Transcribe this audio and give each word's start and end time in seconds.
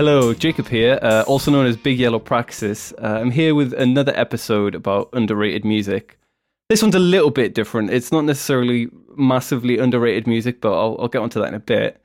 Hello, 0.00 0.32
Jacob 0.32 0.66
here, 0.66 0.98
uh, 1.02 1.24
also 1.26 1.50
known 1.50 1.66
as 1.66 1.76
Big 1.76 1.98
Yellow 1.98 2.18
Praxis. 2.18 2.90
Uh, 2.92 3.18
I'm 3.20 3.30
here 3.30 3.54
with 3.54 3.74
another 3.74 4.14
episode 4.16 4.74
about 4.74 5.10
underrated 5.12 5.62
music. 5.62 6.18
This 6.70 6.80
one's 6.80 6.94
a 6.94 6.98
little 6.98 7.28
bit 7.28 7.52
different. 7.52 7.90
It's 7.90 8.10
not 8.10 8.24
necessarily 8.24 8.88
massively 9.18 9.76
underrated 9.76 10.26
music, 10.26 10.62
but 10.62 10.72
I'll, 10.72 10.96
I'll 10.98 11.08
get 11.08 11.20
onto 11.20 11.38
that 11.40 11.48
in 11.48 11.54
a 11.54 11.60
bit. 11.60 12.00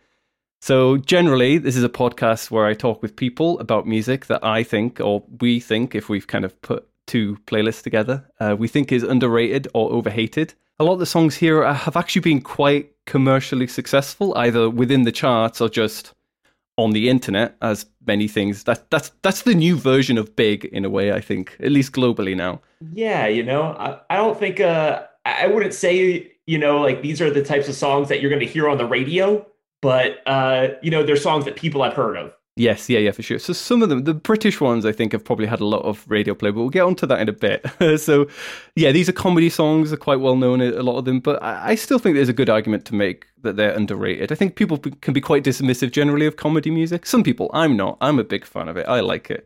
So, 0.60 0.98
generally, 0.98 1.58
this 1.58 1.78
is 1.78 1.86
a 1.86 1.90
podcast 1.90 2.52
where 2.52 2.66
I 2.66 2.74
talk 2.74 3.02
with 3.02 3.16
people 3.16 3.58
about 3.60 3.88
music 3.88 4.26
that 4.26 4.44
I 4.44 4.62
think, 4.62 5.00
or 5.00 5.24
we 5.40 5.62
think, 5.62 5.96
if 5.96 6.10
we've 6.10 6.28
kind 6.28 6.44
of 6.44 6.62
put 6.62 6.86
two 7.08 7.38
playlists 7.46 7.82
together, 7.82 8.30
uh, 8.42 8.58
we 8.60 8.68
think 8.68 8.92
is 8.92 9.04
underrated 9.04 9.70
or 9.74 9.90
overhated. 9.94 10.54
A 10.80 10.84
lot 10.84 10.96
of 10.96 11.00
the 11.00 11.06
songs 11.06 11.38
here 11.38 11.64
have 11.64 11.96
actually 11.96 12.24
been 12.24 12.42
quite 12.42 12.92
commercially 13.06 13.68
successful, 13.68 14.38
either 14.38 14.70
within 14.70 15.04
the 15.04 15.14
charts 15.14 15.62
or 15.62 15.70
just 15.70 16.14
on 16.78 16.92
the 16.92 17.10
internet, 17.10 17.56
as 17.62 17.86
many 18.06 18.28
things. 18.28 18.64
That 18.64 18.90
that's 18.90 19.12
that's 19.22 19.44
the 19.44 19.56
new 19.56 19.76
version 19.76 20.18
of 20.18 20.36
big 20.36 20.66
in 20.66 20.86
a 20.86 20.90
way. 20.90 21.12
I 21.12 21.22
think, 21.22 21.56
at 21.60 21.72
least 21.72 21.94
globally 21.94 22.36
now. 22.36 22.62
Yeah, 22.94 23.28
you 23.28 23.44
know, 23.44 23.64
I, 23.64 24.00
I 24.10 24.18
don't 24.18 24.38
think 24.38 24.60
uh, 24.60 25.04
I 25.26 25.48
wouldn't 25.48 25.74
say 25.74 26.32
you 26.46 26.58
know 26.58 26.82
like 26.82 27.02
these 27.02 27.22
are 27.22 27.32
the 27.32 27.44
types 27.44 27.68
of 27.68 27.76
songs 27.76 28.10
that 28.10 28.22
you're 28.22 28.30
going 28.30 28.46
to 28.46 28.52
hear 28.52 28.70
on 28.70 28.78
the 28.78 28.86
radio, 28.86 29.46
but 29.82 30.18
uh, 30.28 30.70
you 30.82 30.92
know, 30.92 31.04
they're 31.04 31.16
songs 31.16 31.46
that 31.46 31.56
people 31.56 31.84
have 31.84 31.94
heard 31.94 32.18
of. 32.18 32.34
Yes, 32.58 32.90
yeah, 32.90 33.00
yeah, 33.00 33.12
for 33.12 33.22
sure. 33.22 33.38
So 33.38 33.52
some 33.52 33.84
of 33.84 33.90
them, 33.90 34.06
the 34.06 34.14
British 34.14 34.62
ones, 34.62 34.86
I 34.86 34.94
think, 34.94 35.12
have 35.12 35.26
probably 35.26 35.46
had 35.46 35.60
a 35.60 35.66
lot 35.66 35.82
of 35.84 36.06
radio 36.08 36.34
play, 36.34 36.52
but 36.52 36.62
we'll 36.62 36.70
get 36.70 36.84
onto 36.84 37.06
that 37.06 37.20
in 37.20 37.28
a 37.28 37.34
bit. 37.34 37.66
so, 38.00 38.28
yeah, 38.78 38.94
these 38.94 39.10
are 39.10 39.14
comedy 39.14 39.50
songs, 39.50 39.92
are 39.92 39.98
quite 39.98 40.22
well 40.22 40.38
known, 40.38 40.62
a 40.62 40.82
lot 40.82 40.98
of 40.98 41.04
them, 41.04 41.20
but 41.20 41.44
I 41.44 41.76
still 41.76 42.00
think 42.00 42.16
there's 42.16 42.30
a 42.30 42.34
good 42.34 42.50
argument 42.50 42.86
to 42.86 42.96
make 42.96 43.26
that 43.42 43.58
they're 43.58 43.74
underrated. 43.76 44.32
I 44.32 44.36
think 44.36 44.56
people 44.56 44.78
can 44.78 45.14
be 45.14 45.20
quite 45.20 45.44
dismissive 45.44 45.92
generally 45.92 46.28
of 46.28 46.38
comedy 46.38 46.72
music. 46.72 47.06
Some 47.06 47.24
people, 47.24 47.52
I'm 47.54 47.76
not. 47.76 47.98
I'm 48.00 48.20
a 48.20 48.24
big 48.24 48.46
fan 48.46 48.70
of 48.70 48.78
it. 48.78 48.88
I 48.88 49.02
like 49.02 49.30
it. 49.30 49.46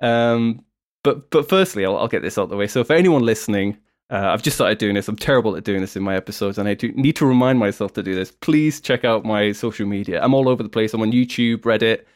Um, 0.00 0.64
but 1.04 1.30
but 1.30 1.48
firstly, 1.50 1.84
I'll, 1.84 1.98
I'll 1.98 2.08
get 2.08 2.22
this 2.22 2.38
out 2.38 2.44
of 2.44 2.50
the 2.50 2.56
way. 2.56 2.66
So 2.68 2.84
for 2.84 2.94
anyone 2.94 3.22
listening, 3.22 3.76
uh, 4.10 4.30
I've 4.32 4.42
just 4.42 4.56
started 4.56 4.78
doing 4.78 4.94
this. 4.94 5.08
I'm 5.08 5.16
terrible 5.16 5.56
at 5.56 5.64
doing 5.64 5.82
this 5.82 5.94
in 5.94 6.02
my 6.02 6.16
episodes, 6.16 6.56
and 6.56 6.68
I 6.68 6.76
need 6.94 7.16
to 7.16 7.26
remind 7.26 7.58
myself 7.58 7.92
to 7.94 8.02
do 8.02 8.14
this. 8.14 8.32
Please 8.32 8.80
check 8.80 9.04
out 9.04 9.24
my 9.26 9.52
social 9.52 9.86
media. 9.86 10.22
I'm 10.22 10.32
all 10.32 10.48
over 10.48 10.62
the 10.62 10.68
place. 10.70 10.94
I'm 10.94 11.02
on 11.02 11.12
YouTube, 11.12 11.58
Reddit 11.58 12.06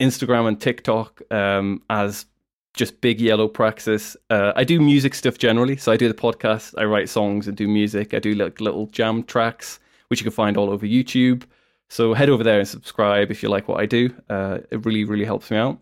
Instagram 0.00 0.48
and 0.48 0.60
TikTok 0.60 1.22
um, 1.32 1.82
as 1.90 2.26
just 2.74 3.00
big 3.00 3.20
yellow 3.20 3.48
praxis. 3.48 4.16
Uh, 4.30 4.52
I 4.54 4.64
do 4.64 4.80
music 4.80 5.14
stuff 5.14 5.38
generally, 5.38 5.76
so 5.76 5.90
I 5.90 5.96
do 5.96 6.08
the 6.08 6.14
podcast, 6.14 6.74
I 6.76 6.84
write 6.84 7.08
songs 7.08 7.48
and 7.48 7.56
do 7.56 7.66
music. 7.66 8.12
I 8.12 8.18
do 8.18 8.34
like 8.34 8.60
little 8.60 8.86
jam 8.88 9.22
tracks, 9.24 9.80
which 10.08 10.20
you 10.20 10.24
can 10.24 10.32
find 10.32 10.56
all 10.56 10.70
over 10.70 10.86
YouTube. 10.86 11.44
So 11.88 12.14
head 12.14 12.28
over 12.28 12.44
there 12.44 12.58
and 12.58 12.68
subscribe 12.68 13.30
if 13.30 13.42
you 13.42 13.48
like 13.48 13.68
what 13.68 13.80
I 13.80 13.86
do. 13.86 14.14
Uh, 14.28 14.58
it 14.70 14.84
really, 14.84 15.04
really 15.04 15.24
helps 15.24 15.50
me 15.50 15.56
out. 15.56 15.78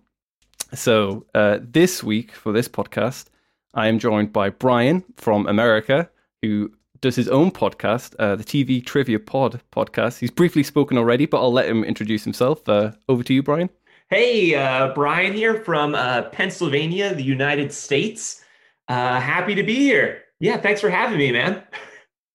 So 0.73 1.27
uh, 1.35 1.59
this 1.63 2.03
week 2.03 2.33
for 2.33 2.53
this 2.53 2.69
podcast, 2.69 3.27
I 3.75 3.89
am 3.89 3.99
joined 3.99 4.33
by 4.33 4.51
Brian 4.51 5.05
from 5.17 5.47
America, 5.49 6.09
who 6.43 6.71
does 7.01 7.17
his 7.17 7.29
own 7.29 7.51
podcast, 7.51 8.15
uh, 8.19 8.37
the 8.37 8.45
TV 8.45 8.85
Trivia 8.85 9.19
Pod 9.19 9.61
podcast. 9.73 10.19
He's 10.19 10.31
briefly 10.31 10.63
spoken 10.63 10.97
already, 10.97 11.27
but 11.27 11.39
I'll 11.39 11.53
let 11.53 11.69
him 11.69 11.85
introduce 11.85 12.25
himself. 12.25 12.69
Uh, 12.69 12.93
over 13.09 13.23
to 13.25 13.35
you, 13.35 13.43
Brian. 13.43 13.69
Hey, 14.11 14.55
uh, 14.55 14.93
Brian 14.95 15.33
here 15.33 15.63
from 15.65 15.95
uh, 15.95 16.23
Pennsylvania, 16.25 17.15
the 17.15 17.23
United 17.23 17.73
States. 17.73 18.45
Uh, 18.87 19.19
happy 19.19 19.55
to 19.55 19.63
be 19.63 19.77
here. 19.77 20.23
Yeah, 20.41 20.59
thanks 20.59 20.81
for 20.81 20.91
having 20.91 21.17
me, 21.17 21.33
man. 21.33 21.63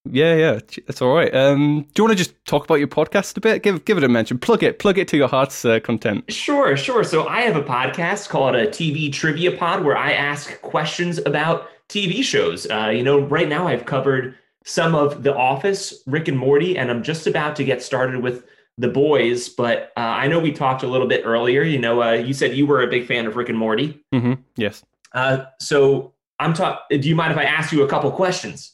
Yeah, 0.09 0.33
yeah, 0.33 0.59
that's 0.87 1.01
all 1.01 1.13
right. 1.13 1.33
Um, 1.35 1.81
do 1.93 2.01
you 2.01 2.03
want 2.05 2.17
to 2.17 2.23
just 2.23 2.33
talk 2.45 2.63
about 2.63 2.75
your 2.75 2.87
podcast 2.87 3.37
a 3.37 3.41
bit? 3.41 3.61
Give 3.61 3.85
give 3.85 3.97
it 3.97 4.03
a 4.03 4.09
mention. 4.09 4.39
Plug 4.39 4.63
it, 4.63 4.79
plug 4.79 4.97
it 4.97 5.07
to 5.09 5.17
your 5.17 5.27
heart's 5.27 5.63
uh, 5.63 5.79
content. 5.81 6.31
Sure, 6.31 6.75
sure. 6.75 7.03
So 7.03 7.27
I 7.27 7.41
have 7.41 7.55
a 7.55 7.61
podcast 7.61 8.29
called 8.29 8.55
a 8.55 8.65
TV 8.67 9.13
Trivia 9.13 9.51
Pod 9.51 9.83
where 9.83 9.97
I 9.97 10.13
ask 10.13 10.59
questions 10.61 11.19
about 11.19 11.67
TV 11.89 12.23
shows. 12.23 12.65
Uh, 12.71 12.87
you 12.87 13.03
know, 13.03 13.19
right 13.19 13.47
now 13.47 13.67
I've 13.67 13.85
covered 13.85 14.35
some 14.63 14.95
of 14.95 15.21
The 15.21 15.35
Office, 15.35 16.01
Rick 16.07 16.27
and 16.27 16.37
Morty, 16.37 16.77
and 16.77 16.89
I'm 16.89 17.03
just 17.03 17.27
about 17.27 17.55
to 17.57 17.63
get 17.63 17.83
started 17.83 18.23
with 18.23 18.45
the 18.79 18.87
boys, 18.87 19.49
but 19.49 19.91
uh, 19.97 19.99
I 19.99 20.27
know 20.27 20.39
we 20.39 20.53
talked 20.53 20.83
a 20.83 20.87
little 20.87 21.07
bit 21.07 21.23
earlier. 21.25 21.61
You 21.61 21.77
know, 21.77 22.01
uh, 22.01 22.13
you 22.13 22.33
said 22.33 22.55
you 22.55 22.65
were 22.65 22.81
a 22.81 22.87
big 22.87 23.05
fan 23.05 23.27
of 23.27 23.35
Rick 23.35 23.49
and 23.49 23.57
Morty. 23.57 24.01
Mm-hmm. 24.13 24.33
Yes. 24.55 24.83
Uh, 25.13 25.45
so 25.59 26.13
I'm 26.39 26.53
talking. 26.53 27.01
Do 27.01 27.07
you 27.07 27.15
mind 27.15 27.33
if 27.33 27.37
I 27.37 27.43
ask 27.43 27.71
you 27.73 27.83
a 27.83 27.87
couple 27.87 28.09
questions? 28.11 28.73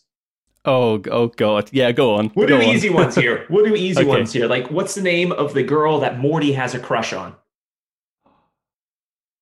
Oh, 0.64 1.02
oh 1.12 1.28
God. 1.28 1.70
Yeah, 1.72 1.92
go 1.92 2.16
on. 2.16 2.32
We'll 2.36 2.48
go 2.48 2.60
do 2.60 2.68
on. 2.68 2.76
easy 2.76 2.90
ones 2.90 3.16
here. 3.16 3.46
We'll 3.50 3.66
do 3.66 3.76
easy 3.76 4.02
okay. 4.02 4.10
ones 4.10 4.32
here. 4.32 4.48
Like, 4.48 4.70
what's 4.72 4.96
the 4.96 5.02
name 5.02 5.32
of 5.32 5.54
the 5.54 5.64
girl 5.64 6.00
that 6.00 6.20
Morty 6.20 6.54
has 6.54 6.74
a 6.74 6.80
crush 6.80 7.14
on? 7.14 7.36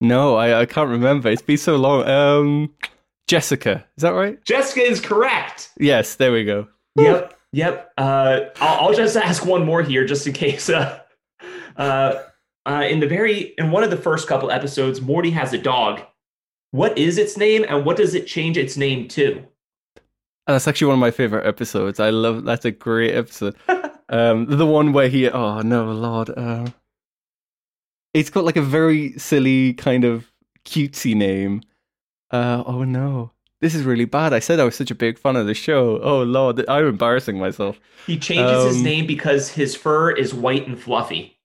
No, 0.01 0.35
I, 0.35 0.61
I 0.61 0.65
can't 0.65 0.89
remember. 0.89 1.29
It's 1.29 1.41
been 1.41 1.57
so 1.57 1.77
long. 1.77 2.07
Um, 2.07 2.73
Jessica. 3.27 3.85
Is 3.97 4.01
that 4.01 4.09
right? 4.09 4.43
Jessica 4.43 4.81
is 4.81 4.99
correct. 4.99 5.71
Yes, 5.77 6.15
there 6.15 6.33
we 6.33 6.43
go. 6.43 6.67
Yep. 6.97 7.37
Yep. 7.53 7.93
Uh, 7.97 8.39
I'll, 8.59 8.87
I'll, 8.87 8.93
just 8.93 9.15
ask 9.15 9.45
one 9.45 9.63
more 9.63 9.83
here, 9.83 10.05
just 10.05 10.25
in 10.27 10.33
case. 10.33 10.69
Uh, 10.69 10.99
uh, 11.77 12.23
uh, 12.65 12.83
in 12.89 12.99
the 12.99 13.07
very 13.07 13.53
in 13.57 13.71
one 13.71 13.83
of 13.83 13.91
the 13.91 13.97
first 13.97 14.27
couple 14.27 14.51
episodes, 14.51 15.01
Morty 15.01 15.29
has 15.31 15.53
a 15.53 15.57
dog. 15.57 16.01
What 16.71 16.97
is 16.97 17.19
its 17.19 17.37
name, 17.37 17.63
and 17.69 17.85
what 17.85 17.97
does 17.97 18.15
it 18.15 18.25
change 18.25 18.57
its 18.57 18.75
name 18.75 19.07
to? 19.09 19.45
That's 20.47 20.67
actually 20.67 20.87
one 20.87 20.95
of 20.95 20.99
my 20.99 21.11
favorite 21.11 21.45
episodes. 21.45 21.99
I 21.99 22.09
love. 22.09 22.43
That's 22.43 22.65
a 22.65 22.71
great 22.71 23.13
episode. 23.13 23.55
um, 24.09 24.47
the 24.47 24.65
one 24.65 24.91
where 24.91 25.07
he. 25.07 25.29
Oh 25.29 25.61
no, 25.61 25.91
Lord. 25.91 26.31
Uh, 26.35 26.67
it's 28.15 28.31
got 28.31 28.45
like 28.45 28.57
a 28.57 28.61
very 28.63 29.17
silly 29.19 29.73
kind 29.73 30.05
of 30.05 30.31
cutesy 30.65 31.15
name. 31.15 31.61
Uh, 32.31 32.63
oh 32.65 32.83
no. 32.83 33.32
This 33.63 33.75
is 33.75 33.85
really 33.85 34.03
bad. 34.03 34.33
I 34.33 34.39
said 34.39 34.59
I 34.59 34.65
was 34.65 34.75
such 34.75 34.91
a 34.91 34.95
big 34.95 35.17
fan 35.17 35.37
of 35.37 35.47
the 35.47 35.53
show. 35.53 35.97
Oh 36.01 36.21
lord, 36.23 36.65
I'm 36.67 36.85
embarrassing 36.85 37.39
myself. 37.39 37.79
He 38.05 38.19
changes 38.19 38.61
um, 38.61 38.67
his 38.67 38.83
name 38.83 39.07
because 39.07 39.47
his 39.47 39.73
fur 39.73 40.11
is 40.11 40.33
white 40.33 40.67
and 40.67 40.77
fluffy. 40.77 41.39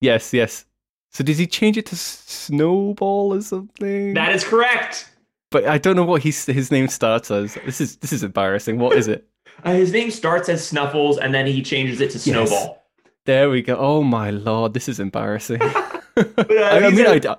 Yes, 0.00 0.34
yes. 0.34 0.64
So 1.12 1.22
does 1.22 1.38
he 1.38 1.46
change 1.46 1.76
it 1.76 1.86
to 1.86 1.94
Snowball 1.94 3.32
or 3.32 3.40
something? 3.42 4.14
That 4.14 4.34
is 4.34 4.42
correct. 4.42 5.08
But 5.52 5.66
I 5.66 5.78
don't 5.78 5.94
know 5.94 6.04
what 6.04 6.24
his 6.24 6.46
his 6.46 6.72
name 6.72 6.88
starts 6.88 7.30
as. 7.30 7.54
This 7.64 7.80
is 7.80 7.98
this 7.98 8.12
is 8.12 8.24
embarrassing. 8.24 8.80
What 8.80 8.96
is 8.96 9.06
it? 9.06 9.28
uh, 9.62 9.72
his 9.72 9.92
name 9.92 10.10
starts 10.10 10.48
as 10.48 10.66
Snuffles, 10.66 11.16
and 11.16 11.32
then 11.32 11.46
he 11.46 11.62
changes 11.62 12.00
it 12.00 12.10
to 12.10 12.18
Snowball. 12.18 12.82
Yes. 13.04 13.12
There 13.26 13.50
we 13.50 13.62
go. 13.62 13.76
Oh 13.76 14.02
my 14.02 14.30
lord, 14.30 14.74
this 14.74 14.88
is 14.88 14.98
embarrassing. 14.98 15.62
I, 16.16 16.86
I 16.86 16.90
mean, 16.90 17.06
I, 17.06 17.36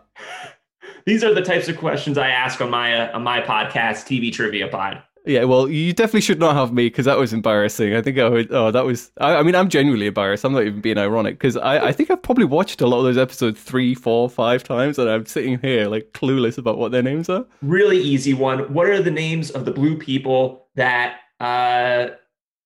these 1.07 1.23
are 1.23 1.33
the 1.33 1.41
types 1.41 1.69
of 1.69 1.77
questions 1.77 2.17
I 2.17 2.27
ask 2.27 2.59
on 2.61 2.69
my 2.69 2.93
uh, 2.93 3.15
on 3.15 3.23
my 3.23 3.41
podcast, 3.41 4.05
TV 4.05 4.31
Trivia 4.31 4.67
Pod. 4.67 5.01
Yeah, 5.25 5.45
well, 5.45 5.67
you 5.69 5.91
definitely 5.91 6.21
should 6.21 6.39
not 6.39 6.55
have 6.55 6.71
me 6.71 6.87
because 6.87 7.05
that 7.05 7.17
was 7.17 7.33
embarrassing. 7.33 7.95
I 7.95 8.01
think 8.01 8.19
I 8.19 8.29
would. 8.29 8.51
Oh, 8.51 8.71
that 8.71 8.85
was. 8.85 9.09
I, 9.17 9.35
I 9.35 9.43
mean, 9.43 9.55
I'm 9.55 9.69
genuinely 9.69 10.07
embarrassed. 10.07 10.43
I'm 10.43 10.51
not 10.51 10.63
even 10.63 10.81
being 10.81 10.97
ironic 10.97 11.35
because 11.35 11.55
I, 11.55 11.87
I 11.87 11.91
think 11.93 12.11
I've 12.11 12.21
probably 12.21 12.43
watched 12.43 12.81
a 12.81 12.87
lot 12.87 12.99
of 12.99 13.05
those 13.05 13.17
episodes 13.17 13.59
three, 13.61 13.95
four, 13.95 14.29
five 14.29 14.63
times, 14.63 14.99
and 14.99 15.09
I'm 15.09 15.25
sitting 15.25 15.59
here 15.59 15.87
like 15.87 16.11
clueless 16.11 16.57
about 16.57 16.77
what 16.77 16.91
their 16.91 17.03
names 17.03 17.29
are. 17.29 17.45
Really 17.61 17.97
easy 17.97 18.33
one. 18.33 18.73
What 18.73 18.87
are 18.87 19.01
the 19.01 19.11
names 19.11 19.49
of 19.49 19.63
the 19.63 19.71
blue 19.71 19.97
people 19.97 20.67
that 20.75 21.19
uh, 21.39 22.07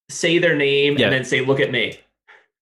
say 0.09 0.40
their 0.40 0.56
name 0.56 0.97
yeah. 0.97 1.06
and 1.06 1.13
then 1.13 1.25
say, 1.25 1.41
"Look 1.41 1.59
at 1.59 1.72
me"? 1.72 2.00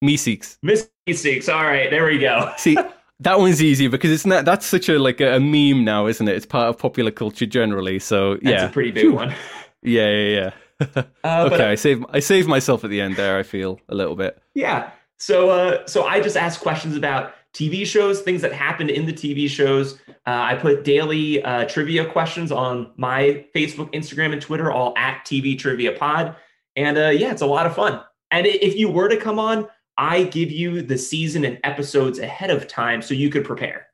Meeseeks. 0.03 0.57
Miss 0.61 0.89
Meeseeks. 1.07 1.53
All 1.53 1.63
right, 1.63 1.89
there 1.89 2.05
we 2.05 2.19
go. 2.19 2.53
See, 2.57 2.77
That 3.21 3.39
one's 3.39 3.61
easy 3.61 3.87
because 3.87 4.11
it's 4.11 4.25
not. 4.25 4.45
That's 4.45 4.65
such 4.65 4.87
a 4.87 4.97
like 4.97 5.19
a, 5.19 5.35
a, 5.35 5.39
meme 5.39 5.83
now, 5.83 6.07
isn't 6.07 6.27
it? 6.27 6.35
It's 6.35 6.45
part 6.45 6.69
of 6.69 6.77
popular 6.77 7.11
culture 7.11 7.45
generally. 7.45 7.99
So 7.99 8.37
yeah, 8.41 8.51
that's 8.51 8.63
a 8.63 8.73
pretty 8.73 8.91
big 8.91 9.11
one. 9.11 9.33
Yeah, 9.81 10.09
yeah, 10.09 10.51
yeah. 10.81 11.03
uh, 11.23 11.49
okay, 11.49 11.71
I 11.71 11.75
saved 11.75 12.03
I 12.09 12.19
saved 12.19 12.49
myself 12.49 12.83
at 12.83 12.89
the 12.89 12.99
end 12.99 13.15
there. 13.15 13.37
I 13.37 13.43
feel 13.43 13.79
a 13.87 13.95
little 13.95 14.17
bit. 14.17 14.37
Yeah. 14.53 14.91
So 15.19 15.49
uh, 15.51 15.87
so 15.87 16.03
I 16.03 16.19
just 16.19 16.35
ask 16.35 16.59
questions 16.59 16.97
about 16.97 17.33
TV 17.53 17.85
shows, 17.85 18.21
things 18.21 18.41
that 18.41 18.53
happened 18.53 18.89
in 18.89 19.05
the 19.05 19.13
TV 19.13 19.49
shows. 19.49 19.95
Uh, 20.09 20.51
I 20.51 20.55
put 20.55 20.83
daily 20.83 21.43
uh, 21.43 21.65
trivia 21.65 22.05
questions 22.05 22.51
on 22.51 22.91
my 22.97 23.45
Facebook, 23.55 23.93
Instagram, 23.93 24.33
and 24.33 24.41
Twitter, 24.41 24.71
all 24.71 24.93
at 24.97 25.25
TV 25.25 25.57
Trivia 25.57 25.93
Pod. 25.93 26.35
And 26.75 26.97
uh, 26.97 27.09
yeah, 27.09 27.31
it's 27.31 27.41
a 27.41 27.47
lot 27.47 27.65
of 27.65 27.75
fun. 27.75 28.01
And 28.31 28.45
if 28.45 28.75
you 28.75 28.89
were 28.89 29.09
to 29.09 29.17
come 29.17 29.39
on, 29.39 29.67
I 29.99 30.23
give 30.23 30.49
you 30.49 30.81
the 30.81 30.97
season 30.97 31.43
and 31.43 31.59
episodes 31.65 32.19
ahead 32.19 32.49
of 32.49 32.69
time 32.69 33.01
so 33.01 33.13
you 33.13 33.29
could 33.29 33.43
prepare. 33.43 33.87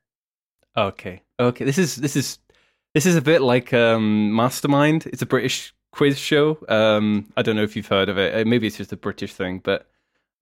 Okay. 0.76 1.22
Okay. 1.40 1.64
This 1.64 1.78
is 1.78 1.96
this 1.96 2.14
is 2.14 2.38
this 2.94 3.06
is 3.06 3.16
a 3.16 3.20
bit 3.20 3.42
like 3.42 3.74
um, 3.74 4.32
Mastermind. 4.32 5.06
It's 5.06 5.22
a 5.22 5.26
British 5.26 5.74
quiz 5.90 6.16
show. 6.16 6.58
Um, 6.68 7.32
I 7.36 7.42
don't 7.42 7.56
know 7.56 7.64
if 7.64 7.74
you've 7.74 7.88
heard 7.88 8.08
of 8.08 8.18
it. 8.18 8.34
Uh, 8.34 8.48
maybe 8.48 8.68
it's 8.68 8.76
just 8.76 8.92
a 8.92 8.96
British 8.96 9.34
thing, 9.34 9.60
but 9.64 9.90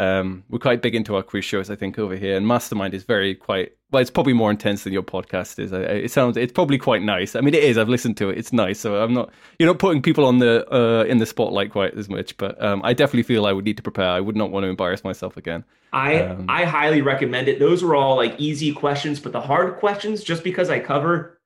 Um, 0.00 0.42
we're 0.48 0.58
quite 0.58 0.82
big 0.82 0.94
into 0.96 1.14
our 1.14 1.22
quiz 1.22 1.44
shows, 1.44 1.70
I 1.70 1.76
think, 1.76 1.98
over 1.98 2.16
here, 2.16 2.36
and 2.36 2.46
Mastermind 2.46 2.94
is 2.94 3.04
very 3.04 3.34
quite. 3.34 3.76
Well, 3.92 4.02
it's 4.02 4.10
probably 4.10 4.32
more 4.32 4.50
intense 4.50 4.82
than 4.82 4.92
your 4.92 5.04
podcast 5.04 5.60
is. 5.60 5.72
It 5.72 6.10
sounds. 6.10 6.36
It's 6.36 6.52
probably 6.52 6.78
quite 6.78 7.02
nice. 7.02 7.36
I 7.36 7.40
mean, 7.40 7.54
it 7.54 7.62
is. 7.62 7.78
I've 7.78 7.88
listened 7.88 8.16
to 8.16 8.30
it. 8.30 8.38
It's 8.38 8.52
nice. 8.52 8.80
So 8.80 8.96
I'm 8.96 9.14
not. 9.14 9.30
You're 9.58 9.68
not 9.68 9.78
putting 9.78 10.02
people 10.02 10.24
on 10.24 10.38
the 10.38 10.66
uh, 10.74 11.04
in 11.04 11.18
the 11.18 11.26
spotlight 11.26 11.70
quite 11.70 11.94
as 11.94 12.08
much, 12.08 12.36
but 12.36 12.60
um, 12.60 12.80
I 12.82 12.92
definitely 12.92 13.22
feel 13.22 13.46
I 13.46 13.52
would 13.52 13.64
need 13.64 13.76
to 13.76 13.84
prepare. 13.84 14.08
I 14.08 14.20
would 14.20 14.36
not 14.36 14.50
want 14.50 14.64
to 14.64 14.68
embarrass 14.68 15.04
myself 15.04 15.36
again. 15.36 15.64
I 15.92 16.22
um, 16.22 16.46
I 16.48 16.64
highly 16.64 17.02
recommend 17.02 17.46
it. 17.46 17.60
Those 17.60 17.84
were 17.84 17.94
all 17.94 18.16
like 18.16 18.34
easy 18.38 18.72
questions, 18.72 19.20
but 19.20 19.30
the 19.30 19.40
hard 19.40 19.76
questions, 19.76 20.24
just 20.24 20.42
because 20.42 20.70
I 20.70 20.80
cover 20.80 21.40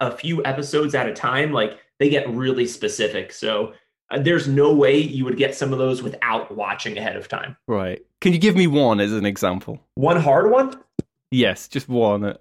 a 0.00 0.10
few 0.10 0.44
episodes 0.44 0.94
at 0.94 1.08
a 1.08 1.14
time, 1.14 1.52
like 1.52 1.78
they 1.98 2.10
get 2.10 2.28
really 2.28 2.66
specific. 2.66 3.32
So 3.32 3.72
Uh, 4.10 4.18
there's 4.18 4.46
no 4.46 4.72
way 4.72 4.98
you 4.98 5.24
would 5.24 5.36
get 5.36 5.54
some 5.54 5.72
of 5.72 5.78
those 5.78 6.02
without 6.02 6.54
watching 6.54 6.98
ahead 6.98 7.16
of 7.16 7.28
time. 7.28 7.56
Right. 7.66 8.04
Can 8.20 8.32
you 8.32 8.38
give 8.38 8.56
me 8.56 8.66
one 8.66 9.00
as 9.00 9.12
an 9.12 9.26
example? 9.26 9.80
One 9.94 10.20
hard 10.20 10.50
one? 10.50 10.78
Yes, 11.30 11.68
just 11.68 11.88
one. 11.88 12.36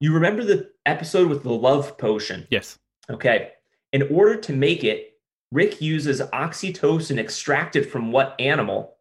You 0.00 0.12
remember 0.12 0.44
the 0.44 0.70
episode 0.86 1.28
with 1.28 1.42
the 1.42 1.52
love 1.52 1.96
potion? 1.98 2.46
Yes. 2.50 2.78
Okay. 3.10 3.52
In 3.92 4.02
order 4.14 4.36
to 4.36 4.52
make 4.52 4.84
it, 4.84 5.18
Rick 5.50 5.80
uses 5.80 6.20
oxytocin 6.20 7.18
extracted 7.18 7.90
from 7.90 8.12
what 8.12 8.34
animal? 8.38 8.96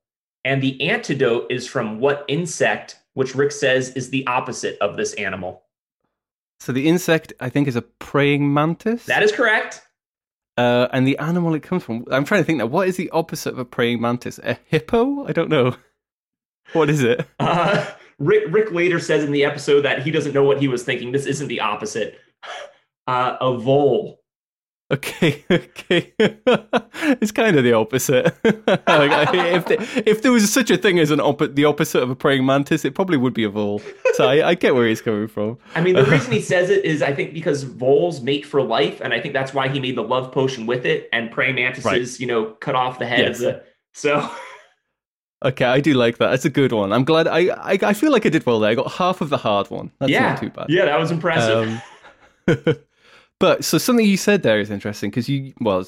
And 0.46 0.64
the 0.64 0.82
antidote 0.90 1.52
is 1.52 1.68
from 1.68 2.00
what 2.00 2.24
insect, 2.30 2.98
which 3.16 3.36
Rick 3.36 3.52
says 3.52 3.90
is 3.92 4.10
the 4.10 4.26
opposite 4.28 4.78
of 4.80 4.96
this 4.96 5.14
animal? 5.16 5.64
So 6.60 6.72
the 6.72 6.88
insect, 6.88 7.34
I 7.40 7.50
think, 7.50 7.68
is 7.68 7.76
a 7.76 7.82
praying 7.82 8.52
mantis. 8.54 9.06
That 9.06 9.24
is 9.24 9.32
correct. 9.32 9.82
Uh, 10.58 10.88
and 10.92 11.08
the 11.08 11.18
animal 11.20 11.54
it 11.54 11.62
comes 11.62 11.84
from, 11.84 12.04
I'm 12.12 12.26
trying 12.26 12.42
to 12.42 12.46
think 12.46 12.58
now. 12.58 12.66
What 12.66 12.88
is 12.88 12.98
the 12.98 13.10
opposite 13.12 13.54
of 13.54 13.60
a 13.60 13.66
praying 13.66 14.02
mantis? 14.02 14.40
A 14.40 14.58
hippo? 14.66 15.28
I 15.28 15.32
don't 15.32 15.50
know. 15.50 15.76
What 16.74 16.90
is 16.90 17.04
it? 17.04 17.26
Uh, 17.40 17.86
Rick, 18.20 18.46
Rick 18.50 18.72
later 18.72 19.00
says 19.00 19.24
in 19.24 19.32
the 19.32 19.46
episode 19.46 19.82
that 19.82 20.02
he 20.02 20.10
doesn't 20.10 20.34
know 20.34 20.44
what 20.44 20.60
he 20.60 20.68
was 20.68 20.84
thinking. 20.84 21.12
This 21.12 21.28
isn't 21.28 21.48
the 21.48 21.60
opposite. 21.60 22.20
Uh, 23.06 23.38
a 23.40 23.56
vole. 23.58 24.20
Okay, 24.90 25.44
okay, 25.52 26.14
it's 26.18 27.32
kind 27.34 27.58
of 27.58 27.66
the 27.66 27.74
opposite. 27.74 28.26
like, 28.46 29.68
if 29.68 29.98
if 30.08 30.22
there 30.22 30.32
was 30.32 30.52
such 30.52 30.72
a 30.72 30.78
thing 30.78 30.98
as 30.98 31.12
an 31.12 31.20
op- 31.20 31.56
the 31.56 31.66
opposite 31.66 32.02
of 32.02 32.10
a 32.10 32.16
praying 32.16 32.46
mantis, 32.46 32.86
it 32.86 32.96
probably 32.96 33.18
would 33.18 33.34
be 33.34 33.44
a 33.44 33.50
vole. 33.50 33.82
So 34.14 34.28
I, 34.28 34.50
I 34.50 34.56
get 34.56 34.76
where 34.76 34.88
he's 34.88 35.02
coming 35.02 35.28
from. 35.28 35.58
I 35.76 35.82
mean, 35.82 35.96
the 35.96 36.06
reason 36.06 36.32
he 36.32 36.42
says 36.42 36.70
it 36.70 36.86
is, 36.86 37.02
I 37.02 37.14
think, 37.14 37.34
because 37.34 37.64
voles 37.64 38.22
mate 38.22 38.46
for 38.46 38.62
life, 38.62 39.02
and 39.02 39.14
I 39.14 39.20
think 39.20 39.34
that's 39.34 39.54
why 39.54 39.68
he 39.68 39.82
made 39.82 39.98
the 39.98 40.04
love 40.04 40.32
potion 40.32 40.66
with 40.66 40.86
it. 40.86 41.10
And 41.12 41.32
praying 41.32 41.56
mantises, 41.56 41.86
right. 41.86 42.20
you 42.20 42.28
know, 42.28 42.52
cut 42.52 42.76
off 42.76 42.98
the 42.98 43.08
head 43.08 43.20
yes. 43.20 43.40
of 43.40 43.42
the 43.42 43.64
so. 43.94 44.32
Okay, 45.44 45.66
I 45.66 45.82
do 45.82 45.96
like 45.96 46.18
that. 46.18 46.30
That's 46.30 46.46
a 46.46 46.50
good 46.50 46.72
one. 46.72 46.94
I'm 46.94 47.04
glad. 47.04 47.28
I, 47.28 47.50
I 47.50 47.78
I 47.82 47.94
feel 47.94 48.14
like 48.14 48.26
I 48.26 48.30
did 48.30 48.46
well 48.46 48.62
there. 48.62 48.72
I 48.72 48.76
got 48.76 48.94
half 48.94 49.20
of 49.20 49.30
the 49.30 49.38
hard 49.38 49.70
one. 49.70 49.92
That's 50.00 50.12
yeah. 50.12 50.30
not 50.30 50.40
too 50.40 50.50
bad. 50.50 50.68
Yeah, 50.70 50.86
that 50.86 50.98
was 50.98 51.12
impressive. 51.12 51.82
Um, 52.48 52.78
But 53.40 53.64
so 53.64 53.78
something 53.78 54.06
you 54.06 54.18
said 54.18 54.44
there 54.44 54.60
is 54.60 54.72
interesting 54.72 55.10
because 55.10 55.30
you 55.30 55.54
well, 55.62 55.86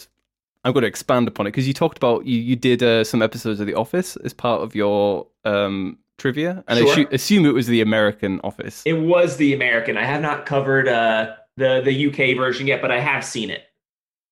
I'm 0.64 0.74
going 0.74 0.84
to 0.84 0.88
expand 0.88 1.28
upon 1.28 1.48
it 1.48 1.52
because 1.52 1.68
you 1.68 1.74
talked 1.74 1.98
about 1.98 2.26
you 2.26 2.40
you 2.40 2.56
did 2.56 2.84
uh, 2.84 3.04
some 3.04 3.22
episodes 3.22 3.60
of 3.60 3.68
The 3.68 3.76
Office 3.76 4.16
as 4.18 4.34
part 4.34 4.62
of 4.62 4.76
your 4.76 5.28
um, 5.46 5.98
trivia, 6.18 6.64
and 6.68 6.80
sure. 6.80 6.88
I 6.88 6.92
assume, 6.92 7.08
assume 7.12 7.46
it 7.46 7.54
was 7.54 7.68
the 7.68 7.82
American 7.82 8.40
Office. 8.44 8.84
It 8.86 8.94
was 8.94 9.38
the 9.38 9.54
American. 9.54 9.98
I 9.98 10.06
have 10.06 10.22
not 10.22 10.46
covered 10.46 10.88
uh, 10.88 11.36
the 11.58 11.82
the 11.84 12.08
UK 12.08 12.38
version 12.38 12.68
yet, 12.68 12.82
but 12.82 12.92
I 12.92 13.00
have 13.00 13.26
seen 13.26 13.50
it. 13.50 13.64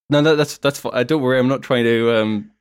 No, 0.10 0.22
no, 0.22 0.36
that's 0.36 0.58
that's 0.60 0.80
fine. 0.80 0.94
Uh, 0.94 1.04
don't 1.04 1.22
worry. 1.22 1.40
I'm 1.40 1.48
not 1.48 1.62
trying 1.62 1.86
to. 1.86 2.16
Um, 2.16 2.52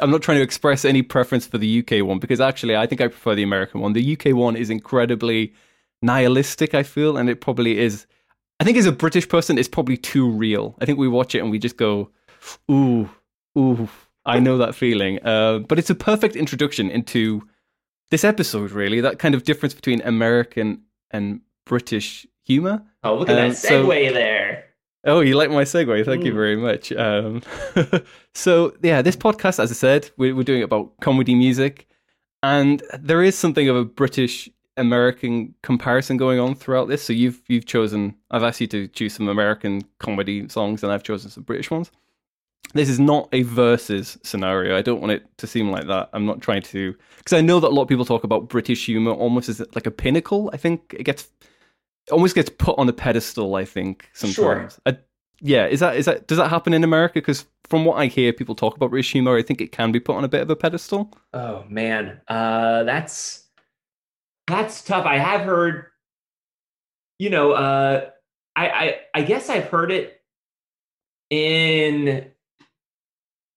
I'm 0.00 0.10
not 0.10 0.22
trying 0.22 0.38
to 0.38 0.42
express 0.42 0.84
any 0.84 1.02
preference 1.02 1.46
for 1.46 1.56
the 1.56 1.78
UK 1.78 2.04
one 2.04 2.18
because 2.18 2.40
actually 2.40 2.76
I 2.76 2.86
think 2.86 3.00
I 3.00 3.08
prefer 3.08 3.34
the 3.34 3.44
American 3.44 3.80
one. 3.80 3.92
The 3.92 4.18
UK 4.18 4.34
one 4.34 4.56
is 4.56 4.68
incredibly 4.68 5.54
nihilistic. 6.02 6.74
I 6.74 6.82
feel, 6.82 7.16
and 7.16 7.30
it 7.30 7.40
probably 7.40 7.78
is 7.78 8.06
I 8.60 8.64
think 8.64 8.76
as 8.76 8.86
a 8.86 8.92
British 8.92 9.28
person, 9.28 9.58
it's 9.58 9.68
probably 9.68 9.96
too 9.96 10.28
real. 10.28 10.76
I 10.80 10.84
think 10.84 10.98
we 10.98 11.08
watch 11.08 11.34
it 11.34 11.40
and 11.40 11.50
we 11.50 11.58
just 11.58 11.76
go, 11.76 12.10
ooh, 12.70 13.10
ooh, 13.58 13.88
I 14.24 14.38
know 14.38 14.58
that 14.58 14.74
feeling. 14.74 15.24
Uh, 15.24 15.58
but 15.58 15.78
it's 15.78 15.90
a 15.90 15.94
perfect 15.94 16.36
introduction 16.36 16.90
into 16.90 17.42
this 18.10 18.24
episode, 18.24 18.70
really. 18.70 19.00
That 19.00 19.18
kind 19.18 19.34
of 19.34 19.44
difference 19.44 19.74
between 19.74 20.00
American 20.02 20.82
and 21.10 21.40
British 21.66 22.26
humor. 22.44 22.82
Oh, 23.02 23.16
look 23.16 23.28
at 23.28 23.38
um, 23.38 23.50
that 23.50 23.56
segue 23.56 24.08
so, 24.08 24.14
there. 24.14 24.64
Oh, 25.06 25.20
you 25.20 25.36
like 25.36 25.50
my 25.50 25.64
segue? 25.64 26.04
Thank 26.04 26.22
mm. 26.22 26.26
you 26.26 26.32
very 26.32 26.56
much. 26.56 26.92
Um, 26.92 27.42
so, 28.34 28.74
yeah, 28.82 29.02
this 29.02 29.16
podcast, 29.16 29.58
as 29.58 29.70
I 29.70 29.74
said, 29.74 30.10
we're, 30.16 30.34
we're 30.34 30.44
doing 30.44 30.62
about 30.62 30.98
comedy 31.00 31.34
music. 31.34 31.86
And 32.42 32.82
there 32.98 33.22
is 33.22 33.36
something 33.36 33.68
of 33.68 33.76
a 33.76 33.84
British 33.84 34.48
American 34.76 35.54
comparison 35.62 36.16
going 36.16 36.40
on 36.40 36.54
throughout 36.54 36.88
this. 36.88 37.02
So 37.02 37.12
you've 37.12 37.42
you've 37.48 37.66
chosen. 37.66 38.16
I've 38.30 38.42
asked 38.42 38.60
you 38.60 38.66
to 38.68 38.88
choose 38.88 39.14
some 39.14 39.28
American 39.28 39.82
comedy 39.98 40.48
songs, 40.48 40.82
and 40.82 40.92
I've 40.92 41.02
chosen 41.02 41.30
some 41.30 41.44
British 41.44 41.70
ones. 41.70 41.90
This 42.72 42.88
is 42.88 42.98
not 42.98 43.28
a 43.32 43.42
versus 43.42 44.18
scenario. 44.22 44.76
I 44.76 44.82
don't 44.82 45.00
want 45.00 45.12
it 45.12 45.26
to 45.38 45.46
seem 45.46 45.70
like 45.70 45.86
that. 45.86 46.10
I'm 46.12 46.26
not 46.26 46.40
trying 46.40 46.62
to 46.62 46.94
because 47.18 47.32
I 47.32 47.40
know 47.40 47.60
that 47.60 47.68
a 47.68 47.74
lot 47.74 47.82
of 47.82 47.88
people 47.88 48.04
talk 48.04 48.24
about 48.24 48.48
British 48.48 48.86
humor 48.86 49.12
almost 49.12 49.48
as 49.48 49.60
like 49.74 49.86
a 49.86 49.92
pinnacle. 49.92 50.50
I 50.52 50.56
think 50.56 50.94
it 50.98 51.04
gets 51.04 51.28
it 52.06 52.12
almost 52.12 52.34
gets 52.34 52.50
put 52.50 52.78
on 52.78 52.88
a 52.88 52.92
pedestal. 52.92 53.54
I 53.54 53.64
think 53.64 54.08
sometimes. 54.12 54.34
Sure. 54.34 54.68
I, 54.86 54.98
yeah, 55.40 55.66
is 55.66 55.80
that 55.80 55.96
is 55.96 56.06
that 56.06 56.26
does 56.26 56.38
that 56.38 56.48
happen 56.48 56.72
in 56.72 56.82
America? 56.84 57.14
Because 57.14 57.44
from 57.68 57.84
what 57.84 57.96
I 57.96 58.06
hear, 58.06 58.32
people 58.32 58.54
talk 58.54 58.76
about 58.76 58.90
British 58.90 59.12
humor. 59.12 59.36
I 59.36 59.42
think 59.42 59.60
it 59.60 59.72
can 59.72 59.92
be 59.92 60.00
put 60.00 60.16
on 60.16 60.24
a 60.24 60.28
bit 60.28 60.40
of 60.40 60.50
a 60.50 60.56
pedestal. 60.56 61.12
Oh 61.32 61.64
man, 61.68 62.20
uh, 62.28 62.82
that's 62.84 63.43
that's 64.46 64.82
tough. 64.82 65.06
I 65.06 65.18
have 65.18 65.42
heard, 65.42 65.86
you 67.18 67.30
know, 67.30 67.52
uh, 67.52 68.10
I, 68.56 68.68
I 68.68 68.96
I 69.14 69.22
guess 69.22 69.48
I've 69.48 69.68
heard 69.68 69.90
it 69.90 70.20
in 71.30 72.30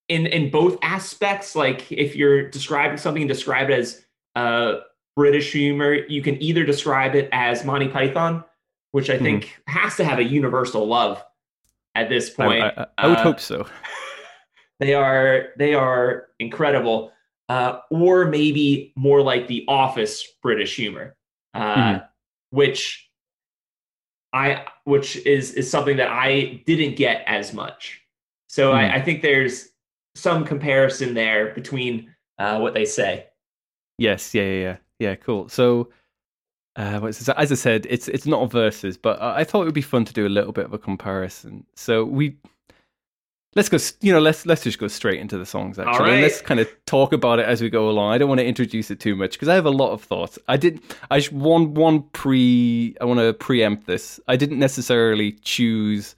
in 0.08 0.26
in 0.28 0.50
both 0.50 0.78
aspects. 0.82 1.56
Like 1.56 1.92
if 1.92 2.16
you're 2.16 2.50
describing 2.50 2.98
something, 2.98 3.28
describe 3.28 3.70
it 3.70 3.80
as 3.80 4.06
uh, 4.36 4.76
British 5.16 5.52
humor. 5.52 5.94
You 5.94 6.22
can 6.22 6.42
either 6.42 6.64
describe 6.64 7.16
it 7.16 7.30
as 7.32 7.66
Monty 7.66 7.88
Python, 7.88 8.44
which 8.92 9.10
I 9.10 9.16
mm-hmm. 9.16 9.24
think 9.24 9.62
has 9.68 9.98
to 9.98 10.06
have 10.06 10.20
a 10.20 10.24
universal 10.24 10.88
love 10.88 11.24
at 11.96 12.10
this 12.10 12.30
point. 12.30 12.64
I, 12.64 12.70
I, 12.70 12.86
I 12.98 13.08
would 13.08 13.18
uh, 13.18 13.24
hope 13.24 13.40
so. 13.40 13.68
They 14.80 14.94
are 14.94 15.48
they 15.58 15.74
are 15.74 16.28
incredible 16.40 17.12
uh, 17.50 17.80
or 17.90 18.26
maybe 18.26 18.94
more 18.96 19.22
like 19.22 19.48
the 19.48 19.66
Office 19.68 20.26
British 20.42 20.76
humor, 20.76 21.16
uh, 21.54 21.76
mm-hmm. 21.76 22.06
which 22.52 23.10
I 24.34 24.66
which 24.84 25.16
is 25.18 25.54
is 25.54 25.70
something 25.70 25.98
that 25.98 26.10
I 26.10 26.62
didn't 26.66 26.96
get 26.96 27.24
as 27.26 27.54
much. 27.54 28.02
So 28.50 28.72
mm-hmm. 28.72 28.78
I, 28.78 28.96
I, 28.96 29.02
think 29.02 29.22
there's 29.22 29.70
some 30.16 30.46
comparison 30.46 31.14
there 31.14 31.54
between 31.54 32.14
uh, 32.40 32.60
what 32.60 32.74
they 32.74 32.86
say. 32.86 33.28
Yes, 33.98 34.34
yeah, 34.34 34.44
yeah, 34.44 34.62
yeah, 34.62 34.78
yeah. 35.00 35.16
Cool. 35.16 35.50
So. 35.50 35.90
Uh, 36.80 37.08
as 37.08 37.52
I 37.52 37.56
said, 37.56 37.88
it's 37.90 38.08
it's 38.08 38.28
not 38.28 38.52
verses, 38.52 39.00
but 39.00 39.20
I 39.20 39.44
thought 39.44 39.64
it 39.64 39.66
would 39.66 39.74
be 39.74 39.82
fun 39.82 40.06
to 40.06 40.14
do 40.14 40.28
a 40.28 40.30
little 40.30 40.52
bit 40.52 40.66
of 40.66 40.74
a 40.74 40.78
comparison. 40.78 41.66
So 41.76 42.06
we 42.06 42.38
let's 43.58 43.70
go 43.70 43.78
you 44.02 44.14
know 44.14 44.20
let's 44.20 44.46
let's 44.46 44.64
just 44.64 44.78
go 44.78 44.88
straight 44.88 45.20
into 45.20 45.38
the 45.38 45.46
songs 45.46 45.80
actually 45.80 46.12
right. 46.12 46.22
let's 46.22 46.42
kind 46.42 46.60
of 46.60 46.70
talk 46.86 47.12
about 47.12 47.40
it 47.40 47.46
as 47.46 47.60
we 47.60 47.70
go 47.70 47.90
along 47.90 48.14
i 48.14 48.18
don't 48.18 48.30
want 48.30 48.40
to 48.40 48.46
introduce 48.46 48.92
it 48.92 49.00
too 49.00 49.16
much 49.16 49.32
because 49.32 49.48
i 49.48 49.56
have 49.56 49.66
a 49.66 49.72
lot 49.72 49.92
of 49.92 50.02
thoughts 50.02 50.38
i 50.48 50.56
did 50.56 50.80
i 51.10 51.20
just 51.20 51.34
one 51.34 51.74
one 51.74 52.04
pre 52.14 52.96
i 53.02 53.06
want 53.06 53.20
to 53.20 53.34
preempt 53.34 53.88
this 53.88 54.20
i 54.28 54.36
didn't 54.36 54.60
necessarily 54.60 55.32
choose 55.32 56.16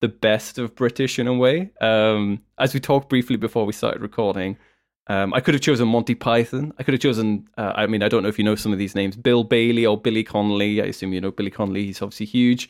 the 0.00 0.08
best 0.08 0.58
of 0.58 0.74
british 0.74 1.18
in 1.18 1.28
a 1.28 1.34
way 1.34 1.70
um 1.82 2.40
as 2.58 2.72
we 2.72 2.80
talked 2.80 3.10
briefly 3.10 3.36
before 3.36 3.66
we 3.66 3.72
started 3.72 4.00
recording 4.00 4.56
um, 5.10 5.32
I 5.32 5.40
could 5.40 5.54
have 5.54 5.62
chosen 5.62 5.88
Monty 5.88 6.14
Python. 6.14 6.74
I 6.78 6.82
could 6.82 6.92
have 6.92 7.00
chosen, 7.00 7.48
uh, 7.56 7.72
I 7.74 7.86
mean, 7.86 8.02
I 8.02 8.08
don't 8.08 8.22
know 8.22 8.28
if 8.28 8.36
you 8.36 8.44
know 8.44 8.56
some 8.56 8.74
of 8.74 8.78
these 8.78 8.94
names, 8.94 9.16
Bill 9.16 9.42
Bailey 9.42 9.86
or 9.86 9.98
Billy 9.98 10.22
Connolly. 10.22 10.82
I 10.82 10.84
assume 10.84 11.14
you 11.14 11.20
know 11.22 11.30
Billy 11.30 11.50
Connolly. 11.50 11.86
He's 11.86 12.02
obviously 12.02 12.26
huge. 12.26 12.68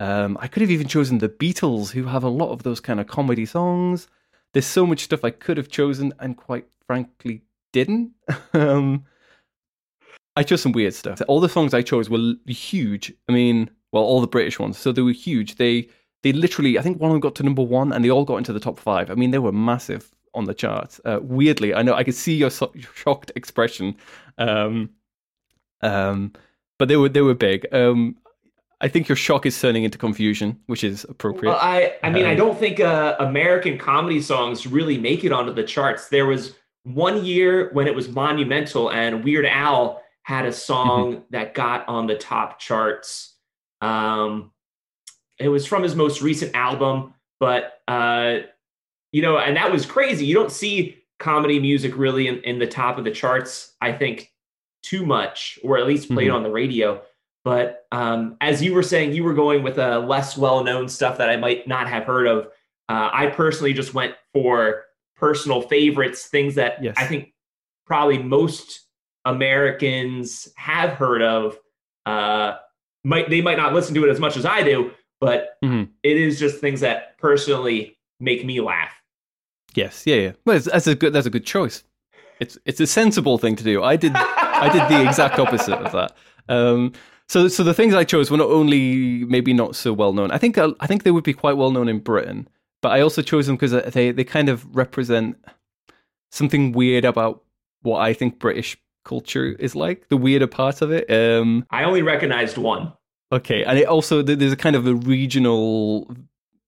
Um, 0.00 0.38
I 0.40 0.46
could 0.46 0.62
have 0.62 0.70
even 0.70 0.86
chosen 0.86 1.18
the 1.18 1.28
Beatles, 1.28 1.90
who 1.90 2.04
have 2.04 2.24
a 2.24 2.28
lot 2.28 2.50
of 2.50 2.62
those 2.62 2.80
kind 2.80 3.00
of 3.00 3.06
comedy 3.06 3.46
songs. 3.46 4.08
There's 4.52 4.66
so 4.66 4.86
much 4.86 5.00
stuff 5.00 5.24
I 5.24 5.30
could 5.30 5.56
have 5.56 5.68
chosen, 5.68 6.12
and 6.20 6.36
quite 6.36 6.66
frankly, 6.86 7.42
didn't. 7.72 8.12
um, 8.52 9.04
I 10.36 10.42
chose 10.44 10.62
some 10.62 10.72
weird 10.72 10.94
stuff. 10.94 11.20
All 11.26 11.40
the 11.40 11.48
songs 11.48 11.74
I 11.74 11.82
chose 11.82 12.08
were 12.08 12.34
huge. 12.46 13.12
I 13.28 13.32
mean, 13.32 13.70
well, 13.92 14.04
all 14.04 14.20
the 14.20 14.26
British 14.26 14.58
ones, 14.58 14.78
so 14.78 14.92
they 14.92 15.02
were 15.02 15.10
huge. 15.12 15.56
They 15.56 15.88
they 16.22 16.32
literally, 16.32 16.78
I 16.78 16.82
think 16.82 17.00
one 17.00 17.10
of 17.10 17.14
them 17.14 17.20
got 17.20 17.34
to 17.36 17.42
number 17.42 17.62
one, 17.62 17.92
and 17.92 18.04
they 18.04 18.10
all 18.10 18.24
got 18.24 18.36
into 18.36 18.52
the 18.52 18.60
top 18.60 18.78
five. 18.78 19.10
I 19.10 19.14
mean, 19.14 19.30
they 19.30 19.38
were 19.38 19.52
massive 19.52 20.10
on 20.34 20.44
the 20.44 20.54
charts. 20.54 21.00
Uh, 21.04 21.20
weirdly, 21.22 21.74
I 21.74 21.82
know 21.82 21.94
I 21.94 22.04
could 22.04 22.14
see 22.14 22.34
your, 22.34 22.50
so- 22.50 22.72
shocked 22.94 23.32
expression, 23.34 23.96
um, 24.36 24.90
um, 25.80 26.32
but 26.78 26.88
they 26.88 26.96
were 26.96 27.08
they 27.08 27.22
were 27.22 27.34
big. 27.34 27.66
Um, 27.72 28.16
I 28.80 28.88
think 28.88 29.08
your 29.08 29.16
shock 29.16 29.44
is 29.44 29.60
turning 29.60 29.84
into 29.84 29.98
confusion, 29.98 30.58
which 30.66 30.84
is 30.84 31.04
appropriate. 31.08 31.50
Well, 31.50 31.60
I, 31.60 31.94
I 32.02 32.10
mean, 32.10 32.24
um, 32.24 32.30
I 32.30 32.34
don't 32.34 32.56
think 32.56 32.78
uh, 32.78 33.16
American 33.18 33.76
comedy 33.76 34.20
songs 34.20 34.66
really 34.66 34.98
make 34.98 35.24
it 35.24 35.32
onto 35.32 35.52
the 35.52 35.64
charts. 35.64 36.08
There 36.08 36.26
was 36.26 36.54
one 36.84 37.24
year 37.24 37.70
when 37.72 37.86
it 37.86 37.94
was 37.94 38.08
monumental 38.08 38.90
and 38.90 39.24
Weird 39.24 39.46
Al 39.46 40.00
had 40.22 40.46
a 40.46 40.52
song 40.52 41.12
mm-hmm. 41.12 41.20
that 41.30 41.54
got 41.54 41.88
on 41.88 42.06
the 42.06 42.14
top 42.14 42.58
charts. 42.58 43.34
Um, 43.80 44.52
it 45.38 45.48
was 45.48 45.66
from 45.66 45.82
his 45.82 45.96
most 45.96 46.22
recent 46.22 46.54
album, 46.54 47.14
but 47.40 47.80
uh, 47.88 48.38
you 49.12 49.22
know, 49.22 49.38
and 49.38 49.56
that 49.56 49.72
was 49.72 49.86
crazy. 49.86 50.26
You 50.26 50.34
don't 50.34 50.52
see 50.52 50.98
comedy 51.18 51.58
music 51.58 51.96
really 51.96 52.28
in, 52.28 52.38
in 52.42 52.58
the 52.58 52.66
top 52.66 52.98
of 52.98 53.04
the 53.04 53.10
charts, 53.10 53.74
I 53.80 53.92
think, 53.92 54.32
too 54.82 55.04
much, 55.04 55.58
or 55.64 55.78
at 55.78 55.86
least 55.86 56.08
played 56.08 56.28
mm-hmm. 56.28 56.36
on 56.36 56.42
the 56.42 56.50
radio. 56.50 57.00
But 57.48 57.86
um, 57.92 58.36
as 58.42 58.62
you 58.62 58.74
were 58.74 58.82
saying, 58.82 59.14
you 59.14 59.24
were 59.24 59.32
going 59.32 59.62
with 59.62 59.78
a 59.78 60.00
less 60.00 60.36
well-known 60.36 60.86
stuff 60.86 61.16
that 61.16 61.30
I 61.30 61.38
might 61.38 61.66
not 61.66 61.88
have 61.88 62.04
heard 62.04 62.26
of. 62.26 62.48
Uh, 62.90 63.08
I 63.10 63.28
personally 63.28 63.72
just 63.72 63.94
went 63.94 64.16
for 64.34 64.84
personal 65.16 65.62
favorites, 65.62 66.26
things 66.26 66.56
that 66.56 66.84
yes. 66.84 66.94
I 66.98 67.06
think 67.06 67.32
probably 67.86 68.18
most 68.18 68.80
Americans 69.24 70.50
have 70.56 70.90
heard 70.90 71.22
of. 71.22 71.56
Uh, 72.04 72.56
might 73.02 73.30
they 73.30 73.40
might 73.40 73.56
not 73.56 73.72
listen 73.72 73.94
to 73.94 74.04
it 74.04 74.10
as 74.10 74.20
much 74.20 74.36
as 74.36 74.44
I 74.44 74.62
do, 74.62 74.90
but 75.18 75.56
mm-hmm. 75.64 75.90
it 76.02 76.18
is 76.18 76.38
just 76.38 76.60
things 76.60 76.80
that 76.80 77.16
personally 77.16 77.96
make 78.20 78.44
me 78.44 78.60
laugh. 78.60 78.92
Yes, 79.74 80.02
yeah, 80.04 80.16
yeah. 80.16 80.32
Well, 80.44 80.60
that's 80.60 80.86
a 80.86 80.94
good 80.94 81.14
that's 81.14 81.26
a 81.26 81.30
good 81.30 81.46
choice. 81.46 81.82
It's 82.40 82.58
it's 82.66 82.80
a 82.80 82.86
sensible 82.86 83.38
thing 83.38 83.56
to 83.56 83.64
do. 83.64 83.82
I 83.82 83.96
did 83.96 84.12
I 84.14 84.68
did 84.70 84.94
the 84.94 85.08
exact 85.08 85.38
opposite 85.38 85.78
of 85.78 85.92
that. 85.92 86.14
Um, 86.50 86.92
so 87.28 87.48
so 87.48 87.62
the 87.62 87.74
things 87.74 87.94
I 87.94 88.04
chose 88.04 88.30
were 88.30 88.36
not 88.36 88.48
only 88.48 89.24
maybe 89.24 89.52
not 89.52 89.76
so 89.76 89.92
well 89.92 90.12
known. 90.12 90.30
I 90.30 90.38
think 90.38 90.58
uh, 90.58 90.72
I 90.80 90.86
think 90.86 91.02
they 91.02 91.10
would 91.10 91.24
be 91.24 91.34
quite 91.34 91.56
well 91.56 91.70
known 91.70 91.88
in 91.88 91.98
Britain, 91.98 92.48
but 92.82 92.90
I 92.90 93.00
also 93.00 93.22
chose 93.22 93.46
them 93.46 93.56
because 93.56 93.92
they 93.92 94.10
they 94.12 94.24
kind 94.24 94.48
of 94.48 94.74
represent 94.74 95.36
something 96.30 96.72
weird 96.72 97.04
about 97.04 97.42
what 97.82 98.00
I 98.00 98.12
think 98.12 98.38
British 98.38 98.76
culture 99.04 99.56
is 99.58 99.74
like. 99.74 100.08
The 100.08 100.16
weirder 100.16 100.46
part 100.46 100.82
of 100.82 100.90
it. 100.90 101.10
Um, 101.10 101.66
I 101.70 101.84
only 101.84 102.02
recognized 102.02 102.58
one. 102.58 102.92
Okay, 103.30 103.62
and 103.64 103.78
it 103.78 103.86
also 103.86 104.22
there's 104.22 104.52
a 104.52 104.56
kind 104.56 104.76
of 104.76 104.86
a 104.86 104.94
regional 104.94 106.10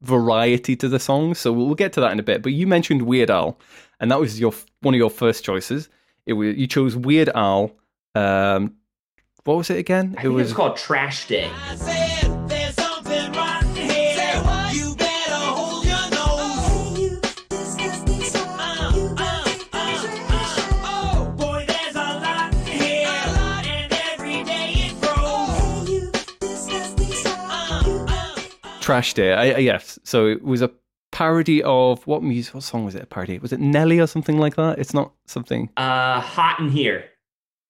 variety 0.03 0.77
to 0.77 0.89
the 0.89 0.99
songs, 0.99 1.39
so 1.39 1.53
we'll 1.53 1.75
get 1.75 1.93
to 1.95 2.01
that 2.01 2.13
in 2.13 2.19
a 2.19 2.23
bit. 2.23 2.43
But 2.43 2.53
you 2.53 2.67
mentioned 2.67 3.03
Weird 3.03 3.31
Al, 3.31 3.59
and 3.99 4.11
that 4.11 4.21
was 4.21 4.39
your 4.39 4.53
one 4.81 4.95
of 4.95 4.99
your 4.99 5.11
first 5.11 5.43
choices. 5.43 5.89
It 6.27 6.35
was 6.35 6.57
you 6.57 6.67
chose 6.67 6.97
Weird 6.97 7.31
Al. 7.35 7.73
Um, 8.15 8.75
what 9.45 9.57
was 9.57 9.71
it 9.71 9.79
again? 9.79 10.17
it 10.23 10.29
was 10.29 10.53
called 10.53 10.77
Trash 10.77 11.27
Day. 11.29 11.51
Trash 28.81 29.15
Day. 29.15 29.33
I, 29.33 29.51
I, 29.51 29.59
yes. 29.59 30.01
So 30.03 30.27
it 30.27 30.43
was 30.43 30.63
a 30.63 30.71
parody 31.13 31.63
of 31.63 32.05
what 32.09 32.23
music? 32.25 32.55
What 32.55 32.65
song 32.65 32.85
was 32.85 32.97
it? 32.97 33.03
A 33.03 33.07
parody? 33.07 33.39
Was 33.39 33.53
it 33.53 33.61
Nelly 33.61 34.01
or 34.01 34.09
something 34.09 34.39
like 34.39 34.57
that? 34.57 34.79
It's 34.81 34.93
not 34.93 35.13
something. 35.27 35.71
Uh, 35.77 36.21
Hot 36.21 36.59
in 36.59 36.71
Here. 36.71 37.10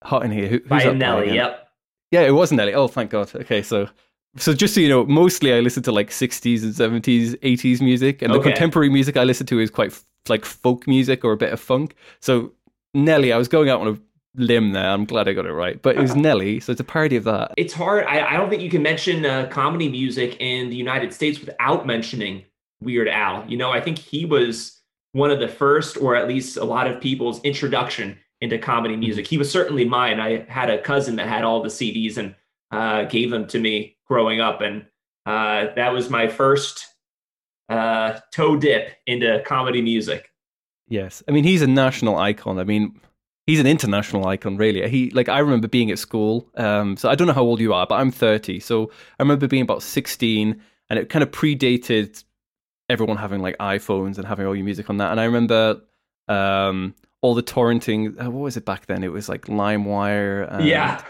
Hot 0.04 0.24
in 0.24 0.30
Here. 0.30 0.48
Who, 0.48 0.60
by 0.60 0.84
Nelly. 0.92 1.34
Yep. 1.34 1.68
Yeah, 2.10 2.22
it 2.22 2.32
was 2.32 2.50
Nelly. 2.50 2.74
Oh, 2.74 2.88
thank 2.88 3.10
God. 3.10 3.34
Okay, 3.34 3.62
so 3.62 3.88
so 4.36 4.54
just 4.54 4.74
so 4.74 4.80
you 4.80 4.88
know, 4.88 5.04
mostly 5.06 5.52
I 5.52 5.60
listen 5.60 5.82
to 5.84 5.92
like 5.92 6.10
60s 6.10 6.62
and 6.62 6.72
70s, 6.72 7.36
80s 7.40 7.80
music, 7.80 8.22
and 8.22 8.32
the 8.32 8.40
contemporary 8.40 8.88
music 8.88 9.16
I 9.16 9.24
listen 9.24 9.46
to 9.46 9.58
is 9.58 9.70
quite 9.70 9.98
like 10.28 10.44
folk 10.44 10.86
music 10.86 11.24
or 11.24 11.32
a 11.32 11.36
bit 11.36 11.52
of 11.52 11.60
funk. 11.60 11.94
So 12.20 12.52
Nelly, 12.94 13.32
I 13.32 13.36
was 13.36 13.48
going 13.48 13.68
out 13.68 13.80
on 13.80 13.88
a 13.88 13.98
limb 14.40 14.72
there. 14.72 14.88
I'm 14.88 15.04
glad 15.04 15.28
I 15.28 15.32
got 15.32 15.46
it 15.46 15.52
right. 15.52 15.80
But 15.80 15.96
it 15.96 16.00
was 16.00 16.14
Nelly, 16.14 16.60
so 16.60 16.72
it's 16.72 16.80
a 16.80 16.84
parody 16.84 17.16
of 17.16 17.24
that. 17.24 17.52
It's 17.56 17.74
hard. 17.74 18.04
I, 18.04 18.34
I 18.34 18.36
don't 18.36 18.48
think 18.48 18.62
you 18.62 18.70
can 18.70 18.82
mention 18.82 19.26
uh, 19.26 19.48
comedy 19.50 19.88
music 19.88 20.36
in 20.40 20.70
the 20.70 20.76
United 20.76 21.12
States 21.12 21.40
without 21.40 21.86
mentioning 21.86 22.44
Weird 22.80 23.08
Al. 23.08 23.48
You 23.48 23.56
know, 23.56 23.70
I 23.70 23.80
think 23.80 23.98
he 23.98 24.24
was 24.24 24.80
one 25.12 25.30
of 25.30 25.40
the 25.40 25.48
first, 25.48 25.96
or 25.96 26.14
at 26.14 26.28
least 26.28 26.56
a 26.56 26.64
lot 26.64 26.86
of 26.86 27.00
people's 27.00 27.40
introduction 27.42 28.18
into 28.40 28.58
comedy 28.58 28.94
mm-hmm. 28.94 29.00
music. 29.00 29.26
He 29.26 29.38
was 29.38 29.50
certainly 29.50 29.84
mine. 29.84 30.20
I 30.20 30.44
had 30.48 30.70
a 30.70 30.80
cousin 30.80 31.16
that 31.16 31.28
had 31.28 31.44
all 31.44 31.62
the 31.62 31.68
CDs 31.68 32.16
and 32.16 32.34
uh, 32.70 33.04
gave 33.04 33.30
them 33.30 33.46
to 33.48 33.58
me 33.58 33.96
growing 34.06 34.40
up, 34.40 34.60
and 34.60 34.86
uh, 35.26 35.66
that 35.76 35.92
was 35.92 36.10
my 36.10 36.28
first 36.28 36.86
uh, 37.68 38.18
toe 38.32 38.56
dip 38.56 38.92
into 39.06 39.42
comedy 39.46 39.82
music. 39.82 40.30
Yes, 40.88 41.22
I 41.28 41.32
mean 41.32 41.44
he's 41.44 41.62
a 41.62 41.66
national 41.66 42.16
icon. 42.16 42.58
I 42.58 42.64
mean 42.64 43.00
he's 43.46 43.60
an 43.60 43.66
international 43.66 44.26
icon, 44.26 44.56
really. 44.56 44.88
He 44.88 45.10
like 45.10 45.28
I 45.28 45.38
remember 45.38 45.68
being 45.68 45.90
at 45.90 45.98
school. 45.98 46.48
Um, 46.56 46.96
so 46.96 47.08
I 47.08 47.14
don't 47.14 47.26
know 47.26 47.32
how 47.32 47.42
old 47.42 47.60
you 47.60 47.74
are, 47.74 47.86
but 47.86 47.96
I'm 47.96 48.10
30. 48.10 48.60
So 48.60 48.90
I 49.18 49.22
remember 49.22 49.46
being 49.46 49.62
about 49.62 49.82
16, 49.82 50.60
and 50.88 50.98
it 50.98 51.08
kind 51.08 51.22
of 51.22 51.30
predated 51.30 52.24
everyone 52.88 53.16
having 53.16 53.40
like 53.40 53.56
iPhones 53.58 54.18
and 54.18 54.26
having 54.26 54.46
all 54.46 54.54
your 54.54 54.64
music 54.64 54.90
on 54.90 54.96
that. 54.98 55.12
And 55.12 55.20
I 55.20 55.24
remember 55.24 55.80
um, 56.28 56.94
all 57.22 57.34
the 57.34 57.42
torrenting. 57.42 58.22
Uh, 58.22 58.30
what 58.30 58.40
was 58.40 58.56
it 58.56 58.64
back 58.64 58.86
then? 58.86 59.02
It 59.02 59.12
was 59.12 59.28
like 59.28 59.42
LimeWire. 59.42 60.52
And, 60.52 60.66
yeah. 60.66 61.02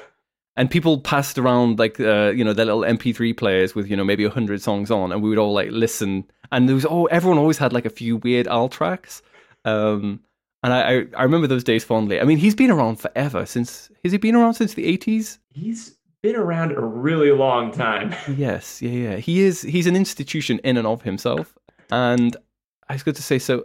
And 0.57 0.71
people 0.71 1.01
passed 1.01 1.39
around 1.39 1.79
like 1.79 1.99
uh, 2.01 2.33
you 2.35 2.45
know 2.45 2.53
their 2.53 2.67
little 2.67 2.83
MP3 2.83 3.37
players 3.37 3.75
with 3.75 3.89
you 3.89 3.97
know 3.97 4.05
maybe 4.05 4.27
hundred 4.27 4.61
songs 4.61 4.91
on, 4.91 5.13
and 5.13 5.23
we 5.23 5.29
would 5.29 5.39
all 5.39 5.53
like 5.53 5.71
listen. 5.71 6.25
And 6.53 6.69
there 6.69 6.75
was 6.75 6.85
oh 6.85 7.07
everyone 7.07 7.39
always 7.39 7.59
had 7.59 7.73
like 7.73 7.87
a 7.87 7.91
few 7.91 8.17
weird 8.17 8.47
Al 8.49 8.69
tracks. 8.69 9.23
Um, 9.65 10.21
and 10.63 10.73
I, 10.73 11.07
I, 11.17 11.23
remember 11.23 11.47
those 11.47 11.65
days 11.65 11.85
fondly. 11.85 12.21
I 12.21 12.25
mean, 12.25 12.37
he's 12.37 12.55
been 12.55 12.71
around 12.71 12.97
forever. 12.97 13.47
Since 13.47 13.91
has 14.05 14.13
he 14.13 14.19
been 14.19 14.35
around 14.35 14.55
since 14.55 14.75
the 14.75 14.85
eighties? 14.85 15.39
He's 15.49 15.97
been 16.23 16.37
around 16.37 16.73
a 16.73 16.81
really 16.81 17.31
long 17.31 17.73
time. 17.73 18.15
yes, 18.37 18.83
yeah, 18.83 18.91
yeah. 18.91 19.17
He 19.17 19.41
is. 19.41 19.63
He's 19.63 19.87
an 19.87 19.97
institution 19.97 20.59
in 20.65 20.77
and 20.77 20.87
of 20.87 21.03
himself. 21.03 21.57
And 21.91 22.37
I 22.89 22.95
was 22.95 23.03
going 23.03 23.15
to 23.15 23.23
say 23.23 23.39
so. 23.39 23.65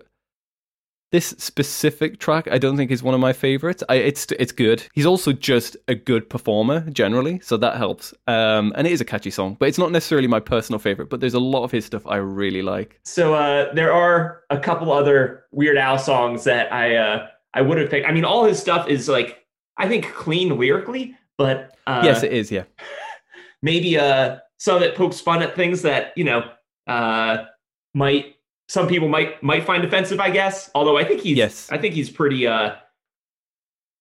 This 1.15 1.33
specific 1.37 2.19
track, 2.19 2.49
I 2.51 2.57
don't 2.57 2.75
think 2.75 2.91
is 2.91 3.01
one 3.01 3.13
of 3.13 3.21
my 3.21 3.31
favorites. 3.31 3.81
I, 3.87 3.95
it's 3.95 4.29
it's 4.33 4.51
good. 4.51 4.85
He's 4.91 5.05
also 5.05 5.31
just 5.31 5.77
a 5.87 5.95
good 5.95 6.29
performer 6.29 6.81
generally, 6.89 7.39
so 7.39 7.55
that 7.55 7.77
helps. 7.77 8.13
Um, 8.27 8.73
and 8.75 8.85
it 8.85 8.91
is 8.91 8.99
a 8.99 9.05
catchy 9.05 9.31
song, 9.31 9.55
but 9.57 9.69
it's 9.69 9.77
not 9.77 9.93
necessarily 9.93 10.27
my 10.27 10.41
personal 10.41 10.77
favorite. 10.77 11.09
But 11.09 11.21
there's 11.21 11.33
a 11.33 11.39
lot 11.39 11.63
of 11.63 11.71
his 11.71 11.85
stuff 11.85 12.05
I 12.05 12.17
really 12.17 12.61
like. 12.61 12.99
So 13.05 13.33
uh, 13.33 13.73
there 13.73 13.93
are 13.93 14.41
a 14.49 14.59
couple 14.59 14.91
other 14.91 15.45
Weird 15.53 15.77
Al 15.77 15.97
songs 15.97 16.43
that 16.43 16.73
I 16.73 16.97
uh, 16.97 17.27
I 17.53 17.61
would 17.61 17.77
have 17.77 17.89
picked. 17.89 18.09
I 18.09 18.11
mean, 18.11 18.25
all 18.25 18.43
his 18.43 18.59
stuff 18.59 18.89
is 18.89 19.07
like 19.07 19.45
I 19.77 19.87
think 19.87 20.13
clean 20.15 20.57
lyrically, 20.57 21.15
but 21.37 21.77
uh, 21.87 22.01
yes, 22.03 22.23
it 22.23 22.33
is. 22.33 22.51
Yeah, 22.51 22.65
maybe 23.61 23.97
uh, 23.97 24.39
some 24.57 24.75
of 24.75 24.81
it 24.81 24.95
pokes 24.95 25.21
fun 25.21 25.41
at 25.41 25.55
things 25.55 25.81
that 25.83 26.11
you 26.17 26.25
know 26.25 26.43
uh, 26.87 27.45
might 27.93 28.34
some 28.67 28.87
people 28.87 29.07
might 29.07 29.41
might 29.43 29.63
find 29.63 29.83
offensive, 29.83 30.19
I 30.19 30.29
guess. 30.29 30.71
Although 30.75 30.97
I 30.97 31.03
think 31.03 31.21
he's 31.21 31.37
yes. 31.37 31.69
I 31.71 31.77
think 31.77 31.93
he's 31.93 32.09
pretty 32.09 32.47
uh 32.47 32.75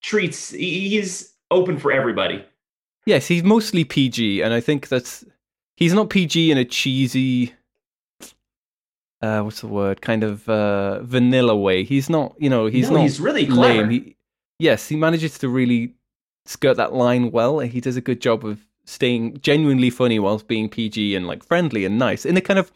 treats 0.01 0.51
he's 0.51 1.33
open 1.51 1.77
for 1.77 1.91
everybody. 1.91 2.43
Yes, 3.05 3.27
he's 3.27 3.43
mostly 3.43 3.83
PG, 3.83 4.41
and 4.41 4.53
I 4.53 4.59
think 4.59 4.87
that's 4.87 5.23
he's 5.77 5.93
not 5.93 6.09
PG 6.09 6.51
in 6.51 6.57
a 6.57 6.65
cheesy 6.65 7.53
uh 9.21 9.41
what's 9.41 9.61
the 9.61 9.67
word? 9.67 10.01
Kind 10.01 10.23
of 10.23 10.47
uh 10.49 11.01
vanilla 11.03 11.55
way. 11.55 11.83
He's 11.83 12.09
not, 12.09 12.35
you 12.39 12.49
know, 12.49 12.65
he's 12.65 12.89
no, 12.89 12.97
not 12.97 13.03
he's 13.03 13.19
really 13.19 13.45
clever. 13.45 13.81
lame. 13.81 13.89
He, 13.89 14.15
yes, 14.59 14.87
he 14.87 14.95
manages 14.95 15.37
to 15.39 15.49
really 15.49 15.93
skirt 16.45 16.77
that 16.77 16.93
line 16.93 17.31
well. 17.31 17.59
He 17.59 17.81
does 17.81 17.97
a 17.97 18.01
good 18.01 18.21
job 18.21 18.45
of 18.45 18.59
staying 18.85 19.39
genuinely 19.41 19.89
funny 19.89 20.19
whilst 20.19 20.47
being 20.47 20.69
PG 20.69 21.15
and 21.15 21.27
like 21.27 21.43
friendly 21.43 21.85
and 21.85 21.97
nice 21.97 22.25
in 22.25 22.37
a 22.37 22.41
kind 22.41 22.59
of 22.59 22.71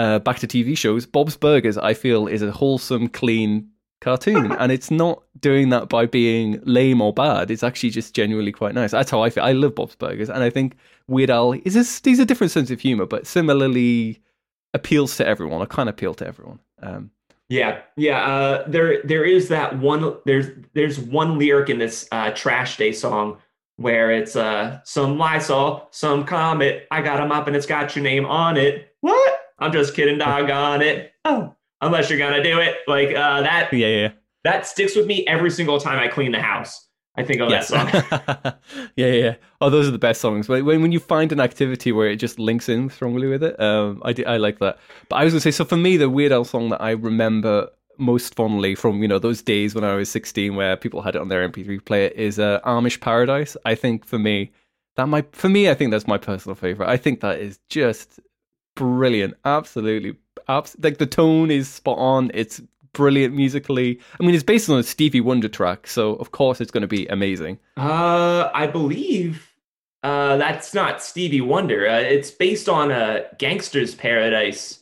uh, 0.00 0.18
back 0.18 0.38
to 0.38 0.46
TV 0.46 0.76
shows, 0.76 1.04
Bob's 1.04 1.36
Burgers, 1.36 1.76
I 1.76 1.92
feel, 1.92 2.26
is 2.26 2.40
a 2.40 2.50
wholesome, 2.50 3.06
clean 3.06 3.68
cartoon, 4.00 4.52
and 4.58 4.72
it's 4.72 4.90
not 4.90 5.22
doing 5.38 5.68
that 5.68 5.90
by 5.90 6.06
being 6.06 6.58
lame 6.64 7.02
or 7.02 7.12
bad. 7.12 7.50
It's 7.50 7.62
actually 7.62 7.90
just 7.90 8.14
genuinely 8.14 8.50
quite 8.50 8.74
nice. 8.74 8.92
That's 8.92 9.10
how 9.10 9.22
I 9.22 9.28
feel. 9.28 9.44
I 9.44 9.52
love 9.52 9.74
Bob's 9.74 9.96
Burgers, 9.96 10.30
and 10.30 10.42
I 10.42 10.48
think 10.48 10.76
Weird 11.06 11.28
Al 11.28 11.52
is 11.52 11.76
a, 11.76 12.08
he's 12.08 12.18
a 12.18 12.24
different 12.24 12.50
sense 12.50 12.70
of 12.70 12.80
humor, 12.80 13.04
but 13.04 13.26
similarly 13.26 14.22
appeals 14.72 15.18
to 15.18 15.26
everyone. 15.26 15.60
I 15.60 15.66
can 15.66 15.86
appeal 15.86 16.14
to 16.14 16.26
everyone. 16.26 16.60
Um, 16.82 17.10
yeah, 17.50 17.82
yeah. 17.96 18.24
Uh, 18.24 18.64
there, 18.68 19.02
there 19.02 19.24
is 19.24 19.48
that 19.48 19.78
one. 19.80 20.16
There's, 20.24 20.46
there's 20.72 20.98
one 20.98 21.38
lyric 21.38 21.68
in 21.68 21.78
this 21.78 22.08
uh, 22.10 22.30
Trash 22.30 22.78
Day 22.78 22.92
song 22.92 23.36
where 23.76 24.10
it's 24.12 24.36
uh, 24.36 24.78
some 24.84 25.18
Lysol, 25.18 25.88
some 25.90 26.24
Comet. 26.24 26.86
I 26.90 27.02
got 27.02 27.20
a 27.20 27.26
mop 27.26 27.48
and 27.48 27.56
it's 27.56 27.66
got 27.66 27.96
your 27.96 28.04
name 28.04 28.24
on 28.24 28.56
it. 28.56 28.94
What? 29.00 29.39
I'm 29.60 29.72
just 29.72 29.94
kidding, 29.94 30.18
doggone 30.18 30.82
it. 30.82 31.12
Oh, 31.24 31.54
unless 31.80 32.10
you're 32.10 32.18
gonna 32.18 32.42
do 32.42 32.58
it, 32.58 32.76
like 32.86 33.08
uh, 33.08 33.42
that. 33.42 33.72
Yeah, 33.72 33.86
yeah. 33.88 34.12
That 34.44 34.66
sticks 34.66 34.96
with 34.96 35.06
me 35.06 35.26
every 35.26 35.50
single 35.50 35.78
time 35.78 35.98
I 35.98 36.08
clean 36.08 36.32
the 36.32 36.40
house. 36.40 36.86
I 37.16 37.24
think 37.24 37.40
of 37.40 37.50
yes. 37.50 37.68
that 37.68 38.42
song. 38.42 38.52
yeah, 38.96 39.08
yeah. 39.08 39.34
Oh, 39.60 39.68
those 39.68 39.88
are 39.88 39.90
the 39.90 39.98
best 39.98 40.20
songs. 40.20 40.48
When 40.48 40.64
when 40.64 40.92
you 40.92 41.00
find 41.00 41.32
an 41.32 41.40
activity 41.40 41.92
where 41.92 42.08
it 42.08 42.16
just 42.16 42.38
links 42.38 42.68
in 42.68 42.88
strongly 42.88 43.26
with 43.26 43.42
it, 43.42 43.60
um, 43.60 44.00
I 44.04 44.14
I 44.26 44.36
like 44.36 44.58
that. 44.60 44.78
But 45.08 45.16
I 45.16 45.24
was 45.24 45.32
gonna 45.32 45.40
say, 45.40 45.50
so 45.50 45.64
for 45.64 45.76
me, 45.76 45.96
the 45.96 46.08
Weird 46.08 46.32
Al 46.32 46.44
song 46.44 46.70
that 46.70 46.80
I 46.80 46.92
remember 46.92 47.68
most 47.98 48.34
fondly 48.34 48.74
from 48.74 49.02
you 49.02 49.08
know 49.08 49.18
those 49.18 49.42
days 49.42 49.74
when 49.74 49.84
I 49.84 49.94
was 49.94 50.10
16, 50.10 50.54
where 50.54 50.76
people 50.76 51.02
had 51.02 51.16
it 51.16 51.20
on 51.20 51.28
their 51.28 51.46
MP3 51.46 51.84
player, 51.84 52.08
is 52.08 52.38
uh, 52.38 52.60
Amish 52.64 53.00
Paradise. 53.00 53.56
I 53.64 53.74
think 53.74 54.06
for 54.06 54.18
me, 54.18 54.52
that 54.96 55.06
might 55.06 55.34
for 55.34 55.48
me, 55.48 55.68
I 55.68 55.74
think 55.74 55.90
that's 55.90 56.06
my 56.06 56.18
personal 56.18 56.54
favorite. 56.54 56.88
I 56.88 56.96
think 56.96 57.20
that 57.20 57.40
is 57.40 57.58
just 57.68 58.20
brilliant, 58.80 59.34
absolutely, 59.44 60.16
abs- 60.48 60.74
like 60.82 60.96
the 60.96 61.06
tone 61.06 61.50
is 61.50 61.68
spot 61.68 61.98
on. 61.98 62.30
It's 62.32 62.62
brilliant 62.94 63.34
musically. 63.34 64.00
I 64.18 64.24
mean, 64.24 64.34
it's 64.34 64.42
based 64.42 64.70
on 64.70 64.78
a 64.78 64.82
Stevie 64.82 65.20
Wonder 65.20 65.48
track, 65.48 65.86
so 65.86 66.14
of 66.14 66.32
course 66.32 66.62
it's 66.62 66.70
going 66.70 66.80
to 66.80 66.88
be 66.88 67.06
amazing. 67.08 67.58
Uh, 67.76 68.50
I 68.54 68.66
believe 68.66 69.52
uh, 70.02 70.38
that's 70.38 70.72
not 70.72 71.02
Stevie 71.02 71.42
Wonder. 71.42 71.86
Uh, 71.86 71.98
it's 71.98 72.30
based 72.30 72.70
on 72.70 72.90
a 72.90 73.26
Gangsta's 73.38 73.94
Paradise. 73.94 74.78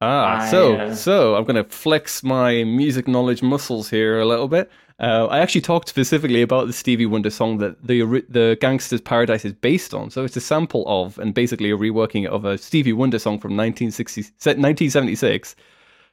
Ah, 0.00 0.46
so 0.50 0.74
uh... 0.74 0.94
so 0.94 1.36
I'm 1.36 1.44
going 1.44 1.62
to 1.62 1.70
flex 1.70 2.24
my 2.24 2.64
music 2.64 3.06
knowledge 3.06 3.42
muscles 3.42 3.88
here 3.88 4.18
a 4.18 4.26
little 4.26 4.48
bit. 4.48 4.70
Uh, 4.98 5.26
I 5.26 5.40
actually 5.40 5.60
talked 5.60 5.88
specifically 5.90 6.40
about 6.40 6.66
the 6.66 6.72
Stevie 6.72 7.04
Wonder 7.04 7.28
song 7.28 7.58
that 7.58 7.86
the 7.86 8.00
the 8.30 8.56
Gangsta's 8.62 9.02
Paradise 9.02 9.44
is 9.44 9.52
based 9.52 9.92
on. 9.92 10.10
So 10.10 10.24
it's 10.24 10.36
a 10.36 10.40
sample 10.40 10.84
of 10.86 11.18
and 11.18 11.34
basically 11.34 11.70
a 11.70 11.76
reworking 11.76 12.26
of 12.26 12.46
a 12.46 12.56
Stevie 12.56 12.94
Wonder 12.94 13.18
song 13.18 13.38
from 13.38 13.50
1960, 13.50 14.22
1976 14.22 15.54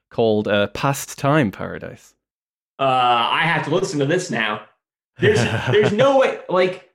called 0.10 0.50
uh, 0.50 0.68
"Pastime 0.68 1.50
Paradise." 1.50 2.14
Uh, 2.78 3.30
I 3.32 3.44
have 3.44 3.64
to 3.66 3.74
listen 3.74 4.00
to 4.00 4.06
this 4.06 4.30
now. 4.30 4.66
There's 5.20 5.40
there's 5.72 5.94
no 5.94 6.20
way 6.20 6.40
like 6.50 6.94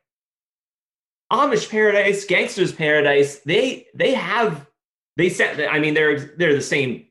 Amish 1.32 1.70
Paradise, 1.70 2.26
Gangsta's 2.26 2.72
Paradise. 2.72 3.38
They 3.40 3.86
they 3.94 4.12
have 4.12 4.66
they 5.16 5.30
set. 5.30 5.72
I 5.72 5.78
mean, 5.78 5.94
they're 5.94 6.18
they're 6.18 6.54
the 6.54 6.60
same 6.60 7.06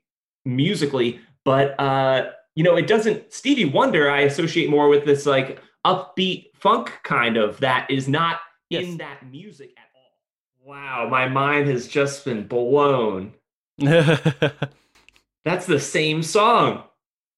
musically, 0.45 1.19
but 1.43 1.79
uh, 1.79 2.31
you 2.57 2.63
know, 2.63 2.75
it 2.75 2.87
doesn't. 2.87 3.31
Stevie 3.31 3.65
Wonder, 3.65 4.09
I 4.09 4.21
associate 4.21 4.67
more 4.67 4.89
with 4.89 5.05
this 5.05 5.27
like 5.27 5.61
upbeat 5.85 6.47
funk 6.55 6.91
kind 7.03 7.37
of 7.37 7.59
that 7.59 7.85
is 7.87 8.07
not 8.07 8.39
yes. 8.71 8.83
in 8.83 8.97
that 8.97 9.29
music 9.29 9.75
at 9.77 9.83
all. 9.93 10.71
Wow, 10.73 11.07
my 11.07 11.29
mind 11.29 11.67
has 11.67 11.87
just 11.87 12.25
been 12.25 12.47
blown. 12.47 13.35
That's 13.77 15.67
the 15.67 15.79
same 15.79 16.23
song. 16.23 16.83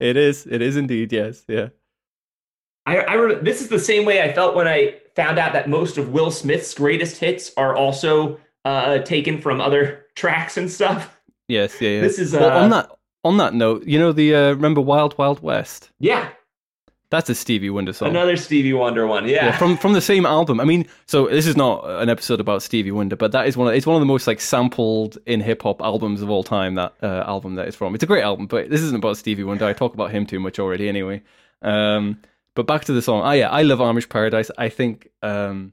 It 0.00 0.16
is. 0.16 0.46
It 0.46 0.62
is 0.62 0.78
indeed. 0.78 1.12
Yes. 1.12 1.44
Yeah. 1.46 1.68
I, 2.86 3.04
I 3.04 3.34
this 3.42 3.60
is 3.60 3.68
the 3.68 3.78
same 3.78 4.06
way 4.06 4.22
I 4.22 4.32
felt 4.32 4.56
when 4.56 4.66
I 4.66 5.00
found 5.16 5.38
out 5.38 5.52
that 5.52 5.68
most 5.68 5.98
of 5.98 6.12
Will 6.12 6.30
Smith's 6.30 6.72
greatest 6.72 7.18
hits 7.18 7.52
are 7.58 7.76
also 7.76 8.40
uh, 8.64 9.00
taken 9.00 9.38
from 9.38 9.60
other 9.60 10.06
tracks 10.14 10.56
and 10.56 10.70
stuff. 10.70 11.20
Yes. 11.46 11.78
Yeah. 11.78 11.90
yeah. 11.90 12.00
This 12.00 12.18
is 12.18 12.34
uh, 12.34 12.38
well, 12.38 12.64
on 12.64 12.70
that 12.70 12.90
on 13.24 13.36
that 13.38 13.54
note. 13.54 13.84
You 13.86 13.98
know 13.98 14.12
the 14.12 14.34
uh, 14.34 14.50
remember 14.50 14.80
Wild 14.80 15.16
Wild 15.18 15.42
West? 15.42 15.90
Yeah. 15.98 16.30
That's 17.10 17.28
a 17.28 17.34
Stevie 17.34 17.70
Wonder 17.70 17.92
song. 17.92 18.10
Another 18.10 18.36
Stevie 18.36 18.72
Wonder 18.72 19.04
one, 19.04 19.28
yeah. 19.28 19.46
yeah. 19.46 19.58
From 19.58 19.76
from 19.76 19.94
the 19.94 20.00
same 20.00 20.24
album. 20.24 20.60
I 20.60 20.64
mean, 20.64 20.86
so 21.06 21.26
this 21.26 21.44
is 21.44 21.56
not 21.56 21.84
an 21.84 22.08
episode 22.08 22.38
about 22.38 22.62
Stevie 22.62 22.92
Wonder, 22.92 23.16
but 23.16 23.32
that 23.32 23.48
is 23.48 23.56
one. 23.56 23.66
Of, 23.66 23.74
it's 23.74 23.84
one 23.84 23.96
of 23.96 24.00
the 24.00 24.06
most 24.06 24.28
like 24.28 24.40
sampled 24.40 25.18
in 25.26 25.40
hip 25.40 25.62
hop 25.62 25.82
albums 25.82 26.22
of 26.22 26.30
all 26.30 26.44
time. 26.44 26.76
That 26.76 26.94
uh, 27.02 27.24
album 27.26 27.56
that 27.56 27.66
is 27.66 27.74
from. 27.74 27.96
It's 27.96 28.04
a 28.04 28.06
great 28.06 28.22
album, 28.22 28.46
but 28.46 28.70
this 28.70 28.80
isn't 28.80 28.96
about 28.96 29.16
Stevie 29.16 29.42
Wonder. 29.42 29.64
I 29.64 29.72
talk 29.72 29.92
about 29.92 30.12
him 30.12 30.24
too 30.24 30.38
much 30.38 30.60
already, 30.60 30.88
anyway. 30.88 31.22
Um, 31.62 32.20
but 32.54 32.68
back 32.68 32.84
to 32.84 32.92
the 32.92 33.02
song. 33.02 33.22
Oh 33.26 33.32
yeah, 33.32 33.50
I 33.50 33.62
love 33.62 33.80
Amish 33.80 34.08
Paradise. 34.08 34.52
I 34.56 34.68
think 34.68 35.08
um, 35.20 35.72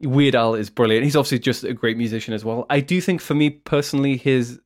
Weird 0.00 0.34
Al 0.34 0.56
is 0.56 0.68
brilliant. 0.68 1.04
He's 1.04 1.16
obviously 1.16 1.38
just 1.38 1.64
a 1.64 1.72
great 1.72 1.96
musician 1.96 2.34
as 2.34 2.44
well. 2.44 2.66
I 2.68 2.80
do 2.80 3.00
think 3.00 3.22
for 3.22 3.34
me 3.34 3.48
personally, 3.48 4.18
his 4.18 4.60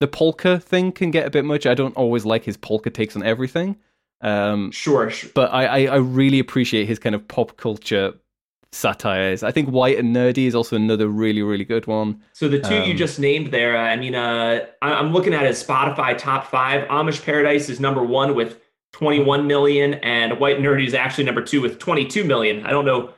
the 0.00 0.08
polka 0.08 0.58
thing 0.60 0.92
can 0.92 1.10
get 1.10 1.26
a 1.26 1.30
bit 1.30 1.44
much. 1.44 1.66
I 1.66 1.74
don't 1.74 1.96
always 1.96 2.24
like 2.24 2.44
his 2.44 2.56
polka 2.56 2.90
takes 2.90 3.16
on 3.16 3.22
everything. 3.22 3.76
Um, 4.20 4.70
sure, 4.70 5.10
sure. 5.10 5.30
But 5.34 5.52
I, 5.52 5.66
I, 5.66 5.94
I 5.94 5.96
really 5.96 6.38
appreciate 6.38 6.86
his 6.86 6.98
kind 6.98 7.14
of 7.14 7.26
pop 7.28 7.56
culture 7.56 8.14
satires. 8.72 9.42
I 9.42 9.50
think 9.50 9.68
White 9.70 9.98
and 9.98 10.14
Nerdy 10.14 10.46
is 10.46 10.54
also 10.54 10.76
another 10.76 11.08
really, 11.08 11.42
really 11.42 11.64
good 11.64 11.86
one. 11.86 12.22
So 12.32 12.48
the 12.48 12.60
two 12.60 12.76
um, 12.76 12.82
you 12.84 12.94
just 12.94 13.18
named 13.18 13.52
there, 13.52 13.76
uh, 13.76 13.82
I 13.82 13.96
mean, 13.96 14.14
uh, 14.14 14.66
I'm 14.82 15.12
looking 15.12 15.34
at 15.34 15.44
his 15.46 15.62
Spotify 15.62 16.16
top 16.16 16.46
five. 16.46 16.86
Amish 16.88 17.24
Paradise 17.24 17.68
is 17.68 17.80
number 17.80 18.02
one 18.02 18.34
with 18.34 18.60
21 18.92 19.46
million, 19.46 19.94
and 19.94 20.38
White 20.38 20.56
and 20.56 20.64
Nerdy 20.64 20.86
is 20.86 20.94
actually 20.94 21.24
number 21.24 21.42
two 21.42 21.60
with 21.60 21.78
22 21.78 22.24
million. 22.24 22.64
I 22.66 22.70
don't 22.70 22.84
know 22.86 23.12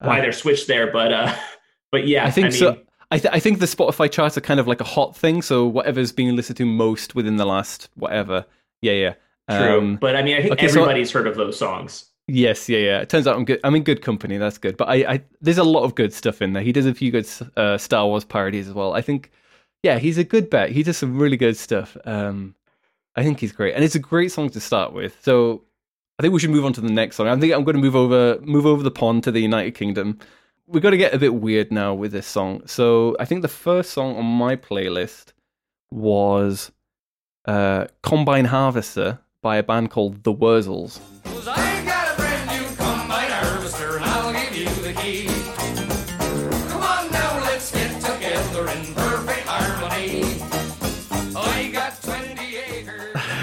why 0.00 0.18
uh, 0.18 0.22
they're 0.22 0.32
switched 0.32 0.68
there, 0.68 0.90
but 0.90 1.12
uh, 1.12 1.34
but 1.92 2.06
yeah, 2.06 2.26
I 2.26 2.30
think 2.30 2.46
I 2.46 2.50
mean, 2.50 2.58
so. 2.58 2.78
I, 3.10 3.18
th- 3.18 3.32
I 3.32 3.40
think 3.40 3.58
the 3.58 3.66
Spotify 3.66 4.10
charts 4.10 4.36
are 4.36 4.42
kind 4.42 4.60
of 4.60 4.66
like 4.66 4.80
a 4.80 4.84
hot 4.84 5.16
thing. 5.16 5.42
So 5.42 5.66
whatever's 5.66 6.12
being 6.12 6.36
listened 6.36 6.58
to 6.58 6.66
most 6.66 7.14
within 7.14 7.36
the 7.36 7.46
last 7.46 7.88
whatever, 7.94 8.44
yeah, 8.82 8.92
yeah. 8.92 9.14
True, 9.50 9.78
um, 9.78 9.96
but 9.96 10.14
I 10.14 10.22
mean, 10.22 10.36
I 10.36 10.42
think 10.42 10.52
okay, 10.52 10.66
everybody's 10.66 11.10
so, 11.10 11.20
heard 11.20 11.26
of 11.26 11.36
those 11.36 11.58
songs. 11.58 12.04
Yes, 12.26 12.68
yeah, 12.68 12.78
yeah. 12.78 13.00
It 13.00 13.08
turns 13.08 13.26
out 13.26 13.36
I'm 13.36 13.46
good. 13.46 13.60
I'm 13.64 13.74
in 13.74 13.82
good 13.82 14.02
company. 14.02 14.36
That's 14.36 14.58
good. 14.58 14.76
But 14.76 14.88
I, 14.88 14.94
I 15.14 15.22
there's 15.40 15.56
a 15.56 15.64
lot 15.64 15.84
of 15.84 15.94
good 15.94 16.12
stuff 16.12 16.42
in 16.42 16.52
there. 16.52 16.62
He 16.62 16.72
does 16.72 16.84
a 16.84 16.92
few 16.92 17.10
good 17.10 17.26
uh, 17.56 17.78
Star 17.78 18.06
Wars 18.06 18.26
parodies 18.26 18.68
as 18.68 18.74
well. 18.74 18.92
I 18.92 19.00
think, 19.00 19.30
yeah, 19.82 19.98
he's 19.98 20.18
a 20.18 20.24
good 20.24 20.50
bet. 20.50 20.70
He 20.70 20.82
does 20.82 20.98
some 20.98 21.18
really 21.18 21.38
good 21.38 21.56
stuff. 21.56 21.96
Um, 22.04 22.54
I 23.16 23.22
think 23.22 23.40
he's 23.40 23.52
great, 23.52 23.74
and 23.74 23.82
it's 23.82 23.94
a 23.94 24.00
great 24.00 24.30
song 24.30 24.50
to 24.50 24.60
start 24.60 24.92
with. 24.92 25.16
So 25.22 25.62
I 26.18 26.22
think 26.22 26.34
we 26.34 26.40
should 26.40 26.50
move 26.50 26.66
on 26.66 26.74
to 26.74 26.82
the 26.82 26.92
next 26.92 27.16
song. 27.16 27.28
I 27.28 27.36
think 27.38 27.54
I'm 27.54 27.64
going 27.64 27.76
to 27.76 27.82
move 27.82 27.96
over 27.96 28.38
move 28.42 28.66
over 28.66 28.82
the 28.82 28.90
pond 28.90 29.24
to 29.24 29.30
the 29.30 29.40
United 29.40 29.70
Kingdom. 29.70 30.18
We've 30.70 30.82
got 30.82 30.90
to 30.90 30.98
get 30.98 31.14
a 31.14 31.18
bit 31.18 31.34
weird 31.34 31.72
now 31.72 31.94
with 31.94 32.12
this 32.12 32.26
song. 32.26 32.60
So 32.66 33.16
I 33.18 33.24
think 33.24 33.40
the 33.40 33.48
first 33.48 33.90
song 33.90 34.16
on 34.16 34.26
my 34.26 34.54
playlist 34.54 35.32
was 35.90 36.70
uh, 37.46 37.86
Combine 38.02 38.44
Harvester 38.44 39.20
by 39.40 39.56
a 39.56 39.62
band 39.62 39.90
called 39.90 40.24
The 40.24 40.34
Wurzels. 40.34 41.00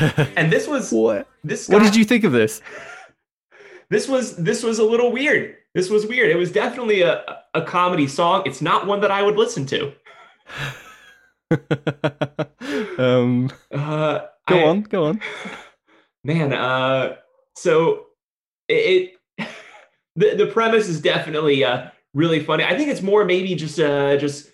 and 0.36 0.52
this 0.52 0.68
was 0.68 0.92
what? 0.92 1.28
This 1.44 1.68
got, 1.68 1.74
what 1.74 1.84
did 1.84 1.96
you 1.96 2.06
think 2.06 2.24
of 2.24 2.34
this? 2.34 2.62
This 3.90 4.08
was 4.08 4.36
this 4.38 4.64
was 4.64 4.80
a 4.80 4.84
little 4.84 5.12
weird. 5.12 5.56
This 5.74 5.90
was 5.90 6.06
weird. 6.06 6.30
It 6.30 6.38
was 6.38 6.52
definitely 6.52 7.02
a 7.02 7.24
a 7.54 7.62
comedy 7.62 8.08
song. 8.08 8.44
It's 8.46 8.62
not 8.62 8.88
one 8.88 9.02
that 9.02 9.12
I 9.12 9.22
would 9.22 9.36
listen 9.36 9.66
to. 9.68 9.94
um, 12.98 13.52
uh, 13.72 14.20
go 14.48 14.58
I, 14.60 14.64
on, 14.68 14.82
go 14.84 15.06
on 15.06 15.22
man 16.24 16.54
uh 16.54 17.16
so 17.56 18.06
it, 18.68 19.14
it 19.38 19.48
the, 20.16 20.36
the 20.36 20.52
premise 20.52 20.88
is 20.88 21.02
definitely 21.02 21.64
uh 21.64 21.90
really 22.14 22.44
funny 22.44 22.64
i 22.64 22.78
think 22.78 22.90
it's 22.90 23.02
more 23.02 23.26
maybe 23.26 23.56
just 23.56 23.80
uh 23.80 24.18
just 24.18 24.52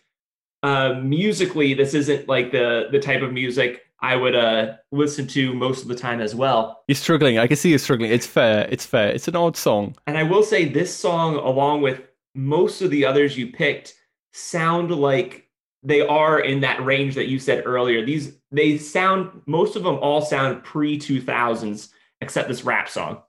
uh 0.64 0.94
musically 1.02 1.74
this 1.74 1.94
isn't 1.94 2.28
like 2.28 2.52
the 2.52 2.88
the 2.92 3.00
type 3.00 3.22
of 3.22 3.32
music 3.32 3.82
i 4.02 4.16
would 4.16 4.36
uh 4.36 4.74
listen 4.92 5.28
to 5.28 5.54
most 5.54 5.82
of 5.82 5.88
the 5.88 5.96
time 5.96 6.22
as 6.22 6.36
well 6.36 6.84
you're 6.88 6.96
struggling 6.96 7.38
i 7.38 7.48
can 7.48 7.56
see 7.56 7.70
you're 7.70 7.80
struggling 7.80 8.12
it's 8.12 8.28
fair 8.28 8.68
it's 8.70 8.86
fair 8.86 9.10
it's 9.10 9.28
an 9.28 9.36
odd 9.36 9.56
song 9.56 9.96
and 10.08 10.18
i 10.18 10.24
will 10.24 10.44
say 10.44 10.66
this 10.66 10.96
song 10.96 11.36
along 11.36 11.82
with 11.82 12.02
most 12.36 12.82
of 12.82 12.90
the 12.90 13.06
others 13.06 13.38
you 13.38 13.52
picked 13.52 13.96
sound 14.34 14.92
like 14.92 15.50
they 15.84 16.02
are 16.02 16.40
in 16.40 16.62
that 16.62 16.84
range 16.84 17.16
that 17.16 17.28
you 17.28 17.40
said 17.40 17.64
earlier. 17.66 18.06
These 18.06 18.34
they 18.52 18.78
sound 18.78 19.42
most 19.46 19.76
of 19.76 19.84
them 19.84 19.96
all 19.96 20.22
sound 20.22 20.64
pre 20.64 20.98
2000s 20.98 21.90
except 22.22 22.48
this 22.48 22.64
rap 22.64 22.88
song. 22.88 23.22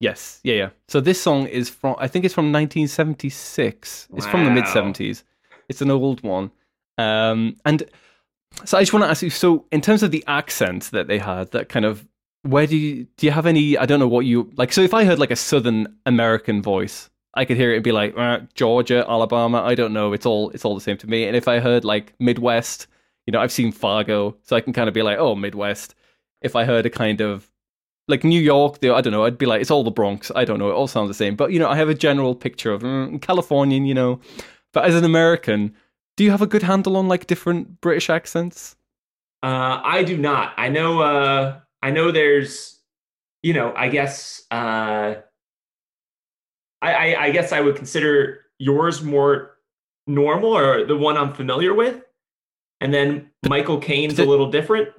Yes, 0.00 0.40
yeah, 0.44 0.54
yeah. 0.54 0.70
So 0.86 1.00
this 1.00 1.20
song 1.20 1.46
is 1.46 1.68
from 1.68 1.96
I 1.98 2.06
think 2.06 2.24
it's 2.24 2.34
from 2.34 2.52
1976. 2.52 4.08
It's 4.14 4.26
from 4.26 4.44
the 4.44 4.50
mid 4.50 4.64
70s. 4.64 5.24
It's 5.68 5.82
an 5.82 5.90
old 5.90 6.22
one. 6.22 6.50
Um, 6.96 7.56
and 7.64 7.82
so 8.64 8.78
I 8.78 8.82
just 8.82 8.92
want 8.92 9.04
to 9.04 9.10
ask 9.10 9.22
you 9.22 9.30
so 9.30 9.66
in 9.70 9.80
terms 9.80 10.02
of 10.02 10.10
the 10.10 10.24
accent 10.26 10.90
that 10.92 11.06
they 11.06 11.18
had 11.18 11.50
that 11.52 11.68
kind 11.68 11.84
of 11.84 12.06
where 12.42 12.66
do 12.66 12.76
you 12.76 13.06
do 13.16 13.26
you 13.26 13.32
have 13.32 13.46
any 13.46 13.76
I 13.76 13.86
don't 13.86 14.00
know 14.00 14.08
what 14.08 14.26
you 14.26 14.50
like 14.56 14.72
so 14.72 14.80
if 14.80 14.94
I 14.94 15.04
heard 15.04 15.18
like 15.18 15.30
a 15.30 15.36
southern 15.36 15.96
American 16.06 16.62
voice 16.62 17.10
I 17.34 17.44
could 17.44 17.56
hear 17.56 17.72
it 17.72 17.76
and 17.76 17.84
be 17.84 17.92
like 17.92 18.16
uh, 18.16 18.40
Georgia, 18.54 19.04
Alabama. 19.08 19.62
I 19.62 19.76
don't 19.76 19.92
know. 19.92 20.12
It's 20.12 20.26
all 20.26 20.50
it's 20.50 20.64
all 20.64 20.74
the 20.74 20.80
same 20.80 20.96
to 20.98 21.06
me. 21.06 21.24
And 21.24 21.36
if 21.36 21.46
I 21.46 21.60
heard 21.60 21.84
like 21.84 22.12
Midwest, 22.18 22.88
you 23.26 23.32
know, 23.32 23.40
I've 23.40 23.52
seen 23.52 23.70
Fargo, 23.70 24.36
so 24.42 24.56
I 24.56 24.60
can 24.60 24.72
kind 24.72 24.88
of 24.88 24.94
be 24.94 25.02
like, 25.02 25.18
oh, 25.18 25.36
Midwest. 25.36 25.94
If 26.40 26.56
I 26.56 26.64
heard 26.64 26.84
a 26.84 26.90
kind 26.90 27.20
of 27.20 27.48
like 28.08 28.24
New 28.24 28.40
York, 28.40 28.78
I 28.82 29.00
don't 29.00 29.12
know. 29.12 29.24
I'd 29.24 29.38
be 29.38 29.46
like, 29.46 29.60
it's 29.60 29.70
all 29.70 29.84
the 29.84 29.90
Bronx. 29.90 30.32
I 30.34 30.44
don't 30.44 30.58
know. 30.58 30.70
It 30.70 30.74
all 30.74 30.88
sounds 30.88 31.08
the 31.08 31.14
same. 31.14 31.36
But 31.36 31.52
you 31.52 31.60
know, 31.60 31.68
I 31.68 31.76
have 31.76 31.88
a 31.88 31.94
general 31.94 32.34
picture 32.34 32.72
of 32.72 32.82
mm, 32.82 33.22
Californian. 33.22 33.86
You 33.86 33.94
know, 33.94 34.20
but 34.72 34.84
as 34.84 34.96
an 34.96 35.04
American, 35.04 35.74
do 36.18 36.24
you 36.24 36.32
have 36.32 36.42
a 36.42 36.48
good 36.48 36.64
handle 36.64 36.96
on 36.96 37.06
like 37.06 37.28
different 37.28 37.80
British 37.80 38.10
accents? 38.10 38.74
Uh, 39.40 39.80
I 39.84 40.02
do 40.02 40.18
not. 40.18 40.52
I 40.56 40.68
know. 40.68 41.00
Uh, 41.00 41.60
I 41.80 41.92
know. 41.92 42.10
There's, 42.10 42.80
you 43.42 43.54
know, 43.54 43.72
I 43.76 43.88
guess. 43.88 44.42
Uh, 44.50 45.14
I, 46.82 46.92
I, 46.92 47.22
I 47.22 47.30
guess 47.30 47.52
I 47.52 47.60
would 47.60 47.76
consider 47.76 48.40
yours 48.58 49.00
more 49.00 49.58
normal 50.08 50.56
or 50.56 50.84
the 50.84 50.96
one 50.96 51.16
I'm 51.16 51.32
familiar 51.32 51.72
with. 51.72 52.02
And 52.80 52.92
then 52.92 53.30
Michael 53.48 53.78
Caine's 53.78 54.18
a 54.18 54.24
little 54.24 54.50
different. 54.50 54.90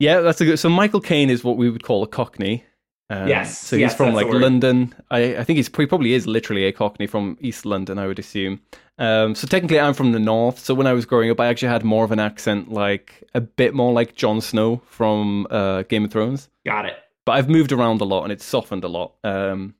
Yeah, 0.00 0.22
that's 0.22 0.40
a 0.40 0.44
good. 0.44 0.58
So 0.58 0.68
Michael 0.68 1.00
Caine 1.00 1.30
is 1.30 1.44
what 1.44 1.56
we 1.56 1.70
would 1.70 1.84
call 1.84 2.02
a 2.02 2.08
Cockney. 2.08 2.64
Um, 3.10 3.28
Yes, 3.28 3.58
So 3.58 3.76
he's 3.76 3.82
yes, 3.82 3.96
from 3.96 4.14
like. 4.14 4.26
London. 4.26 4.94
I, 5.10 5.36
I 5.36 5.44
think 5.44 5.56
he's 5.58 5.68
he 5.74 5.86
probably 5.86 6.14
is 6.14 6.26
literally 6.26 6.64
a 6.64 6.72
Cockney 6.72 7.06
from 7.06 7.36
East 7.40 7.66
London. 7.66 7.98
I 7.98 8.06
would 8.06 8.18
assume. 8.18 8.60
Um, 8.98 9.34
so 9.34 9.46
technically, 9.46 9.80
I'm 9.80 9.94
from 9.94 10.12
the 10.12 10.18
north. 10.18 10.58
So 10.58 10.72
when 10.74 10.86
I 10.86 10.92
was 10.92 11.04
growing 11.04 11.30
up, 11.30 11.40
I 11.40 11.46
actually 11.46 11.68
had 11.68 11.84
more 11.84 12.04
of 12.04 12.12
an 12.12 12.20
accent, 12.20 12.72
like 12.72 13.24
a 13.34 13.40
bit 13.40 13.74
more 13.74 13.92
like 13.92 14.14
Jon 14.14 14.40
Snow 14.40 14.82
from 14.86 15.46
uh, 15.50 15.82
Game 15.82 16.04
of 16.04 16.10
Thrones. 16.12 16.48
Got 16.64 16.86
it. 16.86 16.96
But 17.24 17.32
I've 17.32 17.48
moved 17.48 17.72
around 17.72 18.00
a 18.00 18.04
lot, 18.04 18.22
and 18.22 18.32
it's 18.32 18.44
softened 18.44 18.84
a 18.84 18.88
lot. 18.88 19.14
Um, 19.24 19.74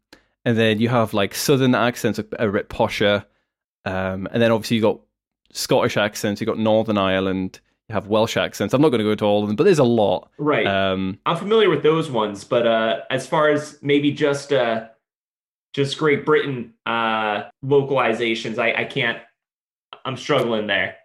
and 0.44 0.58
then 0.58 0.78
you 0.80 0.88
have 0.88 1.14
like 1.14 1.34
southern 1.34 1.74
accents, 1.74 2.18
a, 2.18 2.26
a 2.38 2.50
bit 2.50 2.68
posher. 2.68 3.24
Um, 3.84 4.28
and 4.32 4.42
then 4.42 4.50
obviously 4.50 4.76
you 4.76 4.82
got 4.82 5.00
Scottish 5.52 5.96
accents. 5.96 6.40
You 6.40 6.46
got 6.46 6.58
Northern 6.58 6.98
Ireland. 6.98 7.60
Have 7.94 8.08
Welsh 8.08 8.36
accents. 8.36 8.74
I'm 8.74 8.82
not 8.82 8.90
going 8.90 8.98
to 8.98 9.04
go 9.04 9.12
into 9.12 9.24
all 9.24 9.42
of 9.42 9.46
them, 9.46 9.56
but 9.56 9.64
there's 9.64 9.78
a 9.78 9.84
lot. 9.84 10.30
Right. 10.36 10.66
Um, 10.66 11.18
I'm 11.24 11.36
familiar 11.36 11.70
with 11.70 11.82
those 11.82 12.10
ones, 12.10 12.44
but 12.44 12.66
uh, 12.66 13.00
as 13.10 13.26
far 13.26 13.48
as 13.48 13.78
maybe 13.82 14.12
just 14.12 14.52
uh, 14.52 14.88
just 15.72 15.96
Great 15.98 16.26
Britain 16.26 16.74
uh, 16.86 17.44
localizations, 17.64 18.58
I, 18.58 18.82
I 18.82 18.84
can't. 18.84 19.18
I'm 20.04 20.16
struggling 20.16 20.66
there. 20.66 20.96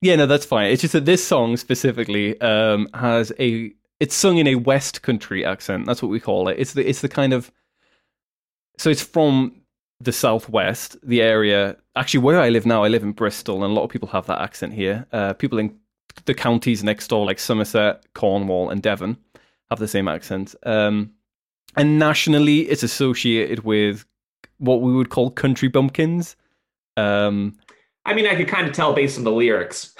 Yeah, 0.00 0.16
no, 0.16 0.26
that's 0.26 0.44
fine. 0.44 0.70
It's 0.70 0.82
just 0.82 0.92
that 0.94 1.04
this 1.04 1.24
song 1.24 1.56
specifically 1.56 2.40
um, 2.40 2.88
has 2.94 3.32
a. 3.38 3.72
It's 4.00 4.14
sung 4.16 4.38
in 4.38 4.48
a 4.48 4.56
West 4.56 5.02
Country 5.02 5.44
accent. 5.44 5.86
That's 5.86 6.02
what 6.02 6.10
we 6.10 6.18
call 6.18 6.48
it. 6.48 6.56
It's 6.58 6.72
the 6.72 6.86
it's 6.86 7.00
the 7.00 7.08
kind 7.08 7.32
of. 7.32 7.52
So 8.78 8.90
it's 8.90 9.02
from 9.02 9.62
the 10.00 10.12
southwest, 10.12 10.96
the 11.02 11.22
area. 11.22 11.76
Actually, 11.94 12.20
where 12.20 12.40
I 12.40 12.48
live 12.48 12.66
now, 12.66 12.82
I 12.82 12.88
live 12.88 13.04
in 13.04 13.12
Bristol, 13.12 13.62
and 13.62 13.72
a 13.72 13.74
lot 13.74 13.84
of 13.84 13.90
people 13.90 14.08
have 14.08 14.26
that 14.26 14.40
accent 14.40 14.72
here. 14.72 15.06
Uh, 15.12 15.34
people 15.34 15.58
in 15.58 15.78
the 16.24 16.34
counties 16.34 16.82
next 16.82 17.08
door, 17.08 17.26
like 17.26 17.38
Somerset, 17.38 18.04
Cornwall, 18.14 18.70
and 18.70 18.82
Devon, 18.82 19.16
have 19.70 19.78
the 19.78 19.88
same 19.88 20.08
accent. 20.08 20.54
Um, 20.64 21.12
and 21.76 21.98
nationally, 21.98 22.60
it's 22.60 22.82
associated 22.82 23.60
with 23.60 24.04
what 24.58 24.80
we 24.80 24.92
would 24.92 25.10
call 25.10 25.30
country 25.30 25.68
bumpkins. 25.68 26.36
Um, 26.96 27.58
I 28.04 28.14
mean, 28.14 28.26
I 28.26 28.34
could 28.34 28.48
kind 28.48 28.66
of 28.66 28.74
tell 28.74 28.92
based 28.92 29.18
on 29.18 29.24
the 29.24 29.32
lyrics. 29.32 29.94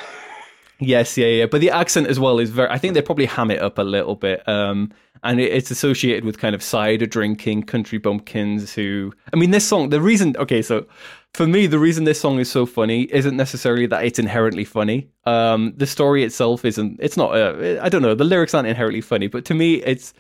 Yes, 0.79 1.17
yeah, 1.17 1.29
yeah. 1.29 1.47
But 1.47 1.61
the 1.61 1.71
accent 1.71 2.09
as 2.09 2.19
well 2.19 2.39
is 2.39 2.51
very. 2.51 2.69
I 2.69 2.79
think 2.79 2.95
they 2.95 3.03
probably 3.03 3.27
ham 3.27 3.51
it 3.51 3.63
up 3.63 3.79
a 3.79 3.83
little 3.83 4.17
bit. 4.17 4.47
Um, 4.49 4.93
and 5.23 5.41
it, 5.41 5.53
it's 5.53 5.71
associated 5.71 6.25
with 6.25 6.39
kind 6.39 6.55
of 6.55 6.63
cider 6.63 7.07
drinking, 7.07 7.65
country 7.65 7.99
bumpkins. 7.99 8.75
Who, 8.75 9.13
I 9.33 9.37
mean, 9.37 9.53
this 9.53 9.67
song. 9.67 9.91
The 9.91 10.01
reason, 10.01 10.37
okay, 10.39 10.61
so 10.61 10.87
for 11.35 11.47
me, 11.47 11.67
the 11.67 11.79
reason 11.79 12.05
this 12.05 12.21
song 12.21 12.39
is 12.39 12.51
so 12.51 12.67
funny 12.67 13.03
isn't 13.05 13.37
necessarily 13.37 13.87
that 13.87 14.05
it's 14.05 14.19
inherently 14.19 14.65
funny. 14.65 15.09
Um, 15.25 15.73
the 15.77 15.87
story 15.87 16.25
itself 16.25 16.65
isn't. 16.65 16.99
It's 17.01 17.17
not. 17.17 17.35
Uh, 17.35 17.79
I 17.81 17.89
don't 17.89 18.03
know. 18.03 18.15
The 18.15 18.25
lyrics 18.25 18.53
aren't 18.53 18.69
inherently 18.69 19.01
funny, 19.01 19.29
but 19.29 19.45
to 19.47 19.55
me, 19.55 19.77
it's. 19.77 20.13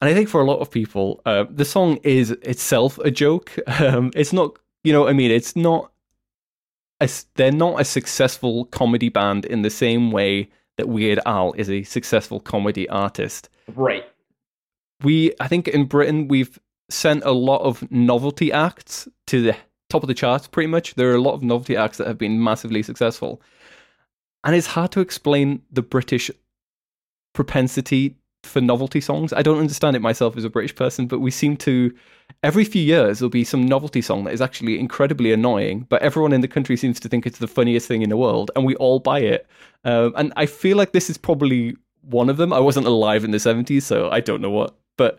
And 0.00 0.08
I 0.08 0.14
think 0.14 0.28
for 0.28 0.40
a 0.40 0.44
lot 0.44 0.60
of 0.60 0.70
people, 0.70 1.20
uh, 1.26 1.46
the 1.50 1.64
song 1.64 1.98
is 2.04 2.30
itself 2.30 2.98
a 2.98 3.10
joke. 3.10 3.56
Um, 3.80 4.12
it's 4.14 4.32
not. 4.32 4.58
You 4.84 4.92
know, 4.92 5.02
what 5.02 5.10
I 5.10 5.12
mean, 5.12 5.32
it's 5.32 5.56
not 5.56 5.90
a, 7.00 7.10
they're 7.34 7.50
not 7.50 7.80
a 7.80 7.84
successful 7.84 8.66
comedy 8.66 9.08
band 9.08 9.44
in 9.44 9.62
the 9.62 9.70
same 9.70 10.12
way 10.12 10.50
that 10.76 10.88
Weird 10.88 11.18
Al 11.26 11.52
is 11.54 11.68
a 11.68 11.82
successful 11.82 12.38
comedy 12.38 12.88
artist. 12.88 13.48
Right. 13.74 14.04
We, 15.02 15.32
I 15.40 15.48
think, 15.48 15.66
in 15.66 15.86
Britain, 15.86 16.28
we've 16.28 16.58
sent 16.88 17.24
a 17.24 17.32
lot 17.32 17.62
of 17.62 17.90
novelty 17.90 18.52
acts 18.52 19.08
to 19.26 19.42
the 19.42 19.56
top 19.88 20.02
of 20.02 20.08
the 20.08 20.14
charts. 20.14 20.46
Pretty 20.46 20.66
much, 20.66 20.94
there 20.94 21.10
are 21.10 21.14
a 21.14 21.20
lot 21.20 21.34
of 21.34 21.42
novelty 21.42 21.76
acts 21.76 21.98
that 21.98 22.06
have 22.06 22.18
been 22.18 22.42
massively 22.42 22.82
successful, 22.82 23.40
and 24.44 24.54
it's 24.54 24.68
hard 24.68 24.92
to 24.92 25.00
explain 25.00 25.62
the 25.70 25.82
British 25.82 26.30
propensity 27.34 28.16
for 28.44 28.60
novelty 28.60 29.00
songs. 29.00 29.32
I 29.32 29.42
don't 29.42 29.58
understand 29.58 29.96
it 29.96 30.02
myself 30.02 30.36
as 30.36 30.44
a 30.44 30.50
British 30.50 30.74
person, 30.74 31.06
but 31.06 31.18
we 31.18 31.30
seem 31.30 31.56
to 31.58 31.92
every 32.42 32.64
few 32.64 32.82
years 32.82 33.18
there'll 33.18 33.30
be 33.30 33.44
some 33.44 33.66
novelty 33.66 34.00
song 34.00 34.24
that 34.24 34.32
is 34.32 34.40
actually 34.40 34.78
incredibly 34.78 35.32
annoying, 35.32 35.86
but 35.88 36.02
everyone 36.02 36.32
in 36.32 36.40
the 36.40 36.48
country 36.48 36.76
seems 36.76 37.00
to 37.00 37.08
think 37.08 37.26
it's 37.26 37.38
the 37.38 37.48
funniest 37.48 37.88
thing 37.88 38.02
in 38.02 38.10
the 38.10 38.16
world, 38.16 38.50
and 38.54 38.64
we 38.64 38.76
all 38.76 39.00
buy 39.00 39.18
it. 39.18 39.46
Um, 39.84 40.12
and 40.16 40.32
I 40.36 40.46
feel 40.46 40.76
like 40.76 40.92
this 40.92 41.10
is 41.10 41.18
probably 41.18 41.76
one 42.02 42.30
of 42.30 42.36
them. 42.36 42.52
I 42.52 42.60
wasn't 42.60 42.86
alive 42.86 43.24
in 43.24 43.32
the 43.32 43.40
seventies, 43.40 43.84
so 43.84 44.10
I 44.10 44.20
don't 44.20 44.40
know 44.40 44.50
what, 44.50 44.76
but. 44.96 45.18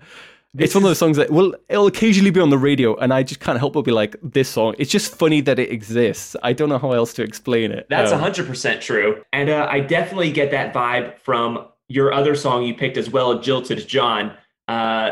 This 0.56 0.66
it's 0.70 0.76
one 0.76 0.84
of 0.84 0.90
those 0.90 0.98
songs 0.98 1.18
that 1.18 1.30
will 1.30 1.56
it'll 1.70 1.86
occasionally 1.86 2.32
be 2.32 2.40
on 2.40 2.50
the 2.50 2.58
radio, 2.58 2.96
and 2.98 3.14
I 3.14 3.22
just 3.22 3.40
can't 3.40 3.60
help 3.60 3.74
but 3.74 3.84
be 3.84 3.92
like, 3.92 4.16
"This 4.24 4.50
song." 4.50 4.74
It's 4.80 4.90
just 4.92 5.16
funny 5.16 5.42
that 5.42 5.60
it 5.60 5.72
exists. 5.72 6.36
I 6.42 6.54
don't 6.54 6.70
know 6.70 6.80
how 6.80 6.92
else 6.94 7.14
to 7.14 7.24
explain 7.24 7.72
it. 7.72 7.86
That's 7.90 8.12
Um, 8.12 8.20
100% 8.22 8.82
true. 8.82 9.24
And 9.32 9.50
uh, 9.52 9.68
I 9.70 9.80
definitely 9.80 10.32
get 10.32 10.50
that 10.52 10.74
vibe 10.74 11.20
from 11.20 11.68
your 11.88 12.12
other 12.14 12.36
song 12.36 12.64
you 12.64 12.74
picked 12.74 12.98
as 12.98 13.10
well, 13.12 13.38
Jilted 13.40 13.86
John. 13.88 14.34
Uh, 14.68 15.12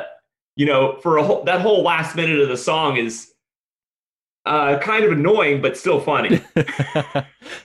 you 0.55 0.65
know, 0.65 0.97
for 1.03 1.17
a 1.17 1.23
whole, 1.23 1.43
that 1.43 1.61
whole 1.61 1.83
last 1.83 2.15
minute 2.15 2.39
of 2.39 2.49
the 2.49 2.57
song 2.57 2.97
is 2.97 3.31
uh, 4.47 4.79
kind 4.79 5.03
of 5.03 5.11
annoying, 5.11 5.61
but 5.61 5.77
still 5.77 5.99
funny. 5.99 6.41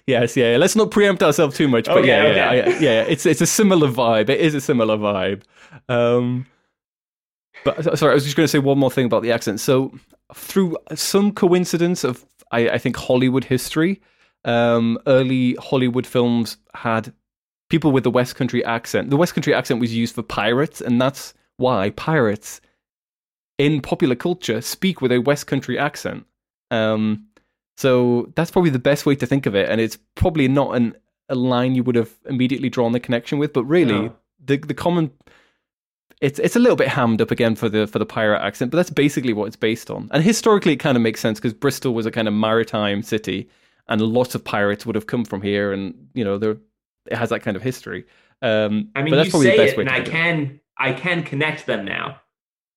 yes, 0.07 0.37
yeah, 0.37 0.53
yeah. 0.53 0.57
Let's 0.59 0.77
not 0.77 0.91
preempt 0.91 1.23
ourselves 1.23 1.57
too 1.57 1.69
much, 1.69 1.87
but 1.87 1.99
Okay, 1.99 2.09
yeah, 2.09 2.23
okay. 2.25 2.71
yeah, 2.71 2.77
I- 2.77 2.79
yeah. 2.81 3.03
It's 3.03 3.25
it's 3.25 3.41
a 3.41 3.47
similar 3.47 3.89
vibe. 3.89 4.29
It 4.29 4.41
is 4.41 4.55
a 4.55 4.61
similar 4.61 4.97
vibe. 4.99 5.43
Um, 5.89 6.47
but 7.65 7.99
sorry, 7.99 8.13
I 8.13 8.15
was 8.15 8.25
just 8.25 8.37
going 8.37 8.45
to 8.45 8.49
say 8.49 8.59
one 8.59 8.79
more 8.79 8.91
thing 8.91 9.07
about 9.07 9.23
the 9.23 9.33
accent. 9.33 9.61
So, 9.61 9.93
through 10.35 10.77
some 10.95 11.33
coincidence 11.33 12.05
of, 12.05 12.25
I, 12.51 12.71
I 12.71 12.79
think 12.79 12.97
Hollywood 12.97 13.45
history, 13.45 14.01
um, 14.45 14.99
early 15.07 15.55
Hollywood 15.55 16.07
films 16.07 16.57
had 16.75 17.13
people 17.69 17.93
with 17.93 18.05
the 18.05 18.11
West 18.11 18.37
Country 18.37 18.65
accent. 18.65 19.11
The 19.11 19.17
West 19.17 19.35
Country 19.35 19.55
accent 19.55 19.81
was 19.81 19.95
used 19.95 20.15
for 20.15 20.23
pirates, 20.23 20.81
and 20.81 21.01
that's 21.01 21.35
why 21.57 21.91
pirates 21.91 22.61
in 23.59 23.81
popular 23.81 24.15
culture 24.15 24.61
speak 24.61 25.01
with 25.01 25.13
a 25.13 25.21
West 25.21 25.47
Country 25.47 25.79
accent. 25.79 26.27
Um, 26.71 27.29
so 27.77 28.31
that's 28.35 28.51
probably 28.51 28.71
the 28.71 28.79
best 28.79 29.07
way 29.07 29.15
to 29.17 29.27
think 29.27 29.47
of 29.47 29.55
it, 29.55 29.69
and 29.69 29.81
it's 29.81 29.99
probably 30.15 30.49
not 30.49 30.77
an 30.77 30.97
a 31.29 31.35
line 31.35 31.75
you 31.75 31.83
would 31.83 31.97
have 31.97 32.11
immediately 32.27 32.69
drawn 32.69 32.93
the 32.93 33.01
connection 33.01 33.39
with, 33.39 33.53
but 33.53 33.65
really 33.65 34.11
the 34.45 34.59
the 34.59 34.75
common. 34.75 35.11
It's 36.23 36.39
it's 36.39 36.55
a 36.57 36.61
little 36.61 36.77
bit 36.77 36.87
hammed 36.89 37.21
up 37.21 37.31
again 37.31 37.57
for 37.57 37.69
the 37.69 37.87
for 37.87 37.99
the 37.99 38.07
pirate 38.07 38.41
accent, 38.41 38.71
but 38.71 38.77
that's 38.77 38.91
basically 38.91 39.33
what 39.33 39.47
it's 39.47 39.57
based 39.57 39.91
on. 39.91 40.09
And 40.13 40.23
historically, 40.23 40.73
it 40.73 40.77
kind 40.77 40.97
of 40.97 41.03
makes 41.03 41.21
sense 41.21 41.39
because 41.39 41.53
Bristol 41.53 41.95
was 41.95 42.07
a 42.07 42.11
kind 42.13 42.29
of 42.29 42.33
maritime 42.33 43.03
city, 43.03 43.49
and 43.89 44.01
lots 44.01 44.35
of 44.37 44.45
pirates 44.45 44.87
would 44.87 44.95
have 44.95 45.09
come 45.09 45.25
from 45.25 45.43
here, 45.43 45.73
and 45.73 46.09
you 46.15 46.25
know 46.25 46.39
there 46.39 46.57
it 47.11 47.17
has 47.17 47.31
that 47.31 47.41
kind 47.41 47.57
of 47.57 47.63
history. 47.63 48.05
Um, 48.41 48.91
I 48.95 49.03
mean, 49.03 49.13
you 49.15 49.31
probably 49.31 49.49
say 49.49 49.57
the 49.57 49.65
best 49.65 49.79
it, 49.79 49.81
and 49.81 49.91
I 49.91 49.97
of 49.99 50.07
can 50.09 50.61
I 50.79 50.93
can 50.93 51.25
connect 51.25 51.67
them 51.67 51.85
now. 51.85 52.21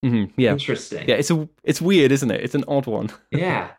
it. 0.01 0.08
Mhm, 0.12 0.31
yeah, 0.38 0.51
Interesting. 0.53 1.08
yeah. 1.08 1.15
It's 1.15 1.29
a 1.31 1.47
it's 1.63 1.81
weird, 1.81 2.12
isn't 2.12 2.31
it? 2.31 2.41
It's 2.41 2.55
an 2.55 2.65
odd 2.67 2.88
one. 2.88 3.12
Yeah. 3.31 3.69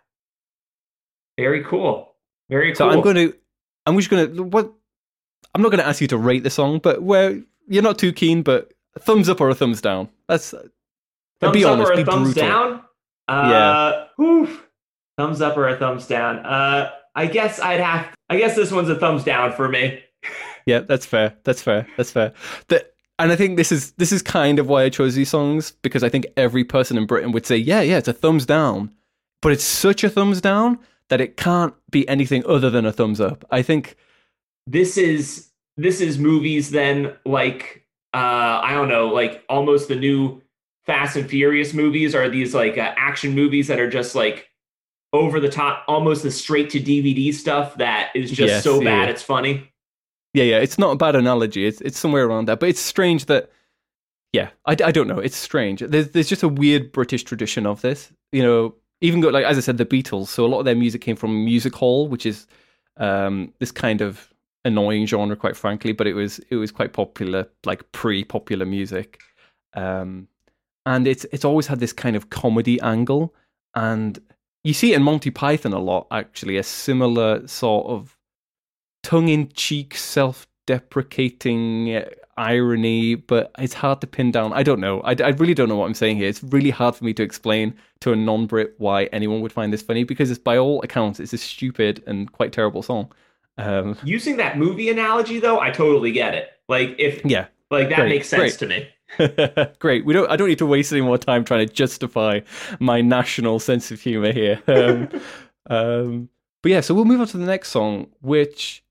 Very 1.39 1.65
cool. 1.65 2.15
Very 2.49 2.69
cool. 2.73 2.77
So. 2.77 2.91
I'm 2.91 3.03
going 3.03 3.17
to, 3.17 3.35
I'm 3.85 3.97
just 3.99 4.09
going 4.09 4.35
to, 4.37 4.43
what, 4.43 4.73
I'm 5.55 5.61
not 5.63 5.69
going 5.71 5.81
to 5.81 5.87
ask 5.87 6.01
you 6.01 6.07
to 6.09 6.17
rate 6.17 6.45
the 6.45 6.51
song, 6.51 6.79
but 6.83 7.03
where 7.03 7.43
you're 7.69 7.83
not 7.83 7.99
too 7.99 8.13
keen, 8.13 8.43
but 8.43 8.73
a 8.97 9.01
thumbs 9.01 9.29
up 9.29 9.41
or 9.41 9.51
a 9.51 9.55
thumbs 9.55 9.81
down. 9.81 10.09
That's, 10.29 10.51
thumbs 11.41 11.53
be 11.53 11.65
up 11.65 11.73
honest, 11.73 11.91
or 11.91 11.93
a 11.93 11.97
be 11.97 12.05
thumbs 12.05 12.35
brutal. 12.35 12.49
down? 12.49 12.83
Uh, 13.29 14.07
whew. 14.17 14.61
Thumbs 15.19 15.41
up 15.41 15.57
or 15.57 15.69
a 15.69 15.77
thumbs 15.77 16.07
down? 16.07 16.39
Uh, 16.39 16.91
I 17.15 17.27
guess 17.27 17.61
I'd 17.61 17.81
have. 17.81 18.09
I 18.29 18.37
guess 18.37 18.57
this 18.57 18.73
one's 18.73 18.89
a 18.89 18.97
thumbs 18.97 19.25
down 19.25 19.53
for 19.53 19.69
me. 19.69 20.03
yeah, 20.67 20.81
that's 20.81 21.07
fair. 21.07 21.35
That's 21.45 21.63
fair. 21.63 21.87
That's 21.97 22.11
fair. 22.11 22.33
The, 22.69 22.85
and 23.19 23.33
I 23.33 23.37
think 23.37 23.57
this 23.57 23.73
is, 23.73 23.93
this 23.93 24.13
is 24.13 24.21
kind 24.21 24.59
of 24.59 24.69
why 24.69 24.83
I 24.83 24.91
chose 24.91 25.15
these 25.15 25.31
songs 25.31 25.73
because 25.83 26.03
I 26.03 26.09
think 26.09 26.27
every 26.37 26.65
person 26.65 26.99
in 26.99 27.07
Britain 27.07 27.33
would 27.33 27.47
say, 27.47 27.57
yeah, 27.57 27.81
yeah, 27.81 27.97
it's 27.99 28.09
a 28.09 28.13
thumbs 28.13 28.45
down, 28.45 28.93
but 29.41 29.53
it's 29.53 29.65
such 29.65 30.05
a 30.05 30.11
thumbs 30.11 30.41
down 30.43 30.79
that 31.09 31.21
it 31.21 31.37
can't 31.37 31.73
be 31.91 32.07
anything 32.09 32.45
other 32.47 32.69
than 32.69 32.85
a 32.85 32.93
thumbs 32.93 33.21
up. 33.21 33.45
I 33.51 33.63
think, 33.63 33.97
This 34.67 34.99
is 34.99 35.49
this 35.79 36.01
is 36.01 36.19
movies 36.19 36.71
then 36.71 37.15
like 37.25 37.86
uh 38.17 38.61
I 38.69 38.73
don't 38.75 38.89
know 38.89 39.09
like 39.09 39.45
almost 39.49 39.89
the 39.89 39.97
new 39.97 40.43
Fast 40.87 41.17
and 41.17 41.29
Furious 41.29 41.75
movies 41.75 42.15
are 42.15 42.29
these 42.29 42.55
like 42.55 42.79
uh, 42.79 42.95
action 42.97 43.35
movies 43.35 43.67
that 43.69 43.81
are 43.81 43.91
just 43.91 44.15
like 44.15 44.49
over 45.13 45.41
the 45.41 45.49
top, 45.49 45.85
almost 45.89 46.23
the 46.23 46.31
straight 46.31 46.71
to 46.71 46.81
DVD 46.81 47.33
stuff 47.35 47.77
that 47.79 48.11
is 48.15 48.31
just 48.31 48.53
Yes, 48.55 48.65
so 48.65 48.79
yeah. 48.81 48.85
bad 48.85 49.09
it's 49.09 49.23
funny. 49.23 49.73
yeah, 50.35 50.45
yeah, 50.45 50.59
it's 50.59 50.79
not 50.79 50.93
a 50.93 50.97
bad 50.97 51.17
analogy. 51.17 51.67
It's, 51.67 51.81
it's 51.81 51.99
somewhere 51.99 52.25
around 52.27 52.47
that, 52.49 52.61
but 52.61 52.69
it's 52.69 52.81
strange 52.81 53.25
that, 53.27 53.51
yeah, 54.33 54.51
I, 54.67 54.73
I 54.73 54.93
don't 54.93 55.09
know. 55.09 55.19
It's 55.19 55.37
strange. 55.37 55.81
There's, 55.81 56.11
there's 56.11 56.29
just 56.29 56.43
a 56.43 56.49
weird 56.49 56.93
British 56.93 57.25
tradition 57.25 57.67
of 57.67 57.81
this. 57.81 58.13
You 58.33 58.43
know, 58.43 58.75
even 59.01 59.21
go 59.21 59.31
like 59.31 59.45
as 59.45 59.57
I 59.57 59.61
said, 59.61 59.79
the 59.79 59.87
Beatles. 59.87 60.29
So 60.29 60.45
a 60.45 60.51
lot 60.53 60.61
of 60.61 60.65
their 60.67 60.77
music 60.77 61.01
came 61.01 61.17
from 61.17 61.45
music 61.45 61.75
hall, 61.75 62.07
which 62.09 62.27
is 62.27 62.47
um, 62.99 63.53
this 63.59 63.73
kind 63.73 64.03
of 64.03 64.33
annoying 64.67 65.07
genre, 65.07 65.37
quite 65.37 65.57
frankly. 65.57 65.93
But 65.93 66.07
it 66.07 66.15
was 66.15 66.39
it 66.51 66.57
was 66.57 66.71
quite 66.71 66.93
popular, 66.93 67.49
like 67.65 67.91
pre-popular 67.93 68.67
music, 68.67 69.21
um, 69.75 70.29
and 70.85 71.07
it's 71.07 71.25
it's 71.33 71.45
always 71.45 71.67
had 71.67 71.81
this 71.81 71.93
kind 71.93 72.17
of 72.17 72.31
comedy 72.31 72.81
angle, 72.81 73.35
and 73.75 74.19
you 74.65 74.75
see 74.75 74.93
it 74.93 74.97
in 74.97 75.03
Monty 75.03 75.31
Python 75.31 75.73
a 75.73 75.79
lot. 75.79 76.07
Actually, 76.11 76.57
a 76.59 76.63
similar 76.63 77.47
sort 77.49 77.87
of 77.87 78.17
tongue-in-cheek, 79.03 79.97
self-deprecating. 79.97 82.05
irony, 82.39 83.15
but 83.15 83.51
it's 83.59 83.73
hard 83.73 84.01
to 84.03 84.07
pin 84.07 84.31
down. 84.31 84.53
I 84.53 84.63
don't 84.63 84.81
know. 84.81 85.01
I, 85.01 85.17
I 85.25 85.29
really 85.31 85.55
don't 85.55 85.71
know 85.71 85.77
what 85.77 85.87
I'm 85.87 85.95
saying 85.95 86.19
here. 86.19 86.29
It's 86.29 86.43
really 86.43 86.69
hard 86.71 86.95
for 86.95 87.05
me 87.05 87.15
to 87.15 87.23
explain 87.23 87.75
to 88.01 88.13
a 88.13 88.17
non-Brit 88.17 88.75
why 88.79 89.05
anyone 89.07 89.41
would 89.41 89.53
find 89.53 89.73
this 89.73 89.81
funny 89.81 90.05
because 90.05 90.31
it's 90.31 90.39
by 90.39 90.59
all 90.59 90.83
accounts 90.83 91.19
it's 91.19 91.33
a 91.33 91.39
stupid 91.39 92.03
and 92.07 92.31
quite 92.33 92.53
terrible 92.53 92.83
song. 92.83 93.11
Um, 93.59 93.97
Using 94.05 94.37
that 94.37 94.59
movie 94.59 94.91
analogy 94.91 95.41
though, 95.41 95.61
I 95.61 95.71
totally 95.71 96.13
get 96.13 96.35
it. 96.35 96.51
Like 96.69 96.97
if 96.99 97.25
yeah, 97.25 97.47
like 97.71 97.89
that 97.89 98.01
Great, 98.01 98.09
makes 98.09 98.29
sense 98.29 98.57
great. 98.57 98.59
to 98.59 98.67
me. 98.67 98.89
Great. 99.79 100.05
We 100.05 100.13
don't. 100.13 100.31
I 100.31 100.37
don't 100.37 100.49
need 100.49 100.59
to 100.59 100.67
waste 100.67 100.93
any 100.93 101.01
more 101.01 101.19
time 101.19 101.45
trying 101.45 101.67
to 101.67 101.73
justify 101.73 102.41
my 102.81 103.01
national 103.01 103.59
sense 103.61 103.91
of 103.91 104.01
humor 104.01 104.33
here. 104.33 104.61
Um, 104.67 105.09
um, 105.71 106.29
but 106.63 106.73
yeah, 106.73 106.81
so 106.81 106.95
we'll 106.95 107.05
move 107.05 107.21
on 107.21 107.27
to 107.29 107.39
the 107.39 107.47
next 107.47 107.71
song. 107.71 108.09
Which, 108.21 108.83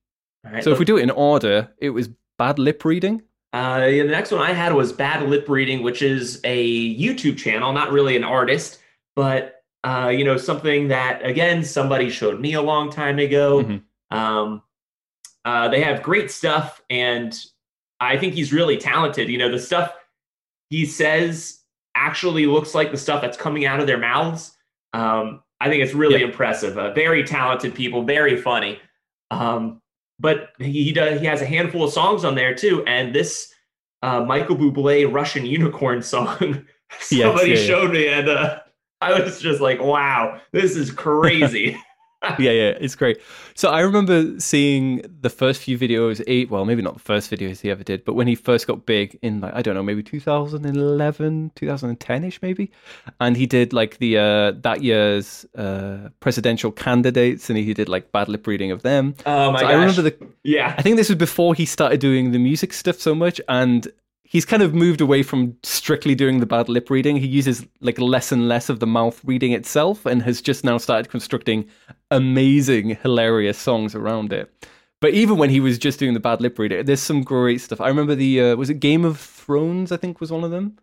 right. 0.44 0.64
so 0.64 0.70
if 0.72 0.78
we 0.78 0.84
do 0.84 0.96
it 0.96 1.02
in 1.02 1.10
order, 1.10 1.70
it 1.78 1.90
was 1.90 2.08
bad 2.38 2.58
lip 2.58 2.84
reading. 2.84 3.22
Uh, 3.52 3.86
yeah, 3.90 4.02
the 4.02 4.10
next 4.10 4.32
one 4.32 4.42
I 4.42 4.52
had 4.52 4.74
was 4.74 4.92
Bad 4.92 5.26
Lip 5.30 5.48
Reading, 5.48 5.82
which 5.82 6.02
is 6.02 6.40
a 6.44 6.94
YouTube 6.94 7.38
channel, 7.38 7.72
not 7.72 7.90
really 7.90 8.14
an 8.14 8.24
artist, 8.24 8.80
but 9.14 9.64
uh, 9.82 10.08
you 10.14 10.24
know, 10.24 10.36
something 10.36 10.88
that 10.88 11.24
again 11.24 11.62
somebody 11.64 12.10
showed 12.10 12.38
me 12.40 12.52
a 12.54 12.60
long 12.60 12.90
time 12.90 13.18
ago. 13.18 13.62
Mhm. 13.62 13.82
Um, 14.10 14.62
uh, 15.44 15.68
they 15.68 15.80
have 15.80 16.02
great 16.02 16.30
stuff, 16.30 16.82
and 16.90 17.36
I 18.00 18.16
think 18.18 18.34
he's 18.34 18.52
really 18.52 18.76
talented. 18.76 19.28
You 19.28 19.38
know, 19.38 19.50
the 19.50 19.58
stuff 19.58 19.92
he 20.70 20.84
says 20.86 21.60
actually 21.94 22.46
looks 22.46 22.74
like 22.74 22.90
the 22.90 22.96
stuff 22.98 23.22
that's 23.22 23.36
coming 23.36 23.64
out 23.64 23.80
of 23.80 23.86
their 23.86 23.98
mouths. 23.98 24.56
Um, 24.92 25.42
I 25.60 25.68
think 25.68 25.82
it's 25.82 25.94
really 25.94 26.20
Yeah. 26.20 26.26
impressive. 26.26 26.76
Uh, 26.76 26.92
very 26.92 27.24
talented 27.24 27.74
people, 27.74 28.02
very 28.02 28.36
funny. 28.36 28.80
Um, 29.30 29.80
but 30.18 30.50
he 30.58 30.92
does 30.92 31.20
he 31.20 31.26
has 31.26 31.42
a 31.42 31.46
handful 31.46 31.84
of 31.84 31.92
songs 31.92 32.24
on 32.24 32.34
there 32.34 32.54
too 32.54 32.82
and 32.86 33.14
this 33.14 33.52
uh, 34.02 34.24
michael 34.24 34.56
bublé 34.56 35.10
russian 35.12 35.44
unicorn 35.44 36.02
song 36.12 36.64
somebody 36.98 37.50
yeah, 37.50 37.56
yeah. 37.56 37.66
showed 37.66 37.92
me 37.92 38.08
and 38.08 38.28
uh, 38.28 38.58
i 39.00 39.18
was 39.20 39.40
just 39.40 39.60
like 39.60 39.80
wow 39.80 40.40
this 40.52 40.76
is 40.76 40.90
crazy 40.90 41.76
yeah, 42.38 42.50
yeah, 42.50 42.70
it's 42.80 42.94
great. 42.94 43.20
So 43.54 43.70
I 43.70 43.80
remember 43.80 44.40
seeing 44.40 45.02
the 45.20 45.30
first 45.30 45.62
few 45.62 45.78
videos. 45.78 46.22
Eight, 46.26 46.50
well, 46.50 46.64
maybe 46.64 46.82
not 46.82 46.94
the 46.94 47.00
first 47.00 47.30
videos 47.30 47.60
he 47.60 47.70
ever 47.70 47.84
did, 47.84 48.04
but 48.04 48.14
when 48.14 48.26
he 48.26 48.34
first 48.34 48.66
got 48.66 48.86
big 48.86 49.18
in 49.22 49.40
like 49.40 49.54
I 49.54 49.62
don't 49.62 49.74
know, 49.74 49.82
maybe 49.82 50.02
2011, 50.02 51.52
2010 51.54 52.24
ish, 52.24 52.40
maybe, 52.42 52.70
and 53.20 53.36
he 53.36 53.46
did 53.46 53.72
like 53.72 53.98
the 53.98 54.18
uh 54.18 54.52
that 54.62 54.82
year's 54.82 55.44
uh 55.56 56.08
presidential 56.20 56.72
candidates, 56.72 57.48
and 57.50 57.58
he 57.58 57.74
did 57.74 57.88
like 57.88 58.10
bad 58.12 58.28
lip 58.28 58.46
reading 58.46 58.70
of 58.70 58.82
them. 58.82 59.14
oh 59.26 59.52
my 59.52 59.60
So 59.60 59.66
gosh 59.66 59.74
I 59.74 59.74
remember 59.74 60.02
the 60.02 60.16
yeah 60.42 60.74
I 60.78 60.82
think 60.82 60.96
this 60.96 61.08
was 61.08 61.18
before 61.18 61.54
he 61.54 61.66
started 61.66 62.00
doing 62.00 62.32
the 62.32 62.38
music 62.38 62.72
stuff 62.72 63.00
so 63.00 63.14
much, 63.14 63.40
and 63.48 63.86
he's 64.36 64.44
kind 64.44 64.62
of 64.62 64.74
moved 64.74 65.00
away 65.00 65.22
from 65.22 65.56
strictly 65.62 66.14
doing 66.14 66.40
the 66.40 66.46
bad 66.46 66.68
lip 66.68 66.90
reading. 66.90 67.16
He 67.16 67.26
uses 67.26 67.66
like 67.80 67.98
less 67.98 68.30
and 68.30 68.48
less 68.48 68.68
of 68.68 68.80
the 68.80 68.86
mouth 68.86 69.18
reading 69.24 69.52
itself, 69.52 70.04
and 70.04 70.20
has 70.22 70.42
just 70.42 70.62
now 70.62 70.76
started 70.76 71.10
constructing 71.10 71.66
amazing, 72.10 72.96
hilarious 72.96 73.56
songs 73.56 73.94
around 73.94 74.34
it. 74.34 74.52
But 75.00 75.14
even 75.14 75.38
when 75.38 75.48
he 75.48 75.58
was 75.58 75.78
just 75.78 75.98
doing 75.98 76.12
the 76.12 76.20
bad 76.20 76.42
lip 76.42 76.58
reading, 76.58 76.84
there's 76.84 77.00
some 77.00 77.22
great 77.22 77.62
stuff. 77.62 77.80
I 77.80 77.88
remember 77.88 78.14
the 78.14 78.42
uh, 78.42 78.56
was 78.56 78.68
it 78.68 78.74
Game 78.74 79.06
of 79.06 79.18
Thrones? 79.18 79.90
I 79.90 79.96
think 79.96 80.20
was 80.20 80.30
one 80.30 80.44
of 80.44 80.50
them. 80.50 80.78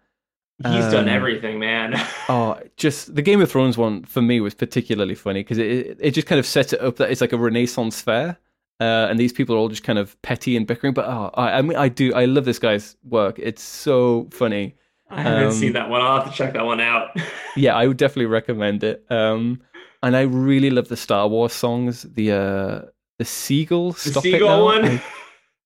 he's 0.63 0.85
done 0.85 1.09
um, 1.09 1.09
everything 1.09 1.59
man 1.59 1.93
Oh, 2.29 2.59
just 2.75 3.13
the 3.13 3.21
Game 3.21 3.39
of 3.39 3.51
Thrones 3.51 3.77
one 3.77 4.03
for 4.03 4.23
me 4.23 4.41
was 4.41 4.55
particularly 4.55 5.15
funny 5.15 5.41
because 5.41 5.59
it, 5.59 5.67
it 5.67 5.97
it 6.01 6.11
just 6.11 6.25
kind 6.25 6.39
of 6.39 6.47
sets 6.47 6.73
it 6.73 6.81
up 6.81 6.95
that 6.95 7.11
it's 7.11 7.21
like 7.21 7.33
a 7.33 7.37
Renaissance 7.37 8.01
fair, 8.01 8.39
uh, 8.79 9.07
and 9.09 9.19
these 9.19 9.33
people 9.33 9.55
are 9.55 9.59
all 9.59 9.69
just 9.69 9.83
kind 9.83 9.99
of 9.99 10.19
petty 10.21 10.57
and 10.57 10.67
bickering. 10.67 10.93
But 10.93 11.05
oh, 11.05 11.31
I, 11.36 11.59
I 11.59 11.62
mean, 11.62 11.77
I 11.77 11.89
do, 11.89 12.13
I 12.13 12.25
love 12.25 12.45
this 12.45 12.59
guy's 12.59 12.95
work. 13.03 13.39
It's 13.39 13.62
so 13.62 14.27
funny. 14.31 14.75
i 15.09 15.21
haven't 15.21 15.43
um, 15.45 15.51
seen 15.51 15.73
that 15.73 15.89
one 15.89 16.01
i'll 16.01 16.21
have 16.21 16.31
to 16.31 16.36
check 16.36 16.53
that 16.53 16.65
one 16.65 16.81
out 16.81 17.15
Yeah, 17.55 17.75
I 17.75 17.86
would 17.86 17.97
definitely 17.97 18.25
recommend 18.25 18.83
it. 18.83 19.05
Um, 19.09 19.62
and 20.01 20.17
I 20.17 20.21
really 20.21 20.69
love 20.71 20.88
the 20.88 20.97
Star 20.97 21.27
Wars 21.27 21.53
songs. 21.53 22.03
The 22.03 22.31
uh, 22.31 22.81
the 23.19 23.25
Seagull, 23.25 23.91
the 23.93 23.99
Stop 24.12 24.23
seagull 24.23 24.65
one 24.65 24.86
I- 24.86 25.03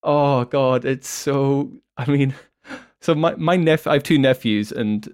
oh 0.04 0.46
God, 0.46 0.86
it's 0.86 1.08
so. 1.08 1.72
I 1.98 2.10
mean, 2.10 2.36
so 3.02 3.16
my 3.16 3.36
my 3.36 3.56
nephew, 3.56 3.92
I 3.92 3.96
have 3.96 4.04
two 4.04 4.20
nephews, 4.20 4.72
and 4.72 5.12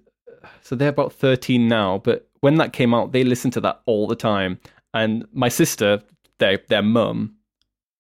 so 0.62 0.76
they're 0.76 0.90
about 0.90 1.14
thirteen 1.14 1.68
now. 1.68 2.00
But 2.00 2.28
when 2.42 2.56
that 2.56 2.74
came 2.74 2.94
out, 2.94 3.12
they 3.12 3.24
listened 3.24 3.54
to 3.54 3.62
that 3.62 3.82
all 3.86 4.08
the 4.08 4.16
time. 4.16 4.60
And 4.94 5.26
my 5.32 5.50
sister, 5.50 6.02
their 6.40 6.60
their 6.68 6.82
mum, 6.84 7.36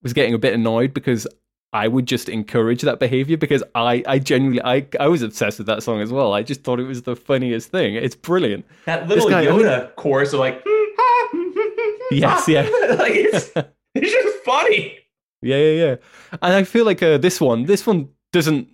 was 0.04 0.13
getting 0.13 0.34
a 0.34 0.38
bit 0.38 0.54
annoyed 0.54 0.94
because 0.94 1.26
I 1.74 1.88
would 1.88 2.06
just 2.06 2.30
encourage 2.30 2.82
that 2.84 3.00
behavior 3.00 3.36
because 3.38 3.63
I 3.74 4.04
I 4.08 4.20
genuinely 4.20 4.62
I 4.63 4.86
I 5.00 5.08
was 5.08 5.22
obsessed 5.24 5.58
with 5.58 5.68
that 5.68 5.82
song 5.82 6.02
as 6.02 6.12
well. 6.12 6.34
I 6.34 6.44
just 6.44 6.63
thought 6.63 6.80
it 6.80 6.84
was 6.84 7.02
the 7.02 7.16
funniest 7.16 7.70
thing. 7.72 7.96
It's 7.96 8.16
brilliant. 8.16 8.66
that 8.86 9.08
little 9.08 9.30
guy- 9.30 9.46
yoda 9.46 9.96
chorus 9.96 10.34
of 10.34 10.39
like 10.39 10.63
Yes, 12.12 12.48
yeah. 12.48 12.62
like 13.00 13.13
it's 13.16 13.52
it's 13.96 14.12
just 14.12 14.44
funny 14.44 15.00
Yeah, 15.42 15.58
yeah, 15.58 15.86
yeah. 15.86 15.96
And 16.42 16.54
I 16.54 16.63
feel 16.63 16.86
like 16.86 17.02
uh, 17.02 17.18
this 17.18 17.42
one, 17.42 17.66
this 17.66 17.88
one 17.88 18.10
doesn't 18.32 18.68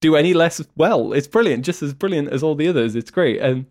do 0.00 0.16
any 0.16 0.34
less 0.34 0.62
well. 0.76 1.12
It's 1.12 1.26
brilliant, 1.26 1.64
just 1.64 1.82
as 1.82 1.94
brilliant 1.94 2.28
as 2.28 2.42
all 2.42 2.54
the 2.54 2.68
others. 2.68 2.94
It's 2.94 3.10
great, 3.10 3.40
and 3.40 3.66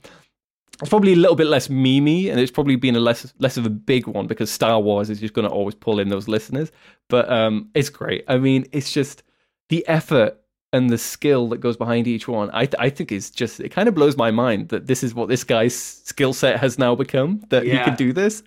it's 0.81 0.89
probably 0.89 1.13
a 1.13 1.15
little 1.15 1.35
bit 1.35 1.47
less 1.47 1.67
memey, 1.67 2.29
and 2.31 2.39
it's 2.39 2.51
probably 2.51 2.75
been 2.75 2.95
a 2.95 2.99
less 2.99 3.31
less 3.39 3.57
of 3.57 3.65
a 3.65 3.69
big 3.69 4.07
one 4.07 4.27
because 4.27 4.51
Star 4.51 4.79
Wars 4.79 5.09
is 5.09 5.19
just 5.19 5.33
going 5.33 5.47
to 5.47 5.53
always 5.53 5.75
pull 5.75 5.99
in 5.99 6.09
those 6.09 6.27
listeners. 6.27 6.71
But 7.11 7.29
um, 7.31 7.69
it's 7.75 7.89
great. 7.89 8.23
I 8.27 8.37
mean, 8.37 8.65
it's 8.71 8.91
just 8.91 9.21
the 9.69 9.87
effort 9.87 10.37
and 10.73 10.89
the 10.89 10.97
skill 10.97 11.49
that 11.49 11.59
goes 11.59 11.77
behind 11.77 12.07
each 12.07 12.27
one. 12.27 12.49
I 12.53 12.67
I 12.79 12.89
think 12.89 13.11
is 13.11 13.29
just 13.29 13.59
it 13.59 13.69
kind 13.69 13.87
of 13.87 13.93
blows 13.93 14.17
my 14.17 14.31
mind 14.31 14.69
that 14.69 14.87
this 14.87 15.03
is 15.03 15.13
what 15.13 15.27
this 15.29 15.43
guy's 15.43 15.75
skill 15.75 16.33
set 16.33 16.59
has 16.59 16.79
now 16.79 16.95
become. 16.95 17.41
That 17.49 17.63
he 17.63 17.71
can 17.71 17.95
do 17.95 18.13
this. 18.13 18.43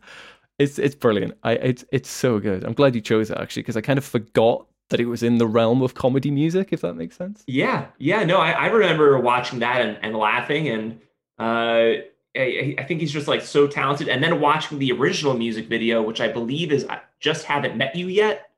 It's 0.58 0.78
it's 0.78 0.94
brilliant. 0.94 1.34
I 1.42 1.52
it's 1.52 1.84
it's 1.92 2.10
so 2.10 2.38
good. 2.38 2.64
I'm 2.64 2.72
glad 2.72 2.94
you 2.94 3.00
chose 3.00 3.30
it 3.30 3.38
actually 3.38 3.62
because 3.62 3.76
I 3.76 3.82
kind 3.82 3.98
of 3.98 4.04
forgot 4.04 4.66
that 4.90 5.00
it 5.00 5.06
was 5.06 5.22
in 5.22 5.38
the 5.38 5.46
realm 5.46 5.82
of 5.82 5.94
comedy 5.94 6.30
music. 6.30 6.72
If 6.72 6.80
that 6.80 6.94
makes 6.94 7.16
sense. 7.16 7.44
Yeah, 7.46 7.86
yeah, 7.98 8.24
no, 8.24 8.38
I, 8.38 8.52
I 8.52 8.66
remember 8.66 9.18
watching 9.18 9.58
that 9.60 9.80
and, 9.80 9.98
and 10.02 10.16
laughing, 10.16 10.68
and 10.68 11.00
uh, 11.38 12.00
I, 12.36 12.74
I 12.78 12.84
think 12.84 13.00
he's 13.00 13.12
just 13.12 13.28
like 13.28 13.42
so 13.42 13.66
talented. 13.66 14.08
And 14.08 14.22
then 14.22 14.40
watching 14.40 14.78
the 14.78 14.92
original 14.92 15.34
music 15.34 15.68
video, 15.68 16.02
which 16.02 16.20
I 16.20 16.28
believe 16.28 16.72
is 16.72 16.86
I 16.88 17.00
Just 17.20 17.44
Haven't 17.44 17.76
Met 17.76 17.94
You 17.94 18.08
Yet, 18.08 18.50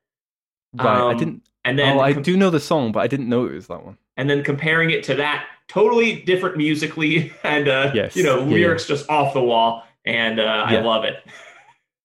Right. 0.79 0.97
I 0.97 1.11
Um, 1.11 1.17
didn't. 1.17 1.43
and 1.65 1.77
then 1.79 1.97
oh, 1.97 2.01
I 2.01 2.13
com- 2.13 2.23
do 2.23 2.35
know 2.37 2.49
the 2.49 2.59
song, 2.59 2.91
but 2.91 2.99
I 3.01 3.07
didn't 3.07 3.29
know 3.29 3.45
it 3.45 3.53
was 3.53 3.67
that 3.67 3.83
one. 3.85 3.97
and 4.17 4.29
then 4.29 4.43
comparing 4.43 4.89
it 4.91 5.03
to 5.05 5.15
that, 5.15 5.45
totally 5.67 6.21
different 6.21 6.57
musically, 6.57 7.31
and 7.43 7.67
uh, 7.67 7.91
Yes, 7.93 8.15
you 8.15 8.23
know, 8.23 8.39
yeah, 8.39 8.45
yeah. 8.45 8.51
lyrics 8.53 8.85
just 8.87 9.09
off 9.09 9.33
the 9.33 9.41
wall, 9.43 9.83
and 10.05 10.39
uh, 10.39 10.63
I 10.67 10.79
love 10.81 11.03
it. 11.03 11.15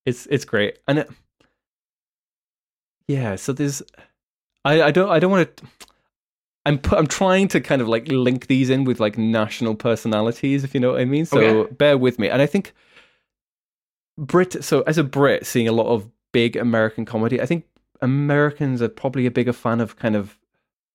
It's 0.07 0.27
it's 0.27 0.45
great, 0.45 0.79
and 0.89 0.99
it, 1.01 1.11
yeah. 3.09 3.37
So 3.37 3.53
there's, 3.53 3.83
I 4.65 4.83
I 4.83 4.91
don't 4.91 5.09
I 5.11 5.19
don't 5.19 5.31
want 5.31 5.57
to. 5.57 5.65
I'm 6.65 6.79
pu- 6.79 6.97
I'm 6.97 7.07
trying 7.09 7.49
to 7.49 7.61
kind 7.61 7.83
of 7.83 7.89
like 7.89 8.07
link 8.09 8.47
these 8.47 8.71
in 8.71 8.85
with 8.85 9.01
like 9.01 9.19
national 9.19 9.75
personalities, 9.75 10.63
if 10.65 10.75
you 10.75 10.81
know 10.81 10.93
what 10.93 11.01
I 11.01 11.05
mean. 11.05 11.25
So 11.25 11.39
Okay. 11.41 11.75
bear 11.75 11.99
with 11.99 12.19
me. 12.21 12.29
And 12.29 12.41
I 12.41 12.47
think 12.47 12.73
Brit. 14.17 14.63
So 14.63 14.83
as 14.83 14.97
a 14.99 15.03
Brit, 15.05 15.45
seeing 15.47 15.67
a 15.69 15.73
lot 15.73 15.87
of 15.89 16.09
big 16.33 16.57
American 16.57 17.05
comedy, 17.05 17.41
I 17.41 17.47
think 17.47 17.65
Americans 18.03 18.83
are 18.83 18.89
probably 18.89 19.25
a 19.27 19.31
bigger 19.31 19.53
fan 19.53 19.81
of 19.81 19.97
kind 19.97 20.15
of. 20.17 20.39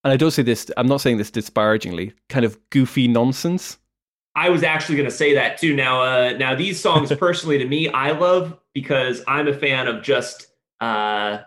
And 0.03 0.13
I 0.13 0.17
don't 0.17 0.31
say 0.31 0.43
this. 0.43 0.69
I'm 0.77 0.87
not 0.87 1.01
saying 1.01 1.17
this 1.17 1.31
disparagingly. 1.31 2.13
Kind 2.29 2.45
of 2.45 2.57
goofy 2.69 3.07
nonsense. 3.07 3.77
I 4.35 4.49
was 4.49 4.61
actually 4.61 4.95
going 4.97 5.09
to 5.09 5.15
say 5.15 5.33
that 5.33 5.57
too. 5.57 5.75
Now, 5.75 6.01
uh, 6.03 6.33
now 6.37 6.53
these 6.55 6.79
songs 6.79 7.11
personally 7.19 7.57
to 7.57 7.65
me, 7.65 7.89
I 7.89 8.11
love 8.11 8.57
because 8.73 9.23
I'm 9.27 9.47
a 9.47 9.53
fan 9.53 9.87
of 9.87 10.03
just 10.03 10.47
uh, 10.79 11.39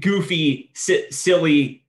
goofy, 0.00 0.70
si- 0.74 1.10
silly, 1.10 1.84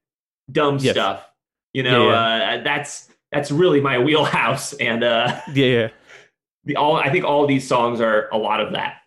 dumb 0.52 0.78
Yes. 0.80 0.94
stuff. 0.94 1.30
You 1.74 1.84
know, 1.84 2.10
Uh, 2.10 2.64
that's 2.64 3.10
that's 3.32 3.52
really 3.52 3.82
my 3.82 4.00
wheelhouse, 4.04 4.74
and 4.74 5.04
uh, 5.04 5.40
Yeah, 5.54 5.66
yeah. 5.66 5.88
the 6.64 6.76
all 6.76 6.96
I 6.96 7.10
think 7.12 7.24
all 7.26 7.46
these 7.46 7.68
songs 7.68 8.02
are 8.02 8.30
a 8.32 8.38
lot 8.38 8.60
of 8.62 8.74
that. 8.74 9.02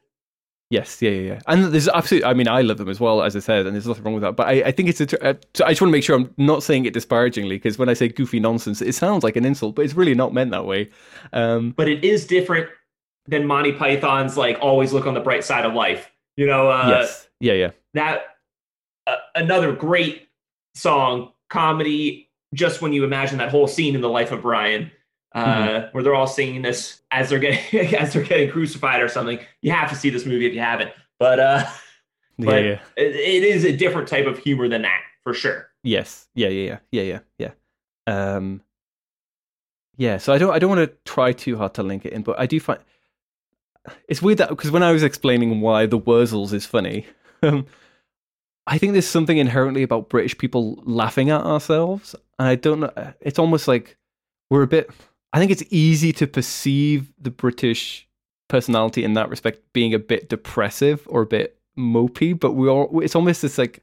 Yes, 0.71 1.03
yeah, 1.03 1.11
yeah, 1.11 1.33
yeah. 1.33 1.41
And 1.49 1.65
there's 1.65 1.89
absolutely, 1.89 2.29
I 2.29 2.33
mean, 2.33 2.47
I 2.47 2.63
love 2.63 2.79
them 2.79 2.89
as 2.89 3.01
well, 3.01 3.23
as 3.23 3.35
I 3.35 3.41
said, 3.41 3.67
and 3.67 3.75
there's 3.75 3.89
nothing 3.89 4.05
wrong 4.05 4.15
with 4.15 4.23
that. 4.23 4.37
But 4.37 4.47
I, 4.47 4.53
I 4.67 4.71
think 4.71 4.89
it's 4.89 5.01
a, 5.01 5.25
uh, 5.25 5.35
so 5.53 5.65
I 5.65 5.71
just 5.71 5.81
want 5.81 5.91
to 5.91 5.93
make 5.93 6.05
sure 6.05 6.17
I'm 6.17 6.33
not 6.37 6.63
saying 6.63 6.85
it 6.85 6.95
disparagingly, 6.95 7.57
because 7.57 7.77
when 7.77 7.89
I 7.89 7.95
say 7.95 8.09
goofy 8.09 8.39
nonsense, 8.39 8.81
it 8.81 8.95
sounds 8.95 9.25
like 9.25 9.35
an 9.35 9.45
insult, 9.45 9.75
but 9.75 9.85
it's 9.85 9.95
really 9.95 10.15
not 10.15 10.33
meant 10.33 10.53
that 10.53 10.67
way. 10.67 10.89
Um, 11.33 11.73
But 11.73 11.89
it 11.89 12.05
is 12.05 12.25
different 12.25 12.69
than 13.27 13.47
Monty 13.47 13.73
Python's 13.73 14.37
like 14.37 14.59
always 14.61 14.93
look 14.93 15.07
on 15.07 15.15
the 15.15 15.21
bright 15.21 15.43
side 15.43 15.65
of 15.65 15.75
life. 15.75 16.11
You 16.37 16.47
know, 16.47 16.71
uh, 16.71 16.87
yes, 16.89 17.29
yeah, 17.41 17.55
yeah, 17.55 17.71
that 17.95 18.23
uh, 19.09 19.17
another 19.35 19.73
great 19.73 20.29
song 20.75 21.33
comedy 21.51 22.31
just 22.55 22.81
when 22.81 22.93
you 22.93 23.03
imagine 23.03 23.39
that 23.39 23.51
whole 23.51 23.67
scene 23.67 23.95
in 23.97 24.01
the 24.01 24.09
life 24.09 24.31
of 24.31 24.43
brian 24.43 24.91
uh, 25.35 25.45
Mm-hmm. 25.45 25.87
where 25.93 26.03
they're 26.03 26.15
all 26.15 26.27
singing 26.27 26.63
this 26.63 27.03
as 27.11 27.29
they're 27.31 27.39
getting 27.39 27.81
as 27.97 28.13
they're 28.13 28.23
getting 28.25 28.51
crucified 28.51 29.01
or 29.03 29.09
something 29.09 29.39
you 29.63 29.71
have 29.73 29.89
to 29.91 29.95
see 29.97 30.11
this 30.11 30.27
movie 30.27 30.47
if 30.47 30.53
you 30.55 30.61
haven't 30.61 30.91
but 31.19 31.39
uh 31.39 31.65
yeah, 32.39 32.47
But- 32.47 32.65
yeah. 32.65 32.79
it, 32.97 33.15
it 33.15 33.45
is 33.45 33.65
a 33.65 33.77
different 33.77 34.09
type 34.09 34.27
of 34.27 34.39
humor 34.39 34.69
than 34.69 34.83
that 34.83 35.01
for 35.23 35.33
sure 35.35 35.69
Yes. 35.83 36.29
Yeah. 36.35 36.49
Yeah. 36.49 36.79
Yeah. 36.93 37.03
Yeah. 37.03 37.19
Yeah. 37.39 37.51
Yeah. 38.07 38.35
Um. 38.37 38.61
Yeah. 39.97 40.19
So 40.19 40.31
I 40.35 40.37
don't. 40.39 40.53
I 40.53 40.59
don't 40.59 40.69
want 40.69 40.91
to 40.91 40.95
try 41.11 41.33
too 41.33 41.57
hard 41.57 41.73
to 41.75 41.83
link 41.83 42.05
it 42.05 42.13
in, 42.13 42.21
but 42.23 42.39
I 42.39 42.45
do 42.45 42.61
find 42.61 42.81
it's 44.09 44.21
weird 44.21 44.37
that 44.39 44.51
because 44.51 44.71
when 44.71 44.83
I 44.83 44.93
was 44.93 45.03
explaining 45.03 45.63
why 45.63 45.87
the 45.87 45.99
Wurzels 45.99 46.53
is 46.53 46.67
funny, 46.67 47.07
um, 47.43 47.65
I 48.67 48.77
think 48.77 48.93
there's 48.93 49.07
something 49.09 49.39
inherently 49.39 49.83
about 49.83 50.11
British 50.11 50.37
people 50.37 50.83
laughing 50.85 51.31
at 51.31 51.41
ourselves, 51.41 52.15
and 52.39 52.47
I 52.49 52.57
don't 52.57 52.81
know. 52.81 52.93
It's 53.23 53.39
almost 53.39 53.67
like 53.67 53.97
we're 54.51 54.63
a 54.63 54.67
bit. 54.67 54.91
I 55.33 55.39
think 55.39 55.51
it's 55.51 55.63
easy 55.71 56.13
to 56.15 56.27
perceive 56.27 57.13
the 57.21 57.31
British 57.31 58.09
personality 58.49 59.05
in 59.05 59.15
that 59.15 59.29
respect 59.29 59.61
being 59.73 59.95
a 59.95 59.99
bit 59.99 60.29
depressive 60.29 61.07
or 61.09 61.23
a 61.23 61.27
bit 61.27 61.59
mopey, 61.79 62.39
but 62.39 62.53
we 62.53 62.69
all. 62.69 63.01
It's 63.01 63.15
almost 63.15 63.43
this 63.43 63.59
like 63.59 63.83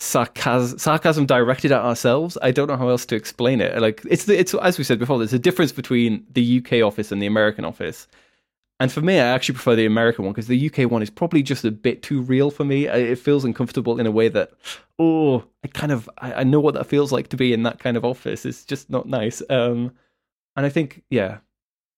sarcasm, 0.00 0.78
sarcasm 0.78 1.26
directed 1.26 1.72
at 1.72 1.82
ourselves. 1.82 2.38
I 2.42 2.50
don't 2.50 2.68
know 2.68 2.76
how 2.76 2.88
else 2.88 3.06
to 3.06 3.16
explain 3.16 3.60
it. 3.60 3.80
Like 3.80 4.02
it's 4.08 4.28
it's 4.28 4.54
as 4.54 4.78
we 4.78 4.84
said 4.84 4.98
before. 4.98 5.18
There's 5.18 5.32
a 5.32 5.38
difference 5.38 5.72
between 5.72 6.26
the 6.32 6.58
UK 6.58 6.82
office 6.82 7.12
and 7.12 7.20
the 7.20 7.26
American 7.26 7.64
office 7.64 8.06
and 8.82 8.90
for 8.90 9.00
me, 9.00 9.20
I 9.20 9.28
actually 9.28 9.54
prefer 9.54 9.76
the 9.76 9.86
American 9.86 10.24
one 10.24 10.34
because 10.34 10.48
the 10.48 10.68
UK 10.68 10.90
one 10.90 11.02
is 11.02 11.10
probably 11.10 11.40
just 11.44 11.64
a 11.64 11.70
bit 11.70 12.02
too 12.02 12.20
real 12.20 12.50
for 12.50 12.64
me. 12.64 12.86
It 12.86 13.16
feels 13.16 13.44
uncomfortable 13.44 14.00
in 14.00 14.08
a 14.08 14.10
way 14.10 14.26
that, 14.26 14.50
oh, 14.98 15.44
I 15.62 15.68
kind 15.68 15.92
of 15.92 16.10
I, 16.18 16.34
I 16.34 16.42
know 16.42 16.58
what 16.58 16.74
that 16.74 16.88
feels 16.88 17.12
like 17.12 17.28
to 17.28 17.36
be 17.36 17.52
in 17.52 17.62
that 17.62 17.78
kind 17.78 17.96
of 17.96 18.04
office. 18.04 18.44
It's 18.44 18.64
just 18.64 18.90
not 18.90 19.06
nice. 19.06 19.40
Um, 19.48 19.92
and 20.56 20.66
I 20.66 20.68
think, 20.68 21.02
yeah, 21.10 21.38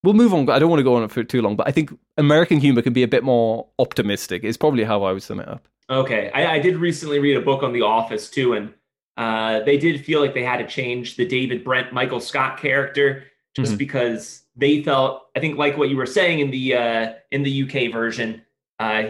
we'll 0.03 0.15
move 0.15 0.35
on. 0.35 0.49
I 0.51 0.59
don't 0.59 0.71
want 0.71 0.81
to 0.81 0.85
go 0.85 0.97
on 0.97 1.09
for 1.09 1.25
too 1.25 1.43
long, 1.43 1.57
but 1.57 1.69
I 1.69 1.71
think 1.71 1.97
American 2.17 2.59
humor 2.59 2.83
can 2.83 2.93
be 2.93 3.03
a 3.03 3.09
bit 3.09 3.25
more 3.25 3.69
optimistic. 3.79 4.45
Is 4.45 4.57
probably 4.57 4.85
how 4.85 5.03
I 5.05 5.13
would 5.13 5.23
sum 5.23 5.41
it 5.41 5.49
up. 5.49 5.69
Okay, 5.91 6.31
I, 6.35 6.55
I 6.55 6.59
did 6.59 6.77
recently 6.77 7.19
read 7.19 7.37
a 7.37 7.43
book 7.43 7.63
on 7.63 7.73
The 7.73 7.83
Office 7.83 8.31
too, 8.31 8.55
and 8.55 8.73
uh, 9.17 9.61
they 9.61 9.77
did 9.77 10.05
feel 10.05 10.21
like 10.21 10.35
they 10.35 10.45
had 10.45 10.59
to 10.59 10.67
change 10.67 11.17
the 11.17 11.27
David 11.27 11.65
Brent 11.65 11.93
Michael 11.93 12.21
Scott 12.21 12.59
character 12.59 13.25
just 13.55 13.73
mm-hmm. 13.73 13.79
because 13.79 14.43
they 14.57 14.83
felt 14.83 15.27
i 15.37 15.41
think 15.41 15.57
like 15.57 15.77
what 15.77 15.89
you 15.89 15.97
were 15.97 16.07
saying 16.07 16.41
in 16.41 16.51
the 16.51 16.75
uh 16.75 17.13
in 17.31 17.43
the 17.43 17.63
uk 17.63 17.93
version 17.93 18.43
uh 18.79 19.05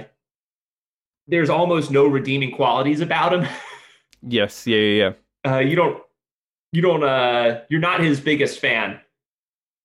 there's 1.27 1.51
almost 1.51 1.91
no 1.91 2.07
redeeming 2.07 2.53
qualities 2.53 3.01
about 3.01 3.33
him 3.33 3.47
yes 4.23 4.67
yeah 4.67 4.77
yeah 4.77 5.13
yeah 5.45 5.53
uh 5.53 5.59
you 5.59 5.77
don't 5.77 6.03
you 6.73 6.83
don't 6.83 7.05
uh 7.05 7.61
you're 7.69 7.81
not 7.81 8.01
his 8.01 8.21
biggest 8.21 8.61
fan 8.61 9.01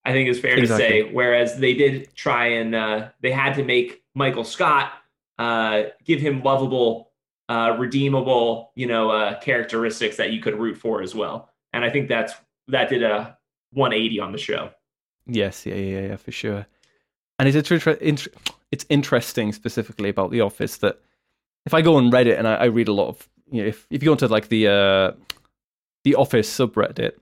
i 0.05 0.11
think 0.11 0.29
is 0.29 0.39
fair 0.39 0.57
exactly. 0.57 0.87
to 0.87 1.05
say 1.07 1.13
whereas 1.13 1.57
they 1.57 1.73
did 1.73 2.13
try 2.15 2.47
and 2.47 2.75
uh 2.75 3.09
they 3.21 3.31
had 3.31 3.53
to 3.53 3.63
make 3.63 4.03
michael 4.15 4.43
scott 4.43 4.93
uh 5.37 5.83
give 6.03 6.19
him 6.19 6.41
lovable 6.43 7.11
uh 7.49 7.75
redeemable 7.79 8.71
you 8.75 8.85
know 8.87 9.09
uh 9.09 9.39
characteristics 9.39 10.17
that 10.17 10.31
you 10.31 10.41
could 10.41 10.57
root 10.57 10.77
for 10.77 11.01
as 11.01 11.15
well 11.15 11.49
and 11.73 11.83
i 11.83 11.89
think 11.89 12.07
that's 12.07 12.33
that 12.67 12.89
did 12.89 13.03
a 13.03 13.37
180 13.73 14.19
on 14.19 14.31
the 14.31 14.37
show 14.37 14.71
Yes, 15.29 15.65
yeah, 15.65 15.75
yeah, 15.75 16.01
yeah, 16.01 16.15
for 16.15 16.31
sure. 16.31 16.65
And 17.37 17.47
it's 17.47 17.71
inter- 17.71 18.31
it's 18.71 18.85
interesting 18.89 19.53
specifically 19.53 20.09
about 20.09 20.31
The 20.31 20.41
Office 20.41 20.77
that 20.77 20.99
if 21.65 21.73
I 21.73 21.81
go 21.81 21.95
on 21.95 22.11
Reddit 22.11 22.37
and 22.37 22.47
I, 22.47 22.55
I 22.55 22.65
read 22.65 22.87
a 22.87 22.93
lot 22.93 23.07
of 23.07 23.29
you 23.51 23.61
know 23.61 23.67
if 23.67 23.87
if 23.89 24.01
you 24.01 24.07
go 24.07 24.13
into 24.13 24.27
like 24.27 24.49
the 24.49 24.67
uh, 24.67 25.11
the 26.03 26.15
Office 26.15 26.49
subreddit, 26.49 27.13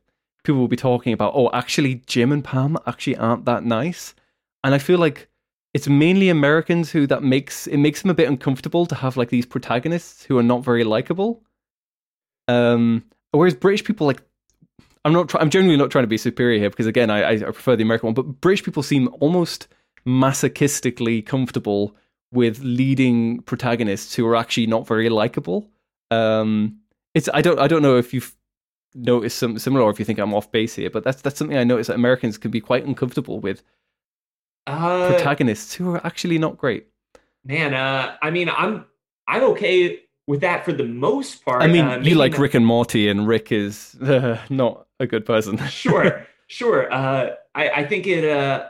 people 0.47 0.59
will 0.59 0.67
be 0.67 0.75
talking 0.75 1.13
about 1.13 1.33
oh 1.35 1.49
actually 1.53 2.01
Jim 2.07 2.31
and 2.31 2.43
Pam 2.43 2.77
actually 2.87 3.15
aren't 3.17 3.45
that 3.45 3.63
nice, 3.63 4.15
and 4.63 4.73
I 4.73 4.79
feel 4.79 4.99
like 4.99 5.29
it's 5.73 5.87
mainly 5.87 6.29
Americans 6.29 6.91
who 6.91 7.05
that 7.07 7.21
makes 7.21 7.67
it 7.67 7.77
makes 7.77 8.01
them 8.01 8.09
a 8.09 8.15
bit 8.15 8.27
uncomfortable 8.27 8.85
to 8.87 8.95
have 8.95 9.17
like 9.17 9.29
these 9.29 9.45
protagonists 9.45 10.23
who 10.23 10.37
are 10.37 10.43
not 10.43 10.63
very 10.63 10.83
likable. 10.83 11.43
Um, 12.47 13.03
whereas 13.31 13.53
British 13.53 13.83
people 13.83 14.07
like 14.07 14.21
I'm 15.07 15.13
not. 15.13 15.29
Try- 15.29 15.39
I'm 15.39 15.49
generally 15.49 15.77
not 15.77 15.89
trying 15.89 16.03
to 16.03 16.07
be 16.07 16.17
superior 16.17 16.59
here 16.59 16.69
because 16.69 16.85
again, 16.85 17.09
I, 17.09 17.35
I 17.35 17.37
prefer 17.37 17.75
the 17.77 17.83
American 17.83 18.07
one. 18.07 18.13
But 18.13 18.41
British 18.41 18.63
people 18.63 18.83
seem 18.83 19.09
almost 19.21 19.67
masochistically 20.05 21.25
comfortable 21.25 21.95
with 22.33 22.59
leading 22.61 23.41
protagonists 23.43 24.15
who 24.15 24.27
are 24.27 24.35
actually 24.35 24.67
not 24.67 24.85
very 24.85 25.07
likable. 25.07 25.69
Um, 26.11 26.79
it's 27.13 27.29
I 27.33 27.41
don't 27.41 27.57
I 27.57 27.67
don't 27.67 27.81
know 27.81 27.97
if 27.97 28.13
you've 28.13 28.35
noticed 28.95 29.37
something 29.37 29.59
similar 29.59 29.83
or 29.83 29.91
if 29.91 29.99
you 29.99 30.05
think 30.05 30.19
I'm 30.19 30.33
off 30.33 30.51
base 30.51 30.75
here, 30.75 30.89
but 30.89 31.03
that's 31.03 31.21
that's 31.21 31.37
something 31.37 31.57
I 31.57 31.63
noticed 31.63 31.87
that 31.87 31.95
Americans 31.95 32.37
can 32.37 32.51
be 32.51 32.61
quite 32.61 32.85
uncomfortable 32.85 33.39
with 33.39 33.63
uh, 34.67 35.09
protagonists 35.09 35.73
who 35.73 35.95
are 35.95 36.05
actually 36.05 36.37
not 36.37 36.57
great. 36.57 36.87
Man, 37.43 37.73
uh, 37.73 38.15
I 38.21 38.31
mean, 38.31 38.49
I'm 38.49 38.85
I'm 39.27 39.43
okay 39.43 39.99
with 40.27 40.41
that 40.41 40.65
for 40.65 40.73
the 40.73 40.83
most 40.83 41.43
part. 41.45 41.63
I 41.63 41.67
mean, 41.67 41.85
uh, 41.85 41.99
you 41.99 42.15
like. 42.15 42.37
Rick 42.37 42.53
and 42.53 42.65
Morty, 42.65 43.07
and 43.07 43.27
Rick 43.27 43.51
is 43.51 43.95
uh, 44.01 44.39
not 44.49 44.87
a 44.99 45.07
good 45.07 45.25
person. 45.25 45.57
sure, 45.69 46.27
sure. 46.47 46.91
Uh, 46.91 47.31
I, 47.55 47.69
I 47.69 47.85
think 47.85 48.07
it. 48.07 48.25
Uh, 48.25 48.67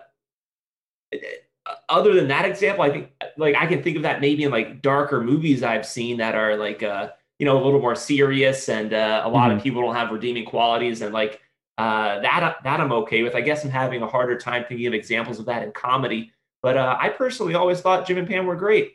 other 1.89 2.13
than 2.13 2.27
that 2.29 2.45
example, 2.45 2.83
I 2.83 2.89
think 2.89 3.11
like 3.37 3.55
I 3.55 3.65
can 3.65 3.83
think 3.83 3.97
of 3.97 4.03
that 4.03 4.21
maybe 4.21 4.43
in 4.43 4.51
like 4.51 4.81
darker 4.81 5.21
movies 5.21 5.63
I've 5.63 5.85
seen 5.85 6.17
that 6.17 6.35
are 6.35 6.55
like 6.55 6.83
uh, 6.83 7.09
you 7.39 7.45
know 7.45 7.61
a 7.61 7.63
little 7.63 7.81
more 7.81 7.95
serious 7.95 8.69
and 8.69 8.93
uh, 8.93 9.21
a 9.23 9.29
lot 9.29 9.49
mm-hmm. 9.49 9.57
of 9.57 9.63
people 9.63 9.81
don't 9.81 9.95
have 9.95 10.11
redeeming 10.11 10.45
qualities 10.45 11.01
and 11.01 11.13
like 11.13 11.41
uh, 11.77 12.19
that 12.21 12.57
that 12.63 12.79
I'm 12.79 12.91
okay 12.91 13.23
with. 13.23 13.35
I 13.35 13.41
guess 13.41 13.63
I'm 13.63 13.71
having 13.71 14.01
a 14.01 14.07
harder 14.07 14.37
time 14.37 14.65
thinking 14.67 14.87
of 14.87 14.93
examples 14.93 15.39
of 15.39 15.45
that 15.45 15.63
in 15.63 15.71
comedy. 15.71 16.31
But 16.63 16.75
uh, 16.75 16.97
I 16.99 17.09
personally 17.09 17.53
always 17.53 17.81
thought 17.81 18.07
Jim 18.07 18.17
and 18.17 18.27
Pam 18.27 18.45
were 18.45 18.55
great. 18.55 18.93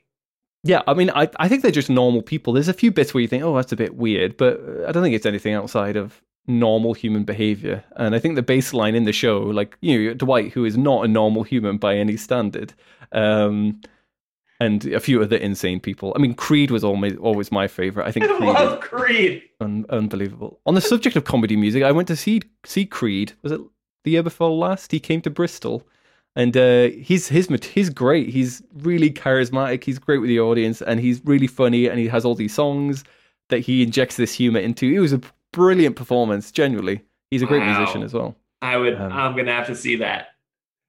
Yeah, 0.64 0.82
I 0.86 0.94
mean, 0.94 1.10
I, 1.10 1.28
I 1.38 1.48
think 1.48 1.62
they're 1.62 1.72
just 1.72 1.90
normal 1.90 2.22
people. 2.22 2.52
There's 2.52 2.68
a 2.68 2.74
few 2.74 2.92
bits 2.92 3.12
where 3.12 3.20
you 3.20 3.28
think, 3.28 3.42
oh, 3.42 3.56
that's 3.56 3.72
a 3.72 3.76
bit 3.76 3.96
weird, 3.96 4.36
but 4.36 4.60
I 4.86 4.92
don't 4.92 5.02
think 5.02 5.14
it's 5.14 5.26
anything 5.26 5.54
outside 5.54 5.96
of 5.96 6.22
normal 6.46 6.92
human 6.92 7.24
behavior. 7.24 7.84
And 7.96 8.14
I 8.14 8.20
think 8.20 8.36
the 8.36 8.42
baseline 8.42 8.94
in 8.94 9.04
the 9.04 9.12
show, 9.12 9.40
like, 9.40 9.76
you 9.80 10.08
know, 10.08 10.14
Dwight, 10.14 10.52
who 10.52 10.64
is 10.64 10.76
not 10.76 11.04
a 11.04 11.08
normal 11.08 11.42
human 11.42 11.78
by 11.78 11.96
any 11.96 12.16
standard, 12.16 12.74
um, 13.10 13.80
and 14.62 14.84
a 14.86 15.00
few 15.00 15.22
other 15.22 15.36
insane 15.36 15.80
people. 15.80 16.12
I 16.16 16.18
mean, 16.18 16.34
Creed 16.34 16.70
was 16.70 16.84
always 16.84 17.16
always 17.16 17.50
my 17.52 17.66
favorite. 17.68 18.06
I 18.06 18.12
think 18.12 18.26
I 18.26 18.36
Creed 18.36 18.48
love 18.48 18.80
Creed. 18.80 19.42
Un- 19.60 19.86
unbelievable. 19.88 20.60
On 20.66 20.74
the 20.74 20.80
subject 20.80 21.16
of 21.16 21.24
comedy 21.24 21.56
music, 21.56 21.82
I 21.82 21.92
went 21.92 22.08
to 22.08 22.16
see 22.16 22.42
see 22.64 22.86
Creed. 22.86 23.32
Was 23.42 23.52
it 23.52 23.60
the 24.04 24.12
year 24.12 24.22
before 24.22 24.50
last? 24.50 24.92
He 24.92 25.00
came 25.00 25.20
to 25.22 25.30
Bristol 25.30 25.86
and 26.34 26.56
uh, 26.56 26.88
he's 26.88 27.28
he's 27.28 27.48
he's 27.66 27.90
great. 27.90 28.28
He's 28.28 28.62
really 28.74 29.10
charismatic. 29.10 29.84
He's 29.84 29.98
great 29.98 30.18
with 30.18 30.28
the 30.28 30.40
audience, 30.40 30.80
and 30.82 30.98
he's 30.98 31.20
really 31.24 31.46
funny. 31.46 31.86
And 31.88 31.98
he 31.98 32.08
has 32.08 32.24
all 32.24 32.34
these 32.34 32.54
songs 32.54 33.04
that 33.48 33.60
he 33.60 33.82
injects 33.82 34.16
this 34.16 34.34
humor 34.34 34.60
into. 34.60 34.86
It 34.86 35.00
was 35.00 35.12
a 35.12 35.20
brilliant 35.52 35.96
performance. 35.96 36.50
Genuinely, 36.50 37.02
he's 37.30 37.42
a 37.42 37.46
great 37.46 37.60
wow. 37.60 37.78
musician 37.78 38.02
as 38.02 38.14
well. 38.14 38.34
I 38.62 38.76
would. 38.76 38.94
Um, 38.94 39.12
I'm 39.12 39.36
gonna 39.36 39.52
have 39.52 39.66
to 39.66 39.76
see 39.76 39.96
that. 39.96 40.28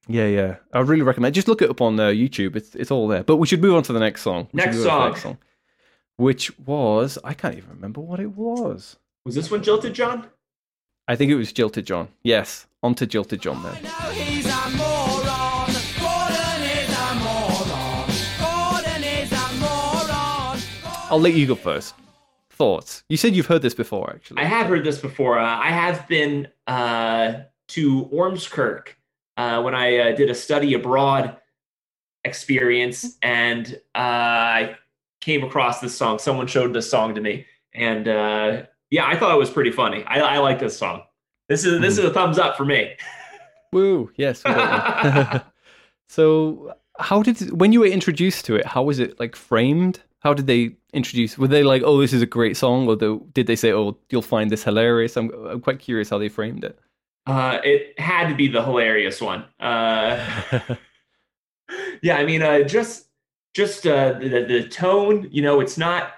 Yeah, 0.07 0.27
yeah. 0.27 0.55
I 0.73 0.79
really 0.79 1.01
recommend. 1.01 1.33
Just 1.33 1.47
look 1.47 1.61
it 1.61 1.69
up 1.69 1.81
on 1.81 1.99
uh, 1.99 2.07
YouTube. 2.09 2.55
It's 2.55 2.75
it's 2.75 2.91
all 2.91 3.07
there. 3.07 3.23
But 3.23 3.37
we 3.37 3.47
should 3.47 3.61
move 3.61 3.75
on 3.75 3.83
to 3.83 3.93
the 3.93 3.99
next 3.99 4.21
song. 4.21 4.47
Next 4.53 4.81
song. 4.81 5.09
next 5.09 5.23
song. 5.23 5.37
Which 6.17 6.57
was 6.59 7.17
I 7.23 7.33
can't 7.33 7.55
even 7.55 7.69
remember 7.69 8.01
what 8.01 8.19
it 8.19 8.35
was. 8.35 8.97
Was 9.25 9.35
this 9.35 9.49
one 9.49 9.63
Jilted 9.63 9.93
John? 9.93 10.27
I 11.07 11.15
think 11.15 11.31
it 11.31 11.35
was 11.35 11.53
Jilted 11.53 11.85
John. 11.85 12.09
Yes, 12.23 12.67
on 12.81 12.95
to 12.95 13.07
Jilted 13.07 13.41
John 13.41 13.63
then. 13.63 13.79
I'll 21.09 21.19
let 21.19 21.33
you 21.35 21.45
go 21.45 21.53
first. 21.53 21.93
Thoughts? 22.49 23.03
You 23.07 23.17
said 23.17 23.35
you've 23.35 23.45
heard 23.45 23.61
this 23.61 23.75
before, 23.75 24.09
actually. 24.09 24.41
I 24.41 24.45
have 24.45 24.67
heard 24.67 24.83
this 24.83 24.99
before. 24.99 25.37
Uh, 25.37 25.45
I 25.45 25.69
have 25.69 26.07
been 26.07 26.47
uh, 26.65 27.41
to 27.67 28.05
Ormskirk 28.05 28.95
uh, 29.37 29.61
when 29.61 29.75
I 29.75 29.97
uh, 29.97 30.15
did 30.15 30.29
a 30.29 30.35
study 30.35 30.73
abroad 30.73 31.37
experience, 32.23 33.17
and 33.21 33.79
uh, 33.95 33.97
I 33.97 34.75
came 35.21 35.43
across 35.43 35.79
this 35.79 35.95
song. 35.95 36.19
Someone 36.19 36.47
showed 36.47 36.73
this 36.73 36.89
song 36.89 37.15
to 37.15 37.21
me, 37.21 37.45
and 37.73 38.07
uh, 38.07 38.63
yeah, 38.89 39.07
I 39.07 39.17
thought 39.17 39.33
it 39.33 39.39
was 39.39 39.49
pretty 39.49 39.71
funny. 39.71 40.03
I, 40.05 40.19
I 40.19 40.37
like 40.39 40.59
this 40.59 40.77
song. 40.77 41.03
This 41.49 41.65
is 41.65 41.81
this 41.81 41.95
mm. 41.95 41.99
is 41.99 42.05
a 42.05 42.13
thumbs 42.13 42.37
up 42.37 42.55
for 42.55 42.65
me. 42.65 42.95
Woo! 43.73 44.11
Yes. 44.15 44.41
so, 46.09 46.73
how 46.99 47.23
did 47.23 47.51
when 47.59 47.71
you 47.73 47.81
were 47.81 47.87
introduced 47.87 48.45
to 48.45 48.55
it? 48.55 48.65
How 48.65 48.83
was 48.83 48.99
it 48.99 49.19
like 49.19 49.35
framed? 49.35 49.99
How 50.19 50.33
did 50.33 50.47
they 50.47 50.75
introduce? 50.93 51.37
Were 51.37 51.47
they 51.47 51.63
like, 51.63 51.81
"Oh, 51.83 51.99
this 51.99 52.13
is 52.13 52.21
a 52.21 52.27
great 52.27 52.55
song," 52.55 52.87
or 52.87 52.95
did 53.33 53.47
they 53.47 53.55
say, 53.55 53.73
"Oh, 53.73 53.97
you'll 54.09 54.21
find 54.21 54.49
this 54.49 54.63
hilarious"? 54.63 55.17
I'm 55.17 55.31
I'm 55.47 55.59
quite 55.59 55.79
curious 55.79 56.09
how 56.09 56.17
they 56.17 56.29
framed 56.29 56.63
it. 56.63 56.79
Uh, 57.25 57.59
it 57.63 57.97
had 57.99 58.29
to 58.29 58.35
be 58.35 58.47
the 58.47 58.61
hilarious 58.61 59.21
one. 59.21 59.45
Uh, 59.59 60.19
yeah, 62.01 62.17
I 62.17 62.25
mean, 62.25 62.41
uh, 62.41 62.63
just 62.63 63.07
just 63.53 63.87
uh, 63.87 64.13
the 64.13 64.45
the 64.47 64.67
tone. 64.67 65.29
You 65.31 65.41
know, 65.41 65.61
it's 65.61 65.77
not 65.77 66.11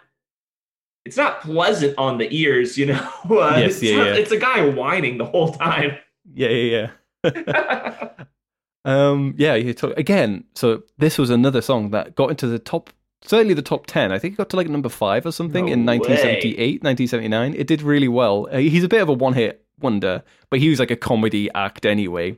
it's 1.06 1.18
not 1.18 1.42
pleasant 1.42 1.98
on 1.98 2.18
the 2.18 2.34
ears. 2.36 2.78
You 2.78 2.86
know, 2.94 3.10
uh, 3.30 3.58
yes, 3.58 3.82
yeah, 3.82 3.98
not, 3.98 4.08
yeah. 4.08 4.14
It's 4.14 4.32
a 4.32 4.38
guy 4.38 4.68
whining 4.68 5.18
the 5.18 5.26
whole 5.26 5.52
time. 5.54 5.98
Yeah, 6.34 6.50
yeah, 6.50 6.88
yeah. 7.24 8.10
um, 8.86 9.36
yeah, 9.38 9.54
you 9.54 9.74
talk 9.74 9.96
again. 9.98 10.46
So 10.56 10.84
this 10.98 11.18
was 11.18 11.30
another 11.30 11.62
song 11.62 11.92
that 11.92 12.16
got 12.16 12.32
into 12.32 12.48
the 12.48 12.60
top 12.60 12.90
certainly 13.24 13.54
the 13.54 13.62
top 13.62 13.88
10. 13.88 14.12
I 14.12 14.20
think 14.20 14.34
it 14.34 14.38
got 14.38 14.50
to 14.52 14.56
like 14.56 14.70
number 14.70 14.90
five 14.90 15.26
or 15.26 15.32
something 15.32 15.66
No 15.66 15.74
in 15.74 15.86
way. 15.86 15.98
1978, 15.98 16.84
1979. 16.84 17.54
It 17.56 17.68
did 17.68 17.82
really 17.82 18.08
well. 18.08 18.48
Uh, 18.52 18.58
he's 18.58 18.84
a 18.84 18.88
bit 18.88 19.02
of 19.02 19.10
a 19.10 19.14
one 19.14 19.34
hit 19.34 19.65
wonder, 19.80 20.24
but 20.50 20.60
he 20.60 20.70
was 20.70 20.80
like 20.80 20.92
a 20.92 20.96
comedy 20.96 21.50
act 21.54 21.86
anyway. 21.86 22.38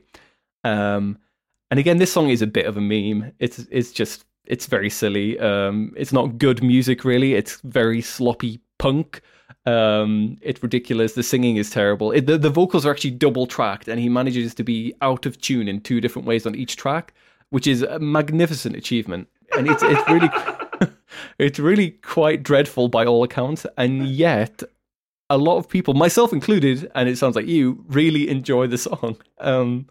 Um, 0.64 1.18
and 1.70 1.78
again, 1.78 1.98
this 1.98 2.12
song 2.12 2.30
is 2.30 2.42
a 2.42 2.46
bit 2.46 2.66
of 2.66 2.76
a 2.76 2.80
meme. 2.80 3.32
It's 3.38 3.58
it's 3.70 3.92
just 3.92 4.24
it's 4.46 4.66
very 4.66 4.90
silly. 4.90 5.38
Um, 5.38 5.92
it's 5.96 6.12
not 6.12 6.38
good 6.38 6.62
music 6.62 7.04
really. 7.04 7.34
It's 7.34 7.60
very 7.62 8.00
sloppy 8.00 8.60
punk. 8.78 9.20
Um, 9.66 10.38
it's 10.40 10.62
ridiculous. 10.62 11.12
The 11.12 11.22
singing 11.22 11.56
is 11.56 11.70
terrible. 11.70 12.10
It, 12.10 12.26
the 12.26 12.38
the 12.38 12.50
vocals 12.50 12.86
are 12.86 12.90
actually 12.90 13.12
double 13.12 13.46
tracked, 13.46 13.88
and 13.88 14.00
he 14.00 14.08
manages 14.08 14.54
to 14.54 14.64
be 14.64 14.94
out 15.02 15.26
of 15.26 15.38
tune 15.40 15.68
in 15.68 15.80
two 15.80 16.00
different 16.00 16.26
ways 16.26 16.46
on 16.46 16.54
each 16.54 16.76
track, 16.76 17.12
which 17.50 17.66
is 17.66 17.82
a 17.82 17.98
magnificent 17.98 18.76
achievement. 18.76 19.28
And 19.56 19.68
it's 19.68 19.82
it's 19.82 20.08
really 20.08 20.30
it's 21.38 21.58
really 21.58 21.90
quite 21.90 22.42
dreadful 22.42 22.88
by 22.88 23.04
all 23.04 23.22
accounts, 23.22 23.66
and 23.76 24.08
yet 24.08 24.62
a 25.30 25.38
lot 25.38 25.58
of 25.58 25.68
people, 25.68 25.94
myself 25.94 26.32
included, 26.32 26.90
and 26.94 27.08
it 27.08 27.18
sounds 27.18 27.36
like 27.36 27.46
you, 27.46 27.84
really 27.88 28.28
enjoy 28.28 28.66
the 28.66 28.78
song. 28.78 29.16
Um, 29.38 29.86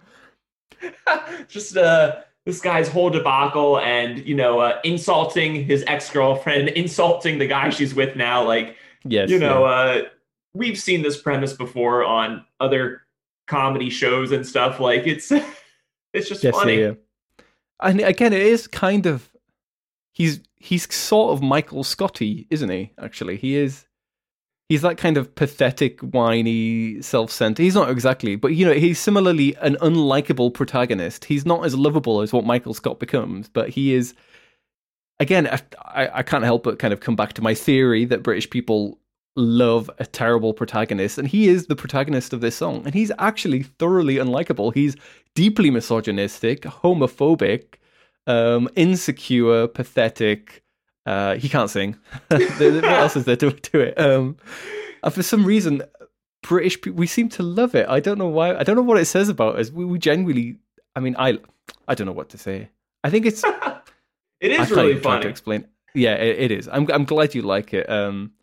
just 1.47 1.75
uh 1.75 2.17
this 2.45 2.61
guy's 2.61 2.87
whole 2.87 3.09
debacle 3.09 3.79
and 3.79 4.19
you 4.27 4.35
know 4.35 4.59
uh, 4.59 4.79
insulting 4.83 5.65
his 5.65 5.83
ex-girlfriend 5.87 6.69
insulting 6.75 7.39
the 7.39 7.47
guy 7.47 7.69
she's 7.69 7.95
with 7.95 8.15
now 8.15 8.43
like 8.43 8.75
yes, 9.03 9.27
you 9.27 9.39
know 9.39 9.65
yeah. 9.65 9.71
uh 9.71 10.01
we've 10.53 10.77
seen 10.77 11.01
this 11.01 11.19
premise 11.19 11.53
before 11.53 12.03
on 12.03 12.45
other 12.59 13.01
comedy 13.47 13.89
shows 13.89 14.31
and 14.31 14.45
stuff 14.45 14.79
like 14.79 15.07
it's 15.07 15.31
it's 16.13 16.29
just 16.29 16.43
yes, 16.43 16.53
funny 16.53 16.75
yeah, 16.75 16.85
yeah. 16.87 16.93
And 17.79 18.01
again, 18.01 18.33
it 18.33 18.41
is 18.41 18.67
kind 18.67 19.05
of 19.05 19.29
he's 20.11 20.41
he's 20.55 20.91
sort 20.93 21.33
of 21.33 21.41
Michael 21.41 21.83
Scotty, 21.83 22.47
isn't 22.49 22.69
he? 22.69 22.91
Actually, 22.99 23.37
he 23.37 23.55
is. 23.55 23.85
He's 24.69 24.81
that 24.81 24.97
kind 24.97 25.15
of 25.15 25.33
pathetic, 25.35 26.01
whiny, 26.01 27.01
self-centered. 27.01 27.63
He's 27.63 27.75
not 27.75 27.89
exactly, 27.89 28.35
but 28.35 28.49
you 28.49 28.65
know, 28.65 28.73
he's 28.73 28.99
similarly 28.99 29.55
an 29.61 29.77
unlikable 29.81 30.53
protagonist. 30.53 31.25
He's 31.25 31.45
not 31.45 31.65
as 31.65 31.73
lovable 31.73 32.21
as 32.21 32.33
what 32.33 32.45
Michael 32.45 32.73
Scott 32.73 32.99
becomes, 32.99 33.47
but 33.47 33.69
he 33.69 33.93
is. 33.93 34.13
Again, 35.19 35.47
I, 35.85 36.09
I 36.15 36.21
can't 36.21 36.43
help 36.43 36.63
but 36.63 36.79
kind 36.79 36.93
of 36.93 36.99
come 36.99 37.15
back 37.15 37.33
to 37.33 37.41
my 37.41 37.53
theory 37.53 38.03
that 38.05 38.23
British 38.23 38.49
people 38.49 38.99
love 39.37 39.89
a 39.99 40.05
terrible 40.05 40.53
protagonist, 40.53 41.17
and 41.17 41.27
he 41.27 41.47
is 41.47 41.67
the 41.67 41.75
protagonist 41.75 42.33
of 42.33 42.41
this 42.41 42.57
song, 42.57 42.83
and 42.85 42.93
he's 42.93 43.11
actually 43.19 43.63
thoroughly 43.63 44.15
unlikable. 44.15 44.73
He's 44.73 44.95
deeply 45.33 45.69
misogynistic, 45.69 46.63
homophobic, 46.63 47.75
um, 48.25 48.67
insecure, 48.75 49.67
pathetic. 49.67 50.63
Uh, 51.07 51.35
he 51.35 51.47
can't 51.47 51.69
sing. 51.69 51.97
what 52.27 52.83
else 52.83 53.15
is 53.15 53.23
there 53.23 53.37
to 53.37 53.51
do 53.51 53.79
it? 53.79 53.97
Um, 53.97 54.35
and 55.01 55.13
for 55.13 55.23
some 55.23 55.45
reason, 55.45 55.81
British 56.43 56.81
people 56.81 56.97
we 56.97 57.07
seem 57.07 57.29
to 57.29 57.43
love 57.43 57.75
it. 57.75 57.87
I 57.87 58.01
don't 58.01 58.17
know 58.17 58.27
why. 58.27 58.53
I 58.55 58.63
don't 58.63 58.75
know 58.75 58.81
what 58.81 58.99
it 58.99 59.05
says 59.05 59.29
about 59.29 59.57
us. 59.57 59.71
We, 59.71 59.85
we 59.85 59.99
genuinely. 59.99 60.57
I 60.97 60.99
mean, 60.99 61.15
I 61.17 61.39
I 61.87 61.95
don't 61.95 62.07
know 62.07 62.13
what 62.13 62.27
to 62.29 62.37
say. 62.37 62.69
I 63.05 63.09
think 63.09 63.25
it's. 63.25 63.41
it 64.41 64.51
is 64.51 64.69
I 64.69 64.75
really 64.75 64.99
try 64.99 65.21
to 65.21 65.29
explain. 65.29 65.65
Yeah, 65.93 66.15
it, 66.15 66.39
it 66.39 66.51
is. 66.51 66.67
I'm 66.67 66.91
I'm 66.91 67.05
glad 67.05 67.33
you 67.33 67.41
like 67.41 67.73
it. 67.73 67.89
Um, 67.89 68.33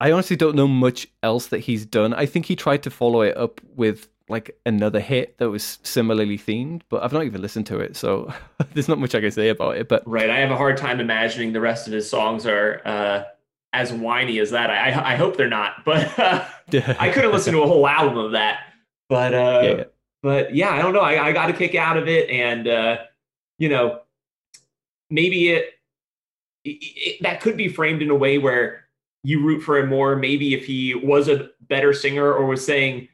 I 0.00 0.12
honestly 0.12 0.36
don't 0.36 0.56
know 0.56 0.68
much 0.68 1.06
else 1.22 1.48
that 1.48 1.58
he's 1.58 1.84
done. 1.84 2.14
I 2.14 2.24
think 2.24 2.46
he 2.46 2.56
tried 2.56 2.84
to 2.84 2.90
follow 2.90 3.20
it 3.20 3.36
up 3.36 3.60
with 3.74 4.08
like 4.28 4.58
another 4.66 5.00
hit 5.00 5.38
that 5.38 5.50
was 5.50 5.78
similarly 5.82 6.36
themed, 6.36 6.82
but 6.88 7.02
I've 7.02 7.12
not 7.12 7.24
even 7.24 7.40
listened 7.42 7.66
to 7.66 7.78
it, 7.78 7.96
so 7.96 8.32
there's 8.74 8.88
not 8.88 8.98
much 8.98 9.14
I 9.14 9.20
can 9.20 9.30
say 9.30 9.48
about 9.48 9.76
it. 9.76 9.88
But 9.88 10.02
right 10.06 10.30
i 10.30 10.38
have 10.38 10.50
a 10.50 10.56
hard 10.56 10.76
time 10.76 11.00
imagining 11.00 11.52
the 11.52 11.60
rest 11.60 11.86
of 11.86 11.92
his 11.92 12.08
songs 12.08 12.46
are 12.46 12.80
uh 12.84 13.24
as 13.72 13.92
whiny 13.92 14.38
as 14.38 14.50
that 14.50 14.70
i 14.70 15.12
i, 15.12 15.16
hope 15.16 15.36
they're 15.36 15.48
not 15.48 15.72
but 15.84 16.18
uh, 16.18 16.44
i 16.98 17.10
couldn't 17.10 17.32
listen 17.32 17.52
to 17.52 17.62
a 17.62 17.66
whole 17.66 17.86
album 17.86 18.16
of 18.16 18.32
that 18.32 18.60
but 19.08 19.34
uh 19.34 19.60
Yeah, 19.62 19.70
yeah. 19.76 19.84
but 20.22 20.54
yeah 20.54 20.70
i 20.70 20.80
don't 20.80 20.94
know 20.94 21.00
i, 21.00 21.26
I 21.28 21.32
got 21.32 21.50
a 21.50 21.52
kick 21.52 21.74
out 21.74 21.96
of 21.96 22.08
it 22.08 22.30
and 22.30 22.66
uh 22.66 22.98
you 23.58 23.68
know 23.68 24.00
maybe 25.10 25.50
it, 25.50 25.74
it, 26.64 26.78
it 26.80 27.22
that 27.22 27.40
could 27.40 27.56
be 27.56 27.68
framed 27.68 28.02
in 28.02 28.10
a 28.10 28.14
way 28.14 28.38
where 28.38 28.84
you 29.22 29.42
root 29.44 29.60
for 29.60 29.76
him 29.78 29.88
more 29.88 30.16
maybe 30.16 30.54
if 30.54 30.64
he 30.64 30.94
was 30.94 31.28
a 31.28 31.50
better 31.60 31.92
singer 31.92 32.32
or 32.32 32.46
was 32.46 32.64
saying 32.64 33.08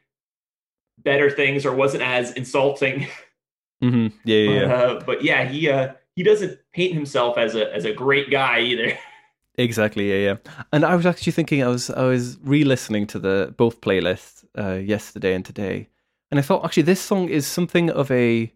better 1.03 1.29
things 1.29 1.65
or 1.65 1.73
wasn't 1.73 2.03
as 2.03 2.31
insulting 2.33 3.07
hmm 3.81 4.07
yeah, 4.23 4.37
yeah, 4.37 4.51
yeah. 4.51 4.73
uh, 4.73 5.03
but 5.05 5.23
yeah 5.23 5.45
he 5.45 5.69
uh 5.69 5.93
he 6.15 6.23
doesn't 6.23 6.59
paint 6.73 6.93
himself 6.93 7.37
as 7.37 7.55
a 7.55 7.73
as 7.73 7.85
a 7.85 7.93
great 7.93 8.29
guy 8.29 8.59
either 8.59 8.97
Exactly, 9.55 10.09
yeah, 10.09 10.31
yeah. 10.31 10.63
And 10.71 10.83
I 10.83 10.95
was 10.95 11.05
actually 11.05 11.33
thinking, 11.33 11.63
I 11.63 11.67
was 11.67 11.89
I 11.89 12.05
was 12.05 12.37
re-listening 12.43 13.05
to 13.07 13.19
the 13.19 13.53
both 13.55 13.81
playlists 13.81 14.43
uh, 14.57 14.79
yesterday 14.79 15.35
and 15.35 15.45
today, 15.45 15.89
and 16.31 16.39
I 16.39 16.41
thought 16.41 16.65
actually 16.65 16.83
this 16.83 16.99
song 16.99 17.29
is 17.29 17.45
something 17.45 17.91
of 17.91 18.09
a 18.09 18.51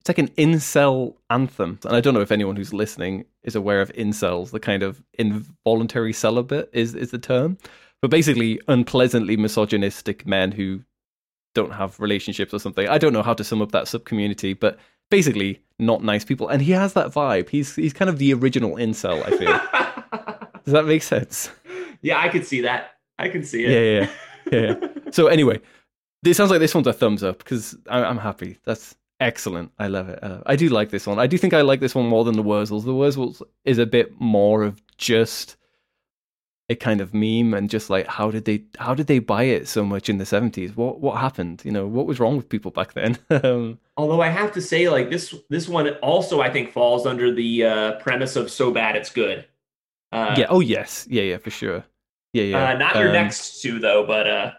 it's 0.00 0.08
like 0.08 0.18
an 0.18 0.28
incel 0.36 1.14
anthem. 1.30 1.78
And 1.84 1.96
I 1.96 2.00
don't 2.00 2.14
know 2.14 2.20
if 2.20 2.30
anyone 2.30 2.56
who's 2.56 2.74
listening 2.74 3.24
is 3.42 3.56
aware 3.56 3.80
of 3.80 3.92
incels, 3.94 4.50
the 4.50 4.60
kind 4.60 4.82
of 4.82 5.02
involuntary 5.14 6.12
celibate 6.12 6.68
is 6.74 6.94
is 6.94 7.10
the 7.10 7.18
term, 7.18 7.56
but 8.02 8.10
basically 8.10 8.60
unpleasantly 8.68 9.36
misogynistic 9.38 10.26
men 10.26 10.52
who 10.52 10.82
don't 11.54 11.72
have 11.72 11.98
relationships 12.00 12.52
or 12.54 12.58
something. 12.60 12.88
I 12.88 12.98
don't 12.98 13.12
know 13.12 13.22
how 13.22 13.34
to 13.34 13.44
sum 13.44 13.62
up 13.62 13.72
that 13.72 13.88
sub 13.88 14.04
community, 14.04 14.52
but 14.54 14.78
basically 15.10 15.60
not 15.78 16.02
nice 16.02 16.24
people. 16.24 16.48
And 16.48 16.60
he 16.62 16.72
has 16.72 16.92
that 16.94 17.08
vibe. 17.12 17.48
He's 17.48 17.74
he's 17.76 17.92
kind 17.92 18.08
of 18.08 18.18
the 18.18 18.32
original 18.34 18.72
incel. 18.76 19.22
I 19.26 19.36
feel. 19.36 20.48
Does 20.64 20.72
that 20.72 20.86
make 20.86 21.02
sense? 21.02 21.50
yeah 22.00 22.20
i 22.20 22.28
could 22.28 22.46
see 22.46 22.60
that 22.60 22.92
i 23.18 23.28
can 23.28 23.42
see 23.42 23.64
it 23.64 23.70
Yeah, 23.70 23.80
yeah, 23.80 24.08
yeah. 24.52 24.76
yeah. 24.80 25.10
so 25.10 25.26
anyway, 25.26 25.60
it 26.24 26.34
sounds 26.34 26.50
like 26.50 26.60
this 26.60 26.74
one's 26.74 26.86
a 26.86 26.92
thumbs 26.92 27.24
up 27.24 27.38
because 27.38 27.76
I'm 27.88 28.18
happy. 28.18 28.58
That's 28.64 28.94
excellent. 29.20 29.72
I 29.78 29.88
love 29.88 30.08
it. 30.08 30.22
Uh, 30.22 30.40
I 30.46 30.54
do 30.56 30.68
like 30.68 30.90
this 30.90 31.06
one. 31.06 31.18
I 31.18 31.26
do 31.26 31.36
think 31.36 31.54
I 31.54 31.62
like 31.62 31.80
this 31.80 31.94
one 31.94 32.06
more 32.06 32.24
than 32.24 32.36
the 32.36 32.42
Wurzels. 32.44 32.84
The 32.84 32.92
Wurzels 32.92 33.42
is 33.64 33.78
a 33.78 33.86
bit 33.86 34.12
more 34.20 34.62
of 34.62 34.80
just 34.96 35.56
a 36.70 36.74
kind 36.74 37.00
of 37.00 37.14
meme 37.14 37.54
and 37.54 37.70
just 37.70 37.88
like 37.88 38.06
how 38.06 38.30
did 38.30 38.44
they 38.44 38.62
how 38.78 38.94
did 38.94 39.06
they 39.06 39.18
buy 39.18 39.44
it 39.44 39.66
so 39.68 39.84
much 39.84 40.08
in 40.08 40.18
the 40.18 40.24
70s? 40.24 40.76
What 40.76 41.00
what 41.00 41.18
happened? 41.18 41.62
You 41.64 41.72
know, 41.72 41.86
what 41.86 42.06
was 42.06 42.20
wrong 42.20 42.36
with 42.36 42.48
people 42.48 42.70
back 42.70 42.92
then? 42.94 43.18
um, 43.30 43.78
although 43.96 44.20
i 44.20 44.28
have 44.28 44.52
to 44.52 44.60
say 44.60 44.88
like 44.88 45.10
this 45.10 45.34
this 45.50 45.68
one 45.68 45.88
also 45.96 46.40
i 46.40 46.50
think 46.50 46.70
falls 46.72 47.06
under 47.06 47.34
the 47.34 47.64
uh 47.64 47.92
premise 48.00 48.36
of 48.36 48.50
so 48.50 48.70
bad 48.70 48.94
it's 48.96 49.10
good 49.10 49.44
uh 50.12 50.34
yeah. 50.38 50.46
Oh 50.48 50.60
yes. 50.60 51.06
Yeah. 51.10 51.22
Yeah. 51.22 51.38
For 51.38 51.50
sure. 51.50 51.84
Yeah. 52.32 52.44
Yeah. 52.44 52.68
uh, 52.70 52.74
not 52.78 52.94
your 52.96 53.08
Um, 53.08 53.12
next 53.14 53.60
two 53.62 53.78
though 53.78 54.06
but 54.06 54.26
uh 54.28 54.52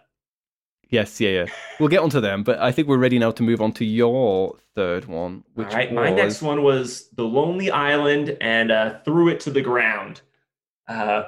Yes. 0.90 1.22
Yeah. 1.22 1.30
Yeah. 1.30 1.46
We'll 1.80 1.90
get 1.90 2.00
onto 2.00 2.20
them, 2.20 2.44
but 2.44 2.60
I 2.60 2.72
think 2.72 2.88
we're 2.88 2.98
ready 2.98 3.20
now 3.20 3.32
to 3.32 3.44
move 3.44 3.62
on 3.62 3.72
to 3.74 3.86
your 3.86 4.58
third 4.76 5.06
one, 5.06 5.44
which 5.54 5.68
all 5.68 5.74
right 5.76 5.94
my 5.94 6.10
next 6.10 6.42
one 6.42 6.64
was 6.64 7.10
the 7.12 7.24
lonely 7.24 7.70
island 7.72 8.36
and 8.42 8.72
uh 8.72 9.00
threw 9.06 9.30
it 9.30 9.40
to 9.42 9.52
the 9.52 9.62
ground 9.62 10.22
uh 10.88 11.24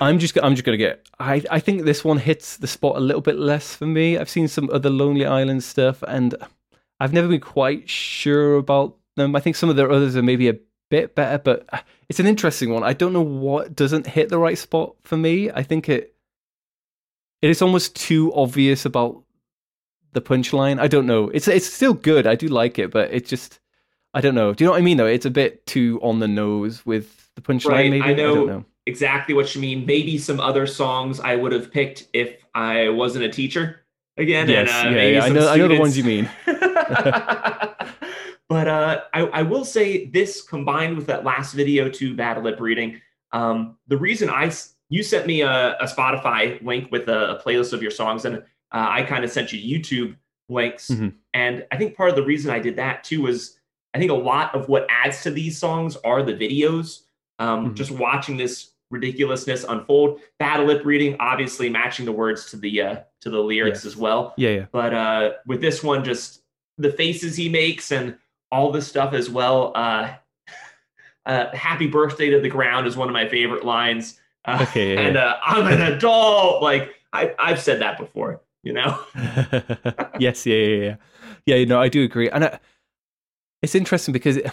I'm 0.00 0.18
just 0.18 0.38
I'm 0.42 0.54
just 0.54 0.64
gonna 0.64 0.76
get. 0.76 1.08
I 1.18 1.42
I 1.50 1.60
think 1.60 1.84
this 1.84 2.04
one 2.04 2.18
hits 2.18 2.56
the 2.56 2.66
spot 2.66 2.96
a 2.96 3.00
little 3.00 3.22
bit 3.22 3.36
less 3.38 3.74
for 3.74 3.86
me. 3.86 4.18
I've 4.18 4.28
seen 4.28 4.48
some 4.48 4.68
other 4.70 4.90
Lonely 4.90 5.24
Island 5.24 5.64
stuff, 5.64 6.02
and 6.06 6.34
I've 7.00 7.12
never 7.12 7.28
been 7.28 7.40
quite 7.40 7.88
sure 7.88 8.56
about 8.56 8.96
them. 9.16 9.34
I 9.34 9.40
think 9.40 9.56
some 9.56 9.70
of 9.70 9.76
their 9.76 9.90
others 9.90 10.16
are 10.16 10.22
maybe 10.22 10.48
a 10.48 10.58
bit 10.90 11.14
better, 11.14 11.38
but 11.38 11.66
uh, 11.72 11.80
it's 12.08 12.20
an 12.20 12.26
interesting 12.26 12.72
one. 12.72 12.82
I 12.82 12.92
don't 12.92 13.12
know 13.12 13.22
what 13.22 13.74
doesn't 13.74 14.06
hit 14.06 14.28
the 14.28 14.38
right 14.38 14.58
spot 14.58 14.94
for 15.04 15.16
me. 15.16 15.50
I 15.50 15.62
think 15.62 15.88
it 15.88 16.14
it 17.42 17.50
is 17.50 17.62
almost 17.62 17.96
too 17.96 18.32
obvious 18.34 18.84
about 18.84 19.22
the 20.12 20.20
punchline. 20.20 20.78
I 20.78 20.88
don't 20.88 21.06
know. 21.06 21.28
It's 21.30 21.48
it's 21.48 21.72
still 21.72 21.94
good. 21.94 22.26
I 22.26 22.34
do 22.34 22.48
like 22.48 22.78
it, 22.78 22.90
but 22.90 23.12
it 23.12 23.26
just 23.26 23.60
I 24.14 24.20
don't 24.20 24.34
know. 24.34 24.52
Do 24.52 24.64
you 24.64 24.66
know 24.66 24.72
what 24.72 24.78
I 24.78 24.82
mean? 24.82 24.96
Though 24.96 25.06
it's 25.06 25.26
a 25.26 25.30
bit 25.30 25.66
too 25.66 26.00
on 26.02 26.18
the 26.20 26.28
nose 26.28 26.84
with 26.84 27.30
the 27.34 27.40
punchline. 27.40 27.70
Right, 27.70 27.90
maybe 27.90 28.02
I 28.02 28.14
know. 28.14 28.34
don't 28.34 28.46
know. 28.46 28.64
Exactly 28.86 29.34
what 29.34 29.52
you 29.54 29.60
mean 29.60 29.84
maybe 29.84 30.16
some 30.16 30.38
other 30.40 30.66
songs 30.66 31.18
i 31.20 31.34
would 31.34 31.52
have 31.52 31.72
picked 31.72 32.06
if 32.12 32.36
i 32.54 32.88
wasn't 32.88 33.24
a 33.24 33.28
teacher 33.28 33.84
again 34.16 34.48
Yes, 34.48 34.70
and 34.70 34.94
uh, 34.94 34.98
yeah, 34.98 35.08
yeah. 35.08 35.24
I 35.24 35.28
know. 35.28 35.48
I 35.48 35.56
know 35.56 35.68
the 35.68 35.78
ones 35.78 35.98
you 35.98 36.04
mean. 36.04 36.30
but 38.48 38.68
uh, 38.68 39.02
I, 39.12 39.20
I 39.22 39.42
will 39.42 39.64
say 39.64 40.06
this 40.06 40.42
combined 40.42 40.96
with 40.96 41.06
that 41.06 41.24
last 41.24 41.52
video 41.52 41.88
to 41.90 42.14
Bad 42.14 42.42
Lip 42.42 42.60
Reading. 42.60 43.00
Um, 43.32 43.76
the 43.88 43.96
reason 43.96 44.30
I 44.30 44.52
you 44.88 45.02
sent 45.02 45.26
me 45.26 45.40
a, 45.40 45.76
a 45.78 45.84
Spotify 45.84 46.62
link 46.64 46.90
with 46.92 47.08
a, 47.08 47.36
a 47.36 47.42
playlist 47.42 47.72
of 47.72 47.82
your 47.82 47.90
songs, 47.90 48.24
and 48.24 48.36
uh, 48.38 48.40
I 48.72 49.02
kind 49.02 49.24
of 49.24 49.30
sent 49.30 49.52
you 49.52 49.78
YouTube 49.78 50.16
links. 50.48 50.90
Mhm. 50.90 51.14
And 51.34 51.66
I 51.72 51.76
think 51.76 51.96
part 51.96 52.08
of 52.10 52.16
the 52.16 52.22
reason 52.22 52.50
I 52.52 52.60
did 52.60 52.76
that 52.76 53.02
too 53.02 53.22
was 53.22 53.58
I 53.94 53.98
think 53.98 54.10
a 54.10 54.14
lot 54.14 54.54
of 54.54 54.68
what 54.68 54.86
adds 54.88 55.22
to 55.24 55.30
these 55.30 55.58
songs 55.58 55.96
are 56.04 56.22
the 56.22 56.34
videos. 56.34 57.02
Um, 57.38 57.70
Mhm. 57.70 57.74
Just 57.74 57.90
watching 57.90 58.36
this 58.36 58.70
ridiculousness 58.90 59.64
unfold. 59.64 60.20
Bad 60.38 60.66
Lip 60.66 60.84
Reading, 60.84 61.16
obviously 61.20 61.68
matching 61.68 62.04
the 62.06 62.12
words 62.12 62.50
to 62.50 62.56
the 62.56 62.82
uh, 62.82 62.96
to 63.22 63.30
the 63.30 63.38
lyrics 63.40 63.78
Yes. 63.80 63.86
as 63.86 63.96
well. 63.96 64.34
Yeah, 64.36 64.50
yeah. 64.50 64.66
But 64.72 64.94
uh, 64.94 65.30
with 65.46 65.60
this 65.60 65.82
one, 65.82 66.04
just 66.04 66.42
the 66.78 66.90
faces 66.92 67.36
he 67.36 67.48
makes 67.48 67.90
and 67.92 68.16
all 68.52 68.70
this 68.70 68.86
stuff 68.86 69.12
as 69.14 69.28
well. 69.30 69.72
Uh, 69.74 70.14
uh, 71.26 71.54
"Happy 71.54 71.86
Birthday 71.86 72.30
to 72.30 72.40
the 72.40 72.48
Ground" 72.48 72.86
is 72.86 72.96
one 72.96 73.08
of 73.08 73.12
my 73.12 73.28
favorite 73.28 73.64
lines. 73.64 74.18
Uh, 74.44 74.58
Okay, 74.68 74.94
yeah, 74.94 75.00
and 75.00 75.14
yeah. 75.16 75.24
uh, 75.24 75.40
I'm 75.44 75.66
an 75.66 75.80
adult. 75.92 76.62
Like 76.62 76.94
I, 77.12 77.34
I've 77.38 77.60
said 77.60 77.80
that 77.80 77.98
before. 77.98 78.40
You 78.62 78.72
know. 78.72 78.98
yes, 80.18 80.44
yeah, 80.46 80.56
yeah, 80.56 80.84
yeah. 80.84 80.96
Yeah, 81.46 81.64
no, 81.64 81.80
I 81.80 81.88
do 81.88 82.02
agree, 82.02 82.28
and 82.28 82.44
I, 82.44 82.58
it's 83.62 83.74
interesting 83.76 84.12
because 84.12 84.36
it, 84.38 84.50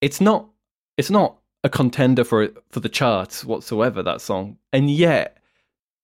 it's 0.00 0.20
not 0.20 0.48
it's 0.96 1.10
not 1.10 1.36
a 1.62 1.68
contender 1.68 2.24
for 2.24 2.48
for 2.70 2.80
the 2.80 2.88
charts 2.88 3.44
whatsoever. 3.44 4.02
That 4.02 4.20
song, 4.20 4.56
and 4.72 4.90
yet 4.90 5.38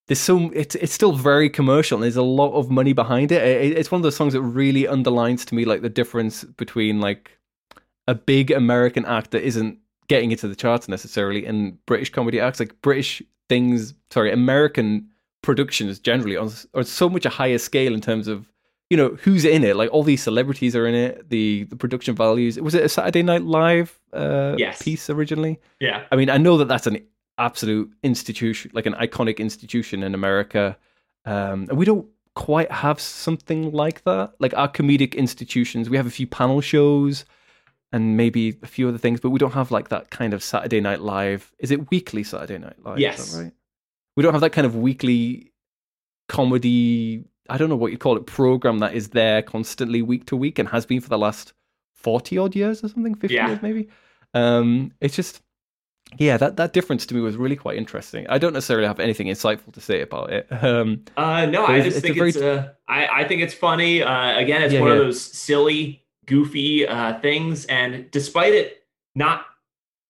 there's 0.06 0.20
so 0.20 0.50
it's 0.52 0.74
it's 0.76 0.92
still 0.92 1.12
very 1.12 1.50
commercial, 1.50 1.96
and 1.96 2.04
there's 2.04 2.16
a 2.16 2.22
lot 2.22 2.52
of 2.52 2.70
money 2.70 2.92
behind 2.92 3.32
it. 3.32 3.42
it. 3.42 3.78
It's 3.78 3.90
one 3.90 3.98
of 3.98 4.02
those 4.02 4.16
songs 4.16 4.34
that 4.34 4.42
really 4.42 4.86
underlines 4.86 5.44
to 5.46 5.54
me 5.54 5.64
like 5.64 5.82
the 5.82 5.88
difference 5.88 6.44
between 6.44 7.00
like 7.00 7.38
a 8.06 8.14
big 8.14 8.50
American 8.50 9.04
act 9.04 9.32
that 9.32 9.42
isn't 9.42 9.78
getting 10.08 10.30
into 10.30 10.46
the 10.46 10.54
charts 10.54 10.88
necessarily, 10.88 11.44
and 11.44 11.84
British 11.86 12.10
comedy 12.10 12.40
acts 12.40 12.60
like 12.60 12.80
British 12.82 13.22
things. 13.48 13.94
Sorry, 14.10 14.32
American 14.32 15.08
productions 15.42 15.98
generally 15.98 16.36
on, 16.36 16.50
on 16.74 16.84
so 16.84 17.08
much 17.08 17.24
a 17.24 17.30
higher 17.30 17.58
scale 17.58 17.94
in 17.94 18.00
terms 18.00 18.28
of 18.28 18.46
you 18.90 18.96
know 18.96 19.16
who's 19.22 19.44
in 19.44 19.64
it? 19.64 19.76
Like 19.76 19.90
all 19.92 20.02
these 20.04 20.22
celebrities 20.22 20.76
are 20.76 20.86
in 20.86 20.94
it 20.94 21.28
the 21.30 21.64
the 21.64 21.76
production 21.76 22.14
values. 22.14 22.58
Was 22.60 22.74
it 22.74 22.84
a 22.84 22.88
saturday 22.88 23.22
night 23.22 23.42
live 23.42 23.98
uh 24.12 24.54
Yes. 24.58 24.82
piece 24.82 25.10
originally? 25.10 25.58
Yeah. 25.80 26.04
i 26.12 26.16
mean 26.16 26.30
i 26.30 26.38
know 26.38 26.56
that 26.58 26.68
that's 26.68 26.86
an 26.86 26.98
absolute 27.38 27.92
institution 28.02 28.70
like 28.74 28.86
an 28.86 28.94
iconic 28.94 29.36
institution 29.38 30.02
in 30.02 30.14
america 30.14 30.76
um 31.26 31.66
and 31.68 31.76
we 31.76 31.84
don't 31.84 32.06
quite 32.34 32.70
have 32.70 33.00
something 33.00 33.72
like 33.72 34.04
that. 34.04 34.34
Like 34.40 34.54
our 34.56 34.68
comedic 34.68 35.14
institutions 35.16 35.88
we 35.90 35.96
have 35.96 36.06
a 36.06 36.10
few 36.10 36.26
panel 36.26 36.60
shows 36.60 37.24
and 37.92 38.16
maybe 38.16 38.58
a 38.62 38.66
few 38.66 38.88
other 38.88 38.98
things 38.98 39.20
but 39.20 39.30
we 39.30 39.38
don't 39.38 39.52
have 39.54 39.70
like 39.70 39.88
that 39.88 40.10
kind 40.10 40.32
of 40.34 40.42
saturday 40.42 40.80
night 40.80 41.00
live. 41.00 41.52
Is 41.58 41.70
it 41.70 41.90
weekly 41.90 42.22
saturday 42.24 42.58
night 42.58 42.76
live? 42.84 42.98
Yes. 42.98 43.36
right? 43.36 43.52
We 44.16 44.22
don't 44.22 44.32
have 44.32 44.42
that 44.42 44.52
kind 44.52 44.66
of 44.66 44.76
weekly 44.76 45.52
comedy 46.28 47.24
i 47.50 47.56
don't 47.56 47.68
know 47.68 47.76
what 47.76 47.92
you 47.92 47.98
call 47.98 48.16
it 48.16 48.26
program 48.26 48.78
that 48.78 48.94
is 48.94 49.08
there 49.10 49.42
constantly 49.42 50.02
week 50.02 50.26
to 50.26 50.36
week 50.36 50.58
and 50.58 50.68
has 50.68 50.86
been 50.86 51.00
for 51.00 51.08
the 51.08 51.18
last 51.18 51.52
40 51.94 52.38
odd 52.38 52.56
years 52.56 52.82
or 52.84 52.88
something 52.88 53.14
50 53.14 53.34
Yeah. 53.34 53.48
years 53.48 53.62
maybe 53.62 53.88
um 54.34 54.92
it's 55.00 55.16
just 55.16 55.42
yeah 56.18 56.36
that 56.36 56.56
that 56.56 56.72
difference 56.72 57.04
to 57.06 57.14
me 57.14 57.20
was 57.20 57.36
really 57.36 57.56
quite 57.56 57.76
interesting 57.76 58.26
i 58.28 58.38
don't 58.38 58.52
necessarily 58.52 58.86
have 58.86 59.00
anything 59.00 59.26
insightful 59.26 59.72
to 59.72 59.80
say 59.80 60.02
about 60.02 60.32
it 60.32 60.46
um 60.62 61.04
Uh, 61.16 61.46
no, 61.46 61.66
I 61.66 61.80
just 61.80 61.96
it's 61.98 62.00
think 62.06 62.16
very- 62.16 62.28
it's 62.30 62.38
uh, 62.38 62.72
I, 62.88 63.22
I 63.22 63.24
think 63.28 63.42
it's 63.42 63.54
funny. 63.54 64.02
Uh, 64.02 64.38
again, 64.38 64.62
it's 64.62 64.72
Yeah, 64.74 64.80
one 64.80 64.92
of 64.92 64.98
those 64.98 65.20
silly, 65.20 66.04
goofy 66.26 66.86
uh, 66.86 67.18
things, 67.20 67.64
and 67.66 68.08
despite 68.12 68.54
it 68.54 68.84
not 69.16 69.44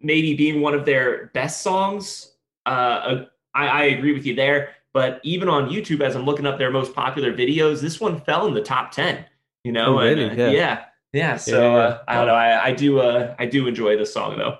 maybe 0.03 0.35
being 0.35 0.61
one 0.61 0.75
of 0.75 0.85
their 0.85 1.29
best 1.33 1.63
songs, 1.63 2.33
uh, 2.67 2.69
uh, 2.69 3.25
I, 3.55 3.67
I 3.69 3.83
agree 3.85 4.13
with 4.13 4.27
you 4.27 4.35
there. 4.35 4.76
But 4.97 5.21
even 5.25 5.51
on 5.51 5.69
YouTube, 5.69 6.01
as 6.01 6.17
I'm 6.17 6.25
looking 6.25 6.47
up 6.47 6.57
their 6.57 6.71
most 6.71 6.95
popular 6.95 7.31
videos, 7.31 7.83
this 7.83 8.01
one 8.01 8.19
fell 8.19 8.47
in 8.47 8.55
the 8.55 8.63
top 8.63 8.93
ten. 8.93 9.27
You 9.63 9.73
know, 9.73 9.99
Oh, 9.99 10.03
really? 10.03 10.25
And, 10.25 10.41
uh, 10.41 10.45
Yeah. 10.45 10.51
yeah, 10.51 10.85
yeah. 11.13 11.37
So 11.37 11.53
Yeah, 11.61 11.69
yeah, 11.77 11.77
Uh, 11.85 12.03
I 12.09 12.15
don't 12.15 12.27
know. 12.29 12.35
I, 12.35 12.65
I 12.69 12.73
do. 12.73 13.01
Uh, 13.01 13.35
I 13.39 13.45
do 13.45 13.67
enjoy 13.69 13.99
this 13.99 14.15
song 14.15 14.39
though. 14.39 14.57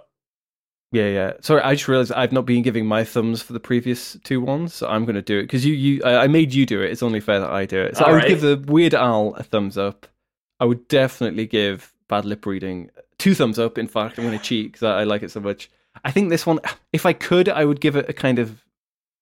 Yeah, 0.93 1.09
yeah. 1.09 1.33
Sorry, 1.41 1.63
I 1.63 1.75
just 1.75 1.89
realized 1.89 2.13
I've 2.13 2.33
not 2.33 2.45
been 2.45 2.61
giving 2.63 2.85
my 2.85 3.03
thumbs 3.03 3.41
for 3.41 3.55
the 3.55 3.61
previous 3.61 4.19
two 4.25 4.43
ones, 4.43 4.75
so 4.75 4.87
I'm 4.89 5.07
going 5.07 5.15
to 5.17 5.23
do 5.23 5.39
it 5.39 5.45
because 5.45 5.65
you, 5.65 5.73
you, 5.75 6.03
I 6.05 6.25
I 6.25 6.27
made 6.27 6.53
you 6.53 6.67
do 6.67 6.83
it. 6.83 6.91
It's 6.93 7.03
only 7.03 7.21
fair 7.21 7.41
that 7.41 7.51
I 7.51 7.65
do 7.65 7.81
it. 7.81 7.97
So 7.97 8.05
All 8.05 8.11
I 8.11 8.13
would 8.13 8.19
right. 8.25 8.29
give 8.29 8.43
the 8.43 8.63
Weird 8.71 8.93
Al 8.95 9.35
a 9.37 9.43
thumbs 9.43 9.79
up. 9.79 10.07
I 10.61 10.67
would 10.67 10.87
definitely 10.89 11.47
give 11.47 11.95
Bad 12.09 12.27
Lip 12.27 12.45
Reading 12.45 12.91
two 13.19 13.35
thumbs 13.35 13.59
up. 13.59 13.79
In 13.79 13.89
fact, 13.89 14.19
I'm 14.19 14.27
going 14.27 14.39
to 14.39 14.45
cheat 14.45 14.73
because 14.73 14.83
I, 14.83 15.01
I 15.01 15.05
like 15.05 15.23
it 15.23 15.31
so 15.31 15.41
much. 15.41 15.71
I 16.05 16.11
think 16.11 16.29
this 16.29 16.45
one, 16.47 16.61
if 16.93 17.07
I 17.07 17.15
could, 17.15 17.49
I 17.49 17.65
would 17.65 17.81
give 17.81 17.97
it 17.97 18.09
a 18.11 18.13
kind 18.13 18.39
of 18.39 18.63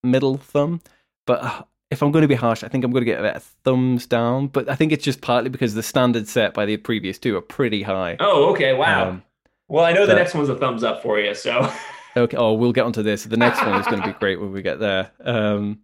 middle 0.03 0.37
thumb. 0.37 0.81
But 1.27 1.43
uh, 1.43 1.63
if 1.91 2.03
I'm 2.03 2.13
going 2.13 2.23
to 2.23 2.29
be 2.29 2.35
harsh, 2.35 2.63
I 2.65 2.69
think 2.69 2.85
I'm 2.85 2.91
going 2.91 3.05
to 3.05 3.11
get 3.11 3.25
a 3.25 3.41
thumbs 3.41 4.07
down. 4.07 4.49
But 4.49 4.69
I 4.69 4.75
think 4.75 4.93
it's 4.93 5.05
just 5.05 5.21
partly 5.21 5.51
because 5.51 5.75
the 5.75 5.83
standards 5.83 6.31
set 6.31 6.55
by 6.55 6.67
the 6.67 6.77
previous 6.77 7.19
two 7.19 7.37
are 7.37 7.43
pretty 7.43 7.83
high. 7.83 8.17
Oh, 8.21 8.51
okay. 8.53 8.75
Wow. 8.75 9.11
Um, 9.11 9.23
well, 9.69 9.85
I 9.85 9.93
know 9.93 10.07
the 10.07 10.15
next 10.15 10.35
one's 10.35 10.49
a 10.49 10.57
thumbs 10.57 10.85
up 10.85 11.03
for 11.03 11.19
you. 11.19 11.35
So 11.35 11.71
Okay. 12.17 12.37
Oh, 12.37 12.53
we'll 12.53 12.73
get 12.73 12.85
onto 12.85 13.03
this. 13.03 13.25
The 13.25 13.37
next 13.37 13.61
one 13.61 13.81
is 13.81 13.87
going 13.87 14.01
to 14.01 14.07
be 14.07 14.19
great 14.19 14.41
when 14.41 14.53
we 14.53 14.63
get 14.63 14.79
there. 14.79 15.11
Um, 15.25 15.81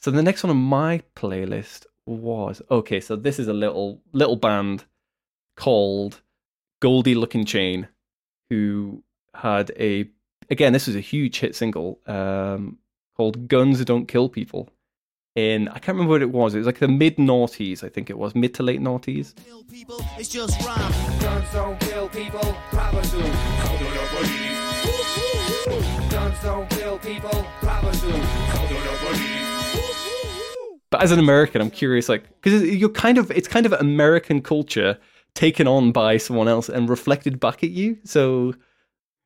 so 0.00 0.10
the 0.10 0.22
next 0.22 0.42
one 0.42 0.50
on 0.50 0.56
my 0.56 1.02
playlist 1.14 1.86
was 2.06 2.62
okay. 2.70 3.00
So 3.00 3.16
this 3.16 3.38
is 3.38 3.48
a 3.48 3.52
little 3.52 4.00
little 4.12 4.36
band 4.36 4.84
called 5.56 6.22
Goldie 6.80 7.14
Lookin 7.14 7.46
Chain, 7.46 7.88
who 8.50 9.02
had 9.34 9.70
a 9.78 10.08
again. 10.50 10.72
This 10.72 10.86
was 10.86 10.96
a 10.96 11.00
huge 11.00 11.38
hit 11.38 11.54
single 11.54 12.00
um, 12.06 12.78
called 13.16 13.48
"Guns 13.48 13.84
Don't 13.84 14.06
Kill 14.06 14.28
People." 14.28 14.68
In 15.34 15.68
I 15.68 15.78
can't 15.78 15.96
remember 15.96 16.12
what 16.12 16.22
it 16.22 16.30
was. 16.30 16.54
It 16.54 16.58
was 16.58 16.66
like 16.66 16.78
the 16.78 16.88
mid 16.88 17.16
noughties, 17.16 17.82
I 17.82 17.88
think 17.88 18.10
it 18.10 18.18
was 18.18 18.34
mid 18.34 18.52
to 18.54 18.62
late 18.62 18.80
noughties. 18.80 19.34
people, 19.70 20.04
it's 20.18 20.28
just 20.28 20.60
rhyme. 20.60 20.92
Guns 21.20 21.50
don't 21.52 21.80
kill 21.80 22.08
people, 22.08 22.54
rappers 22.70 23.10
do. 23.10 23.22
So 23.22 23.24
do 23.78 23.84
the 23.84 24.06
police. 24.12 24.52
Guns 26.10 26.38
don't 26.42 26.68
kill 26.68 26.98
people, 26.98 27.46
rappers 27.62 28.00
do. 28.02 28.12
So 28.12 28.68
do 28.68 28.74
the 28.74 28.96
police. 29.00 29.42
But 30.90 31.02
as 31.02 31.10
an 31.12 31.18
American, 31.18 31.62
I'm 31.62 31.70
curious, 31.70 32.10
like, 32.10 32.24
because 32.42 32.62
you're 32.64 32.90
kind 32.90 33.16
of, 33.16 33.30
it's 33.30 33.48
kind 33.48 33.64
of 33.64 33.72
American 33.72 34.42
culture 34.42 34.98
taken 35.34 35.66
on 35.66 35.92
by 35.92 36.18
someone 36.18 36.48
else 36.48 36.68
and 36.68 36.90
reflected 36.90 37.40
back 37.40 37.64
at 37.64 37.70
you. 37.70 37.96
So 38.04 38.52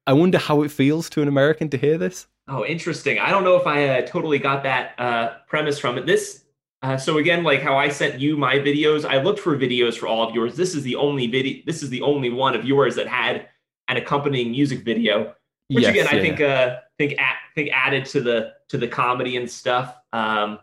I 0.07 0.12
wonder 0.12 0.39
how 0.39 0.62
it 0.62 0.70
feels 0.70 1.11
to 1.11 1.22
an 1.22 1.26
American 1.26 1.68
to 1.70 1.76
hear 1.76 1.99
this. 1.99 2.28
Oh, 2.49 2.64
interesting. 2.64 3.18
I 3.18 3.30
don't 3.30 3.44
know 3.44 3.57
if 3.57 3.66
I 3.66 3.88
uh, 3.88 4.07
totally 4.07 4.38
got 4.38 4.62
that 4.62 4.94
uh, 4.99 5.34
premise 5.49 5.78
from 5.78 5.99
it. 5.99 6.07
This, 6.07 6.44
uh, 6.82 6.97
so 6.97 7.18
again, 7.18 7.42
like 7.42 7.61
how 7.61 7.76
I 7.76 7.88
sent 7.88 8.20
you 8.20 8.36
my 8.36 8.57
videos, 8.57 9.05
I 9.05 9.20
looked 9.20 9.40
for 9.40 9.57
videos 9.57 9.94
for 9.97 10.07
all 10.07 10.28
of 10.28 10.34
yours. 10.34 10.57
This 10.57 10.74
is 10.74 10.84
the 10.84 10.94
only 10.94 11.26
video. 11.26 11.62
This 11.66 11.82
is 11.82 11.90
the 11.90 12.03
only 12.03 12.30
one 12.30 12.55
of 12.55 12.64
yours 12.64 12.94
that 12.97 13.09
had 13.09 13.49
an 13.88 13.97
accompanying 13.97 14.53
music 14.53 14.84
video, 14.84 15.34
which 15.68 15.84
Yes, 15.84 15.90
again 15.90 16.07
I 16.09 16.20
think 16.20 16.40
uh, 16.40 16.76
think 16.99 17.14
a- 17.14 17.55
think 17.55 17.70
added 17.72 18.05
to 18.07 18.20
the 18.20 18.53
to 18.68 18.78
the 18.78 18.86
comedy 18.86 19.36
and 19.36 19.51
stuff. 19.51 19.97
Um, 20.12 20.61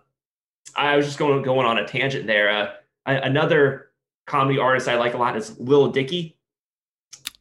I 0.75 0.95
was 0.95 1.05
just 1.05 1.19
going 1.19 1.41
going 1.41 1.65
on 1.67 1.77
a 1.79 1.87
tangent 1.87 2.27
there. 2.27 2.49
Uh, 2.49 2.71
another 3.05 3.89
comedy 4.25 4.57
artist 4.57 4.87
I 4.87 4.95
like 4.95 5.15
a 5.15 5.17
lot 5.17 5.35
is 5.35 5.59
Lil 5.59 5.91
Dicky, 5.91 6.37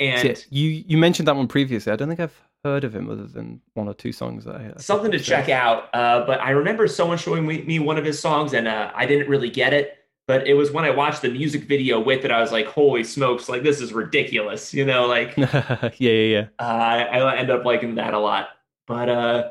and 0.01 0.29
yeah. 0.29 0.35
You 0.51 0.85
you 0.87 0.99
mentioned 0.99 1.29
that 1.29 1.37
one 1.37 1.47
previously. 1.47 1.93
I 1.93 1.97
don't 1.97 2.09
think 2.09 2.21
I've 2.21 2.43
heard 2.65 2.85
of 2.85 2.95
him 2.95 3.11
other 3.11 3.27
than 3.27 3.61
one 3.75 3.89
or 3.89 3.95
two 3.95 4.13
songs 4.13 4.45
that 4.45 4.57
I 4.57 4.63
heard. 4.63 4.81
something 4.81 5.11
to 5.11 5.19
check 5.19 5.49
out. 5.49 5.89
Uh, 5.95 6.25
but 6.27 6.41
I 6.41 6.51
remember 6.51 6.87
someone 6.87 7.19
showing 7.19 7.47
me, 7.47 7.79
one 7.79 7.99
of 7.99 8.05
his 8.05 8.19
songs, 8.19 8.53
and 8.53 8.69
uh, 8.69 8.93
I 8.95 9.07
didn't 9.07 9.29
really 9.29 9.51
get 9.51 9.73
it. 9.73 9.99
But 10.29 10.47
it 10.47 10.55
was 10.55 10.71
when 10.71 10.85
I 10.85 10.91
watched 10.91 11.23
the 11.23 11.31
music 11.31 11.65
video 11.65 11.99
with 11.99 12.25
it, 12.25 12.31
I 12.31 12.41
was 12.41 12.53
like, 12.53 12.67
"Holy 12.67 13.03
smokes! 13.03 13.49
Like 13.49 13.65
this 13.65 13.81
is 13.81 13.93
ridiculous!" 13.93 14.73
You 14.73 14.85
know, 14.85 15.07
like 15.07 15.37
uh, 15.37 15.91
yeah, 15.99 16.13
yeah, 16.13 16.39
yeah. 16.39 16.47
I, 16.61 17.05
I 17.05 17.37
end 17.37 17.51
up 17.51 17.65
liking 17.65 17.97
that 17.97 18.15
a 18.15 18.19
lot. 18.21 18.51
But 18.87 19.09
uh, 19.09 19.51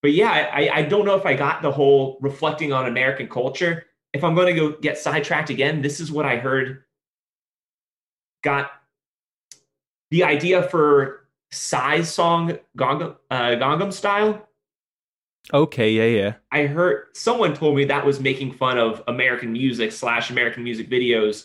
but 0.00 0.12
yeah, 0.12 0.50
I, 0.52 0.70
I 0.72 0.82
don't 0.82 1.04
know 1.04 1.14
if 1.14 1.26
I 1.26 1.34
got 1.34 1.60
the 1.60 1.70
whole 1.70 2.18
reflecting 2.22 2.72
on 2.72 2.86
American 2.86 3.28
culture. 3.28 3.84
If 4.14 4.24
I'm 4.24 4.34
going 4.34 4.46
to 4.46 4.54
go 4.54 4.76
get 4.80 4.96
sidetracked 4.96 5.50
again, 5.50 5.82
this 5.82 6.00
is 6.00 6.10
what 6.10 6.24
I 6.24 6.36
heard. 6.36 6.84
Got 8.42 8.70
the 10.10 10.24
idea 10.24 10.62
for 10.62 11.27
Psy's 11.50 12.12
song 12.12 12.58
Gangnam, 12.76 13.16
uh, 13.30 13.50
Gangnam 13.56 13.92
Style. 13.92 14.46
Okay, 15.52 15.92
yeah, 15.92 16.04
yeah. 16.04 16.34
I 16.52 16.66
heard 16.66 17.06
someone 17.14 17.54
told 17.54 17.74
me 17.76 17.84
that 17.86 18.04
was 18.04 18.20
making 18.20 18.52
fun 18.52 18.76
of 18.78 19.02
American 19.08 19.52
music 19.52 19.92
slash 19.92 20.30
American 20.30 20.62
music 20.62 20.90
videos, 20.90 21.44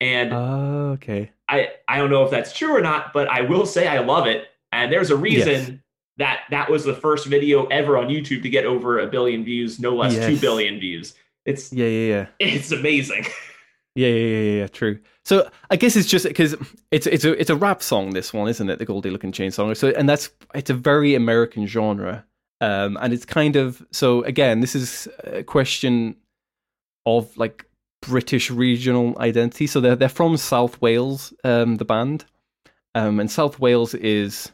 and 0.00 0.32
Oh, 0.32 0.90
okay. 0.94 1.30
I 1.48 1.70
I 1.86 1.98
don't 1.98 2.10
know 2.10 2.24
if 2.24 2.30
that's 2.30 2.52
true 2.56 2.74
or 2.74 2.80
not, 2.80 3.12
but 3.12 3.28
I 3.28 3.42
will 3.42 3.66
say 3.66 3.86
I 3.88 3.98
love 3.98 4.26
it, 4.26 4.48
and 4.72 4.90
there's 4.90 5.10
a 5.10 5.16
reason 5.16 5.52
Yes. 5.52 5.70
that 6.16 6.40
that 6.50 6.70
was 6.70 6.84
the 6.84 6.94
first 6.94 7.26
video 7.26 7.66
ever 7.66 7.98
on 7.98 8.08
YouTube 8.08 8.42
to 8.42 8.48
get 8.48 8.64
over 8.64 9.00
a 9.00 9.06
billion 9.06 9.44
views, 9.44 9.78
no 9.78 9.94
less 9.94 10.14
two 10.14 10.32
Yes. 10.32 10.40
billion 10.40 10.80
views. 10.80 11.14
It's 11.44 11.72
Yeah, 11.72 11.86
yeah, 11.88 12.08
yeah. 12.08 12.26
it's 12.54 12.72
amazing. 12.72 13.26
Yeah, 13.94 14.08
yeah, 14.08 14.38
yeah, 14.38 14.60
yeah, 14.60 14.66
true. 14.68 14.98
So 15.24 15.48
I 15.70 15.76
guess 15.76 15.96
it's 15.96 16.08
just 16.08 16.26
because 16.26 16.54
it's 16.90 17.06
it's 17.06 17.24
a 17.24 17.32
it's 17.38 17.50
a 17.50 17.56
rap 17.56 17.82
song. 17.82 18.10
This 18.10 18.32
one, 18.32 18.48
isn't 18.48 18.70
it? 18.70 18.78
The 18.78 18.86
Goldie 18.86 19.10
Lookin 19.10 19.32
Chain 19.34 19.50
song. 19.50 19.74
So 19.74 19.88
and 19.88 20.08
that's 20.08 20.30
it's 20.54 20.70
a 20.70 20.74
very 20.74 21.14
American 21.14 21.66
genre, 21.66 22.24
um, 22.60 22.96
and 23.00 23.12
it's 23.12 23.26
kind 23.26 23.56
of 23.56 23.84
so 23.92 24.22
again. 24.22 24.60
This 24.60 24.74
is 24.74 25.08
a 25.24 25.42
question 25.42 26.16
of 27.04 27.36
like 27.36 27.66
British 28.00 28.50
regional 28.50 29.16
identity. 29.18 29.66
So 29.66 29.80
they're 29.80 29.96
they're 29.96 30.08
from 30.08 30.38
South 30.38 30.80
Wales, 30.80 31.34
um, 31.44 31.76
the 31.76 31.84
band, 31.84 32.24
um, 32.94 33.20
and 33.20 33.30
South 33.30 33.58
Wales 33.58 33.94
is. 33.94 34.52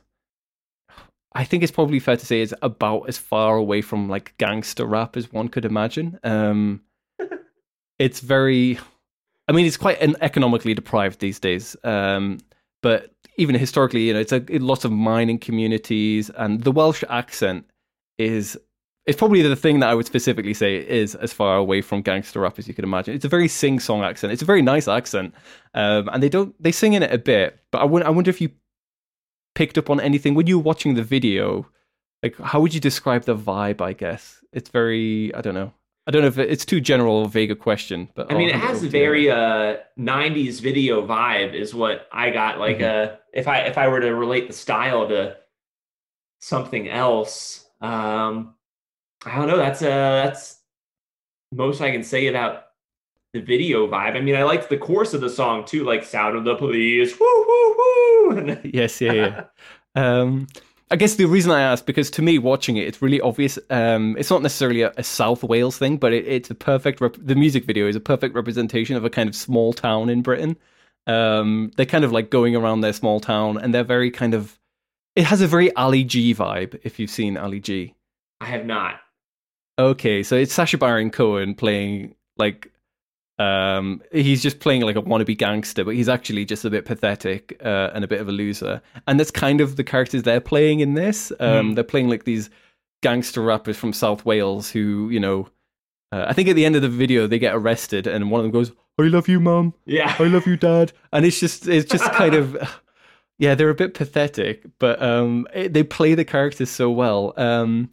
I 1.33 1.45
think 1.45 1.63
it's 1.63 1.71
probably 1.71 2.01
fair 2.01 2.17
to 2.17 2.27
say 2.27 2.41
it's 2.41 2.55
about 2.63 3.09
as 3.09 3.19
far 3.19 3.57
away 3.57 3.83
from 3.83 4.09
like 4.09 4.35
gangster 4.39 4.85
rap 4.85 5.17
as 5.17 5.33
one 5.33 5.49
could 5.49 5.65
imagine. 5.65 6.19
Um, 6.25 6.83
it's 7.99 8.19
very 8.19 8.81
I 9.49 9.53
mean, 9.53 9.65
it's 9.65 9.79
quite 9.79 10.01
economically 10.21 10.75
deprived 10.75 11.21
these 11.21 11.41
days. 11.41 11.75
Um, 11.83 12.39
but 12.83 13.11
even 13.37 13.55
historically, 13.55 14.09
you 14.09 14.13
know, 14.13 14.21
it's 14.21 14.33
a 14.33 14.45
it, 14.49 14.63
lots 14.63 14.85
of 14.85 14.93
mining 14.93 15.39
communities, 15.39 16.31
and 16.31 16.63
the 16.63 16.73
Welsh 16.73 17.03
accent 17.09 17.65
is 18.19 18.59
it's 19.07 19.17
probably 19.17 19.41
the 19.41 19.57
thing 19.57 19.81
that 19.81 19.89
I 19.89 19.95
would 19.95 20.05
specifically 20.05 20.53
say 20.53 20.77
is 20.77 21.15
as 21.15 21.33
far 21.33 21.57
away 21.57 21.81
from 21.81 22.03
gangster 22.03 22.41
rap 22.41 22.59
as 22.59 22.69
you 22.69 22.75
could 22.75 22.85
imagine. 22.85 23.15
It's 23.15 23.25
a 23.25 23.29
very 23.29 23.49
sing 23.49 23.81
song 23.81 24.03
accent. 24.03 24.35
It's 24.35 24.43
a 24.43 24.45
very 24.45 24.61
nice 24.61 24.87
accent, 24.87 25.35
um, 25.75 26.11
and 26.13 26.23
they 26.23 26.29
don't 26.29 26.55
they 26.63 26.73
sing 26.73 26.93
in 26.93 27.03
it 27.03 27.13
a 27.13 27.19
bit. 27.19 27.59
But 27.73 27.79
I 27.79 27.85
wonder 27.85 28.29
if 28.29 28.41
you 28.41 28.51
picked 29.55 29.79
up 29.79 29.89
on 29.89 29.99
anything 29.99 30.35
when 30.35 30.47
you 30.47 30.59
were 30.59 30.65
watching 30.65 30.95
the 30.95 31.03
video. 31.03 31.67
Like, 32.23 32.37
how 32.39 32.61
would 32.61 32.75
you 32.75 32.81
describe 32.81 33.25
the 33.25 33.37
vibe? 33.37 33.81
I 33.81 33.93
guess 33.93 34.45
it's 34.53 34.69
very 34.69 35.35
I 35.35 35.41
don't 35.41 35.55
know. 35.55 35.73
I 36.09 36.11
don't 36.11 36.23
know 36.23 36.29
if 36.29 36.39
it's 36.39 36.65
too 36.65 36.81
general 36.81 37.17
or 37.17 37.29
vague 37.29 37.51
a 37.51 37.55
question, 37.55 38.09
but 38.15 38.33
I 38.33 38.35
mean, 38.35 38.49
I'll 38.49 38.55
it 38.57 38.61
has 38.63 38.83
a 38.83 38.89
very 38.89 39.31
uh, 39.31 39.77
'90s 39.99 40.59
video 40.59 41.07
vibe, 41.07 41.53
is 41.53 41.75
what 41.75 42.09
I 42.11 42.31
got. 42.31 42.59
Like, 42.59 42.79
Mm-hmm. 42.79 43.13
uh, 43.13 43.17
if 43.35 43.47
I 43.47 43.59
if 43.61 43.77
I 43.77 43.89
were 43.89 44.01
to 44.01 44.15
relate 44.15 44.47
the 44.47 44.55
style 44.55 45.07
to 45.09 45.37
something 46.41 46.89
else, 46.89 47.67
um, 47.83 48.55
I 49.27 49.37
don't 49.37 49.49
know. 49.49 49.59
That's 49.59 49.83
uh, 49.83 50.25
that's 50.25 50.61
most 51.53 51.83
I 51.83 51.91
can 51.91 52.03
say 52.03 52.29
about 52.29 52.65
the 53.35 53.41
video 53.41 53.87
vibe. 53.87 54.17
I 54.17 54.23
mean, 54.23 54.35
I 54.35 54.45
liked 54.45 54.71
the 54.71 54.79
chorus 54.79 55.13
of 55.13 55.21
the 55.21 55.29
song 55.29 55.67
too, 55.67 55.85
like 55.85 56.05
"Sound 56.05 56.39
of 56.39 56.45
the 56.45 56.55
Police," 56.55 57.21
woo 57.21 57.45
woo 57.47 57.77
woo. 57.79 58.57
Yes, 58.65 58.99
yeah, 59.03 59.13
yeah. 59.13 59.45
um, 59.95 60.47
I 60.91 60.97
guess 60.97 61.17
the 61.17 61.27
reason 61.27 61.51
I 61.51 61.61
asked 61.61 61.87
because 61.87 62.11
to 62.13 62.23
me, 62.23 62.39
watching 62.39 62.77
it, 62.79 62.89
it's 62.89 63.03
really 63.03 63.21
obvious. 63.21 63.59
Um, 63.69 64.17
it's 64.19 64.31
not 64.31 64.43
necessarily 64.43 64.83
a, 64.83 64.93
a 64.97 65.05
South 65.05 65.43
Wales 65.45 65.77
thing, 65.77 65.99
but 65.99 66.13
it, 66.13 66.27
it's 66.27 66.51
a 66.51 66.55
perfect. 66.55 67.01
Rep- 67.01 67.17
the 67.19 67.35
music 67.35 67.65
video 67.65 67.87
is 67.87 67.97
a 67.97 68.01
perfect 68.01 68.35
representation 68.35 68.97
of 68.97 69.05
a 69.05 69.11
kind 69.11 69.29
of 69.29 69.37
small 69.37 69.73
town 69.73 70.09
in 70.09 70.23
Britain. 70.23 70.57
Um, 71.07 71.73
they're 71.77 71.87
kind 71.87 72.05
of 72.05 72.13
like 72.13 72.31
going 72.31 72.57
around 72.57 72.81
their 72.81 72.93
small 72.93 73.21
town, 73.21 73.59
and 73.59 73.75
they're 73.75 73.85
very 73.85 74.11
kind 74.11 74.35
of. 74.35 74.59
It 75.15 75.25
has 75.25 75.41
a 75.41 75.47
very 75.47 75.75
Ali 75.75 76.05
G 76.05 76.35
vibe. 76.35 76.79
If 76.85 76.99
you've 76.99 77.11
seen 77.11 77.37
Ali 77.37 77.61
G, 77.61 77.95
I 78.41 78.47
have 78.47 78.65
not. 78.65 79.01
Okay, 79.79 80.23
so 80.23 80.37
it's 80.37 80.55
Sacha 80.55 80.79
Baron 80.79 81.11
Cohen 81.11 81.55
playing 81.55 82.15
like 82.37 82.73
um 83.39 84.03
he's 84.13 84.43
just 84.43 84.59
playing 84.61 84.83
like 84.83 84.97
a 84.97 85.03
wannabe 85.03 85.37
gangster, 85.39 85.85
but 85.85 85.95
he's 85.95 86.09
actually 86.09 86.45
just 86.45 86.65
a 86.65 86.71
bit 86.71 86.85
pathetic 86.85 87.57
uh, 87.65 87.91
and 87.95 88.03
a 88.05 88.09
bit 88.09 88.21
of 88.21 88.29
a 88.29 88.33
loser. 88.33 88.83
And 89.07 89.19
that's 89.19 89.31
kind 89.31 89.61
of 89.61 89.77
the 89.77 89.85
characters 89.85 90.23
they're 90.25 90.41
playing 90.41 90.81
in 90.81 90.95
this. 90.95 91.33
Um 91.41 91.69
Hmm. 91.69 91.75
they're 91.75 91.85
playing 91.85 92.09
like 92.09 92.25
these 92.25 92.51
gangster 93.03 93.41
rappers 93.43 93.77
from 93.77 93.93
South 93.93 94.25
Wales 94.25 94.71
who, 94.71 95.09
you 95.11 95.21
know, 95.21 95.49
uh, 96.11 96.25
I 96.29 96.33
think 96.33 96.49
at 96.49 96.57
the 96.57 96.65
end 96.65 96.75
of 96.75 96.83
the 96.83 96.89
video 96.89 97.27
they 97.27 97.39
get 97.39 97.55
arrested 97.55 98.07
and 98.07 98.31
one 98.31 98.41
of 98.41 98.45
them 98.45 98.53
goes, 98.53 98.73
"I 98.99 99.03
love 99.05 99.29
you, 99.29 99.39
mom. 99.41 99.75
Yeah. 99.87 100.17
I 100.19 100.25
love 100.25 100.47
you, 100.47 100.57
dad." 100.57 100.93
And 101.13 101.25
it's 101.25 101.39
just 101.39 101.69
it's 101.69 101.89
just 101.91 102.11
kind 102.21 102.35
of 102.35 102.57
yeah, 103.39 103.55
they're 103.55 103.71
a 103.71 103.75
bit 103.75 103.95
pathetic, 103.95 104.65
but 104.81 105.01
um 105.01 105.47
it, 105.55 105.73
they 105.75 105.85
play 105.85 106.15
the 106.15 106.25
characters 106.25 106.71
so 106.71 106.91
well. 106.91 107.35
Um 107.37 107.91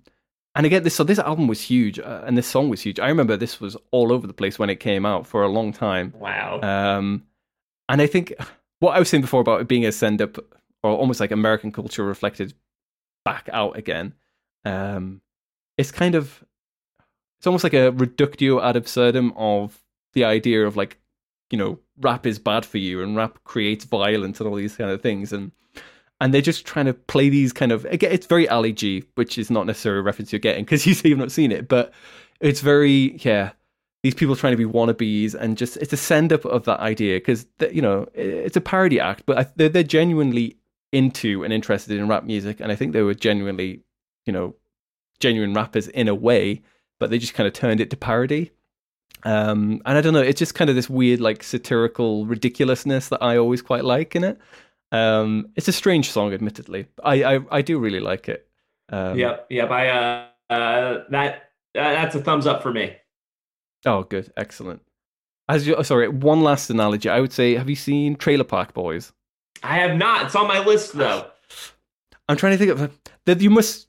and 0.55 0.65
again, 0.65 0.83
this 0.83 0.95
so 0.95 1.03
this 1.03 1.19
album 1.19 1.47
was 1.47 1.61
huge, 1.61 1.99
uh, 1.99 2.23
and 2.25 2.37
this 2.37 2.47
song 2.47 2.69
was 2.69 2.81
huge. 2.81 2.99
I 2.99 3.09
remember 3.09 3.35
this 3.35 3.59
was 3.59 3.75
all 3.91 4.13
over 4.13 4.25
the 4.25 4.33
place 4.33 4.57
when 4.57 4.69
it 4.69 4.79
came 4.79 5.05
out 5.05 5.27
for 5.27 5.43
a 5.43 5.49
long 5.49 5.73
time. 5.73 6.13
Wow. 6.17 6.61
Um, 6.61 7.23
and 7.89 8.01
I 8.01 8.07
think 8.07 8.33
what 8.79 8.95
I 8.95 8.99
was 8.99 9.09
saying 9.09 9.21
before 9.21 9.41
about 9.41 9.61
it 9.61 9.67
being 9.67 9.85
a 9.85 9.91
send 9.91 10.21
up, 10.21 10.37
or 10.81 10.91
almost 10.91 11.19
like 11.19 11.31
American 11.31 11.71
culture 11.71 12.05
reflected 12.05 12.53
back 13.25 13.49
out 13.51 13.77
again, 13.77 14.13
um, 14.63 15.21
it's 15.77 15.91
kind 15.91 16.15
of 16.15 16.43
it's 17.37 17.47
almost 17.47 17.63
like 17.63 17.73
a 17.73 17.91
reductio 17.91 18.61
ad 18.61 18.77
absurdum 18.77 19.33
of 19.35 19.83
the 20.13 20.23
idea 20.23 20.65
of 20.65 20.77
like 20.77 20.97
you 21.51 21.57
know 21.57 21.79
rap 21.99 22.25
is 22.25 22.39
bad 22.39 22.65
for 22.65 22.77
you 22.77 23.03
and 23.03 23.15
rap 23.15 23.39
creates 23.43 23.85
violence 23.85 24.39
and 24.39 24.49
all 24.49 24.55
these 24.55 24.75
kind 24.75 24.89
of 24.89 25.01
things 25.01 25.33
and 25.33 25.51
and 26.21 26.33
they're 26.33 26.41
just 26.41 26.65
trying 26.65 26.85
to 26.85 26.93
play 26.93 27.29
these 27.29 27.51
kind 27.53 27.71
of 27.71 27.85
again 27.85 28.11
it's 28.11 28.25
very 28.25 28.47
Ali 28.47 28.73
G 28.73 29.03
which 29.15 29.37
is 29.37 29.49
not 29.49 29.65
necessarily 29.65 29.99
a 29.99 30.03
reference 30.03 30.31
you're 30.31 30.39
getting 30.39 30.63
because 30.63 30.85
you 30.87 30.93
say 30.93 31.09
you've 31.09 31.19
not 31.19 31.31
seen 31.31 31.51
it 31.51 31.67
but 31.67 31.93
it's 32.39 32.61
very 32.61 33.17
yeah 33.23 33.51
these 34.03 34.13
people 34.13 34.35
trying 34.35 34.53
to 34.53 34.57
be 34.57 34.71
wannabes 34.71 35.33
and 35.33 35.57
just 35.57 35.77
it's 35.77 35.93
a 35.93 35.97
send 35.97 36.31
up 36.31 36.45
of 36.45 36.65
that 36.65 36.79
idea 36.79 37.17
because 37.17 37.47
you 37.71 37.81
know 37.81 38.07
it's 38.13 38.57
a 38.57 38.61
parody 38.61 38.99
act 38.99 39.23
but 39.25 39.55
they're, 39.57 39.69
they're 39.69 39.83
genuinely 39.83 40.57
into 40.91 41.43
and 41.43 41.51
interested 41.51 41.97
in 41.97 42.07
rap 42.07 42.23
music 42.23 42.59
and 42.59 42.71
I 42.71 42.75
think 42.75 42.93
they 42.93 43.01
were 43.01 43.15
genuinely 43.15 43.81
you 44.25 44.33
know 44.33 44.55
genuine 45.19 45.53
rappers 45.53 45.87
in 45.87 46.07
a 46.07 46.15
way 46.15 46.61
but 46.99 47.09
they 47.09 47.17
just 47.17 47.33
kind 47.33 47.47
of 47.47 47.53
turned 47.53 47.81
it 47.81 47.89
to 47.89 47.97
parody 47.97 48.51
um, 49.23 49.81
and 49.85 49.97
I 49.97 50.01
don't 50.01 50.13
know, 50.13 50.21
it's 50.21 50.37
just 50.37 50.53
kind 50.53 50.69
of 50.69 50.75
this 50.75 50.87
weird, 50.87 51.19
like 51.19 51.41
satirical 51.41 52.27
ridiculousness 52.27 53.09
that 53.09 53.23
I 53.23 53.37
always 53.37 53.63
quite 53.63 53.83
like 53.83 54.15
in 54.15 54.23
it. 54.23 54.37
Um, 54.95 55.49
it's 55.55 55.67
a 55.67 55.71
strange 55.71 56.11
song, 56.11 56.33
admittedly. 56.33 56.87
I 57.03 57.23
I, 57.23 57.39
I 57.51 57.61
do 57.61 57.79
really 57.79 57.99
like 57.99 58.29
it. 58.29 58.47
Um, 58.89 59.17
yep. 59.17 59.47
Yep. 59.49 59.71
I 59.71 59.89
uh, 59.89 60.53
uh 60.53 61.03
that 61.09 61.35
uh, 61.77 61.91
that's 61.91 62.15
a 62.15 62.21
thumbs 62.21 62.47
up 62.47 62.63
for 62.63 62.71
me. 62.71 62.95
Oh, 63.85 64.03
good, 64.03 64.31
excellent. 64.37 64.81
As 65.47 65.67
you, 65.67 65.75
oh, 65.75 65.83
sorry, 65.83 66.07
one 66.07 66.41
last 66.41 66.69
analogy. 66.69 67.07
I 67.07 67.19
would 67.19 67.31
say, 67.31 67.53
have 67.55 67.69
you 67.69 67.75
seen 67.75 68.15
Trailer 68.15 68.43
Park 68.43 68.73
Boys? 68.73 69.11
I 69.61 69.77
have 69.77 69.95
not. 69.95 70.25
It's 70.25 70.35
on 70.35 70.47
my 70.47 70.59
list 70.59 70.93
though. 70.93 71.29
I'm 72.29 72.37
trying 72.37 72.53
to 72.53 72.57
think 72.57 72.71
of 72.71 72.91
that. 73.25 73.41
You 73.41 73.51
must 73.51 73.87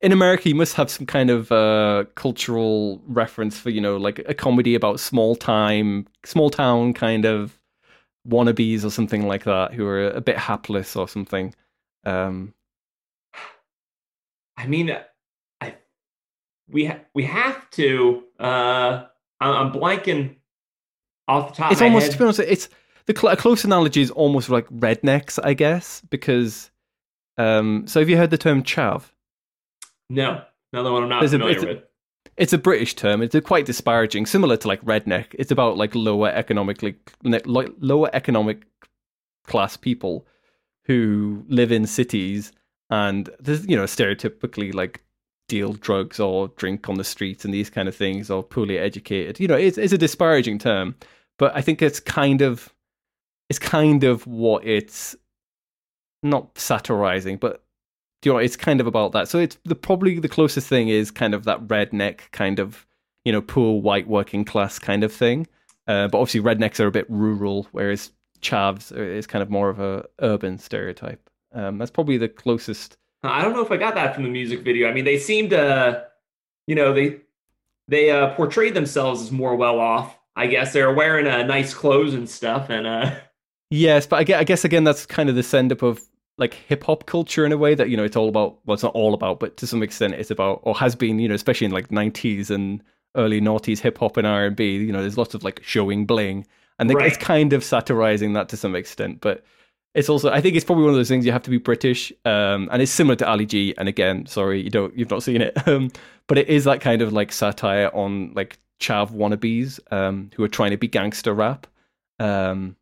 in 0.00 0.12
America, 0.12 0.48
you 0.48 0.54
must 0.54 0.74
have 0.74 0.90
some 0.90 1.06
kind 1.06 1.30
of 1.30 1.50
uh, 1.50 2.04
cultural 2.14 3.02
reference 3.06 3.58
for 3.58 3.70
you 3.70 3.80
know, 3.80 3.96
like 3.96 4.20
a 4.28 4.34
comedy 4.34 4.74
about 4.74 5.00
small 5.00 5.34
time, 5.34 6.06
small 6.24 6.50
town 6.50 6.92
kind 6.92 7.24
of 7.24 7.58
wannabes 8.28 8.84
or 8.84 8.90
something 8.90 9.26
like 9.26 9.44
that, 9.44 9.74
who 9.74 9.86
are 9.86 10.08
a 10.08 10.20
bit 10.20 10.36
hapless 10.38 10.96
or 10.96 11.08
something. 11.08 11.54
Um, 12.04 12.54
I 14.56 14.66
mean, 14.66 14.96
I 15.60 15.74
we 16.68 16.86
ha- 16.86 17.00
we 17.14 17.24
have 17.24 17.68
to. 17.70 18.24
Uh, 18.38 19.04
I'm 19.40 19.72
blanking 19.72 20.36
off 21.28 21.50
the 21.50 21.56
top. 21.56 21.72
it's 21.72 21.80
of 21.80 21.84
my 21.84 21.88
almost 21.88 22.06
head. 22.06 22.12
to 22.12 22.18
be 22.18 22.24
honest, 22.24 22.40
it's 22.40 22.68
the 23.06 23.14
cl- 23.16 23.32
a 23.32 23.36
close 23.36 23.64
analogy 23.64 24.00
is 24.00 24.10
almost 24.10 24.48
like 24.48 24.66
rednecks, 24.68 25.38
I 25.42 25.54
guess, 25.54 26.02
because. 26.10 26.70
Um, 27.36 27.88
so 27.88 27.98
have 27.98 28.08
you 28.08 28.16
heard 28.16 28.30
the 28.30 28.38
term 28.38 28.62
chav? 28.62 29.10
no 30.08 30.42
another 30.72 30.92
one 30.92 31.02
I'm 31.02 31.08
not 31.08 31.20
There's 31.20 31.32
familiar 31.32 31.58
a- 31.58 31.66
with. 31.74 31.82
It's 32.36 32.52
a 32.52 32.58
British 32.58 32.94
term. 32.94 33.22
It's 33.22 33.38
quite 33.40 33.66
disparaging, 33.66 34.26
similar 34.26 34.56
to 34.56 34.68
like 34.68 34.84
redneck. 34.84 35.26
It's 35.32 35.50
about 35.50 35.76
like 35.76 35.94
lower 35.94 36.28
economically, 36.28 36.96
like 37.22 37.70
lower 37.78 38.10
economic 38.12 38.66
class 39.46 39.76
people 39.76 40.26
who 40.84 41.44
live 41.48 41.70
in 41.70 41.86
cities 41.86 42.52
and 42.90 43.30
there's 43.40 43.66
you 43.66 43.76
know 43.76 43.84
stereotypically 43.84 44.72
like 44.74 45.02
deal 45.48 45.72
drugs 45.74 46.20
or 46.20 46.48
drink 46.56 46.88
on 46.88 46.96
the 46.96 47.04
streets 47.04 47.44
and 47.44 47.52
these 47.52 47.70
kind 47.70 47.88
of 47.88 47.94
things 47.94 48.30
or 48.30 48.42
poorly 48.42 48.78
educated. 48.78 49.40
You 49.40 49.48
know, 49.48 49.56
it's 49.56 49.78
it's 49.78 49.92
a 49.92 49.98
disparaging 49.98 50.58
term, 50.58 50.94
but 51.38 51.54
I 51.54 51.60
think 51.60 51.82
it's 51.82 52.00
kind 52.00 52.40
of 52.40 52.72
it's 53.50 53.58
kind 53.58 54.04
of 54.04 54.26
what 54.26 54.64
it's 54.64 55.16
not 56.22 56.58
satirizing, 56.58 57.36
but 57.36 57.63
you 58.24 58.32
know, 58.32 58.38
it's 58.38 58.56
kind 58.56 58.80
of 58.80 58.86
about 58.86 59.12
that. 59.12 59.28
So 59.28 59.38
it's 59.38 59.58
the 59.64 59.74
probably 59.74 60.18
the 60.18 60.28
closest 60.28 60.68
thing 60.68 60.88
is 60.88 61.10
kind 61.10 61.34
of 61.34 61.44
that 61.44 61.60
redneck 61.66 62.30
kind 62.32 62.58
of, 62.58 62.86
you 63.24 63.32
know, 63.32 63.40
poor 63.40 63.80
white 63.80 64.08
working 64.08 64.44
class 64.44 64.78
kind 64.78 65.04
of 65.04 65.12
thing. 65.12 65.46
Uh, 65.86 66.08
but 66.08 66.18
obviously, 66.18 66.40
rednecks 66.40 66.80
are 66.80 66.86
a 66.86 66.90
bit 66.90 67.06
rural, 67.08 67.66
whereas 67.72 68.10
chavs 68.40 68.96
are, 68.96 69.04
is 69.04 69.26
kind 69.26 69.42
of 69.42 69.50
more 69.50 69.68
of 69.68 69.80
a 69.80 70.04
urban 70.20 70.58
stereotype. 70.58 71.28
Um, 71.52 71.78
that's 71.78 71.90
probably 71.90 72.16
the 72.16 72.28
closest. 72.28 72.96
I 73.22 73.42
don't 73.42 73.52
know 73.52 73.64
if 73.64 73.70
I 73.70 73.76
got 73.76 73.94
that 73.94 74.14
from 74.14 74.24
the 74.24 74.30
music 74.30 74.62
video. 74.62 74.88
I 74.88 74.92
mean, 74.92 75.04
they 75.04 75.18
seemed 75.18 75.50
to, 75.50 76.06
you 76.66 76.74
know, 76.74 76.92
they 76.92 77.20
they 77.88 78.10
uh, 78.10 78.34
portrayed 78.34 78.74
themselves 78.74 79.22
as 79.22 79.30
more 79.30 79.56
well 79.56 79.78
off. 79.78 80.18
I 80.36 80.46
guess 80.46 80.72
they're 80.72 80.92
wearing 80.92 81.26
uh, 81.26 81.42
nice 81.42 81.74
clothes 81.74 82.14
and 82.14 82.28
stuff, 82.28 82.70
and 82.70 82.86
uh, 82.86 83.14
Yes, 83.70 84.06
but 84.06 84.20
I 84.20 84.24
guess, 84.24 84.40
I 84.40 84.44
guess 84.44 84.64
again 84.64 84.84
that's 84.84 85.04
kind 85.06 85.28
of 85.28 85.34
the 85.34 85.42
send 85.42 85.72
up 85.72 85.82
of 85.82 86.00
like 86.36 86.54
hip 86.54 86.84
hop 86.84 87.06
culture 87.06 87.46
in 87.46 87.52
a 87.52 87.58
way 87.58 87.74
that 87.74 87.88
you 87.88 87.96
know 87.96 88.04
it's 88.04 88.16
all 88.16 88.28
about. 88.28 88.58
Well, 88.64 88.74
it's 88.74 88.82
not 88.82 88.94
all 88.94 89.14
about, 89.14 89.40
but 89.40 89.56
to 89.58 89.66
some 89.66 89.82
extent 89.82 90.14
it's 90.14 90.30
about 90.30 90.60
or 90.62 90.74
has 90.76 90.94
been. 90.94 91.18
You 91.18 91.28
know, 91.28 91.34
especially 91.34 91.66
in 91.66 91.72
like 91.72 91.90
nineties 91.90 92.50
and 92.50 92.82
early 93.16 93.40
noughties 93.40 93.78
hip 93.78 93.98
hop 93.98 94.16
and 94.16 94.26
R 94.26 94.46
and 94.46 94.56
B. 94.56 94.76
You 94.76 94.92
know, 94.92 95.00
there's 95.00 95.18
lots 95.18 95.34
of 95.34 95.44
like 95.44 95.60
showing 95.62 96.06
bling, 96.06 96.46
and 96.78 96.90
they, 96.90 96.94
it's 97.04 97.16
kind 97.16 97.52
of 97.52 97.62
satirizing 97.64 98.32
that 98.34 98.48
to 98.50 98.56
some 98.56 98.74
extent. 98.74 99.20
But 99.20 99.44
it's 99.94 100.08
also, 100.08 100.30
I 100.30 100.40
think 100.40 100.56
it's 100.56 100.64
probably 100.64 100.84
one 100.84 100.94
of 100.94 100.96
those 100.96 101.08
things 101.08 101.24
you 101.24 101.32
have 101.32 101.44
to 101.44 101.50
be 101.50 101.58
British, 101.58 102.12
um, 102.24 102.68
and 102.72 102.82
it's 102.82 102.90
similar 102.90 103.16
to 103.16 103.28
Ali 103.28 103.46
G. 103.46 103.74
And 103.78 103.88
again, 103.88 104.26
sorry, 104.26 104.60
you 104.60 104.70
don't, 104.70 104.96
you've 104.96 105.10
not 105.10 105.22
seen 105.22 105.40
it, 105.40 105.56
um, 105.68 105.90
but 106.26 106.38
it 106.38 106.48
is 106.48 106.64
that 106.64 106.80
kind 106.80 107.00
of 107.00 107.12
like 107.12 107.32
satire 107.32 107.90
on 107.94 108.32
like 108.34 108.58
chav 108.80 109.12
wannabes 109.12 109.78
um, 109.92 110.30
who 110.34 110.42
are 110.42 110.48
trying 110.48 110.72
to 110.72 110.76
be 110.76 110.88
gangster 110.88 111.32
rap. 111.32 111.66
Um, 112.18 112.76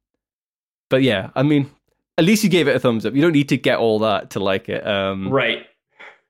but 0.89 1.03
yeah, 1.03 1.31
I 1.35 1.43
mean, 1.43 1.71
at 2.19 2.25
least 2.25 2.45
you 2.45 2.51
gave 2.51 2.69
it 2.69 2.77
a 2.77 2.81
thumbs 2.81 3.07
up. 3.07 3.15
You 3.15 3.23
don't 3.23 3.33
need 3.33 3.49
to 3.51 3.57
get 3.57 3.79
all 3.79 3.99
that 4.01 4.31
to 4.31 4.41
like 4.41 4.69
it. 4.69 4.87
Um, 4.87 5.29
right. 5.31 5.67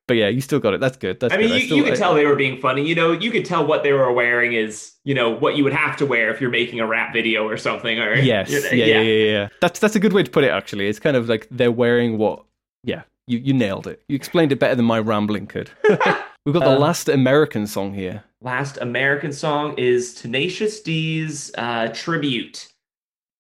but 0.09 0.15
yeah, 0.17 0.29
you 0.29 0.41
still 0.41 0.59
got 0.61 0.75
it. 0.75 0.81
That's 0.81 0.97
good. 0.97 1.19
That's 1.21 1.33
I 1.35 1.37
mean, 1.39 1.49
good. 1.49 1.61
you, 1.61 1.67
still, 1.67 1.77
you 1.79 1.85
could 1.85 1.93
I- 1.95 1.97
tell 1.97 2.15
they 2.15 2.27
were 2.27 2.37
being 2.37 2.61
funny. 2.61 2.87
You 2.87 2.95
know, 2.95 3.13
you 3.13 3.31
could 3.31 3.45
tell 3.45 3.67
what 3.67 3.83
they 3.83 3.93
were 3.93 4.13
wearing 4.13 4.53
is, 4.53 4.93
you 5.05 5.15
know, 5.15 5.31
what 5.31 5.57
you 5.57 5.65
would 5.65 5.73
have 5.73 5.97
to 5.99 6.07
wear 6.07 6.33
if 6.33 6.41
you're 6.41 6.51
making 6.51 6.81
a 6.81 6.87
rap 6.87 7.13
video 7.13 7.49
or 7.49 7.57
something. 7.57 7.99
Or 7.99 8.15
Yes. 8.15 8.51
you 8.51 8.61
know, 8.63 8.69
yeah, 8.71 8.85
yeah, 8.87 9.01
yeah, 9.01 9.31
yeah. 9.33 9.49
That's 9.61 9.79
that's 9.81 9.97
a 9.97 10.01
good 10.01 10.13
way 10.13 10.23
to 10.23 10.31
put 10.31 10.45
it. 10.45 10.51
Actually, 10.51 10.89
it's 10.89 11.01
kind 11.01 11.17
of 11.17 11.29
like 11.29 11.47
they're 11.51 11.73
wearing 11.73 12.19
what. 12.19 12.45
Yeah, 12.85 13.03
you 13.27 13.39
you 13.39 13.53
nailed 13.53 13.87
it. 13.87 14.03
You 14.09 14.17
explained 14.17 14.53
it 14.53 14.59
better 14.59 14.75
than 14.75 14.85
my 14.85 14.99
rambling 14.99 15.47
could. 15.47 15.71
We've 16.45 16.53
got 16.53 16.65
the 16.65 16.77
Uh, 16.77 16.79
last 16.79 17.09
American 17.09 17.67
song 17.69 17.95
here. 17.95 18.25
Last 18.41 18.77
American 18.79 19.33
song 19.33 19.79
is 19.79 20.15
Tenacious 20.15 20.81
D's 20.81 21.53
uh, 21.57 21.89
tribute 21.95 22.69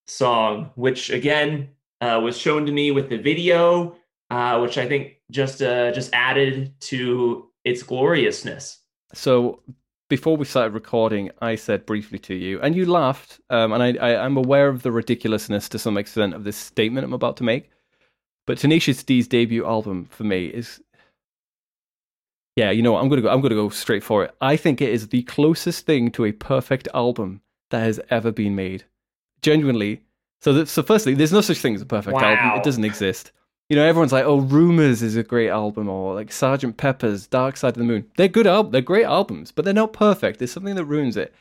song, 0.06 0.70
which 0.76 1.10
again 1.10 1.68
uh, 2.02 2.20
was 2.20 2.36
shown 2.36 2.66
to 2.66 2.72
me 2.72 2.90
with 2.90 3.08
the 3.08 3.16
video, 3.16 3.96
uh, 4.30 4.58
which 4.58 4.76
I 4.76 4.86
think 4.86 5.18
just 5.30 5.62
uh, 5.62 5.92
just 5.92 6.10
added 6.12 6.78
to 6.90 7.48
its 7.64 7.82
gloriousness. 7.82 8.80
So 9.14 9.62
before 10.10 10.36
we 10.36 10.44
started 10.44 10.74
recording, 10.74 11.30
I 11.40 11.54
said 11.54 11.86
briefly 11.86 12.18
to 12.18 12.34
you, 12.34 12.60
and 12.60 12.74
you 12.74 12.86
laughed. 12.86 13.40
Um, 13.50 13.72
and 13.72 13.82
I, 13.82 13.92
I, 13.94 14.24
I'm 14.24 14.36
aware 14.36 14.68
of 14.68 14.82
the 14.82 14.90
ridiculousness 14.90 15.68
to 15.70 15.78
some 15.78 15.96
extent 15.96 16.34
of 16.34 16.44
this 16.44 16.56
statement 16.56 17.04
I'm 17.04 17.12
about 17.12 17.36
to 17.38 17.44
make. 17.44 17.70
But 18.46 18.58
Tenacious 18.58 19.04
D's 19.04 19.28
debut 19.28 19.64
album 19.64 20.06
for 20.06 20.24
me 20.24 20.46
is, 20.46 20.82
yeah, 22.56 22.72
you 22.72 22.82
know, 22.82 22.92
what, 22.92 23.02
I'm 23.02 23.08
gonna 23.08 23.22
go. 23.22 23.28
I'm 23.28 23.40
gonna 23.40 23.54
go 23.54 23.68
straight 23.68 24.02
for 24.02 24.24
it. 24.24 24.34
I 24.40 24.56
think 24.56 24.80
it 24.80 24.90
is 24.90 25.08
the 25.08 25.22
closest 25.22 25.86
thing 25.86 26.10
to 26.12 26.24
a 26.24 26.32
perfect 26.32 26.88
album 26.92 27.42
that 27.70 27.84
has 27.84 28.00
ever 28.10 28.32
been 28.32 28.56
made. 28.56 28.84
Genuinely. 29.40 30.02
So, 30.42 30.52
that, 30.54 30.68
so 30.68 30.82
firstly, 30.82 31.14
there's 31.14 31.32
no 31.32 31.40
such 31.40 31.58
thing 31.58 31.74
as 31.74 31.82
a 31.82 31.86
perfect 31.86 32.14
album. 32.24 32.58
It 32.58 32.64
doesn't 32.64 32.84
exist. 32.84 33.30
You 33.68 33.76
know, 33.76 33.84
everyone's 33.84 34.12
like, 34.12 34.24
"Oh, 34.24 34.40
Rumors 34.40 35.00
is 35.02 35.16
a 35.16 35.22
great 35.22 35.48
album," 35.48 35.88
or 35.88 36.14
like 36.14 36.32
Sergeant 36.32 36.76
Pepper's 36.76 37.26
Dark 37.26 37.56
Side 37.56 37.68
of 37.74 37.78
the 37.78 37.84
Moon. 37.84 38.04
They're 38.16 38.28
good 38.28 38.46
albums. 38.46 38.72
They're 38.72 38.80
great 38.82 39.04
albums, 39.06 39.52
but 39.52 39.64
they're 39.64 39.72
not 39.72 39.92
perfect. 39.92 40.38
There's 40.40 40.52
something 40.52 40.74
that 40.74 40.84
ruins 40.84 41.16
it. 41.16 41.32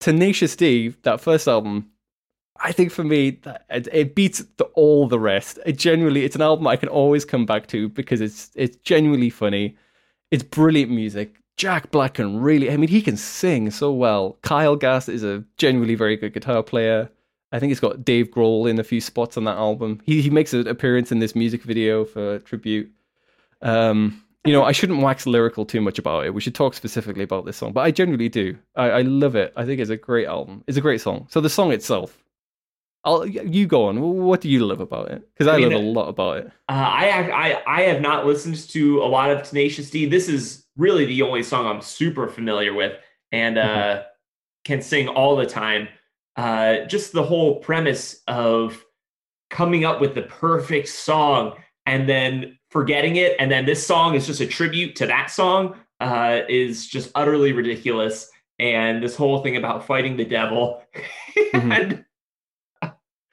Tenacious 0.00 0.56
D, 0.56 0.94
that 1.02 1.20
first 1.20 1.46
album, 1.46 1.90
I 2.60 2.72
think 2.72 2.90
for 2.90 3.04
me, 3.04 3.30
that- 3.42 3.64
it, 3.70 3.88
it 3.92 4.14
beats 4.14 4.42
the, 4.56 4.64
all 4.74 5.06
the 5.08 5.18
rest. 5.20 5.58
It 5.66 5.76
genuinely, 5.78 6.24
it's 6.24 6.36
an 6.36 6.42
album 6.42 6.66
I 6.66 6.76
can 6.76 6.88
always 6.88 7.24
come 7.24 7.46
back 7.46 7.66
to 7.68 7.88
because 7.90 8.20
it's 8.20 8.50
it's 8.54 8.76
genuinely 8.78 9.30
funny. 9.30 9.76
It's 10.30 10.42
brilliant 10.42 10.90
music. 10.90 11.34
Jack 11.56 11.90
Black 11.90 12.14
can 12.14 12.40
really, 12.40 12.70
I 12.70 12.76
mean, 12.76 12.88
he 12.88 13.02
can 13.02 13.16
sing 13.16 13.70
so 13.70 13.92
well. 13.92 14.38
Kyle 14.42 14.76
Gass 14.76 15.08
is 15.08 15.22
a 15.24 15.44
genuinely 15.58 15.96
very 15.96 16.16
good 16.16 16.32
guitar 16.32 16.62
player. 16.62 17.10
I 17.52 17.58
think 17.58 17.70
it's 17.70 17.80
got 17.80 18.04
Dave 18.04 18.30
Grohl 18.30 18.68
in 18.68 18.78
a 18.78 18.84
few 18.84 19.00
spots 19.00 19.36
on 19.36 19.44
that 19.44 19.56
album. 19.56 20.00
He 20.04 20.20
he 20.22 20.30
makes 20.30 20.52
an 20.52 20.68
appearance 20.68 21.10
in 21.12 21.18
this 21.18 21.34
music 21.34 21.62
video 21.62 22.04
for 22.04 22.38
tribute. 22.40 22.90
Um, 23.62 24.22
you 24.44 24.52
know, 24.52 24.64
I 24.64 24.72
shouldn't 24.72 25.00
wax 25.02 25.26
lyrical 25.26 25.64
too 25.66 25.80
much 25.80 25.98
about 25.98 26.24
it. 26.26 26.32
We 26.34 26.40
should 26.40 26.54
talk 26.54 26.74
specifically 26.74 27.24
about 27.24 27.44
this 27.44 27.56
song, 27.56 27.72
but 27.72 27.80
I 27.82 27.90
generally 27.90 28.28
do. 28.28 28.56
I, 28.76 28.90
I 28.90 29.02
love 29.02 29.34
it. 29.36 29.52
I 29.56 29.64
think 29.64 29.80
it's 29.80 29.90
a 29.90 29.96
great 29.96 30.26
album. 30.26 30.62
It's 30.66 30.78
a 30.78 30.80
great 30.80 31.00
song. 31.00 31.26
So 31.30 31.40
the 31.40 31.50
song 31.50 31.72
itself, 31.72 32.22
I'll 33.04 33.26
you 33.26 33.66
go 33.66 33.86
on. 33.86 34.00
What 34.00 34.40
do 34.40 34.48
you 34.48 34.64
love 34.66 34.80
about 34.80 35.10
it? 35.10 35.28
Because 35.34 35.46
I, 35.46 35.54
I 35.56 35.58
mean, 35.58 35.72
love 35.72 35.82
a 35.82 35.84
lot 35.84 36.08
about 36.08 36.38
it. 36.38 36.46
Uh, 36.68 36.72
I, 36.72 37.30
I 37.30 37.62
I 37.66 37.80
have 37.82 38.00
not 38.00 38.26
listened 38.26 38.56
to 38.70 39.02
a 39.02 39.06
lot 39.06 39.30
of 39.30 39.42
Tenacious 39.42 39.90
D. 39.90 40.06
This 40.06 40.28
is 40.28 40.64
really 40.76 41.04
the 41.06 41.22
only 41.22 41.42
song 41.42 41.66
I'm 41.66 41.80
super 41.82 42.28
familiar 42.28 42.74
with 42.74 42.92
and 43.32 43.58
uh, 43.58 43.62
Mm-hmm. 43.64 44.02
can 44.64 44.82
sing 44.82 45.08
all 45.08 45.36
the 45.36 45.46
time. 45.46 45.88
Uh, 46.38 46.86
just 46.86 47.12
the 47.12 47.22
whole 47.22 47.56
premise 47.56 48.22
of 48.28 48.82
coming 49.50 49.84
up 49.84 50.00
with 50.00 50.14
the 50.14 50.22
perfect 50.22 50.88
song 50.88 51.54
and 51.84 52.08
then 52.08 52.56
forgetting 52.70 53.16
it, 53.16 53.34
and 53.40 53.50
then 53.50 53.66
this 53.66 53.84
song 53.84 54.14
is 54.14 54.26
just 54.26 54.40
a 54.40 54.46
tribute 54.46 54.94
to 54.96 55.06
that 55.06 55.30
song 55.30 55.74
uh, 56.00 56.40
is 56.48 56.86
just 56.86 57.10
utterly 57.14 57.52
ridiculous. 57.52 58.30
And 58.60 59.02
this 59.02 59.16
whole 59.16 59.42
thing 59.42 59.56
about 59.56 59.84
fighting 59.86 60.16
the 60.16 60.24
devil, 60.24 60.82
Mhm. 61.54 62.04
and 62.82 62.92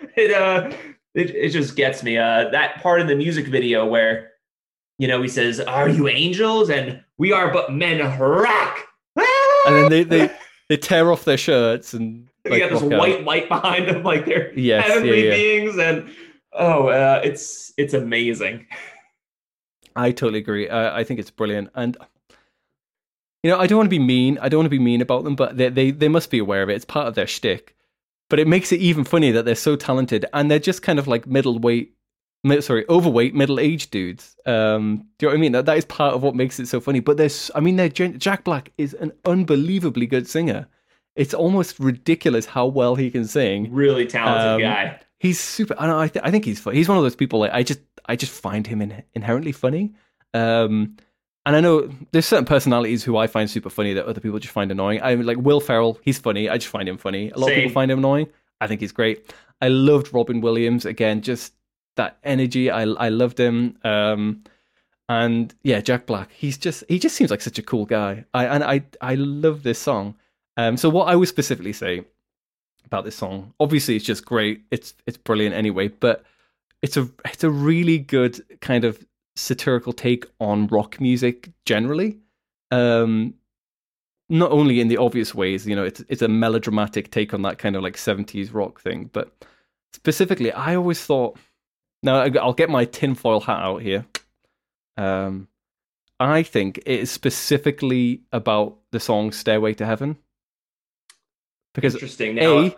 it 0.15 0.31
uh 0.31 0.71
it, 1.13 1.29
it 1.31 1.49
just 1.49 1.75
gets 1.75 2.03
me. 2.03 2.17
Uh, 2.17 2.49
that 2.49 2.81
part 2.81 3.01
in 3.01 3.07
the 3.07 3.15
music 3.15 3.47
video 3.47 3.85
where, 3.85 4.31
you 4.97 5.07
know, 5.07 5.21
he 5.21 5.27
says, 5.27 5.59
"Are 5.59 5.89
you 5.89 6.07
angels?" 6.07 6.69
and 6.69 7.03
"We 7.17 7.31
are 7.31 7.51
but 7.53 7.71
men 7.71 7.99
rock." 8.19 8.79
And 9.15 9.75
then 9.75 9.89
they 9.89 10.03
they, 10.03 10.31
they 10.69 10.77
tear 10.77 11.11
off 11.11 11.25
their 11.25 11.37
shirts 11.37 11.93
and 11.93 12.27
like, 12.51 12.59
got 12.59 12.71
this 12.71 12.81
walk 12.81 12.93
out. 12.93 12.99
white 12.99 13.23
light 13.23 13.49
behind 13.49 13.87
them, 13.87 14.03
like 14.03 14.25
they're 14.25 14.53
Yes, 14.59 14.87
heavenly 14.87 15.25
yeah, 15.25 15.31
yeah. 15.31 15.35
beings, 15.35 15.77
and 15.77 16.09
oh, 16.53 16.87
uh, 16.87 17.21
it's 17.23 17.73
it's 17.77 17.93
amazing. 17.93 18.65
I 19.95 20.11
totally 20.11 20.39
agree. 20.39 20.67
I, 20.69 20.99
I 20.99 21.03
think 21.03 21.19
it's 21.19 21.31
brilliant, 21.31 21.69
and 21.75 21.97
you 23.43 23.51
know, 23.51 23.59
I 23.59 23.67
don't 23.67 23.77
want 23.77 23.87
to 23.87 23.89
be 23.91 23.99
mean. 23.99 24.37
I 24.41 24.49
don't 24.49 24.59
want 24.59 24.65
to 24.65 24.69
be 24.77 24.79
mean 24.79 25.01
about 25.01 25.23
them, 25.23 25.35
but 25.35 25.57
they 25.57 25.69
they 25.69 25.91
they 25.91 26.07
must 26.09 26.29
be 26.31 26.39
aware 26.39 26.63
of 26.63 26.69
it. 26.69 26.75
It's 26.75 26.85
part 26.85 27.07
of 27.07 27.15
their 27.15 27.27
shtick. 27.27 27.75
But 28.27 28.39
it 28.39 28.47
makes 28.47 28.71
it 28.71 28.79
even 28.79 29.03
funnier 29.03 29.33
that 29.33 29.45
they're 29.45 29.53
so 29.53 29.75
talented, 29.75 30.25
and 30.33 30.49
they're 30.49 30.57
just 30.57 30.81
kind 30.81 30.97
of 30.97 31.07
like 31.07 31.27
middleweight, 31.27 31.93
mi- 32.43 32.59
sorry, 32.59 32.83
overweight, 32.89 33.35
middle-aged 33.35 33.91
dudes. 33.91 34.35
Um, 34.47 35.05
do 35.19 35.27
you 35.27 35.29
know 35.29 35.33
what 35.33 35.37
I 35.37 35.41
mean? 35.41 35.51
That 35.51 35.65
that 35.67 35.77
is 35.77 35.85
part 35.85 36.15
of 36.15 36.23
what 36.23 36.33
makes 36.33 36.59
it 36.59 36.67
so 36.67 36.81
funny. 36.81 37.01
But 37.01 37.17
there's, 37.17 37.51
I 37.53 37.59
mean, 37.59 37.75
they're 37.75 37.87
Jack 37.87 38.43
Black 38.43 38.71
is 38.79 38.95
an 38.95 39.11
unbelievably 39.25 40.07
good 40.07 40.27
singer. 40.27 40.67
It's 41.15 41.33
almost 41.33 41.79
ridiculous 41.79 42.45
how 42.45 42.65
well 42.67 42.95
he 42.95 43.09
can 43.09 43.25
sing 43.25 43.71
Really 43.73 44.05
talented 44.05 44.47
Um, 44.47 44.61
guy. 44.61 44.99
he's 45.19 45.39
super. 45.39 45.75
I, 45.79 45.87
know, 45.87 45.99
I, 45.99 46.07
th- 46.09 46.23
I 46.25 46.31
think 46.31 46.45
he's 46.45 46.59
fu- 46.59 46.71
he's 46.71 46.89
one 46.89 46.97
of 46.97 47.03
those 47.03 47.15
people. 47.15 47.39
Like 47.39 47.51
I 47.53 47.63
just 47.63 47.79
I 48.05 48.15
just 48.15 48.31
find 48.33 48.67
him 48.67 48.81
in, 48.81 49.01
inherently 49.13 49.51
funny. 49.51 49.93
Um, 50.33 50.97
and 51.45 51.55
I 51.55 51.61
know 51.61 51.89
there's 52.11 52.25
certain 52.25 52.45
personalities 52.45 53.03
who 53.03 53.17
I 53.17 53.27
find 53.27 53.49
super 53.49 53.69
funny 53.69 53.93
that 53.93 54.05
other 54.05 54.19
people 54.19 54.39
just 54.39 54.53
find 54.53 54.71
annoying. 54.71 55.01
I 55.01 55.15
mean, 55.15 55.25
like 55.25 55.37
Will 55.37 55.59
Ferrell, 55.61 55.97
he's 56.01 56.17
funny. 56.17 56.49
I 56.49 56.57
just 56.57 56.67
find 56.69 56.89
him 56.89 56.97
funny. 56.97 57.29
A 57.31 57.37
lot 57.37 57.49
of 57.49 57.55
people 57.55 57.71
find 57.71 57.89
him 57.91 57.99
annoying. 57.99 58.27
I 58.59 58.67
think 58.67 58.81
he's 58.81 58.91
great. 58.91 59.31
I 59.61 59.67
loved 59.69 60.13
Robin 60.13 60.41
Williams 60.41 60.85
again. 60.85 61.21
Just 61.21 61.53
that 61.95 62.17
energy. 62.23 62.69
I 62.69 62.81
I 62.83 63.09
loved 63.09 63.39
him. 63.39 63.77
Um, 63.83 64.43
and 65.07 65.53
yeah, 65.63 65.81
Jack 65.81 66.05
Black. 66.07 66.31
He's 66.33 66.57
just 66.57 66.83
he 66.89 66.99
just 66.99 67.15
seems 67.15 67.31
like 67.31 67.41
such 67.41 67.59
a 67.59 67.63
cool 67.63 67.85
guy. 67.85 68.25
I 68.33 68.45
and 68.47 68.63
I 68.63 68.83
I 69.01 69.15
love 69.15 69.63
this 69.63 69.79
song. 69.79 70.15
Um, 70.57 70.77
so 70.77 70.89
what 70.89 71.07
I 71.07 71.15
would 71.15 71.27
specifically 71.27 71.73
say 71.73 72.05
about 72.85 73.03
this 73.03 73.15
song, 73.15 73.53
obviously 73.59 73.95
it's 73.95 74.05
just 74.05 74.25
great. 74.25 74.63
It's 74.71 74.93
it's 75.05 75.17
brilliant 75.17 75.55
anyway, 75.55 75.89
but 75.89 76.23
it's 76.81 76.97
a 76.97 77.09
it's 77.25 77.43
a 77.43 77.49
really 77.49 77.97
good 77.97 78.41
kind 78.61 78.83
of 78.83 79.05
satirical 79.35 79.93
take 79.93 80.25
on 80.39 80.67
rock 80.67 80.99
music 81.01 81.51
generally. 81.65 82.19
Um, 82.71 83.35
not 84.29 84.51
only 84.51 84.79
in 84.79 84.87
the 84.87 84.97
obvious 84.97 85.35
ways, 85.35 85.67
you 85.67 85.75
know, 85.75 85.83
it's 85.83 86.03
it's 86.09 86.21
a 86.21 86.27
melodramatic 86.27 87.11
take 87.11 87.33
on 87.33 87.41
that 87.43 87.57
kind 87.57 87.75
of 87.75 87.83
like 87.83 87.97
seventies 87.97 88.51
rock 88.51 88.81
thing, 88.81 89.09
but 89.13 89.31
specifically, 89.93 90.51
I 90.51 90.75
always 90.75 91.03
thought. 91.03 91.37
Now 92.03 92.21
I'll 92.21 92.53
get 92.53 92.69
my 92.69 92.85
tinfoil 92.85 93.39
hat 93.39 93.63
out 93.63 93.81
here. 93.81 94.05
Um, 94.95 95.47
I 96.19 96.43
think 96.43 96.77
it 96.79 96.99
is 96.99 97.09
specifically 97.09 98.21
about 98.31 98.77
the 98.91 98.99
song 98.99 99.31
"Stairway 99.31 99.73
to 99.75 99.85
Heaven" 99.85 100.17
because 101.75 101.93
Interesting. 101.93 102.35
Now, 102.35 102.57
a. 102.59 102.75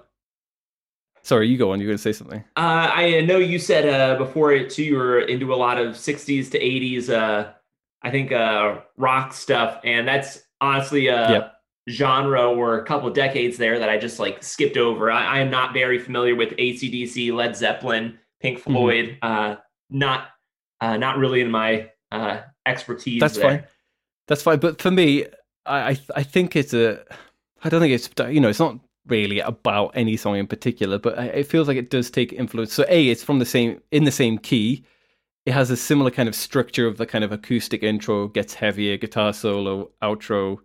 Sorry, 1.23 1.47
you 1.49 1.57
go 1.57 1.71
on. 1.71 1.79
You're 1.79 1.87
going 1.87 1.97
to 1.97 2.01
say 2.01 2.13
something. 2.13 2.43
Uh, 2.55 2.89
I 2.93 3.21
know 3.21 3.37
you 3.37 3.59
said 3.59 3.87
uh, 3.87 4.17
before 4.17 4.53
it 4.53 4.69
too, 4.69 4.83
you 4.83 4.95
were 4.95 5.19
into 5.19 5.53
a 5.53 5.55
lot 5.55 5.77
of 5.77 5.95
60s 5.95 6.49
to 6.51 6.59
80s, 6.59 7.09
uh, 7.09 7.51
I 8.01 8.11
think, 8.11 8.31
uh, 8.31 8.79
rock 8.95 9.33
stuff. 9.33 9.81
And 9.83 10.07
that's 10.07 10.41
honestly 10.61 11.07
a 11.07 11.31
Yep. 11.31 11.53
genre 11.89 12.43
or 12.49 12.79
a 12.79 12.85
couple 12.85 13.09
decades 13.09 13.57
there 13.57 13.77
that 13.79 13.89
I 13.89 13.97
just 13.97 14.19
like 14.19 14.41
skipped 14.41 14.77
over. 14.77 15.11
I, 15.11 15.37
I 15.37 15.39
am 15.39 15.49
not 15.49 15.73
very 15.73 15.99
familiar 15.99 16.33
with 16.35 16.51
ACDC, 16.51 17.33
Led 17.33 17.55
Zeppelin, 17.57 18.17
Pink 18.41 18.59
Mm-hmm. 18.59 18.71
Floyd. 18.71 19.17
Uh, 19.21 19.55
not, 19.89 20.29
uh, 20.79 20.95
not 20.95 21.17
really 21.17 21.41
in 21.41 21.51
my 21.51 21.89
uh, 22.11 22.39
expertise. 22.65 23.19
That's 23.19 23.35
there. 23.37 23.49
fine. 23.49 23.63
That's 24.27 24.41
fine. 24.43 24.59
But 24.59 24.81
for 24.81 24.91
me, 24.91 25.25
I 25.65 25.89
I, 25.91 25.99
I 26.15 26.23
think 26.23 26.55
it's 26.55 26.73
a. 26.73 27.03
I 27.63 27.69
don't 27.69 27.81
think 27.81 27.93
it's 27.93 28.09
you 28.31 28.39
know 28.39 28.47
it's 28.49 28.59
not 28.59 28.77
really 29.09 29.39
about 29.39 29.91
any 29.95 30.17
song 30.17 30.37
in 30.37 30.47
particular, 30.47 30.97
but 30.97 31.17
it 31.19 31.47
feels 31.47 31.67
like 31.67 31.77
it 31.77 31.89
does 31.89 32.09
take 32.09 32.33
influence. 32.33 32.73
So 32.73 32.85
a, 32.89 33.09
it's 33.09 33.23
from 33.23 33.39
the 33.39 33.45
same 33.45 33.81
in 33.91 34.03
the 34.03 34.11
same 34.11 34.37
key. 34.37 34.83
It 35.45 35.53
has 35.53 35.71
a 35.71 35.77
similar 35.77 36.11
kind 36.11 36.27
of 36.27 36.35
structure 36.35 36.87
of 36.87 36.97
the 36.97 37.05
kind 37.05 37.23
of 37.23 37.31
acoustic 37.31 37.81
intro, 37.81 38.27
gets 38.27 38.53
heavier, 38.53 38.97
guitar 38.97 39.33
solo, 39.33 39.89
outro. 40.01 40.57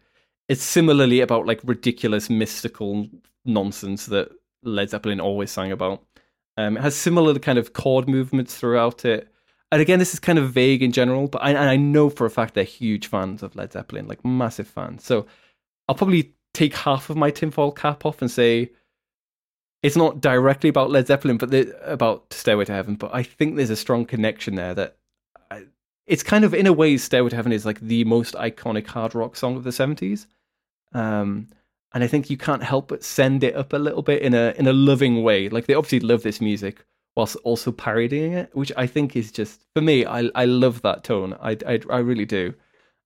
It's 0.49 0.63
similarly 0.63 1.21
about 1.21 1.47
like 1.47 1.61
ridiculous 1.65 2.29
mystical 2.29 3.09
nonsense 3.45 4.07
that 4.07 4.31
Led 4.65 4.91
Zeppelin 4.91 5.21
always 5.21 5.51
sang 5.51 5.73
about. 5.73 6.05
Um, 6.57 6.77
it 6.77 6.81
has 6.81 6.95
similar 6.97 7.39
kind 7.39 7.59
of 7.59 7.73
chord 7.73 8.09
movements 8.09 8.57
throughout 8.57 9.05
it. 9.05 9.29
And 9.71 9.81
again, 9.81 9.99
this 9.99 10.13
is 10.13 10.21
kind 10.21 10.39
of 10.39 10.53
vague 10.53 10.83
in 10.83 10.93
general, 10.93 11.29
but 11.29 11.43
I, 11.43 11.55
I 11.57 11.77
know 11.77 12.11
for 12.11 12.27
a 12.27 12.31
fact 12.31 12.55
they're 12.55 12.65
huge 12.65 13.07
fans 13.07 13.43
of 13.43 13.57
Led 13.57 13.73
Zeppelin, 13.73 14.07
like 14.07 14.23
massive 14.25 14.69
fans. 14.69 15.03
So 15.05 15.27
I'll 15.89 15.95
probably 15.95 16.35
take 16.55 16.75
half 16.75 17.11
of 17.11 17.17
my 17.17 17.31
tinfoil 17.31 17.73
cap 17.73 18.05
off 18.05 18.21
and 18.21 18.31
say 18.31 18.71
it's 19.83 19.97
not 19.97 20.21
directly 20.21 20.69
about 20.69 20.91
Led 20.91 21.09
Zeppelin, 21.09 21.39
but 21.39 21.53
about 21.83 22.33
Stairway 22.33 22.65
to 22.67 22.73
Heaven. 22.73 22.95
But 22.95 23.15
I 23.15 23.23
think 23.23 23.57
there's 23.57 23.71
a 23.71 23.77
strong 23.77 24.05
connection 24.05 24.55
there 24.55 24.75
that 24.75 24.97
I, 25.51 25.65
it's 26.07 26.23
kind 26.23 26.45
of 26.45 26.55
in 26.55 26.67
a 26.67 26.73
way, 26.73 26.97
"Stairway 26.97 27.31
to 27.31 27.37
Heaven" 27.37 27.53
is 27.53 27.67
like 27.67 27.81
the 27.81 28.05
most 28.05 28.35
iconic 28.35 28.87
hard 28.87 29.15
rock 29.15 29.37
song 29.37 29.57
of 29.57 29.65
the 29.65 29.73
seventies. 29.73 30.27
Um, 30.95 31.49
and 31.95 32.03
I 32.05 32.07
think 32.07 32.31
you 32.31 32.37
can't 32.37 32.63
help 32.63 32.89
but 32.89 33.05
send 33.05 33.45
it 33.45 33.57
up 33.57 33.73
a 33.73 33.79
little 33.79 34.03
bit 34.03 34.23
in 34.23 34.35
a 34.35 34.55
in 34.57 34.67
a 34.67 34.73
loving 34.73 35.23
way. 35.23 35.49
Like 35.49 35.67
they 35.67 35.75
obviously 35.75 36.01
love 36.01 36.23
this 36.23 36.41
music 36.41 36.85
whilst 37.17 37.37
also 37.45 37.73
parodying 37.73 38.33
it, 38.33 38.55
which 38.55 38.73
I 38.77 38.87
think 38.87 39.17
is 39.17 39.33
just 39.33 39.67
for 39.75 39.83
me. 39.83 40.07
I 40.07 40.31
I 40.35 40.45
love 40.45 40.83
that 40.83 41.05
tone. 41.05 41.37
I 41.41 41.57
I, 41.67 41.81
I 41.91 41.99
really 41.99 42.25
do. 42.25 42.55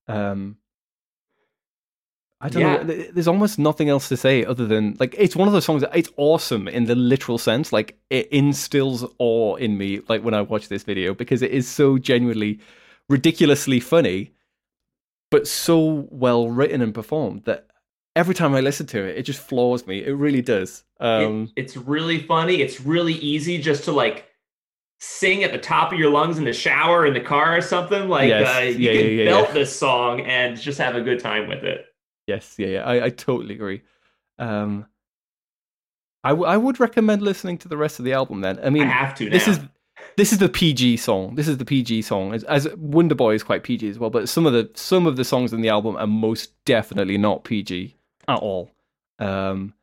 Um, 0.07 0.57
I 2.39 2.49
don't 2.49 2.61
Yeah. 2.61 2.83
know. 2.83 2.83
There's 3.13 3.27
almost 3.27 3.57
nothing 3.57 3.89
else 3.89 4.09
to 4.09 4.17
say 4.17 4.45
other 4.45 4.65
than 4.67 4.95
like 4.99 5.15
it's 5.17 5.35
one 5.35 5.47
of 5.47 5.53
those 5.53 5.65
songs. 5.65 5.81
That, 5.81 5.95
it's 5.95 6.11
awesome 6.17 6.67
in 6.67 6.85
the 6.85 6.93
literal 6.95 7.37
sense. 7.39 7.73
Like 7.73 7.97
it 8.11 8.27
instills 8.27 9.03
awe 9.17 9.55
in 9.55 9.77
me. 9.77 10.01
Like 10.07 10.23
when 10.23 10.35
I 10.35 10.41
watch 10.41 10.67
this 10.67 10.83
video 10.83 11.13
because 11.15 11.41
it 11.41 11.49
is 11.51 11.67
so 11.67 11.97
genuinely 11.97 12.59
ridiculously 13.09 13.79
funny, 13.79 14.33
but 15.31 15.47
so 15.47 16.07
well 16.11 16.49
written 16.49 16.81
and 16.81 16.93
performed 16.93 17.45
that 17.45 17.67
every 18.15 18.35
time 18.35 18.53
I 18.53 18.59
listen 18.61 18.85
to 18.87 18.99
it, 19.03 19.17
it 19.17 19.23
just 19.23 19.41
floors 19.41 19.87
me. 19.87 20.03
It 20.05 20.13
really 20.13 20.41
does. 20.43 20.83
It- 20.99 21.05
Um, 21.05 21.51
it's 21.55 21.75
really 21.75 22.19
funny. 22.19 22.61
It's 22.61 22.79
really 22.81 23.13
easy 23.15 23.57
just 23.57 23.83
to 23.85 23.91
like 23.91 24.25
sing 24.99 25.43
at 25.43 25.51
the 25.51 25.57
top 25.59 25.91
of 25.91 25.97
your 25.97 26.11
lungs 26.11 26.37
in 26.37 26.43
the 26.43 26.53
shower, 26.53 27.05
in 27.07 27.13
the 27.15 27.19
car, 27.19 27.57
or 27.57 27.61
something. 27.61 28.07
Like 28.09 28.29
Yes. 28.29 28.55
uh, 28.57 28.59
you 28.61 28.77
Yeah, 28.77 28.91
can 28.93 29.01
yeah, 29.01 29.07
yeah, 29.23 29.25
belt 29.25 29.53
this 29.53 29.75
song 29.75 30.21
and 30.21 30.55
just 30.59 30.77
have 30.77 30.95
a 30.95 31.01
good 31.01 31.19
time 31.19 31.47
with 31.47 31.63
it. 31.63 31.85
Yes, 32.27 32.55
yeah, 32.57 32.67
yeah. 32.67 32.83
I, 32.83 33.05
I 33.05 33.09
totally 33.09 33.55
agree. 33.55 33.81
Um, 34.37 34.85
I, 36.23 36.29
w- 36.29 36.47
I 36.47 36.57
would 36.57 36.79
recommend 36.79 37.21
listening 37.21 37.57
to 37.59 37.67
the 37.67 37.77
rest 37.77 37.99
of 37.99 38.05
the 38.05 38.13
album. 38.13 38.41
Then 38.41 38.59
I 38.63 38.69
mean, 38.69 38.83
I 38.83 38.91
have 38.91 39.15
to 39.15 39.25
now. 39.25 39.31
this 39.31 39.47
is 39.47 39.59
this 40.17 40.33
is 40.33 40.39
the 40.39 40.49
PG 40.49 40.97
song. 40.97 41.35
This 41.35 41.47
is 41.47 41.57
the 41.57 41.65
PG 41.65 42.01
song. 42.01 42.33
As, 42.33 42.43
as 42.45 42.67
Wonder 42.75 43.15
Boy 43.15 43.33
is 43.35 43.43
quite 43.43 43.63
PG 43.63 43.87
as 43.89 43.99
well, 43.99 44.09
but 44.09 44.27
some 44.29 44.45
of 44.45 44.53
the 44.53 44.69
some 44.75 45.07
of 45.07 45.15
the 45.15 45.23
songs 45.23 45.53
in 45.53 45.61
the 45.61 45.69
album 45.69 45.95
are 45.95 46.07
most 46.07 46.51
definitely 46.65 47.17
not 47.17 47.43
PG 47.43 47.95
at 48.27 48.39
all. 48.39 48.71
Um, 49.19 49.73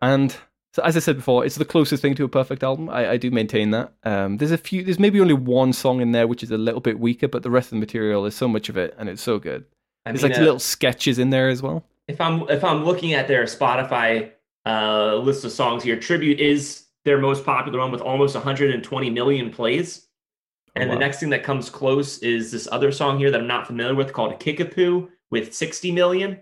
and 0.00 0.36
so 0.74 0.82
as 0.82 0.96
I 0.96 1.00
said 1.00 1.16
before, 1.16 1.44
it's 1.44 1.56
the 1.56 1.64
closest 1.64 2.02
thing 2.02 2.14
to 2.16 2.24
a 2.24 2.28
perfect 2.28 2.62
album. 2.62 2.88
I, 2.88 3.10
I 3.10 3.16
do 3.16 3.30
maintain 3.30 3.70
that. 3.70 3.92
Um, 4.02 4.38
there's 4.38 4.50
a 4.50 4.58
few. 4.58 4.82
There's 4.84 4.98
maybe 4.98 5.20
only 5.20 5.34
one 5.34 5.72
song 5.72 6.00
in 6.00 6.12
there 6.12 6.26
which 6.26 6.42
is 6.42 6.50
a 6.50 6.58
little 6.58 6.80
bit 6.80 6.98
weaker, 6.98 7.28
but 7.28 7.42
the 7.42 7.50
rest 7.50 7.66
of 7.66 7.70
the 7.70 7.76
material 7.80 8.26
is 8.26 8.34
so 8.34 8.48
much 8.48 8.68
of 8.68 8.76
it, 8.76 8.94
and 8.98 9.08
it's 9.08 9.22
so 9.22 9.38
good. 9.38 9.64
I 10.06 10.12
There's 10.12 10.22
mean, 10.22 10.32
like 10.32 10.38
uh, 10.38 10.42
little 10.42 10.58
sketches 10.58 11.18
in 11.18 11.30
there 11.30 11.48
as 11.48 11.62
well. 11.62 11.84
if 12.08 12.20
I'm 12.20 12.48
if 12.48 12.62
I'm 12.62 12.84
looking 12.84 13.14
at 13.14 13.28
their 13.28 13.44
Spotify 13.44 14.32
uh, 14.66 15.16
list 15.16 15.44
of 15.44 15.52
songs 15.52 15.82
here, 15.82 15.98
Tribute 15.98 16.40
is 16.40 16.84
their 17.04 17.18
most 17.18 17.44
popular 17.44 17.78
one 17.78 17.90
with 17.90 18.00
almost 18.00 18.34
120 18.34 19.10
million 19.10 19.50
plays. 19.50 20.06
And 20.76 20.88
wow. 20.88 20.96
the 20.96 20.98
next 20.98 21.20
thing 21.20 21.30
that 21.30 21.44
comes 21.44 21.70
close 21.70 22.18
is 22.18 22.50
this 22.50 22.66
other 22.72 22.90
song 22.90 23.18
here 23.18 23.30
that 23.30 23.40
I'm 23.40 23.46
not 23.46 23.66
familiar 23.66 23.94
with 23.94 24.12
called 24.12 24.40
Kickapoo 24.40 25.08
with 25.30 25.54
60 25.54 25.92
million. 25.92 26.40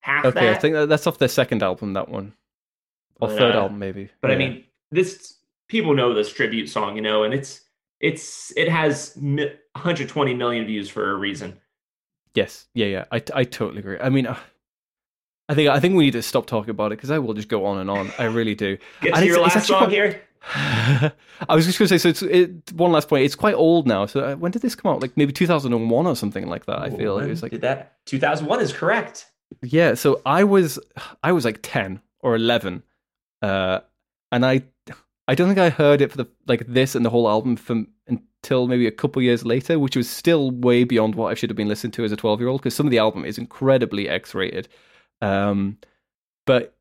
Half 0.00 0.26
Okay, 0.26 0.40
that. 0.40 0.56
I 0.56 0.58
think 0.58 0.88
that's 0.88 1.06
off 1.06 1.18
their 1.18 1.28
second 1.28 1.62
album. 1.62 1.92
That 1.92 2.08
one, 2.08 2.34
or 3.20 3.28
But, 3.28 3.38
third 3.38 3.54
uh, 3.54 3.60
album 3.60 3.78
maybe. 3.78 4.10
But 4.20 4.30
I 4.30 4.36
mean, 4.36 4.64
this 4.90 5.38
people 5.68 5.94
know 5.94 6.12
this 6.12 6.32
tribute 6.32 6.68
song, 6.68 6.96
you 6.96 7.02
know, 7.02 7.22
and 7.22 7.32
it's 7.32 7.62
it's 8.00 8.52
it 8.56 8.68
has 8.68 9.16
120 9.16 10.34
million 10.34 10.66
views 10.66 10.88
for 10.88 11.10
a 11.10 11.14
reason. 11.14 11.58
Yes, 12.34 12.68
yeah, 12.74 12.86
yeah. 12.86 13.04
I, 13.12 13.22
I 13.34 13.44
totally 13.44 13.80
agree. 13.80 13.98
I 14.00 14.08
mean, 14.08 14.26
uh, 14.26 14.36
I 15.48 15.54
think 15.54 15.68
I 15.68 15.80
think 15.80 15.94
we 15.96 16.04
need 16.04 16.12
to 16.12 16.22
stop 16.22 16.46
talking 16.46 16.70
about 16.70 16.92
it 16.92 16.96
because 16.96 17.10
I 17.10 17.18
will 17.18 17.34
just 17.34 17.48
go 17.48 17.66
on 17.66 17.78
and 17.78 17.90
on. 17.90 18.10
I 18.18 18.24
really 18.24 18.54
do. 18.54 18.78
Get 19.02 19.12
And 19.14 19.20
to 19.22 19.26
your 19.26 19.40
last 19.40 19.66
song 19.66 19.78
quite- 19.80 19.90
here. 19.90 20.22
I 20.44 21.12
was 21.54 21.66
just 21.66 21.78
going 21.78 21.88
to 21.88 21.98
say. 21.98 21.98
So 21.98 22.08
it's 22.08 22.22
it, 22.22 22.72
one 22.72 22.90
last 22.90 23.08
point. 23.08 23.24
It's 23.24 23.34
quite 23.36 23.54
old 23.54 23.86
now. 23.86 24.06
So 24.06 24.20
uh, 24.24 24.34
when 24.34 24.50
did 24.50 24.62
this 24.62 24.74
come 24.74 24.92
out? 24.92 25.00
Like 25.02 25.16
maybe 25.16 25.32
two 25.32 25.46
thousand 25.46 25.72
and 25.72 25.88
one 25.90 26.06
or 26.06 26.16
something 26.16 26.48
like 26.48 26.66
that. 26.66 26.80
I 26.80 26.90
feel 26.90 27.18
it 27.18 27.28
was 27.28 27.42
like 27.42 27.52
did 27.52 27.60
that 27.60 27.96
2001 28.06 28.60
is 28.60 28.72
correct. 28.72 29.26
yeah. 29.62 29.94
So 29.94 30.20
I 30.26 30.42
was 30.44 30.78
I 31.22 31.30
was 31.32 31.44
like 31.44 31.60
ten 31.62 32.00
or 32.20 32.34
eleven, 32.34 32.82
uh, 33.40 33.80
and 34.32 34.44
I 34.44 34.62
I 35.28 35.34
don't 35.34 35.46
think 35.48 35.58
I 35.58 35.70
heard 35.70 36.00
it 36.00 36.10
for 36.10 36.16
the 36.18 36.26
like 36.46 36.66
this 36.66 36.94
and 36.94 37.04
the 37.04 37.10
whole 37.10 37.28
album 37.28 37.56
from 37.56 37.88
until 38.08 38.66
maybe 38.66 38.86
a 38.86 38.90
couple 38.92 39.22
years 39.22 39.44
later, 39.44 39.78
which 39.78 39.96
was 39.96 40.10
still 40.10 40.50
way 40.50 40.84
beyond 40.84 41.14
what 41.14 41.30
I 41.30 41.34
should 41.34 41.48
have 41.50 41.56
been 41.56 41.68
listening 41.68 41.92
to 41.92 42.04
as 42.04 42.12
a 42.12 42.16
twelve 42.16 42.40
year 42.40 42.48
old 42.48 42.60
because 42.60 42.74
some 42.74 42.86
of 42.86 42.90
the 42.90 42.98
album 42.98 43.24
is 43.24 43.38
incredibly 43.38 44.08
X 44.08 44.34
rated. 44.34 44.68
Um, 45.20 45.78
but 46.46 46.76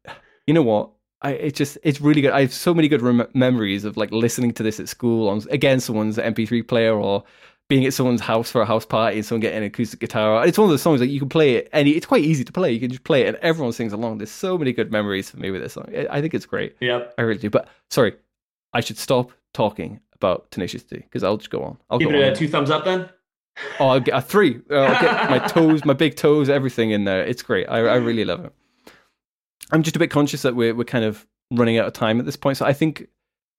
you 0.48 0.54
know 0.54 0.64
what? 0.64 0.90
I 1.22 1.32
it's 1.34 1.58
just 1.58 1.78
it's 1.84 2.02
really 2.02 2.22
good. 2.22 2.32
I 2.32 2.42
have 2.42 2.54
so 2.54 2.74
many 2.74 2.88
good 2.88 3.02
rem- 3.04 3.28
memories 3.36 3.86
of 3.86 3.96
like 3.96 4.12
listening 4.12 4.54
to 4.54 4.64
this 4.64 4.80
at 4.80 4.90
school 4.90 5.30
on 5.30 5.44
again 5.52 5.80
someone's 5.80 6.18
MP3 6.18 6.68
player 6.68 6.96
or 7.00 7.24
being 7.70 7.86
at 7.86 7.94
someone's 7.94 8.22
house 8.22 8.52
for 8.52 8.62
a 8.62 8.66
house 8.66 8.86
party 8.86 9.18
and 9.18 9.26
someone 9.26 9.40
getting 9.42 9.60
an 9.60 9.64
acoustic 9.66 10.00
guitar. 10.00 10.46
It's 10.46 10.58
one 10.58 10.66
of 10.66 10.72
those 10.72 10.82
songs 10.82 11.00
that 11.00 11.08
you 11.08 11.20
can 11.20 11.30
play 11.30 11.54
it 11.54 11.70
and 11.72 11.88
it's 11.88 12.08
quite 12.08 12.24
easy 12.24 12.44
to 12.44 12.52
play. 12.52 12.72
You 12.72 12.80
can 12.82 12.90
just 12.90 13.04
play 13.06 13.22
it 13.22 13.28
and 13.28 13.38
everyone 13.38 13.72
sings 13.72 13.94
along. 13.94 14.18
There's 14.18 14.32
so 14.32 14.58
many 14.58 14.74
good 14.74 14.92
memories 14.92 15.30
for 15.30 15.38
me 15.38 15.52
with 15.52 15.62
this 15.62 15.74
song. 15.74 15.88
I- 15.96 16.08
I 16.18 16.22
think 16.22 16.34
it's 16.34 16.46
great. 16.48 16.76
Yep. 16.82 17.14
I 17.18 17.22
really 17.22 17.40
do. 17.40 17.50
But 17.52 17.70
sorry, 17.90 18.16
I 18.74 18.82
should 18.82 18.98
stop 18.98 19.32
talking 19.54 20.00
about 20.14 20.50
Tenacious 20.52 20.84
D 20.84 20.98
because 20.98 21.24
I'll 21.24 21.38
just 21.38 21.50
go 21.50 21.64
on. 21.64 21.78
I'll 21.90 22.00
Give 22.00 22.12
it 22.12 22.34
a 22.34 22.36
two 22.36 22.48
thumbs 22.48 22.70
up 22.70 22.86
then. 22.86 23.10
Oh, 23.80 23.88
I'll 23.88 24.00
get 24.00 24.16
a 24.16 24.22
three. 24.22 24.62
Uh, 24.70 24.76
I'll 24.76 25.02
get 25.02 25.30
my 25.30 25.40
toes, 25.48 25.84
my 25.86 25.94
big 25.94 26.16
toes, 26.16 26.50
everything 26.50 26.92
in 26.92 27.04
there. 27.04 27.24
It's 27.24 27.42
great. 27.42 27.68
I, 27.68 27.80
I 27.80 27.96
really 27.96 28.26
love 28.26 28.46
it. 28.46 28.54
I'm 29.72 29.84
just 29.84 29.96
a 29.96 30.00
bit 30.00 30.12
conscious 30.12 30.42
that 30.42 30.56
we're 30.56 30.76
we're 30.76 30.84
kind 30.84 31.06
of 31.06 31.26
running 31.52 31.78
out 31.78 31.88
of 31.88 31.94
time 31.94 32.20
at 32.20 32.26
this 32.26 32.36
point. 32.38 32.58
So 32.58 32.66
I 32.66 32.74
think, 32.74 33.08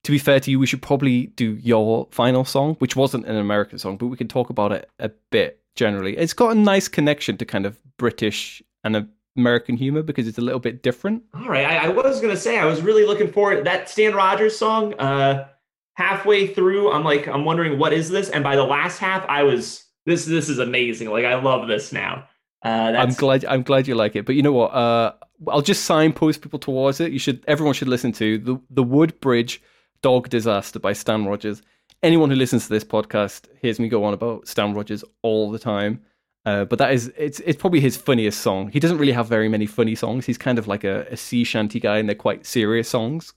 to 0.05 0.13
be 0.13 0.19
fair 0.19 0.41
to 0.41 0.51
you, 0.51 0.59
we 0.59 0.67
should 0.67 0.83
probably 0.83 1.27
do 1.27 1.53
your 1.57 2.09
final 2.11 2.45
song, 2.45 2.75
which 2.77 2.97
wasn't 2.97 3.27
an 3.27 3.37
American 3.37 3.79
song, 3.79 3.97
but 3.97 4.07
we 4.07 4.17
can 4.17 4.29
talk 4.29 4.51
about 4.51 4.73
it 4.73 4.89
a 4.99 5.11
bit 5.31 5.61
generally. 5.77 6.17
It's 6.17 6.33
got 6.33 6.57
a 6.57 6.59
nice 6.59 6.89
connection 6.89 7.37
to 7.39 7.45
kind 7.45 7.67
of 7.67 7.79
British 7.99 8.63
and 8.85 9.09
American 9.37 9.77
humor 9.77 10.03
because 10.03 10.29
it's 10.29 10.39
a 10.39 10.43
little 10.43 10.61
bit 10.61 10.83
different. 10.83 11.23
All 11.35 11.49
right. 11.49 11.65
I, 11.65 11.87
I 11.87 11.89
was 11.89 12.21
gonna 12.21 12.37
say 12.37 12.59
I 12.59 12.65
was 12.67 12.83
really 12.83 13.07
looking 13.07 13.31
forward 13.33 13.65
that 13.65 13.89
Stan 13.89 14.15
Rogers 14.15 14.57
song. 14.57 14.95
Uh, 14.95 15.49
halfway 15.95 16.47
through, 16.47 16.91
I'm 16.91 17.05
like, 17.05 17.29
I'm 17.29 17.45
wondering 17.45 17.79
what 17.79 17.93
is 17.93 18.11
this, 18.11 18.31
and 18.31 18.43
by 18.43 18.57
the 18.57 18.65
last 18.65 18.99
half, 18.99 19.25
I 19.29 19.43
was 19.43 19.85
this. 20.07 20.25
This 20.25 20.49
is 20.49 20.59
amazing. 20.59 21.11
Like 21.11 21.25
I 21.25 21.35
love 21.35 21.69
this 21.69 21.93
now. 21.93 22.29
Uh, 22.65 22.95
I'm 22.97 23.13
glad. 23.15 23.45
I'm 23.45 23.63
glad 23.63 23.89
you 23.89 23.95
like 23.95 24.17
it. 24.17 24.27
But 24.27 24.35
you 24.35 24.43
know 24.43 24.53
what? 24.53 24.73
Uh, 24.73 25.13
I'll 25.49 25.63
just 25.63 25.85
signpost 25.85 26.43
people 26.43 26.59
towards 26.59 27.01
it. 27.01 27.13
You 27.13 27.19
should. 27.19 27.45
Everyone 27.49 27.75
should 27.75 27.89
listen 27.89 28.13
to 28.13 28.39
the 28.39 28.61
the 28.71 28.83
Wood 28.83 29.21
Bridge 29.21 29.63
Dog 30.03 30.29
Disaster 30.29 30.79
by 30.79 30.93
Stan 30.93 31.27
Rogers. 31.27 31.63
Anyone 32.03 32.31
who 32.31 32.37
listens 32.37 32.65
to 32.65 32.71
this 32.71 32.85
podcast 32.85 33.47
hears 33.61 33.79
me 33.79 33.89
go 33.89 34.05
on 34.05 34.13
about 34.13 34.49
Stan 34.49 34.75
Rogers 34.75 35.05
all 35.23 35.51
the 35.51 35.59
time. 35.59 36.03
Uh, 36.45 36.65
but 36.65 36.79
that 36.81 36.93
is 36.93 37.13
it's 37.17 37.39
it's 37.41 37.61
probably 37.61 37.79
his 37.81 37.97
funniest 37.97 38.41
song. 38.41 38.69
He 38.73 38.81
doesn't 38.81 38.99
really 38.99 39.13
have 39.13 39.29
very 39.29 39.49
many 39.49 39.67
funny 39.67 39.95
songs. 39.95 40.27
He's 40.27 40.39
kind 40.39 40.59
of 40.59 40.67
like 40.67 40.83
a, 40.85 41.07
a 41.11 41.17
sea 41.17 41.45
shanty 41.45 41.79
guy, 41.79 41.99
and 41.99 42.09
they're 42.09 42.17
quite 42.17 42.45
serious 42.47 42.89
songs 42.89 43.33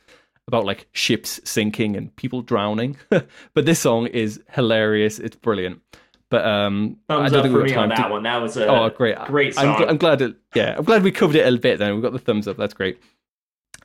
about 0.48 0.66
like 0.66 0.88
ships 0.92 1.40
sinking 1.44 1.96
and 1.96 2.16
people 2.16 2.42
drowning. 2.42 2.98
but 3.10 3.66
this 3.66 3.80
song 3.80 4.08
is 4.08 4.42
hilarious. 4.52 5.20
It's 5.20 5.36
brilliant. 5.36 5.82
But 6.30 6.44
um, 6.46 6.98
I 7.08 7.14
thumbs 7.16 7.32
don't 7.32 7.40
up 7.40 7.44
think 7.46 7.54
for 7.56 7.62
we've 7.64 7.72
me 7.72 7.78
on 7.78 7.90
that 7.90 8.08
to 8.08 8.10
one. 8.12 8.24
That 8.24 8.42
was 8.42 8.58
a 8.58 8.68
Oh, 8.68 8.90
great! 8.90 9.16
great 9.26 9.58
I'm, 9.60 9.76
song. 9.76 9.82
gl- 9.84 9.90
I'm 9.90 9.98
glad. 9.98 10.22
It, 10.24 10.36
yeah, 10.56 10.74
I'm 10.76 10.84
glad 10.84 11.04
we 11.04 11.12
covered 11.12 11.36
it 11.36 11.52
a 11.54 11.58
bit. 11.60 11.78
Then 11.78 11.94
we've 11.94 12.02
got 12.04 12.14
the 12.14 12.20
thumbs 12.20 12.48
up. 12.48 12.58
That's 12.58 12.74
great. 12.74 13.00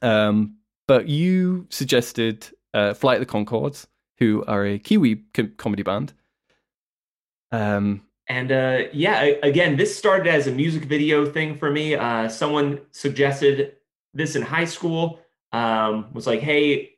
Um, 0.00 0.56
but 0.88 1.06
you 1.08 1.66
suggested 1.68 2.48
uh, 2.72 2.94
Flight 2.94 3.20
of 3.20 3.26
the 3.28 3.32
Conchords, 3.32 3.86
who 4.18 4.42
are 4.48 4.64
a 4.64 4.78
Kiwi 4.78 5.16
com- 5.34 5.52
comedy 5.58 5.82
band. 5.82 6.14
Um, 7.52 8.02
And 8.30 8.52
uh, 8.52 8.82
yeah, 8.92 9.22
again, 9.42 9.76
this 9.76 9.98
started 9.98 10.32
as 10.32 10.46
a 10.46 10.52
music 10.52 10.84
video 10.84 11.26
thing 11.26 11.56
for 11.56 11.68
me. 11.68 11.96
Uh, 11.96 12.28
someone 12.28 12.80
suggested 12.92 13.72
this 14.14 14.36
in 14.36 14.42
high 14.42 14.66
school. 14.66 15.18
Um, 15.50 16.12
was 16.12 16.28
like, 16.28 16.38
"Hey, 16.38 16.92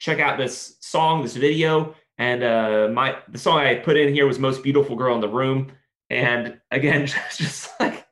check 0.00 0.20
out 0.20 0.36
this 0.36 0.76
song, 0.80 1.22
this 1.22 1.34
video." 1.34 1.94
And 2.18 2.42
uh, 2.42 2.90
my 2.92 3.16
the 3.26 3.38
song 3.38 3.60
I 3.60 3.76
put 3.76 3.96
in 3.96 4.12
here 4.12 4.26
was 4.26 4.38
"Most 4.38 4.62
Beautiful 4.62 4.96
Girl 4.96 5.14
in 5.14 5.22
the 5.22 5.30
Room." 5.30 5.72
And 6.10 6.60
again, 6.70 7.06
just, 7.06 7.38
just 7.38 7.80
like 7.80 8.06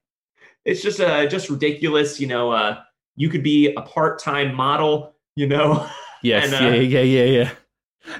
it's 0.64 0.80
just 0.80 1.00
uh, 1.00 1.26
just 1.26 1.50
ridiculous. 1.50 2.18
You 2.18 2.28
know, 2.28 2.50
uh, 2.50 2.80
you 3.14 3.28
could 3.28 3.42
be 3.42 3.74
a 3.74 3.82
part 3.82 4.18
time 4.18 4.54
model. 4.54 5.14
You 5.36 5.48
know, 5.48 5.86
yes, 6.22 6.50
And, 6.50 6.54
uh, 6.54 6.70
yeah, 6.70 6.80
yeah, 6.80 7.00
yeah, 7.02 7.24
yeah, 7.24 7.50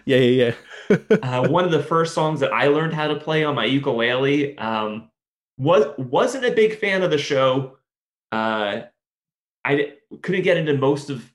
yeah, 0.05 0.17
yeah, 0.19 0.45
yeah. 0.45 0.55
Uh, 0.91 1.47
one 1.47 1.65
of 1.65 1.71
the 1.71 1.83
first 1.83 2.15
songs 2.15 2.41
that 2.41 2.53
I 2.53 2.69
learned 2.69 2.93
how 2.95 3.09
to 3.09 3.17
play 3.17 3.45
on 3.45 3.55
my 3.55 3.65
ukulele. 3.65 4.57
Um, 4.59 5.11
was 5.57 5.87
wasn't 5.99 6.45
a 6.45 6.51
big 6.51 6.79
fan 6.79 7.03
of 7.03 7.11
the 7.11 7.19
show. 7.19 7.79
Uh, 8.33 8.83
I 9.65 9.95
couldn't 10.23 10.43
get 10.43 10.57
into 10.57 10.77
most 10.77 11.11
of 11.11 11.33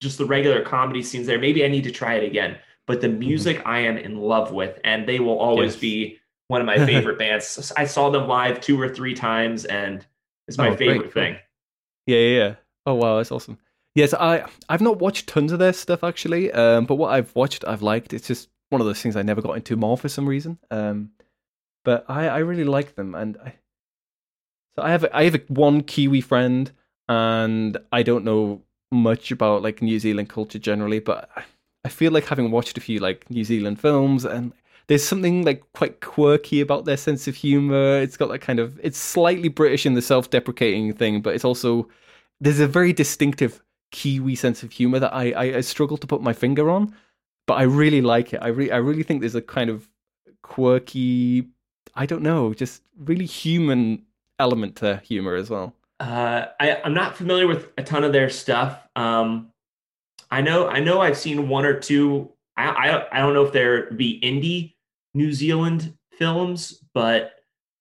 just 0.00 0.18
the 0.18 0.24
regular 0.24 0.62
comedy 0.62 1.02
scenes 1.02 1.26
there. 1.26 1.38
Maybe 1.38 1.64
I 1.64 1.68
need 1.68 1.84
to 1.84 1.90
try 1.90 2.14
it 2.14 2.24
again. 2.24 2.58
But 2.86 3.00
the 3.00 3.08
music 3.08 3.62
I 3.66 3.80
am 3.80 3.98
in 3.98 4.16
love 4.16 4.52
with, 4.52 4.78
and 4.84 5.08
they 5.08 5.18
will 5.18 5.38
always 5.38 5.72
Yes. 5.72 5.80
be 5.80 6.18
one 6.48 6.60
of 6.60 6.66
my 6.66 6.78
favorite 6.86 7.18
bands. 7.18 7.72
I 7.76 7.84
saw 7.84 8.10
them 8.10 8.28
live 8.28 8.60
two 8.60 8.80
or 8.80 8.88
three 8.88 9.14
times, 9.14 9.64
and 9.64 10.06
it's 10.46 10.56
my 10.58 10.70
Oh, 10.70 10.76
favorite 10.76 11.12
cool. 11.12 11.22
thing. 11.22 11.36
Yeah, 12.06 12.18
yeah, 12.18 12.38
yeah. 12.38 12.54
Oh 12.86 12.94
wow, 12.94 13.16
that's 13.16 13.32
awesome. 13.32 13.58
Yes, 13.96 14.12
I 14.12 14.44
I've 14.68 14.82
not 14.82 14.98
watched 14.98 15.26
tons 15.26 15.52
of 15.52 15.58
their 15.58 15.72
stuff 15.72 16.04
actually, 16.04 16.52
um, 16.52 16.84
but 16.84 16.96
what 16.96 17.12
I've 17.12 17.34
watched, 17.34 17.64
I've 17.66 17.80
liked. 17.80 18.12
It's 18.12 18.28
just 18.28 18.50
one 18.68 18.82
of 18.82 18.86
those 18.86 19.00
things 19.00 19.16
I 19.16 19.22
never 19.22 19.40
got 19.40 19.56
into 19.56 19.74
more 19.74 19.96
for 19.96 20.10
some 20.10 20.28
reason. 20.28 20.58
Um, 20.70 21.12
but 21.82 22.04
I, 22.06 22.28
I 22.28 22.38
really 22.38 22.64
like 22.64 22.94
them, 22.94 23.14
and 23.14 23.38
I, 23.38 23.54
so 24.76 24.82
I 24.82 24.90
have 24.90 25.04
a, 25.04 25.16
I 25.16 25.24
have 25.24 25.34
a, 25.36 25.40
one 25.48 25.82
Kiwi 25.82 26.20
friend, 26.20 26.70
and 27.08 27.78
I 27.90 28.02
don't 28.02 28.26
know 28.26 28.60
much 28.92 29.30
about 29.30 29.62
like 29.62 29.80
New 29.80 29.98
Zealand 29.98 30.28
culture 30.28 30.58
generally, 30.58 31.00
but 31.00 31.30
I- 31.34 31.44
feel 31.88 32.10
like 32.10 32.26
having 32.26 32.50
watched 32.50 32.76
a 32.76 32.80
few 32.80 32.98
like 32.98 33.30
New 33.30 33.44
Zealand 33.44 33.80
films, 33.80 34.24
and 34.24 34.52
there's 34.88 35.04
something 35.04 35.44
like 35.44 35.62
quite 35.72 36.00
quirky 36.00 36.60
about 36.60 36.84
their 36.84 36.96
sense 36.96 37.28
of 37.28 37.36
humor. 37.36 38.00
It's 38.00 38.16
got 38.16 38.28
that 38.28 38.40
kind 38.40 38.58
of 38.58 38.78
it's 38.82 38.98
slightly 38.98 39.48
British 39.48 39.86
in 39.86 39.94
the 39.94 40.02
self-deprecating 40.02 40.92
thing, 40.94 41.22
but 41.22 41.34
it's 41.36 41.44
also 41.44 41.88
there's 42.40 42.58
a 42.60 42.66
very 42.66 42.92
distinctive 42.92 43.62
Kiwi 43.90 44.34
sense 44.34 44.62
of 44.62 44.72
humor 44.72 44.98
that 44.98 45.14
I, 45.14 45.32
I, 45.32 45.44
I 45.56 45.60
struggle 45.60 45.96
to 45.98 46.06
put 46.06 46.22
my 46.22 46.32
finger 46.32 46.70
on, 46.70 46.94
but 47.46 47.54
I 47.54 47.62
really 47.62 48.00
like 48.00 48.32
it. 48.32 48.38
I 48.42 48.48
really 48.48 48.72
I 48.72 48.78
really 48.78 49.02
think 49.02 49.20
there's 49.20 49.34
a 49.34 49.42
kind 49.42 49.70
of 49.70 49.88
quirky, 50.42 51.48
I 51.94 52.06
don't 52.06 52.22
know, 52.22 52.54
just 52.54 52.82
really 52.98 53.26
human 53.26 54.04
element 54.38 54.76
to 54.76 54.98
humor 55.04 55.34
as 55.34 55.50
well. 55.50 55.74
Uh, 55.98 56.46
I, 56.60 56.80
I'm 56.84 56.94
not 56.94 57.16
familiar 57.16 57.46
with 57.46 57.68
a 57.78 57.82
ton 57.82 58.04
of 58.04 58.12
their 58.12 58.28
stuff. 58.28 58.78
Um, 58.96 59.52
I 60.30 60.42
know 60.42 60.68
I 60.68 60.80
know 60.80 61.00
I've 61.00 61.16
seen 61.16 61.48
one 61.48 61.64
or 61.64 61.78
two. 61.78 62.32
I 62.56 62.68
I, 62.68 63.18
I 63.18 63.18
don't 63.20 63.34
know 63.34 63.44
if 63.44 63.52
they're 63.52 63.90
be 63.92 64.20
indie 64.20 64.74
New 65.14 65.32
Zealand 65.32 65.96
films, 66.18 66.82
but 66.92 67.34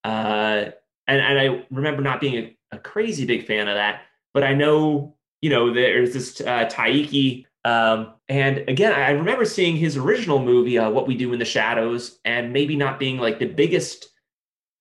uh, 0.04 0.70
and 1.08 1.22
and 1.22 1.40
I 1.40 1.66
remember 1.72 2.02
not 2.02 2.22
being 2.22 2.36
a, 2.36 2.76
a 2.76 2.80
crazy 2.80 3.26
big 3.26 3.46
fan 3.46 3.68
of 3.68 3.76
that. 3.76 4.04
But 4.34 4.44
I 4.44 4.54
know 4.54 5.16
you 5.42 5.50
know 5.50 5.74
there's 5.74 6.14
this 6.14 6.42
uh, 6.42 6.66
Taika. 6.72 7.46
Um, 7.64 8.14
and 8.30 8.60
again, 8.70 8.94
I 8.94 9.12
remember 9.12 9.44
seeing 9.46 9.76
his 9.76 9.98
original 9.98 10.40
movie, 10.44 10.78
uh, 10.78 10.90
What 10.92 11.08
We 11.08 11.16
Do 11.16 11.34
in 11.34 11.40
the 11.40 11.46
Shadows, 11.46 12.20
and 12.24 12.54
maybe 12.54 12.76
not 12.76 13.00
being 13.00 13.18
like 13.18 13.40
the 13.40 13.48
biggest 13.48 14.08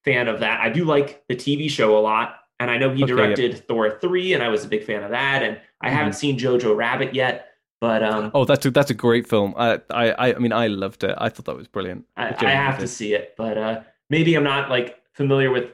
fan 0.04 0.28
of 0.28 0.40
that. 0.40 0.60
I 0.60 0.68
do 0.68 0.84
like 0.84 1.24
the 1.28 1.34
TV 1.36 1.70
show 1.70 1.98
a 1.98 2.00
lot, 2.00 2.36
and 2.60 2.70
I 2.70 2.78
know 2.78 2.90
he 2.94 3.04
Okay, 3.04 3.06
directed 3.06 3.66
Thor 3.66 3.98
three, 4.00 4.34
and 4.34 4.42
I 4.42 4.48
was 4.48 4.64
a 4.64 4.68
big 4.68 4.84
fan 4.84 5.02
of 5.02 5.10
that. 5.10 5.42
And 5.42 5.60
I 5.80 5.90
haven't 5.90 6.14
seen 6.14 6.38
Jojo 6.38 6.76
Rabbit 6.76 7.14
yet, 7.14 7.48
but 7.80 8.02
um, 8.02 8.30
Oh, 8.34 8.44
that's 8.44 8.66
a, 8.66 8.70
that's 8.70 8.90
a 8.90 8.94
great 8.94 9.26
film. 9.28 9.54
I, 9.56 9.80
I 9.90 10.10
I 10.12 10.34
I 10.34 10.38
mean 10.38 10.52
I 10.52 10.66
loved 10.66 11.04
it. 11.04 11.14
I 11.18 11.28
thought 11.30 11.46
that 11.46 11.56
was 11.56 11.68
brilliant. 11.68 12.04
I, 12.16 12.34
I 12.38 12.50
have 12.50 12.78
to 12.80 12.86
see 12.88 13.14
it. 13.14 13.34
But 13.36 13.56
uh, 13.58 13.82
maybe 14.10 14.34
I'm 14.34 14.44
not 14.44 14.68
like 14.70 15.00
familiar 15.14 15.50
with 15.50 15.70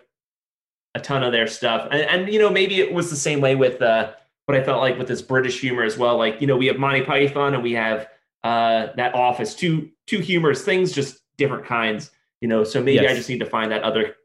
a 0.95 1.01
ton 1.01 1.23
of 1.23 1.33
their 1.33 1.47
stuff, 1.47 1.89
and, 1.91 2.03
and 2.03 2.33
you 2.33 2.39
know 2.39 2.51
maybe 2.51 2.81
it 2.81 2.93
was 2.93 3.11
the 3.11 3.17
same 3.17 3.41
way 3.41 3.55
with 3.55 3.81
uh, 3.83 4.13
what 4.51 4.61
I 4.61 4.65
felt 4.65 4.81
like 4.81 4.99
with 4.99 5.09
this 5.09 5.23
British 5.23 5.61
humor 5.61 5.83
as 5.83 5.97
well. 5.97 6.17
Like 6.17 6.41
you 6.41 6.47
know 6.47 6.57
we 6.57 6.67
have 6.67 6.77
Monty 6.77 7.03
Python 7.03 7.55
and 7.55 7.63
we 7.63 7.73
have 7.73 8.09
uh, 8.43 8.89
that 8.97 9.15
Office, 9.15 9.55
two 9.55 9.91
two 10.07 10.19
humorous 10.19 10.65
things, 10.65 10.93
just 10.93 11.21
different 11.37 11.65
kinds. 11.65 12.11
You 12.41 12.49
know, 12.49 12.65
so 12.65 12.83
maybe 12.83 13.07
I 13.07 13.15
just 13.15 13.29
need 13.29 13.41
to 13.41 13.47
find 13.47 13.71
that 13.71 13.83
other 13.83 14.17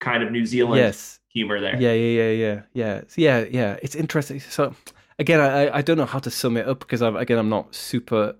kind 0.00 0.22
of 0.22 0.32
New 0.32 0.46
Zealand 0.46 0.78
Yes. 0.78 1.20
humor 1.28 1.60
there. 1.60 1.80
Yeah, 1.80 1.92
yeah, 1.92 2.22
yeah, 2.22 2.30
yeah, 2.30 2.62
yeah, 2.72 3.00
So, 3.06 3.20
yeah, 3.20 3.44
yeah. 3.50 3.76
It's 3.82 3.94
interesting. 3.94 4.40
So 4.40 4.74
again, 5.18 5.40
I 5.40 5.78
I 5.78 5.82
don't 5.82 5.98
know 5.98 6.06
how 6.06 6.18
to 6.18 6.30
sum 6.30 6.56
it 6.56 6.66
up 6.66 6.80
because 6.80 7.02
I'm 7.02 7.16
again 7.16 7.38
I'm 7.38 7.50
not 7.50 7.74
super 7.74 8.36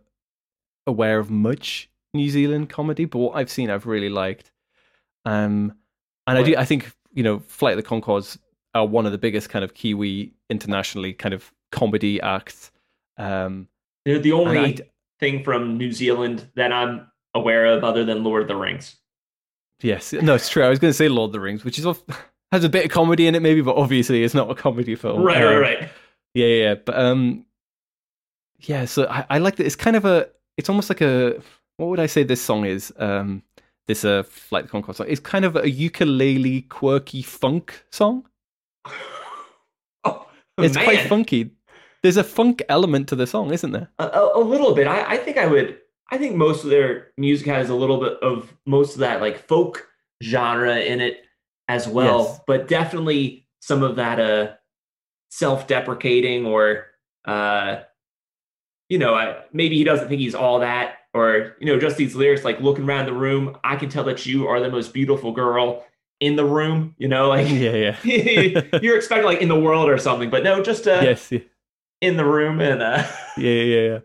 aware 0.86 1.18
of 1.18 1.30
much 1.30 1.90
New 2.14 2.30
Zealand 2.30 2.70
comedy, 2.70 3.04
but 3.04 3.18
what 3.18 3.36
I've 3.36 3.50
seen 3.50 3.70
I've 3.70 3.86
really 3.86 4.08
liked. 4.08 4.50
Um, 5.24 5.74
and 6.26 6.38
I 6.38 6.42
do 6.42 6.56
I 6.56 6.64
think 6.64 6.90
you 7.12 7.22
know 7.22 7.40
Flight 7.40 7.76
of 7.78 7.84
the 7.84 7.88
Conchords 7.88 8.38
are 8.74 8.86
one 8.86 9.06
of 9.06 9.12
the 9.12 9.18
biggest 9.18 9.48
kind 9.50 9.64
of 9.64 9.74
Kiwi 9.74 10.32
internationally 10.48 11.12
kind 11.12 11.34
of 11.34 11.52
comedy 11.72 12.20
acts. 12.20 12.70
Um, 13.18 13.68
They're 14.04 14.18
the 14.18 14.32
only 14.32 14.58
I- 14.58 14.76
thing 15.18 15.42
from 15.44 15.76
New 15.76 15.92
Zealand 15.92 16.48
that 16.54 16.72
I'm 16.72 17.06
aware 17.34 17.66
of 17.66 17.84
other 17.84 18.04
than 18.04 18.24
Lord 18.24 18.42
of 18.42 18.48
the 18.48 18.56
Rings. 18.56 18.96
Yes, 19.82 20.12
no, 20.12 20.34
it's 20.34 20.48
true. 20.48 20.62
I 20.62 20.68
was 20.68 20.78
going 20.78 20.90
to 20.90 20.96
say 20.96 21.08
Lord 21.08 21.28
of 21.28 21.32
the 21.32 21.40
Rings, 21.40 21.64
which 21.64 21.78
is 21.78 21.86
of- 21.86 22.02
has 22.52 22.64
a 22.64 22.68
bit 22.68 22.84
of 22.84 22.90
comedy 22.90 23.26
in 23.26 23.34
it, 23.34 23.40
maybe, 23.42 23.60
but 23.60 23.76
obviously 23.76 24.24
it's 24.24 24.34
not 24.34 24.50
a 24.50 24.54
comedy 24.54 24.94
film. 24.94 25.22
Right, 25.22 25.42
right, 25.42 25.54
Um, 25.54 25.60
right. 25.60 25.88
Yeah, 26.34 26.46
yeah, 26.46 26.62
yeah. 26.64 26.74
But 26.74 26.98
um, 26.98 27.44
yeah. 28.60 28.84
So 28.84 29.06
I, 29.08 29.24
I 29.30 29.38
like 29.38 29.56
that. 29.56 29.66
It's 29.66 29.76
kind 29.76 29.96
of 29.96 30.04
a. 30.04 30.28
It's 30.56 30.68
almost 30.68 30.90
like 30.90 31.00
a. 31.00 31.40
What 31.76 31.86
would 31.88 32.00
I 32.00 32.06
say 32.06 32.22
this 32.24 32.40
song 32.42 32.66
is? 32.66 32.92
Um, 32.98 33.42
this 33.86 34.04
uh, 34.04 34.22
Flight 34.22 34.66
the 34.66 34.70
Conchords 34.70 34.96
song. 34.96 35.06
It's 35.08 35.20
kind 35.20 35.44
of 35.44 35.56
a 35.56 35.68
ukulele 35.68 36.62
quirky 36.62 37.22
funk 37.22 37.84
song. 37.90 38.26
Oh, 40.04 40.26
It's 40.58 40.74
man. 40.74 40.84
quite 40.84 41.00
funky. 41.08 41.50
There's 42.02 42.16
a 42.16 42.24
funk 42.24 42.62
element 42.68 43.08
to 43.08 43.16
the 43.16 43.26
song, 43.26 43.52
isn't 43.52 43.72
there? 43.72 43.90
A, 43.98 44.04
a, 44.06 44.38
a 44.38 44.42
little 44.42 44.74
bit. 44.74 44.86
I, 44.86 45.12
I 45.12 45.16
think 45.18 45.36
I 45.36 45.46
would. 45.46 45.78
I 46.10 46.18
think 46.18 46.34
most 46.36 46.64
of 46.64 46.70
their 46.70 47.08
music 47.18 47.46
has 47.46 47.68
a 47.70 47.74
little 47.74 48.00
bit 48.00 48.14
of 48.22 48.52
most 48.66 48.94
of 48.94 49.00
that 49.00 49.20
like 49.20 49.46
folk 49.46 49.86
genre 50.22 50.76
in 50.78 51.00
it 51.00 51.22
as 51.68 51.86
well, 51.86 52.24
Yes. 52.24 52.40
but 52.46 52.68
definitely 52.68 53.46
some 53.60 53.82
of 53.82 53.96
that 53.96 54.18
uh 54.18 54.52
self-deprecating 55.30 56.44
or 56.46 56.86
uh 57.24 57.80
you 58.88 58.98
know 58.98 59.14
I, 59.14 59.42
maybe 59.52 59.76
he 59.76 59.84
doesn't 59.84 60.08
think 60.08 60.20
he's 60.20 60.34
all 60.34 60.58
that 60.60 60.96
or 61.14 61.56
you 61.60 61.66
know 61.66 61.78
just 61.78 61.96
these 61.96 62.16
lyrics 62.16 62.44
like 62.44 62.60
looking 62.60 62.84
around 62.84 63.06
the 63.06 63.12
room 63.12 63.56
I 63.62 63.76
can 63.76 63.88
tell 63.88 64.04
that 64.04 64.26
you 64.26 64.48
are 64.48 64.58
the 64.60 64.70
most 64.70 64.92
beautiful 64.92 65.32
girl 65.32 65.84
in 66.20 66.36
the 66.36 66.44
room 66.44 66.94
you 66.98 67.08
know 67.08 67.28
like 67.28 67.48
yeah, 67.50 67.94
yeah. 68.04 68.62
you're 68.82 68.96
expecting 68.96 69.24
like 69.24 69.40
in 69.40 69.48
the 69.48 69.58
world 69.58 69.88
or 69.88 69.98
something 69.98 70.30
but 70.30 70.44
no 70.44 70.62
just 70.62 70.86
uh 70.86 71.00
yes, 71.02 71.32
yeah. 71.32 71.40
in 72.00 72.16
the 72.16 72.24
room 72.24 72.60
and 72.60 72.82
uh 72.82 73.06
yeah, 73.36 73.50
yeah, 73.50 73.80
yeah. 73.80 73.98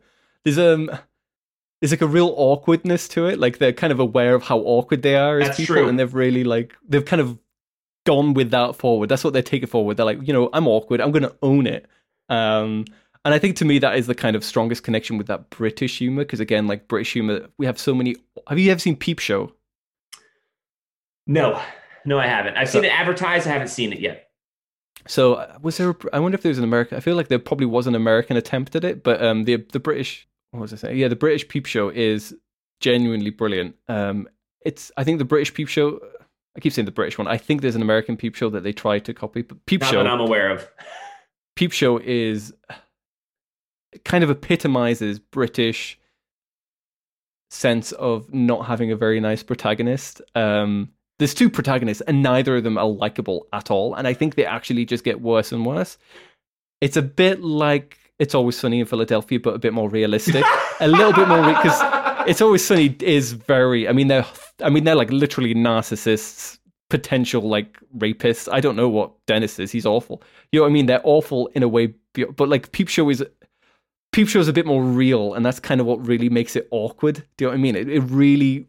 There's 0.45 0.59
um, 0.59 0.91
there's 1.81 1.91
like 1.91 2.01
a 2.01 2.07
real 2.07 2.33
awkwardness 2.37 3.07
to 3.09 3.25
it. 3.25 3.39
Like 3.39 3.57
they're 3.57 3.73
kind 3.73 3.91
of 3.91 3.99
aware 3.99 4.35
of 4.35 4.43
how 4.43 4.59
awkward 4.59 5.01
they 5.01 5.15
are 5.15 5.39
as 5.39 5.47
That's 5.47 5.57
people, 5.57 5.75
true. 5.75 5.87
and 5.89 5.99
they've 5.99 6.13
really 6.13 6.43
like 6.43 6.73
they've 6.87 7.03
kind 7.03 7.21
of 7.21 7.37
gone 8.05 8.33
with 8.35 8.51
that 8.51 8.75
forward. 8.75 9.09
That's 9.09 9.23
what 9.23 9.33
they're 9.33 9.41
taking 9.41 9.67
forward. 9.67 9.97
They're 9.97 10.05
like, 10.05 10.25
you 10.25 10.33
know, 10.33 10.49
I'm 10.53 10.67
awkward. 10.67 11.01
I'm 11.01 11.11
going 11.11 11.23
to 11.23 11.35
own 11.41 11.65
it. 11.65 11.87
Um, 12.29 12.85
and 13.25 13.33
I 13.33 13.39
think 13.39 13.55
to 13.57 13.65
me 13.65 13.79
that 13.79 13.97
is 13.97 14.05
the 14.05 14.13
kind 14.13 14.35
of 14.35 14.43
strongest 14.43 14.83
connection 14.83 15.17
with 15.17 15.27
that 15.27 15.49
British 15.49 15.97
humor 15.97 16.23
because 16.23 16.39
again, 16.39 16.67
like 16.67 16.87
British 16.87 17.13
humor, 17.13 17.47
we 17.57 17.65
have 17.65 17.79
so 17.79 17.95
many. 17.95 18.15
Have 18.47 18.59
you 18.59 18.71
ever 18.71 18.79
seen 18.79 18.95
Peep 18.95 19.17
Show? 19.17 19.51
No, 21.25 21.59
no, 22.05 22.19
I 22.19 22.27
haven't. 22.27 22.55
I've 22.57 22.69
So- 22.69 22.79
seen 22.79 22.85
it 22.85 22.93
advertised. 22.93 23.47
I 23.47 23.51
haven't 23.51 23.67
seen 23.69 23.91
it 23.93 23.99
yet. 23.99 24.29
So 25.07 25.45
was 25.61 25.77
there? 25.77 25.91
A, 25.91 25.95
I 26.13 26.19
wonder 26.19 26.35
if 26.35 26.41
there 26.41 26.49
was 26.49 26.57
an 26.57 26.63
American. 26.63 26.97
I 26.97 27.01
feel 27.01 27.15
like 27.15 27.27
there 27.27 27.37
probably 27.39 27.67
was 27.67 27.85
an 27.85 27.93
American 27.95 28.37
attempt 28.37 28.75
at 28.75 28.83
it, 28.83 29.03
but 29.03 29.23
um, 29.23 29.43
the 29.43 29.57
the 29.71 29.79
British. 29.79 30.27
What 30.51 30.61
was 30.61 30.73
I 30.73 30.77
saying? 30.77 30.97
Yeah, 30.97 31.09
the 31.09 31.15
British 31.15 31.47
Peep 31.47 31.65
Show 31.65 31.89
is 31.89 32.33
genuinely 32.79 33.29
brilliant. 33.29 33.75
Um, 33.87 34.27
it's. 34.61 34.91
I 34.97 35.03
think 35.03 35.19
the 35.19 35.25
British 35.25 35.53
Peep 35.53 35.67
Show. 35.67 35.99
I 36.57 36.61
keep 36.61 36.73
saying 36.73 36.85
the 36.85 36.91
British 36.91 37.17
one. 37.17 37.27
I 37.27 37.37
think 37.37 37.61
there's 37.61 37.75
an 37.75 37.81
American 37.81 38.15
Peep 38.17 38.33
Show 38.33 38.49
that 38.49 38.63
they 38.63 38.71
tried 38.73 39.05
to 39.05 39.13
copy, 39.13 39.41
but 39.43 39.63
Peep 39.67 39.81
Not 39.81 39.91
Show. 39.91 40.01
I'm 40.01 40.19
aware 40.21 40.49
of. 40.49 40.67
Peep 41.55 41.71
Show 41.71 41.97
is 41.99 42.53
kind 44.05 44.23
of 44.23 44.29
epitomizes 44.29 45.19
British 45.19 45.99
sense 47.51 47.91
of 47.93 48.33
not 48.33 48.65
having 48.65 48.91
a 48.91 48.95
very 48.95 49.19
nice 49.19 49.43
protagonist. 49.43 50.21
Um, 50.33 50.89
there's 51.19 51.33
two 51.33 51.49
protagonists, 51.49 52.01
and 52.07 52.21
neither 52.21 52.57
of 52.57 52.63
them 52.63 52.77
are 52.77 52.87
likable 52.87 53.47
at 53.53 53.71
all. 53.71 53.95
And 53.95 54.07
I 54.07 54.13
think 54.13 54.35
they 54.35 54.45
actually 54.45 54.85
just 54.85 55.03
get 55.03 55.21
worse 55.21 55.51
and 55.51 55.65
worse. 55.65 55.97
It's 56.81 56.97
a 56.97 57.01
bit 57.01 57.41
like 57.41 57.97
It's 58.19 58.35
Always 58.35 58.57
Sunny 58.57 58.79
in 58.79 58.85
Philadelphia, 58.85 59.39
but 59.39 59.55
a 59.55 59.59
bit 59.59 59.73
more 59.73 59.89
realistic. 59.89 60.43
a 60.79 60.87
little 60.87 61.13
bit 61.13 61.27
more 61.27 61.41
because 61.41 62.27
It's 62.27 62.41
Always 62.41 62.65
Sunny 62.65 62.95
is 62.99 63.31
very. 63.31 63.87
I 63.87 63.93
mean, 63.93 64.07
they're. 64.07 64.25
I 64.61 64.69
mean, 64.69 64.83
they're 64.83 64.95
like 64.95 65.11
literally 65.11 65.53
narcissists, 65.53 66.59
potential 66.89 67.41
like 67.41 67.79
rapists. 67.97 68.51
I 68.51 68.59
don't 68.59 68.75
know 68.75 68.89
what 68.89 69.13
Dennis 69.25 69.57
is. 69.59 69.71
He's 69.71 69.85
awful. 69.85 70.21
You 70.51 70.59
know 70.59 70.63
what 70.63 70.69
I 70.69 70.73
mean? 70.73 70.85
They're 70.85 71.01
awful 71.03 71.47
in 71.55 71.63
a 71.63 71.67
way, 71.67 71.93
but 72.35 72.49
like 72.49 72.71
Peep 72.71 72.89
Show 72.89 73.09
is. 73.09 73.23
Peep 74.11 74.29
Show 74.29 74.39
is 74.39 74.47
a 74.47 74.53
bit 74.53 74.65
more 74.65 74.81
real, 74.81 75.33
and 75.33 75.45
that's 75.45 75.59
kind 75.59 75.81
of 75.81 75.87
what 75.87 76.05
really 76.05 76.29
makes 76.29 76.55
it 76.55 76.69
awkward. 76.71 77.15
Do 77.35 77.43
you 77.43 77.47
know 77.47 77.51
what 77.51 77.59
I 77.59 77.61
mean? 77.61 77.75
It, 77.75 77.89
it 77.89 77.99
really, 77.99 78.65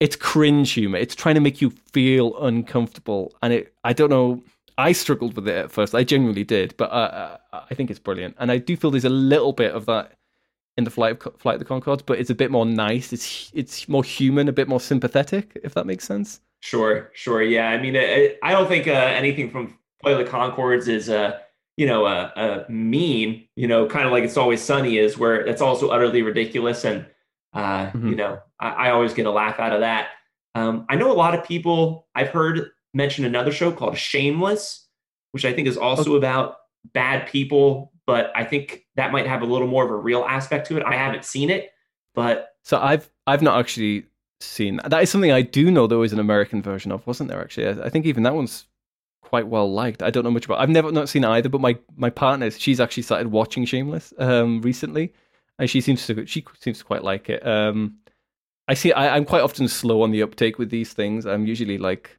it's 0.00 0.16
cringe 0.16 0.72
humor. 0.72 0.98
It's 0.98 1.14
trying 1.14 1.36
to 1.36 1.40
make 1.40 1.60
you 1.60 1.70
feel 1.92 2.36
uncomfortable, 2.42 3.34
and 3.42 3.52
it. 3.52 3.74
I 3.84 3.92
don't 3.92 4.10
know. 4.10 4.42
I 4.78 4.92
struggled 4.92 5.36
with 5.36 5.46
it 5.46 5.56
at 5.56 5.70
first. 5.70 5.94
I 5.94 6.04
genuinely 6.04 6.44
did, 6.44 6.74
but 6.78 6.90
uh, 6.90 7.36
uh, 7.52 7.64
I 7.70 7.74
think 7.74 7.90
it's 7.90 7.98
brilliant, 7.98 8.36
and 8.38 8.50
I 8.50 8.58
do 8.58 8.76
feel 8.76 8.90
there's 8.90 9.04
a 9.04 9.10
little 9.10 9.52
bit 9.52 9.72
of 9.72 9.86
that 9.86 10.12
in 10.78 10.84
the 10.84 10.90
flight 10.90 11.24
of 11.24 11.34
flight 11.38 11.56
of 11.56 11.58
the 11.60 11.66
Conchords, 11.66 12.02
but 12.04 12.18
it's 12.18 12.30
a 12.30 12.34
bit 12.34 12.50
more 12.50 12.64
nice. 12.66 13.12
It's 13.12 13.50
it's 13.54 13.88
more 13.88 14.02
human, 14.04 14.48
a 14.48 14.52
bit 14.52 14.68
more 14.68 14.80
sympathetic, 14.80 15.58
if 15.62 15.74
that 15.74 15.86
makes 15.86 16.04
sense. 16.04 16.40
Sure, 16.62 17.10
sure. 17.14 17.42
Yeah. 17.42 17.70
I 17.70 17.80
mean, 17.80 17.96
I, 17.96 18.36
I 18.42 18.52
don't 18.52 18.68
think 18.68 18.86
uh, 18.86 18.90
anything 18.92 19.50
from 19.50 19.78
Play 20.02 20.14
the 20.22 20.28
Conchords 20.28 20.88
is, 20.88 21.08
uh, 21.08 21.38
you 21.78 21.86
know, 21.86 22.04
a, 22.06 22.32
uh, 22.36 22.64
mean, 22.68 23.48
you 23.56 23.66
know, 23.66 23.86
kind 23.86 24.04
of 24.04 24.12
like 24.12 24.24
It's 24.24 24.36
Always 24.36 24.60
Sunny 24.60 24.98
is, 24.98 25.16
where 25.16 25.36
it's 25.40 25.62
also 25.62 25.88
utterly 25.88 26.20
ridiculous. 26.20 26.84
And, 26.84 27.06
uh, 27.54 27.90
Mhm. 27.92 28.10
you 28.10 28.14
know, 28.16 28.40
I, 28.60 28.68
I 28.68 28.90
always 28.90 29.14
get 29.14 29.26
a 29.26 29.30
laugh 29.30 29.58
out 29.58 29.72
of 29.72 29.80
that. 29.80 30.10
Um, 30.54 30.86
I 30.88 30.96
know 30.96 31.10
a 31.10 31.14
lot 31.14 31.34
of 31.34 31.44
people 31.44 32.06
I've 32.14 32.28
heard 32.28 32.70
mention 32.94 33.24
another 33.24 33.52
show 33.52 33.72
called 33.72 33.96
Shameless, 33.96 34.86
which 35.32 35.44
I 35.44 35.52
think 35.52 35.68
is 35.68 35.76
also 35.76 36.16
about 36.16 36.56
bad 36.92 37.28
people, 37.28 37.92
but 38.06 38.32
I 38.34 38.44
think 38.44 38.86
that 38.96 39.12
might 39.12 39.26
have 39.26 39.42
a 39.42 39.46
little 39.46 39.68
more 39.68 39.84
of 39.84 39.90
a 39.90 39.96
real 39.96 40.24
aspect 40.24 40.66
to 40.68 40.76
it. 40.76 40.82
I 40.84 40.94
haven't 40.94 41.24
seen 41.24 41.50
it, 41.50 41.70
but 42.14 42.50
So 42.64 42.78
I've 42.78 43.08
I've 43.26 43.42
not 43.42 43.58
actually 43.58 44.06
seen. 44.40 44.80
That 44.84 45.02
is 45.02 45.10
something 45.10 45.30
I 45.32 45.42
do 45.42 45.70
know 45.70 45.86
there 45.86 45.98
was 45.98 46.12
an 46.12 46.18
American 46.18 46.62
version 46.62 46.90
of, 46.90 47.06
wasn't 47.06 47.30
there? 47.30 47.40
Actually, 47.40 47.68
I, 47.68 47.86
I 47.86 47.88
think 47.88 48.06
even 48.06 48.24
that 48.24 48.34
one's 48.34 48.66
quite 49.22 49.46
well 49.46 49.72
liked. 49.72 50.02
I 50.02 50.10
don't 50.10 50.24
know 50.24 50.30
much 50.30 50.46
about. 50.46 50.58
I've 50.58 50.68
never 50.68 50.90
not 50.90 51.08
seen 51.08 51.24
either, 51.24 51.48
but 51.48 51.60
my 51.60 51.78
my 51.96 52.10
partner, 52.10 52.50
she's 52.50 52.80
actually 52.80 53.04
started 53.04 53.28
watching 53.28 53.64
Shameless 53.64 54.12
um, 54.18 54.60
recently, 54.62 55.12
and 55.58 55.70
she 55.70 55.80
seems 55.80 56.04
to 56.06 56.26
she 56.26 56.44
seems 56.58 56.78
to 56.78 56.84
quite 56.84 57.04
like 57.04 57.30
it. 57.30 57.46
Um, 57.46 57.98
I 58.70 58.74
see. 58.74 58.92
I, 58.92 59.16
I'm 59.16 59.24
quite 59.24 59.42
often 59.42 59.66
slow 59.66 60.02
on 60.02 60.12
the 60.12 60.22
uptake 60.22 60.56
with 60.56 60.70
these 60.70 60.92
things. 60.92 61.26
I'm 61.26 61.44
usually 61.44 61.76
like 61.76 62.16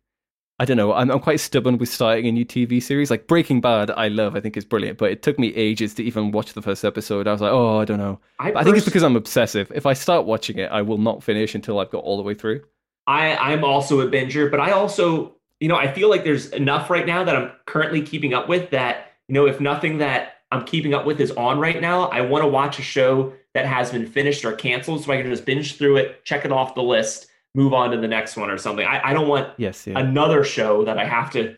I 0.59 0.65
don't 0.65 0.75
know. 0.75 0.91
I'm, 0.93 1.09
I'm 1.09 1.21
quite 1.21 1.39
stubborn 1.39 1.77
with 1.77 1.87
starting 1.87 2.27
a 2.27 2.31
new 2.31 2.45
TV 2.45 2.83
series. 2.83 3.09
Like 3.09 3.25
Breaking 3.25 3.61
Bad, 3.61 3.89
I 3.89 4.09
love. 4.09 4.35
I 4.35 4.41
think 4.41 4.57
it's 4.57 4.65
brilliant, 4.65 4.97
but 4.97 5.11
it 5.11 5.23
took 5.23 5.39
me 5.39 5.55
ages 5.55 5.93
to 5.93 6.03
even 6.03 6.31
watch 6.31 6.51
the 6.51 6.61
first 6.61 6.83
episode. 6.83 7.25
I 7.25 7.31
was 7.31 7.39
like, 7.39 7.53
oh, 7.53 7.79
I 7.79 7.85
don't 7.85 7.99
know. 7.99 8.19
I, 8.37 8.51
I 8.51 8.63
think 8.65 8.75
it's 8.75 8.85
because 8.85 9.01
I'm 9.01 9.15
obsessive. 9.15 9.71
If 9.73 9.85
I 9.85 9.93
start 9.93 10.25
watching 10.25 10.59
it, 10.59 10.69
I 10.71 10.81
will 10.81 10.97
not 10.97 11.23
finish 11.23 11.55
until 11.55 11.79
I've 11.79 11.89
got 11.89 12.03
all 12.03 12.17
the 12.17 12.23
way 12.23 12.33
through. 12.33 12.63
I 13.07 13.33
I'm 13.37 13.63
also 13.63 14.01
a 14.01 14.07
binger, 14.07 14.51
but 14.51 14.59
I 14.59 14.71
also 14.71 15.37
you 15.61 15.69
know 15.69 15.77
I 15.77 15.91
feel 15.93 16.09
like 16.09 16.25
there's 16.25 16.49
enough 16.49 16.89
right 16.89 17.07
now 17.07 17.23
that 17.23 17.35
I'm 17.35 17.51
currently 17.65 18.01
keeping 18.01 18.33
up 18.33 18.49
with 18.49 18.71
that 18.71 19.13
you 19.29 19.35
know 19.35 19.47
if 19.47 19.61
nothing 19.61 19.99
that 19.99 20.33
I'm 20.51 20.65
keeping 20.65 20.93
up 20.93 21.05
with 21.05 21.21
is 21.21 21.31
on 21.31 21.59
right 21.59 21.79
now, 21.79 22.09
I 22.09 22.21
want 22.21 22.43
to 22.43 22.49
watch 22.49 22.77
a 22.77 22.81
show 22.81 23.33
that 23.53 23.65
has 23.65 23.91
been 23.91 24.05
finished 24.05 24.45
or 24.45 24.53
canceled 24.53 25.03
so 25.03 25.11
I 25.11 25.21
can 25.21 25.29
just 25.29 25.45
binge 25.45 25.77
through 25.77 25.97
it, 25.97 26.23
check 26.25 26.45
it 26.45 26.51
off 26.51 26.75
the 26.75 26.83
list, 26.83 27.27
move 27.53 27.73
on 27.73 27.91
to 27.91 27.97
the 27.97 28.07
next 28.07 28.37
one 28.37 28.49
or 28.49 28.57
something. 28.57 28.85
I, 28.85 29.09
I 29.09 29.13
don't 29.13 29.27
want 29.27 29.49
Yes, 29.57 29.85
yeah, 29.85 29.99
another 29.99 30.43
show 30.43 30.85
that 30.85 30.97
I 30.97 31.05
have 31.05 31.31
to 31.31 31.57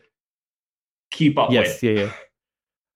keep 1.12 1.38
up 1.38 1.52
yes, 1.52 1.82
with. 1.82 1.84
yeah, 1.84 2.04
yeah. 2.06 2.12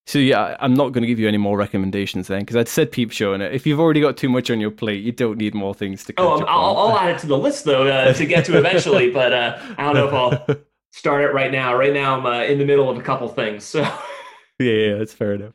So 0.07 0.19
yeah, 0.19 0.55
I'm 0.61 0.73
not 0.73 0.93
going 0.93 1.01
to 1.01 1.07
give 1.07 1.19
you 1.19 1.27
any 1.27 1.37
more 1.37 1.57
recommendations 1.57 2.27
then, 2.27 2.39
because 2.39 2.55
I'd 2.55 2.69
said 2.69 2.93
Peep 2.93 3.11
Show, 3.11 3.33
and 3.33 3.43
if 3.43 3.67
you've 3.67 3.79
already 3.79 3.99
got 3.99 4.15
too 4.15 4.29
much 4.29 4.49
on 4.49 4.61
your 4.61 4.71
plate, 4.71 5.03
you 5.03 5.11
don't 5.11 5.37
need 5.37 5.53
more 5.53 5.73
things 5.75 6.05
to. 6.05 6.13
Catch 6.13 6.23
Oh, 6.25 6.45
I'll. 6.45 6.77
I'll 6.77 6.97
add 6.97 7.09
it 7.15 7.19
to 7.19 7.27
the 7.27 7.37
list 7.37 7.65
though 7.65 7.85
uh, 7.87 8.13
to 8.13 8.25
get 8.25 8.45
to 8.45 8.57
eventually, 8.57 9.11
but 9.13 9.33
uh, 9.33 9.59
I 9.77 9.83
don't 9.83 9.95
know 9.95 10.07
if 10.07 10.13
I'll 10.13 10.55
start 10.93 11.25
it 11.25 11.33
right 11.33 11.51
now. 11.51 11.75
Right 11.75 11.93
now, 11.93 12.17
I'm 12.17 12.25
uh, 12.25 12.43
in 12.43 12.57
the 12.57 12.65
middle 12.65 12.89
of 12.89 12.97
a 12.97 13.01
couple 13.01 13.27
things, 13.27 13.65
so 13.65 13.81
yeah, 14.59 14.71
yeah, 14.71 14.97
that's 14.97 15.11
fair 15.13 15.33
enough. 15.33 15.53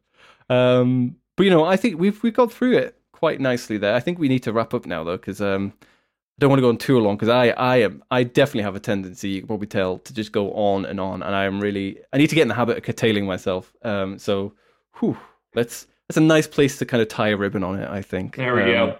Um, 0.50 1.16
but 1.36 1.44
you 1.44 1.50
know, 1.50 1.64
I 1.64 1.76
think 1.78 1.98
we've 1.98 2.22
we've 2.22 2.34
got 2.34 2.52
through 2.52 2.76
it 2.76 2.98
quite 3.22 3.40
nicely 3.40 3.78
there. 3.78 3.94
I 3.94 4.00
think 4.00 4.18
we 4.18 4.28
need 4.28 4.42
to 4.42 4.52
wrap 4.52 4.74
up 4.74 4.84
now 4.84 5.04
though, 5.04 5.16
because 5.16 5.40
um, 5.40 5.72
I 5.80 6.38
don't 6.40 6.50
want 6.50 6.58
to 6.58 6.62
go 6.62 6.70
on 6.70 6.76
too 6.76 6.98
long 6.98 7.14
because 7.16 7.28
I 7.28 7.50
I 7.50 7.76
am 7.76 8.02
I 8.10 8.24
definitely 8.24 8.64
have 8.64 8.74
a 8.74 8.80
tendency 8.80 9.28
you 9.28 9.40
can 9.42 9.46
probably 9.46 9.68
tell 9.68 9.98
to 9.98 10.12
just 10.12 10.32
go 10.32 10.52
on 10.54 10.84
and 10.84 10.98
on, 10.98 11.22
and 11.22 11.32
I 11.34 11.44
am 11.44 11.60
really 11.60 11.98
I 12.12 12.18
need 12.18 12.30
to 12.30 12.34
get 12.34 12.42
in 12.42 12.48
the 12.48 12.54
habit 12.62 12.78
of 12.78 12.82
curtailing 12.82 13.24
myself. 13.26 13.72
Um, 13.82 14.18
so, 14.18 14.54
whew, 14.98 15.16
let's 15.54 15.86
that's 16.08 16.16
a 16.16 16.20
nice 16.20 16.48
place 16.48 16.78
to 16.78 16.84
kind 16.84 17.00
of 17.00 17.08
tie 17.08 17.28
a 17.28 17.36
ribbon 17.36 17.62
on 17.62 17.78
it. 17.78 17.88
I 17.88 18.02
think 18.02 18.34
there 18.34 18.56
we 18.56 18.62
Um, 18.62 18.90
go. 18.90 18.98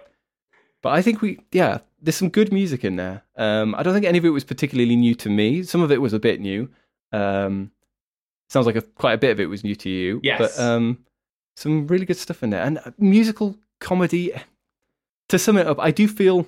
But 0.81 0.93
I 0.93 1.01
think 1.01 1.21
we, 1.21 1.39
yeah, 1.51 1.79
there's 2.01 2.15
some 2.17 2.29
good 2.29 2.51
music 2.51 2.83
in 2.83 2.95
there. 2.97 3.23
Um, 3.37 3.75
I 3.75 3.83
don't 3.83 3.93
think 3.93 4.05
any 4.05 4.17
of 4.17 4.25
it 4.25 4.29
was 4.29 4.43
particularly 4.43 4.95
new 4.95 5.15
to 5.15 5.29
me. 5.29 5.63
Some 5.63 5.81
of 5.81 5.91
it 5.91 6.01
was 6.01 6.13
a 6.13 6.19
bit 6.19 6.41
new. 6.41 6.69
Um, 7.13 7.71
sounds 8.49 8.65
like 8.65 8.75
a, 8.75 8.81
quite 8.81 9.13
a 9.13 9.17
bit 9.17 9.31
of 9.31 9.39
it 9.39 9.45
was 9.47 9.63
new 9.63 9.75
to 9.75 9.89
you. 9.89 10.19
Yes. 10.23 10.39
But 10.39 10.59
um, 10.61 11.05
some 11.55 11.87
really 11.87 12.05
good 12.05 12.17
stuff 12.17 12.43
in 12.43 12.49
there. 12.49 12.63
And 12.63 12.79
uh, 12.79 12.91
musical 12.97 13.57
comedy, 13.83 14.31
to 15.29 15.37
sum 15.37 15.57
it 15.57 15.67
up, 15.67 15.79
I 15.79 15.91
do 15.91 16.07
feel 16.07 16.47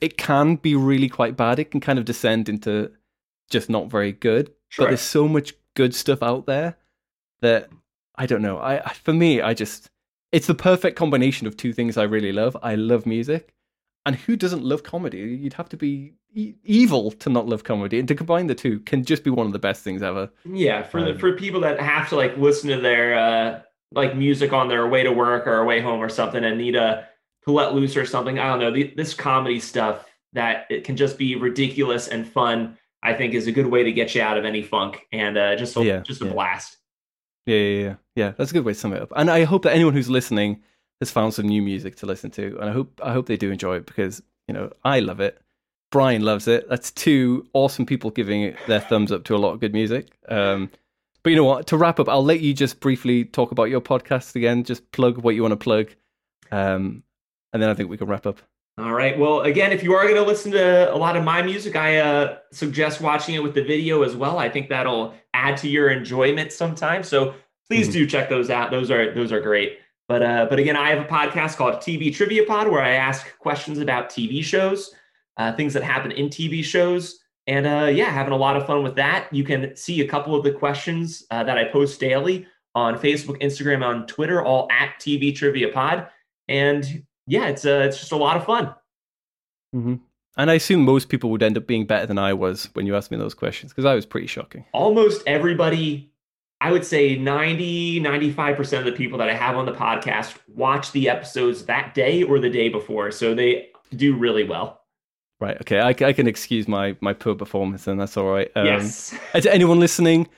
it 0.00 0.18
can 0.18 0.56
be 0.56 0.74
really 0.74 1.08
quite 1.08 1.36
bad. 1.36 1.58
It 1.58 1.70
can 1.70 1.80
kind 1.80 1.98
of 1.98 2.04
descend 2.04 2.48
into 2.48 2.90
just 3.50 3.70
not 3.70 3.90
very 3.90 4.12
good. 4.12 4.52
Sure. 4.68 4.84
But 4.86 4.90
there's 4.90 5.00
so 5.00 5.28
much 5.28 5.54
good 5.74 5.94
stuff 5.94 6.22
out 6.22 6.46
there 6.46 6.76
that 7.40 7.70
I 8.16 8.26
don't 8.26 8.42
know. 8.42 8.58
I 8.58 8.80
for 8.94 9.12
me, 9.12 9.40
I 9.40 9.54
just 9.54 9.90
it's 10.32 10.46
the 10.46 10.54
perfect 10.54 10.96
combination 10.96 11.46
of 11.46 11.56
two 11.56 11.72
things 11.72 11.96
I 11.96 12.04
really 12.04 12.32
love. 12.32 12.56
I 12.62 12.74
love 12.74 13.06
music, 13.06 13.54
and 14.06 14.16
who 14.16 14.36
doesn't 14.36 14.64
love 14.64 14.82
comedy? 14.82 15.18
You'd 15.18 15.54
have 15.54 15.68
to 15.70 15.76
be 15.76 16.14
e- 16.34 16.54
evil 16.64 17.10
to 17.12 17.30
not 17.30 17.46
love 17.46 17.64
comedy, 17.64 17.98
and 17.98 18.08
to 18.08 18.14
combine 18.14 18.46
the 18.46 18.54
two 18.54 18.80
can 18.80 19.04
just 19.04 19.24
be 19.24 19.30
one 19.30 19.46
of 19.46 19.52
the 19.52 19.58
best 19.58 19.82
things 19.82 20.02
ever. 20.02 20.30
Yeah, 20.44 20.82
for 20.82 21.00
the 21.02 21.12
Um, 21.12 21.18
for 21.18 21.32
people 21.36 21.60
that 21.60 21.80
have 21.80 22.08
to 22.10 22.16
like 22.16 22.36
listen 22.36 22.70
to 22.70 22.80
their 22.80 23.14
uh 23.18 23.60
like 23.94 24.16
music 24.16 24.52
on 24.52 24.68
their 24.68 24.86
way 24.86 25.02
to 25.02 25.12
work 25.12 25.46
or 25.46 25.64
way 25.64 25.80
home 25.80 26.00
or 26.00 26.08
something 26.08 26.44
and 26.44 26.58
need 26.58 26.76
a 26.76 27.08
to 27.44 27.52
let 27.52 27.74
loose 27.74 27.96
or 27.96 28.06
something. 28.06 28.38
I 28.38 28.46
don't 28.48 28.60
know. 28.60 28.70
The, 28.70 28.92
this 28.96 29.14
comedy 29.14 29.60
stuff 29.60 30.06
that 30.32 30.66
it 30.70 30.84
can 30.84 30.96
just 30.96 31.18
be 31.18 31.36
ridiculous 31.36 32.08
and 32.08 32.26
fun. 32.26 32.78
I 33.04 33.14
think 33.14 33.34
is 33.34 33.48
a 33.48 33.52
good 33.52 33.66
way 33.66 33.82
to 33.82 33.92
get 33.92 34.14
you 34.14 34.22
out 34.22 34.38
of 34.38 34.44
any 34.44 34.62
funk 34.62 35.06
and 35.12 35.36
uh, 35.36 35.56
just 35.56 35.76
a, 35.76 35.84
Yeah, 35.84 36.00
just 36.00 36.22
a 36.22 36.26
yeah. 36.26 36.32
blast. 36.32 36.76
Yeah, 37.46 37.56
yeah, 37.56 37.80
yeah, 37.82 37.94
yeah. 38.14 38.32
That's 38.38 38.52
a 38.52 38.54
good 38.54 38.64
way 38.64 38.74
to 38.74 38.78
sum 38.78 38.92
it 38.92 39.02
up. 39.02 39.12
And 39.16 39.28
I 39.28 39.42
hope 39.42 39.62
that 39.62 39.72
anyone 39.72 39.92
who's 39.94 40.08
listening 40.08 40.62
has 41.00 41.10
found 41.10 41.34
some 41.34 41.48
new 41.48 41.60
music 41.62 41.96
to 41.96 42.06
listen 42.06 42.30
to, 42.32 42.56
and 42.60 42.70
I 42.70 42.72
hope 42.72 43.00
I 43.02 43.12
hope 43.12 43.26
they 43.26 43.36
do 43.36 43.50
enjoy 43.50 43.76
it 43.78 43.86
because 43.86 44.22
you 44.46 44.54
know 44.54 44.70
I 44.84 45.00
love 45.00 45.18
it. 45.18 45.40
Brian 45.90 46.22
loves 46.22 46.46
it. 46.46 46.68
That's 46.68 46.92
two 46.92 47.44
awesome 47.52 47.84
people 47.86 48.10
giving 48.10 48.54
their 48.68 48.80
thumbs 48.80 49.10
up 49.10 49.24
to 49.24 49.34
a 49.34 49.38
lot 49.38 49.52
of 49.52 49.58
good 49.60 49.72
music. 49.74 50.12
Um, 50.28 50.70
but 51.22 51.30
you 51.30 51.36
know 51.36 51.44
what? 51.44 51.66
To 51.68 51.76
wrap 51.76 52.00
up, 52.00 52.08
I'll 52.08 52.24
let 52.24 52.40
you 52.40 52.52
just 52.54 52.80
briefly 52.80 53.24
talk 53.24 53.52
about 53.52 53.64
your 53.64 53.80
podcast 53.80 54.34
again. 54.36 54.64
Just 54.64 54.90
plug 54.92 55.18
what 55.18 55.34
you 55.34 55.42
want 55.42 55.52
to 55.52 55.56
plug, 55.56 55.88
um, 56.50 57.02
and 57.52 57.62
then 57.62 57.68
I 57.70 57.74
think 57.74 57.88
we 57.90 57.96
can 57.96 58.06
wrap 58.08 58.26
up. 58.26 58.38
All 58.78 58.92
right. 58.92 59.18
Well, 59.18 59.42
again, 59.42 59.70
if 59.70 59.82
you 59.82 59.92
are 59.92 60.04
going 60.04 60.14
to 60.16 60.22
listen 60.22 60.50
to 60.52 60.92
a 60.92 60.96
lot 60.96 61.14
of 61.16 61.22
my 61.24 61.42
music, 61.42 61.76
I 61.76 61.98
uh, 61.98 62.38
suggest 62.52 63.02
watching 63.02 63.34
it 63.34 63.42
with 63.42 63.54
the 63.54 63.62
video 63.62 64.02
as 64.02 64.16
well. 64.16 64.38
I 64.38 64.48
think 64.48 64.70
that'll 64.70 65.12
add 65.34 65.58
to 65.58 65.68
your 65.68 65.90
enjoyment 65.90 66.52
sometimes. 66.52 67.06
So 67.06 67.34
please 67.68 67.88
Mhm. 67.90 67.92
do 67.92 68.06
check 68.06 68.30
those 68.30 68.48
out. 68.48 68.70
Those 68.70 68.90
are 68.90 69.14
those 69.14 69.30
are 69.30 69.40
great. 69.40 69.78
But 70.08 70.22
uh, 70.22 70.46
but 70.48 70.58
again, 70.58 70.76
I 70.76 70.88
have 70.88 71.00
a 71.00 71.08
podcast 71.08 71.56
called 71.56 71.74
TV 71.82 72.10
Trivia 72.14 72.44
Pod 72.46 72.68
where 72.68 72.80
I 72.82 72.92
ask 72.94 73.38
questions 73.38 73.78
about 73.78 74.08
TV 74.10 74.42
shows, 74.42 74.94
uh, 75.36 75.52
things 75.52 75.74
that 75.74 75.82
happen 75.82 76.10
in 76.10 76.28
TV 76.30 76.62
shows, 76.64 77.20
and 77.46 77.66
uh, 77.66 77.90
yeah, 77.92 78.10
having 78.10 78.32
a 78.32 78.36
lot 78.36 78.56
of 78.56 78.66
fun 78.66 78.82
with 78.82 78.96
that. 78.96 79.28
You 79.32 79.44
can 79.44 79.76
see 79.76 80.00
a 80.00 80.08
couple 80.08 80.34
of 80.34 80.44
the 80.44 80.52
questions 80.52 81.24
uh, 81.30 81.42
that 81.44 81.58
I 81.58 81.64
post 81.64 81.98
daily 81.98 82.46
on 82.74 82.98
Facebook, 82.98 83.40
Instagram, 83.42 83.84
on 83.84 84.06
Twitter, 84.06 84.42
all 84.42 84.68
at 84.70 84.94
TV 85.00 85.34
Trivia 85.34 85.68
Pod. 85.68 86.08
And 86.48 87.04
yeah, 87.26 87.48
it's 87.48 87.64
uh, 87.64 87.84
it's 87.88 87.98
just 87.98 88.12
a 88.12 88.16
lot 88.16 88.36
of 88.36 88.44
fun. 88.44 88.74
Mm-hmm. 89.74 89.94
And 90.36 90.50
I 90.50 90.54
assume 90.54 90.82
most 90.82 91.08
people 91.08 91.30
would 91.30 91.42
end 91.42 91.58
up 91.58 91.66
being 91.66 91.86
better 91.86 92.06
than 92.06 92.18
I 92.18 92.32
was 92.32 92.70
when 92.74 92.86
you 92.86 92.96
asked 92.96 93.10
me 93.10 93.18
those 93.18 93.34
questions 93.34 93.72
because 93.72 93.84
I 93.84 93.94
was 93.94 94.06
pretty 94.06 94.26
shocking. 94.26 94.64
almost 94.72 95.22
everybody 95.26 96.10
i 96.60 96.70
would 96.70 96.84
say 96.84 97.16
90 97.16 98.00
95% 98.00 98.78
of 98.78 98.84
the 98.84 98.92
people 98.92 99.18
that 99.18 99.28
i 99.28 99.34
have 99.34 99.56
on 99.56 99.66
the 99.66 99.72
podcast 99.72 100.38
watch 100.48 100.92
the 100.92 101.08
episodes 101.08 101.64
that 101.66 101.92
day 101.94 102.22
or 102.22 102.38
the 102.38 102.48
day 102.48 102.68
before 102.68 103.10
so 103.10 103.34
they 103.34 103.68
do 103.96 104.16
really 104.16 104.44
well 104.44 104.81
Right. 105.42 105.56
Okay. 105.62 105.80
I, 105.80 105.88
I 105.88 106.12
can 106.12 106.26
excuse 106.28 106.68
my 106.68 106.96
my 107.00 107.12
poor 107.12 107.34
performance, 107.34 107.86
and 107.88 108.00
that's 108.00 108.16
all 108.16 108.30
right. 108.30 108.48
Um, 108.54 108.66
yes 108.66 109.12
to 109.32 109.52
anyone 109.52 109.80
listening, 109.80 110.28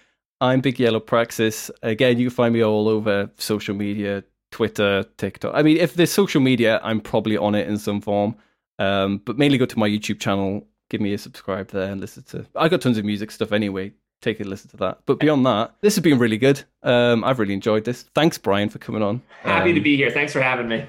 I'm 0.40 0.61
Big 0.61 0.78
Yellow 0.80 1.00
Praxis. 1.00 1.70
Again, 1.82 2.18
you 2.18 2.28
can 2.28 2.34
find 2.34 2.55
me 2.55 2.62
all 2.62 2.88
over 2.88 3.30
social 3.36 3.74
media, 3.74 4.24
Twitter, 4.50 5.05
TikTok. 5.18 5.52
I 5.55 5.62
mean, 5.62 5.76
if 5.76 5.94
there's 5.94 6.11
social 6.11 6.40
media, 6.40 6.80
I'm 6.82 7.00
probably 7.00 7.36
on 7.36 7.55
it 7.55 7.68
in 7.68 7.76
some 7.76 8.00
form. 8.00 8.34
Um, 8.78 9.18
but 9.26 9.36
mainly 9.36 9.59
go 9.59 9.66
to 9.66 9.78
my 9.78 9.88
YouTube 9.88 10.20
channel, 10.20 10.66
give 10.88 11.00
me 11.02 11.12
a 11.12 11.18
subscribe 11.18 11.68
there, 11.68 11.92
and 11.92 12.00
listen 12.00 12.22
to. 12.30 12.46
I 12.57 12.68
got 12.68 12.80
tons 12.80 12.96
of 12.98 13.05
music 13.05 13.30
stuff 13.30 13.52
anyway. 13.52 13.92
Take 14.22 14.40
a 14.40 14.44
listen 14.44 14.70
to 14.70 14.78
that. 14.78 15.00
But 15.05 15.20
beyond 15.20 15.44
that, 15.44 15.74
this 15.82 15.96
has 15.96 16.02
been 16.02 16.18
really 16.18 16.38
good. 16.38 16.62
Um, 16.82 17.24
I've 17.24 17.38
really 17.38 17.52
enjoyed 17.52 17.84
this. 17.84 18.05
Thanks, 18.14 18.38
Brian, 18.38 18.70
for 18.70 18.78
coming 18.78 19.02
on. 19.02 19.20
happy 19.42 19.72
to 19.74 19.78
Um, 19.80 19.84
be 19.84 19.96
here 19.96 20.11
thanks 20.11 20.32
for 20.32 20.40
having 20.40 20.66
me 20.68 20.86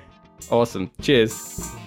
awesome. 0.52 0.90
Cheers. 1.02 1.85